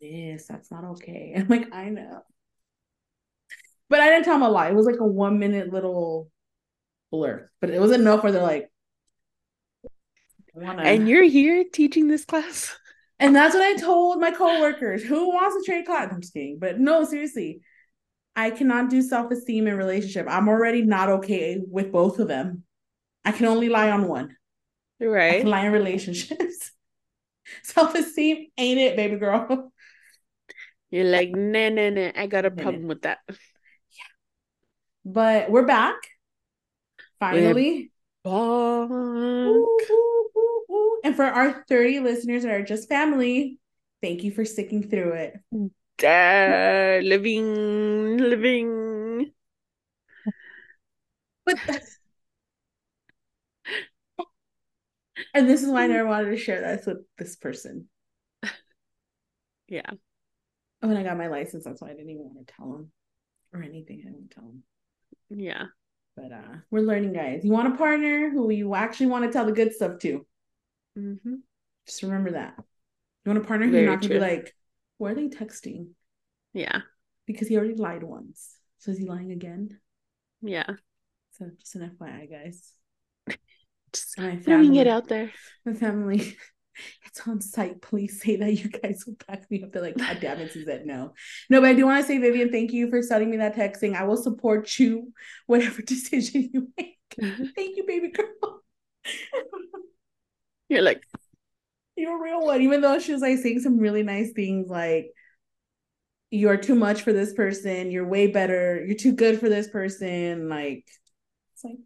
this, 0.00 0.46
that's 0.46 0.70
not 0.70 0.84
okay. 0.84 1.34
I'm 1.36 1.48
like, 1.48 1.74
I 1.74 1.90
know. 1.90 2.22
But 3.90 4.00
I 4.00 4.08
didn't 4.08 4.24
tell 4.24 4.34
them 4.34 4.42
a 4.42 4.48
lie. 4.48 4.68
It 4.70 4.74
was 4.74 4.86
like 4.86 5.00
a 5.00 5.06
one 5.06 5.38
minute 5.38 5.72
little 5.72 6.30
blur. 7.12 7.50
But 7.60 7.70
it 7.70 7.80
was 7.80 7.92
enough 7.92 8.22
where 8.22 8.32
they're 8.32 8.42
like, 8.42 8.70
wanna... 10.54 10.82
and 10.82 11.08
you're 11.08 11.24
here 11.24 11.62
teaching 11.70 12.08
this 12.08 12.24
class. 12.24 12.76
And 13.18 13.34
that's 13.34 13.54
what 13.54 13.62
I 13.62 13.76
told 13.76 14.20
my 14.20 14.30
coworkers. 14.30 15.02
Who 15.02 15.28
wants 15.28 15.56
to 15.56 15.70
trade 15.70 15.86
class? 15.86 16.12
I'm 16.12 16.20
just 16.20 16.34
kidding. 16.34 16.58
But 16.58 16.78
no, 16.78 17.04
seriously. 17.04 17.60
I 18.34 18.50
cannot 18.50 18.90
do 18.90 19.00
self-esteem 19.00 19.66
in 19.66 19.76
relationship. 19.76 20.26
I'm 20.28 20.48
already 20.48 20.82
not 20.82 21.08
okay 21.08 21.58
with 21.66 21.90
both 21.90 22.18
of 22.18 22.28
them. 22.28 22.64
I 23.24 23.32
can 23.32 23.46
only 23.46 23.70
lie 23.70 23.90
on 23.90 24.06
one. 24.06 24.36
Right. 25.00 25.36
I 25.36 25.40
can 25.40 25.48
lie 25.48 25.64
in 25.64 25.72
relationships. 25.72 26.72
self-esteem 27.62 28.48
ain't 28.58 28.78
it, 28.78 28.96
baby 28.96 29.16
girl. 29.16 29.72
You're 30.90 31.04
like, 31.04 31.30
nah, 31.30 31.70
nah, 31.70 31.88
nah. 31.88 32.12
I 32.14 32.26
got 32.26 32.44
a 32.44 32.50
problem 32.50 32.82
nah, 32.82 32.88
with 32.88 33.02
that. 33.02 33.18
Yeah. 33.28 34.12
But 35.06 35.50
we're 35.50 35.66
back. 35.66 35.96
Finally. 37.18 37.90
We're 38.24 38.30
back. 38.30 38.34
Ooh, 38.34 38.92
ooh, 38.92 39.78
ooh, 39.90 40.15
and 41.06 41.14
for 41.14 41.24
our 41.24 41.64
30 41.68 42.00
listeners 42.00 42.42
that 42.42 42.50
are 42.50 42.64
just 42.64 42.88
family, 42.88 43.60
thank 44.02 44.24
you 44.24 44.32
for 44.32 44.44
sticking 44.44 44.90
through 44.90 45.12
it. 45.12 45.34
Duh, 45.98 46.98
living, 47.06 48.18
living. 48.18 49.30
But 51.44 51.60
and 55.32 55.48
this 55.48 55.62
is 55.62 55.68
why 55.68 55.84
I 55.84 55.86
never 55.86 56.08
wanted 56.08 56.30
to 56.30 56.36
share 56.36 56.60
this 56.60 56.86
with 56.86 57.06
this 57.18 57.36
person. 57.36 57.88
Yeah. 59.68 59.90
When 60.80 60.96
I 60.96 61.04
got 61.04 61.16
my 61.16 61.28
license, 61.28 61.62
that's 61.64 61.80
why 61.80 61.90
I 61.90 61.92
didn't 61.92 62.10
even 62.10 62.24
want 62.24 62.48
to 62.48 62.52
tell 62.52 62.74
him 62.74 62.90
or 63.52 63.62
anything. 63.62 64.02
I 64.04 64.10
didn't 64.10 64.32
tell 64.32 64.42
him. 64.42 64.64
Yeah. 65.30 65.66
But 66.16 66.32
uh 66.32 66.56
we're 66.72 66.80
learning, 66.80 67.12
guys. 67.12 67.44
You 67.44 67.52
want 67.52 67.72
a 67.72 67.76
partner 67.76 68.28
who 68.30 68.50
you 68.50 68.74
actually 68.74 69.06
want 69.06 69.24
to 69.24 69.30
tell 69.30 69.46
the 69.46 69.52
good 69.52 69.72
stuff 69.72 70.00
to. 70.00 70.26
Mm-hmm. 70.98 71.34
Just 71.86 72.02
remember 72.02 72.32
that. 72.32 72.54
You 73.24 73.32
want 73.32 73.44
a 73.44 73.46
partner 73.46 73.66
who 73.66 73.76
you're 73.76 73.90
not 73.90 74.00
gonna 74.00 74.14
be 74.14 74.20
like, 74.20 74.54
why 74.98 75.12
are 75.12 75.14
they 75.14 75.28
texting? 75.28 75.88
Yeah. 76.52 76.80
Because 77.26 77.48
he 77.48 77.56
already 77.56 77.74
lied 77.74 78.02
once. 78.02 78.56
So 78.78 78.90
is 78.90 78.98
he 78.98 79.04
lying 79.04 79.32
again? 79.32 79.78
Yeah. 80.42 80.70
So 81.32 81.50
just 81.58 81.74
an 81.74 81.96
FYI, 82.00 82.30
guys. 82.30 82.72
just 83.92 84.14
throwing 84.14 84.76
it 84.76 84.86
out 84.86 85.08
there. 85.08 85.32
My 85.64 85.74
family 85.74 86.36
it's 87.06 87.26
on 87.26 87.40
site. 87.40 87.80
Please 87.80 88.20
say 88.20 88.36
that 88.36 88.52
you 88.52 88.68
guys 88.68 89.04
will 89.06 89.16
back 89.26 89.50
me 89.50 89.62
up. 89.62 89.72
They're 89.72 89.82
like, 89.82 89.96
God 89.96 90.18
damn 90.20 90.38
it, 90.40 90.52
Suzette. 90.52 90.86
No. 90.86 91.12
No, 91.48 91.60
but 91.60 91.70
I 91.70 91.74
do 91.74 91.86
want 91.86 92.02
to 92.02 92.06
say, 92.06 92.18
Vivian, 92.18 92.50
thank 92.50 92.72
you 92.72 92.88
for 92.90 93.02
sending 93.02 93.30
me 93.30 93.38
that 93.38 93.56
texting. 93.56 93.94
I 93.94 94.04
will 94.04 94.16
support 94.16 94.78
you, 94.78 95.12
whatever 95.46 95.82
decision 95.82 96.50
you 96.52 96.68
make. 96.76 96.96
Mm-hmm. 97.20 97.44
thank 97.54 97.76
you, 97.76 97.84
baby 97.86 98.10
girl. 98.10 98.62
You're 100.68 100.82
like, 100.82 101.02
you're 101.96 102.18
a 102.18 102.22
real 102.22 102.44
one. 102.44 102.62
Even 102.62 102.80
though 102.80 102.98
she 102.98 103.12
was 103.12 103.22
like 103.22 103.38
saying 103.38 103.60
some 103.60 103.78
really 103.78 104.02
nice 104.02 104.32
things 104.32 104.68
like, 104.68 105.10
you're 106.30 106.56
too 106.56 106.74
much 106.74 107.02
for 107.02 107.12
this 107.12 107.32
person. 107.34 107.90
You're 107.90 108.06
way 108.06 108.26
better. 108.26 108.84
You're 108.84 108.96
too 108.96 109.12
good 109.12 109.38
for 109.38 109.48
this 109.48 109.68
person. 109.68 110.48
Like, 110.48 110.84
it's 111.54 111.64
like, 111.64 111.78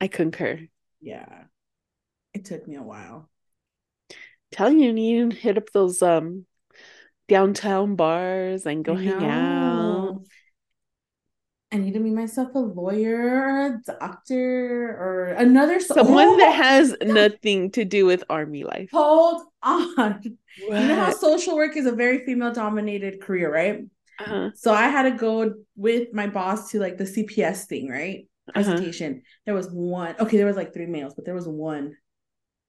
I 0.00 0.08
concur. 0.08 0.60
Yeah 1.00 1.44
it 2.34 2.44
took 2.44 2.66
me 2.68 2.76
a 2.76 2.82
while. 2.82 3.30
Telling 4.52 4.78
you, 4.78 4.88
you 4.88 4.92
need 4.92 5.30
to 5.30 5.36
hit 5.36 5.56
up 5.56 5.70
those 5.72 6.02
um 6.02 6.44
downtown 7.28 7.96
bars 7.96 8.66
and 8.66 8.84
go 8.84 8.94
hang 8.94 9.24
out. 9.24 10.20
I 11.74 11.78
need 11.78 11.94
to 11.94 12.00
be 12.00 12.10
myself 12.10 12.54
a 12.54 12.58
lawyer 12.60 13.18
or 13.18 13.66
a 13.66 13.80
doctor 13.98 14.90
or 14.90 15.24
another 15.30 15.80
someone 15.80 16.28
oh, 16.28 16.36
that 16.36 16.54
has 16.54 16.94
nothing 17.02 17.72
to 17.72 17.84
do 17.84 18.06
with 18.06 18.22
army 18.30 18.62
life. 18.62 18.90
Hold 18.92 19.42
on. 19.60 20.12
What? 20.68 20.80
You 20.80 20.86
know 20.86 20.94
how 20.94 21.10
social 21.10 21.56
work 21.56 21.76
is 21.76 21.86
a 21.86 21.90
very 21.92 22.24
female 22.24 22.52
dominated 22.52 23.20
career, 23.20 23.52
right? 23.52 23.80
Uh-huh. 24.20 24.50
So 24.54 24.72
I 24.72 24.86
had 24.86 25.02
to 25.02 25.10
go 25.10 25.52
with 25.74 26.12
my 26.12 26.28
boss 26.28 26.70
to 26.70 26.78
like 26.78 26.96
the 26.96 27.02
CPS 27.02 27.64
thing, 27.64 27.88
right? 27.88 28.28
Uh-huh. 28.48 28.62
Presentation. 28.62 29.14
Uh-huh. 29.14 29.40
There 29.46 29.54
was 29.54 29.68
one. 29.68 30.14
Okay, 30.20 30.36
there 30.36 30.46
was 30.46 30.56
like 30.56 30.72
three 30.72 30.86
males, 30.86 31.14
but 31.16 31.24
there 31.24 31.34
was 31.34 31.48
one 31.48 31.96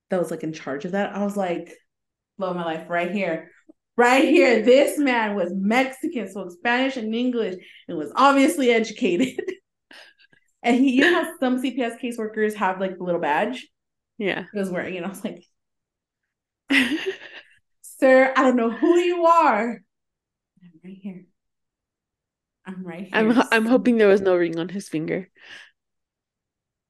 that 0.09 0.19
was 0.19 0.31
like 0.31 0.41
in 0.41 0.51
charge 0.51 0.83
of 0.85 0.93
that. 0.93 1.15
I 1.15 1.23
was 1.23 1.37
like, 1.37 1.75
love 2.39 2.55
my 2.55 2.65
life 2.65 2.89
right 2.89 3.11
here. 3.11 3.51
Right 3.97 4.25
here. 4.25 4.61
This 4.61 4.97
man 4.97 5.35
was 5.35 5.53
Mexican, 5.53 6.29
spoke 6.29 6.51
Spanish 6.51 6.97
and 6.97 7.15
English, 7.15 7.55
and 7.87 7.97
was 7.97 8.11
obviously 8.15 8.71
educated. 8.71 9.39
and 10.63 10.75
he, 10.75 10.95
you 10.95 11.01
know 11.01 11.23
how 11.23 11.31
some 11.39 11.61
CPS 11.61 11.99
caseworkers 12.01 12.55
have 12.55 12.79
like 12.81 12.97
the 12.97 13.03
little 13.03 13.21
badge? 13.21 13.67
Yeah. 14.17 14.45
He 14.51 14.59
was 14.59 14.69
wearing 14.69 14.95
it. 14.95 15.03
I 15.03 15.09
was 15.09 15.23
like, 15.23 15.45
Sir, 17.99 18.33
I 18.35 18.43
don't 18.43 18.57
know 18.57 18.71
who 18.71 18.97
you 18.97 19.25
are. 19.25 19.81
I'm 20.61 20.71
right 20.83 20.97
here. 20.99 21.25
I'm 22.65 22.83
right 22.83 23.03
here. 23.03 23.11
I'm 23.13 23.43
I'm 23.51 23.65
hoping 23.65 23.97
there 23.97 24.07
was 24.07 24.21
no 24.21 24.35
ring 24.35 24.59
on 24.59 24.69
his 24.69 24.89
finger. 24.89 25.29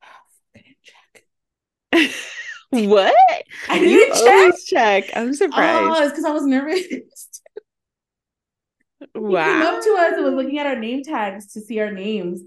Didn't 0.56 0.77
check. 0.82 2.11
What? 2.88 3.15
I 3.69 3.80
you 3.80 4.11
always 4.14 4.65
check. 4.65 5.10
I'm 5.15 5.34
surprised. 5.34 5.99
Oh, 5.99 6.03
it's 6.03 6.11
because 6.11 6.26
I 6.26 6.31
was 6.31 6.45
nervous. 6.45 6.84
wow. 9.15 9.45
He 9.45 9.52
came 9.52 9.61
up 9.61 9.84
to 9.84 9.89
us 9.91 10.14
and 10.15 10.26
was 10.26 10.34
looking 10.34 10.60
at 10.60 10.68
our 10.68 10.76
name 10.76 11.03
tags 11.03 11.53
to 11.53 11.61
see 11.61 11.80
our 11.80 11.91
names 11.91 12.41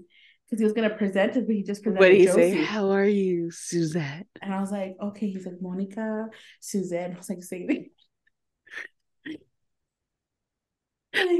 because 0.45 0.59
he 0.59 0.63
was 0.63 0.73
gonna 0.73 0.89
present 0.89 1.37
us, 1.37 1.43
but 1.45 1.55
he 1.55 1.63
just 1.63 1.83
presented. 1.83 1.99
What 1.99 2.09
did 2.09 2.19
he 2.19 2.25
Josie. 2.25 2.51
say? 2.51 2.63
How 2.63 2.91
are 2.91 3.05
you, 3.05 3.51
Suzette? 3.51 4.27
And 4.41 4.53
I 4.53 4.59
was 4.59 4.71
like, 4.71 4.95
okay. 5.01 5.29
He's 5.29 5.45
like 5.45 5.61
Monica, 5.61 6.27
Suzette. 6.59 7.11
I 7.13 7.17
was 7.17 7.29
like, 7.29 7.43
say 7.43 7.67
it. 7.67 7.91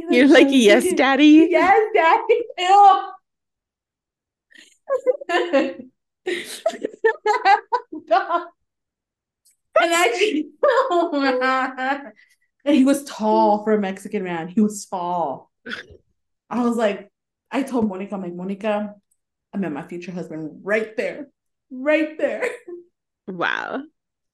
You're 0.10 0.28
like, 0.28 0.48
yes, 0.50 0.94
daddy. 0.94 1.48
Yes, 1.50 1.80
daddy. 1.94 2.44
And 9.80 9.94
actually, 9.94 10.50
and 12.66 12.76
he 12.76 12.84
was 12.84 13.04
tall 13.04 13.64
for 13.64 13.74
a 13.74 13.80
Mexican 13.80 14.24
man. 14.24 14.48
He 14.48 14.62
was 14.62 14.86
tall. 14.86 15.52
I 16.50 16.64
was 16.64 16.76
like, 16.76 17.10
I 17.52 17.64
told 17.64 17.88
Monica, 17.88 18.16
I'm 18.16 18.22
like, 18.22 18.34
Monica, 18.34 18.96
I 19.54 19.58
met 19.58 19.72
my 19.72 19.84
future 19.84 20.12
husband 20.12 20.62
right 20.64 20.96
there, 20.96 21.28
right 21.72 22.18
there. 22.18 22.44
Wow. 23.28 23.84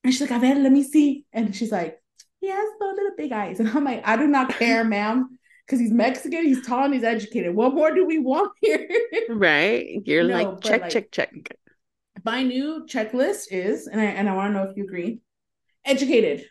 And 0.04 0.14
she's 0.14 0.22
like, 0.22 0.32
a 0.32 0.40
ver, 0.40 0.56
let 0.56 0.72
me 0.72 0.84
see. 0.84 1.26
And 1.34 1.56
she's 1.56 1.72
like, 1.72 2.00
he 2.40 2.48
has 2.48 2.70
those 2.80 2.96
little 2.96 3.16
big 3.18 3.32
eyes. 3.32 3.60
And 3.60 3.70
I'm 3.70 3.84
like, 3.84 4.08
I 4.08 4.16
do 4.16 4.28
not 4.28 4.50
care, 4.50 4.84
ma'am. 4.84 5.38
Because 5.66 5.80
he's 5.80 5.92
Mexican, 5.92 6.44
he's 6.46 6.66
tall, 6.66 6.86
and 6.86 6.94
he's 6.94 7.04
educated. 7.04 7.56
What 7.56 7.74
more 7.74 7.94
do 7.94 8.06
we 8.06 8.20
want 8.20 8.52
here? 8.62 8.88
right. 9.30 10.00
You're 10.06 10.24
no, 10.24 10.34
like, 10.34 10.62
check, 10.62 10.82
like, 10.82 10.92
check, 10.92 11.12
check. 11.12 11.58
My 12.24 12.44
new 12.44 12.86
checklist 12.88 13.48
is, 13.52 13.88
and 13.88 14.00
I 14.00 14.06
and 14.06 14.30
I 14.30 14.36
want 14.36 14.54
to 14.54 14.58
know 14.60 14.70
if 14.70 14.78
you 14.78 14.84
agree 14.84 15.22
educated. 15.86 16.46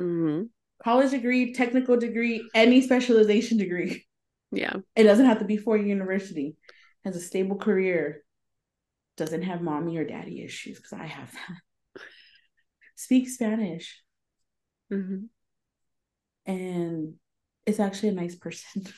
Mm-hmm. 0.00 0.44
College 0.82 1.10
degree, 1.10 1.52
technical 1.52 1.96
degree, 1.96 2.48
any 2.54 2.80
specialization 2.80 3.58
degree. 3.58 4.04
Yeah. 4.52 4.76
It 4.94 5.04
doesn't 5.04 5.26
have 5.26 5.40
to 5.40 5.44
be 5.44 5.56
for 5.56 5.76
university. 5.76 6.56
Has 7.04 7.16
a 7.16 7.20
stable 7.20 7.56
career. 7.56 8.22
Doesn't 9.16 9.42
have 9.42 9.62
mommy 9.62 9.96
or 9.98 10.04
daddy 10.04 10.42
issues 10.42 10.76
because 10.76 10.92
I 10.92 11.06
have 11.06 11.32
that. 11.32 12.02
Speak 12.96 13.28
Spanish. 13.28 14.02
Mm-hmm. 14.92 15.24
And 16.46 17.14
it's 17.66 17.80
actually 17.80 18.10
a 18.10 18.12
nice 18.12 18.36
person. 18.36 18.86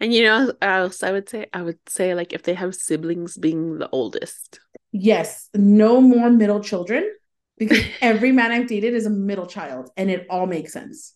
And 0.00 0.12
you 0.12 0.24
know, 0.24 0.52
else 0.60 1.02
I 1.02 1.12
would 1.12 1.28
say, 1.28 1.46
I 1.52 1.62
would 1.62 1.78
say 1.88 2.14
like 2.14 2.32
if 2.32 2.42
they 2.42 2.54
have 2.54 2.74
siblings, 2.74 3.36
being 3.36 3.78
the 3.78 3.88
oldest. 3.90 4.60
Yes, 4.92 5.48
no 5.54 6.00
more 6.00 6.30
middle 6.30 6.60
children 6.60 7.10
because 7.56 7.82
every 8.00 8.32
man 8.32 8.52
I've 8.52 8.68
dated 8.68 8.94
is 8.94 9.06
a 9.06 9.10
middle 9.10 9.46
child, 9.46 9.90
and 9.96 10.10
it 10.10 10.26
all 10.28 10.46
makes 10.46 10.72
sense. 10.72 11.14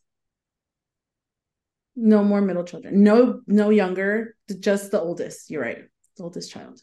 No 1.97 2.25
more 2.25 2.41
middle 2.41 2.65
children. 2.65 3.03
No, 3.03 3.43
no 3.47 3.71
younger. 3.71 4.37
Just 4.61 4.91
the 4.91 5.01
oldest. 5.01 5.51
You're 5.51 5.63
right. 5.63 5.85
The 6.17 6.23
oldest 6.23 6.51
child. 6.51 6.81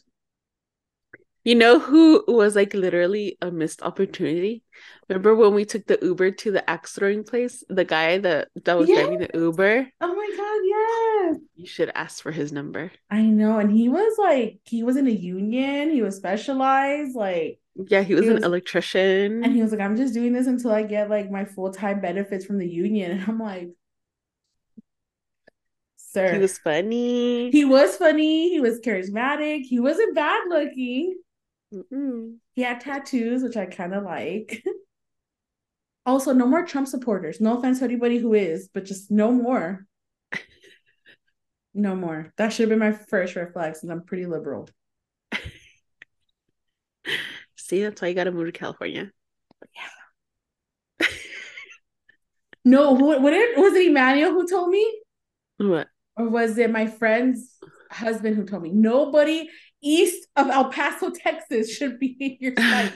You 1.48 1.54
know 1.54 1.78
who 1.78 2.24
was 2.28 2.54
like 2.54 2.74
literally 2.74 3.38
a 3.40 3.50
missed 3.50 3.80
opportunity? 3.82 4.62
Remember 5.08 5.34
when 5.34 5.54
we 5.54 5.64
took 5.64 5.86
the 5.86 5.98
Uber 6.02 6.32
to 6.32 6.50
the 6.50 6.68
axe 6.68 6.92
throwing 6.92 7.24
place? 7.24 7.64
The 7.70 7.86
guy 7.86 8.18
that 8.18 8.48
that 8.66 8.76
was 8.76 8.86
Yes. 8.90 8.98
driving 8.98 9.20
the 9.20 9.30
Uber. 9.32 9.88
Oh 10.02 10.14
my 10.14 10.30
god, 10.36 10.60
yes. 10.74 11.40
You 11.56 11.66
should 11.66 11.90
ask 11.94 12.22
for 12.22 12.32
his 12.32 12.52
number. 12.52 12.92
I 13.10 13.22
know. 13.22 13.58
And 13.58 13.70
he 13.72 13.88
was 13.88 14.18
like, 14.18 14.60
he 14.64 14.82
was 14.82 14.98
in 14.98 15.06
a 15.06 15.10
union, 15.10 15.90
he 15.90 16.02
was 16.02 16.16
specialized, 16.16 17.16
like, 17.16 17.60
Yeah, 17.76 18.02
he 18.02 18.12
was 18.14 18.24
He 18.24 18.28
an 18.28 18.34
was- 18.34 18.44
electrician. 18.44 19.42
and 19.42 19.54
he 19.54 19.62
was 19.62 19.72
like, 19.72 19.80
I'm 19.80 19.96
just 19.96 20.12
doing 20.12 20.34
this 20.34 20.48
until 20.48 20.72
I 20.72 20.82
get 20.82 21.08
like 21.08 21.30
my 21.30 21.46
full-time 21.46 22.02
benefits 22.02 22.44
from 22.44 22.58
the 22.58 22.68
union. 22.68 23.10
And 23.20 23.22
I'm 23.26 23.38
like, 23.38 23.70
sir. 25.96 26.34
He 26.34 26.38
was 26.40 26.58
funny. 26.58 27.50
He 27.52 27.64
was 27.64 27.96
funny, 27.96 28.50
he 28.50 28.60
was 28.60 28.80
charismatic, 28.80 29.62
he 29.62 29.80
wasn't 29.80 30.14
bad 30.14 30.42
looking. 30.50 31.16
Mm-mm. 31.72 32.36
He 32.54 32.62
had 32.62 32.80
tattoos, 32.80 33.42
which 33.42 33.56
I 33.56 33.66
kind 33.66 33.94
of 33.94 34.04
like. 34.04 34.62
Also, 36.06 36.32
no 36.32 36.46
more 36.46 36.64
Trump 36.64 36.88
supporters. 36.88 37.38
No 37.38 37.58
offense 37.58 37.80
to 37.80 37.84
anybody 37.84 38.16
who 38.16 38.32
is, 38.32 38.70
but 38.72 38.86
just 38.86 39.10
no 39.10 39.30
more. 39.30 39.86
No 41.74 41.94
more. 41.94 42.32
That 42.38 42.50
should 42.50 42.62
have 42.62 42.70
been 42.70 42.78
my 42.78 42.92
first 42.92 43.36
red 43.36 43.52
flag 43.52 43.76
since 43.76 43.92
I'm 43.92 44.02
pretty 44.02 44.24
liberal. 44.24 44.70
See, 47.56 47.82
that's 47.82 48.00
why 48.00 48.08
you 48.08 48.14
gotta 48.14 48.32
move 48.32 48.46
to 48.46 48.52
California. 48.52 49.12
Yeah. 49.74 49.88
No, 52.64 52.96
who 52.96 53.20
what 53.20 53.32
it 53.32 53.56
was 53.56 53.74
it 53.74 53.86
Emmanuel 53.86 54.32
who 54.32 54.46
told 54.46 54.68
me? 54.68 55.00
What? 55.56 55.88
Or 56.16 56.28
was 56.28 56.58
it 56.58 56.70
my 56.70 56.86
friend's 56.86 57.56
husband 57.90 58.36
who 58.36 58.44
told 58.44 58.62
me 58.62 58.72
nobody 58.72 59.48
east 59.82 60.26
of 60.36 60.48
El 60.48 60.70
Paso, 60.70 61.10
Texas 61.14 61.74
should 61.74 61.98
be 61.98 62.16
in 62.20 62.36
your 62.40 62.54
sight? 62.56 62.92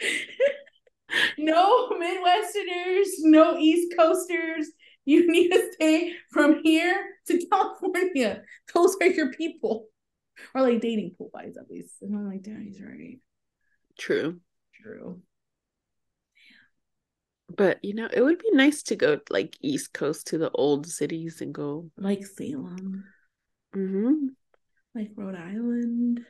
no 1.38 1.90
Midwesterners, 1.90 3.08
no 3.20 3.56
East 3.58 3.94
Coasters. 3.96 4.68
You 5.04 5.30
need 5.30 5.50
to 5.50 5.72
stay 5.72 6.14
from 6.30 6.60
here 6.62 7.04
to 7.26 7.46
California. 7.46 8.42
Those 8.72 8.96
are 9.00 9.06
your 9.06 9.32
people. 9.32 9.88
Or 10.54 10.62
like 10.62 10.80
dating 10.80 11.14
pool 11.16 11.30
wise, 11.32 11.56
at 11.58 11.70
least. 11.70 11.94
And 12.00 12.16
I'm 12.16 12.28
like, 12.28 12.42
damn, 12.42 12.62
he's 12.62 12.80
right. 12.80 13.18
True. 13.98 14.40
True. 14.82 15.20
But 17.54 17.84
you 17.84 17.94
know, 17.94 18.08
it 18.12 18.22
would 18.22 18.38
be 18.38 18.50
nice 18.52 18.82
to 18.84 18.96
go 18.96 19.20
like 19.30 19.56
East 19.60 19.92
Coast 19.92 20.28
to 20.28 20.38
the 20.38 20.50
old 20.50 20.86
cities 20.86 21.40
and 21.40 21.54
go. 21.54 21.90
Like 21.96 22.24
Salem, 22.26 23.04
hmm 23.72 24.28
like 24.94 25.10
Rhode 25.16 25.34
Island, 25.36 26.20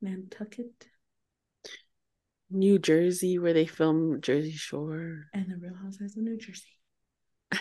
Nantucket, 0.00 0.86
New 2.50 2.78
Jersey, 2.78 3.38
where 3.38 3.52
they 3.52 3.66
film 3.66 4.20
Jersey 4.20 4.52
Shore. 4.52 5.26
and 5.34 5.46
the 5.50 5.56
Real 5.56 5.74
Housewives 5.74 6.16
of 6.16 6.22
New 6.24 6.38
Jersey. 6.38 6.62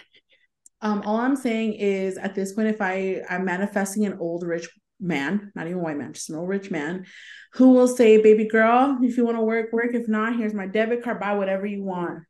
Um, 0.79 1.01
all 1.07 1.17
I'm 1.17 1.35
saying 1.35 1.73
is 1.73 2.19
at 2.19 2.35
this 2.35 2.53
point, 2.53 2.67
if 2.67 2.81
I 2.83 3.23
I'm 3.27 3.45
manifesting 3.45 4.05
an 4.05 4.19
old 4.19 4.43
rich 4.45 4.69
man, 4.99 5.51
not 5.55 5.65
even 5.65 5.79
a 5.79 5.81
white 5.81 5.97
man, 5.97 6.13
just 6.13 6.29
an 6.29 6.35
old 6.35 6.47
rich 6.47 6.69
man, 6.69 7.07
who 7.53 7.69
will 7.71 7.87
say, 7.87 8.21
"Baby 8.21 8.47
girl, 8.47 8.95
if 9.01 9.17
you 9.17 9.25
want 9.25 9.37
to 9.37 9.41
work, 9.41 9.73
work. 9.73 9.95
If 9.95 10.07
not, 10.07 10.35
here's 10.37 10.53
my 10.53 10.67
debit 10.67 11.01
card. 11.03 11.19
Buy 11.19 11.33
whatever 11.33 11.65
you 11.65 11.83
want." 11.83 12.25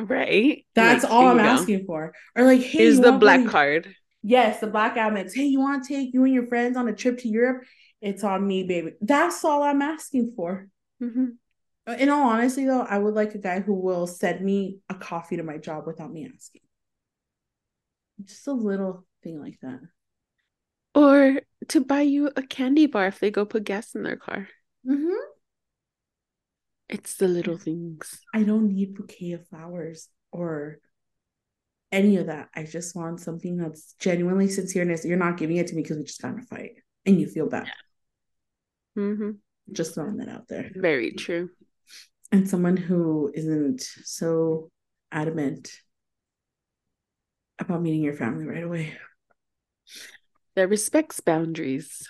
Right? 0.00 0.64
That's 0.76 1.02
Like, 1.02 1.12
all 1.12 1.26
I'm 1.26 1.40
asking 1.40 1.86
for. 1.86 2.12
Or 2.36 2.44
like, 2.44 2.60
hey, 2.60 2.78
Here's 2.84 3.00
the 3.00 3.10
black 3.18 3.40
really- 3.40 3.50
card. 3.50 3.94
Yes, 4.22 4.60
the 4.60 4.66
black 4.66 4.96
Amex. 4.96 5.34
Hey, 5.34 5.44
you 5.44 5.60
want 5.60 5.84
to 5.84 5.94
take 5.94 6.12
you 6.12 6.24
and 6.24 6.34
your 6.34 6.46
friends 6.46 6.76
on 6.76 6.88
a 6.88 6.94
trip 6.94 7.18
to 7.18 7.28
Europe? 7.28 7.64
It's 8.00 8.24
on 8.24 8.46
me, 8.46 8.64
baby. 8.64 8.92
That's 9.00 9.44
all 9.44 9.62
I'm 9.62 9.82
asking 9.82 10.32
for. 10.36 10.68
Mhm. 11.02 11.36
In 11.98 12.08
all 12.10 12.28
honesty, 12.28 12.66
though, 12.66 12.82
I 12.82 12.98
would 12.98 13.14
like 13.14 13.34
a 13.34 13.38
guy 13.38 13.60
who 13.60 13.74
will 13.74 14.06
send 14.06 14.44
me 14.44 14.80
a 14.90 14.94
coffee 14.94 15.36
to 15.36 15.42
my 15.42 15.56
job 15.56 15.86
without 15.86 16.12
me 16.12 16.30
asking. 16.32 16.62
Just 18.22 18.46
a 18.46 18.52
little 18.52 19.06
thing 19.22 19.40
like 19.40 19.58
that. 19.62 19.80
Or 20.94 21.40
to 21.68 21.80
buy 21.80 22.02
you 22.02 22.30
a 22.36 22.42
candy 22.42 22.86
bar 22.86 23.06
if 23.06 23.20
they 23.20 23.30
go 23.30 23.44
put 23.46 23.64
gas 23.64 23.94
in 23.94 24.02
their 24.02 24.16
car. 24.16 24.48
hmm 24.84 25.12
It's 26.88 27.16
the 27.16 27.28
little 27.28 27.58
things. 27.58 28.20
I 28.34 28.42
don't 28.42 28.74
need 28.74 28.94
bouquet 28.94 29.32
of 29.32 29.46
flowers 29.48 30.08
or 30.32 30.78
any 31.92 32.16
of 32.16 32.26
that. 32.26 32.48
I 32.54 32.64
just 32.64 32.94
want 32.94 33.20
something 33.20 33.56
that's 33.56 33.94
genuinely 33.98 34.46
sincereness. 34.46 35.04
You're 35.04 35.16
not 35.16 35.36
giving 35.36 35.56
it 35.56 35.68
to 35.68 35.74
me 35.74 35.82
because 35.82 35.98
we 35.98 36.04
just 36.04 36.20
got 36.22 36.34
in 36.34 36.40
a 36.40 36.42
fight 36.42 36.82
and 37.06 37.20
you 37.20 37.26
feel 37.26 37.48
bad. 37.48 37.68
hmm 38.94 39.30
Just 39.72 39.94
throwing 39.94 40.18
that 40.18 40.28
out 40.28 40.48
there. 40.48 40.70
Very 40.74 41.12
true. 41.12 41.50
and 42.32 42.48
someone 42.48 42.76
who 42.76 43.30
isn't 43.34 43.80
so 43.80 44.70
adamant 45.10 45.70
about 47.58 47.82
meeting 47.82 48.02
your 48.02 48.14
family 48.14 48.46
right 48.46 48.62
away. 48.64 48.94
That 50.54 50.68
respects 50.68 51.20
boundaries. 51.20 52.06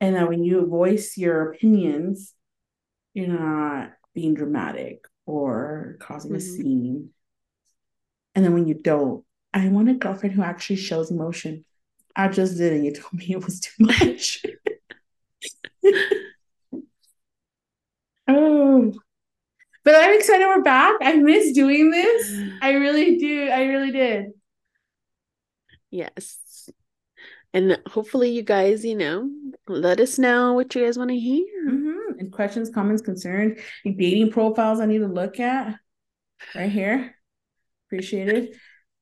And 0.00 0.16
that 0.16 0.28
when 0.28 0.42
you 0.42 0.66
voice 0.66 1.16
your 1.16 1.52
opinions, 1.52 2.34
you're 3.14 3.28
not 3.28 3.92
being 4.14 4.34
dramatic 4.34 5.04
or 5.26 5.96
causing 6.00 6.32
a 6.32 6.38
Mhm. 6.38 6.40
scene. 6.42 7.10
And 8.34 8.44
then 8.44 8.54
when 8.54 8.66
you 8.66 8.74
don't, 8.74 9.24
I 9.52 9.68
want 9.68 9.90
a 9.90 9.94
girlfriend 9.94 10.34
who 10.34 10.42
actually 10.42 10.76
shows 10.76 11.10
emotion. 11.10 11.64
I 12.16 12.28
just 12.28 12.56
did, 12.56 12.72
and 12.72 12.84
you 12.84 12.92
told 12.92 13.14
me 13.14 13.26
it 13.30 13.44
was 13.44 13.60
too 13.60 13.72
much. 13.84 14.44
oh, 18.28 18.92
but 19.84 19.94
I'm 19.94 20.14
excited 20.14 20.46
we're 20.46 20.62
back. 20.62 20.96
I 21.02 21.14
miss 21.14 21.52
doing 21.52 21.90
this. 21.90 22.32
I 22.62 22.72
really 22.72 23.18
do. 23.18 23.48
I 23.48 23.64
really 23.64 23.90
did. 23.90 24.32
Yes. 25.90 26.70
And 27.54 27.78
hopefully 27.86 28.30
you 28.30 28.42
guys, 28.42 28.82
you 28.84 28.94
know, 28.94 29.28
let 29.68 30.00
us 30.00 30.18
know 30.18 30.54
what 30.54 30.74
you 30.74 30.84
guys 30.84 30.96
want 30.96 31.10
to 31.10 31.18
hear. 31.18 31.46
Mhm. 31.68 31.81
Questions, 32.30 32.70
comments, 32.70 33.02
concerns, 33.02 33.58
dating 33.84 34.30
profiles 34.30 34.80
I 34.80 34.86
need 34.86 34.98
to 34.98 35.08
look 35.08 35.40
at 35.40 35.76
right 36.54 36.70
here. 36.70 37.14
Appreciate 37.88 38.28
it. 38.28 38.56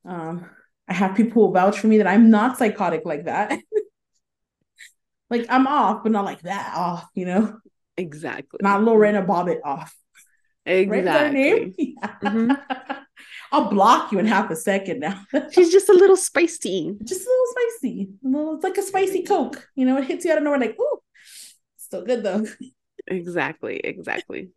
Um, 0.05 0.47
I 0.89 0.95
have 0.95 1.17
people 1.17 1.47
who 1.47 1.53
vouch 1.55 1.79
for 1.79 1.87
me 1.87 1.99
that 1.99 2.07
I'm 2.07 2.31
not 2.31 2.59
psychotic 2.59 3.03
like 3.05 3.25
that. 3.27 3.59
like 5.31 5.47
I'm 5.49 5.67
off, 5.67 6.03
but 6.03 6.13
not 6.13 6.25
like 6.25 6.41
that 6.43 6.75
off, 6.77 7.07
you 7.15 7.27
know, 7.27 7.59
Exactly. 7.97 8.59
not 8.63 8.83
Lorena 8.83 9.23
Bobbitt 9.23 9.61
off. 9.65 9.95
Right? 10.67 11.05
That 11.05 11.33
name? 11.33 11.75
Exactly. 11.79 11.97
Yeah. 12.03 12.31
Mhm. 12.31 12.61
I'll 13.53 13.69
block 13.69 14.13
you 14.13 14.19
in 14.21 14.27
half 14.27 14.49
a 14.51 14.57
second 14.57 15.01
now. 15.01 15.21
She's 15.51 15.73
just 15.73 15.89
a 15.89 15.93
little 15.93 16.17
spicy. 16.17 16.97
Just 17.03 17.27
a 17.27 17.31
little 17.31 17.47
spicy. 17.51 18.09
A 18.25 18.29
little, 18.29 18.55
it's 18.55 18.65
like 18.65 18.79
a 18.79 18.83
spicy 18.83 19.25
Coke. 19.25 19.69
You 19.75 19.87
know, 19.87 19.99
it 19.99 20.05
hits 20.05 20.25
you 20.25 20.31
out 20.31 20.39
of 20.39 20.45
nowhere, 20.45 20.61
like, 20.61 20.77
ooh, 20.81 20.99
still 21.77 22.05
good 22.05 22.23
though. 22.23 22.47
Exactly. 23.11 23.81
Exactly. 23.83 24.51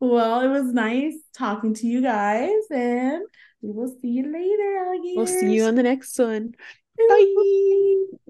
Well, 0.00 0.40
it 0.40 0.48
was 0.48 0.72
nice 0.72 1.14
talking 1.36 1.74
to 1.74 1.86
you 1.86 2.02
guys, 2.02 2.62
and 2.70 3.22
we 3.62 3.70
will 3.70 3.94
see 4.00 4.08
you 4.08 4.32
later, 4.32 4.78
alligators. 4.78 5.16
We'll 5.16 5.26
see 5.26 5.54
you 5.56 5.64
on 5.64 5.74
the 5.74 5.82
next 5.82 6.18
one. 6.18 6.54
Bye. 6.98 8.29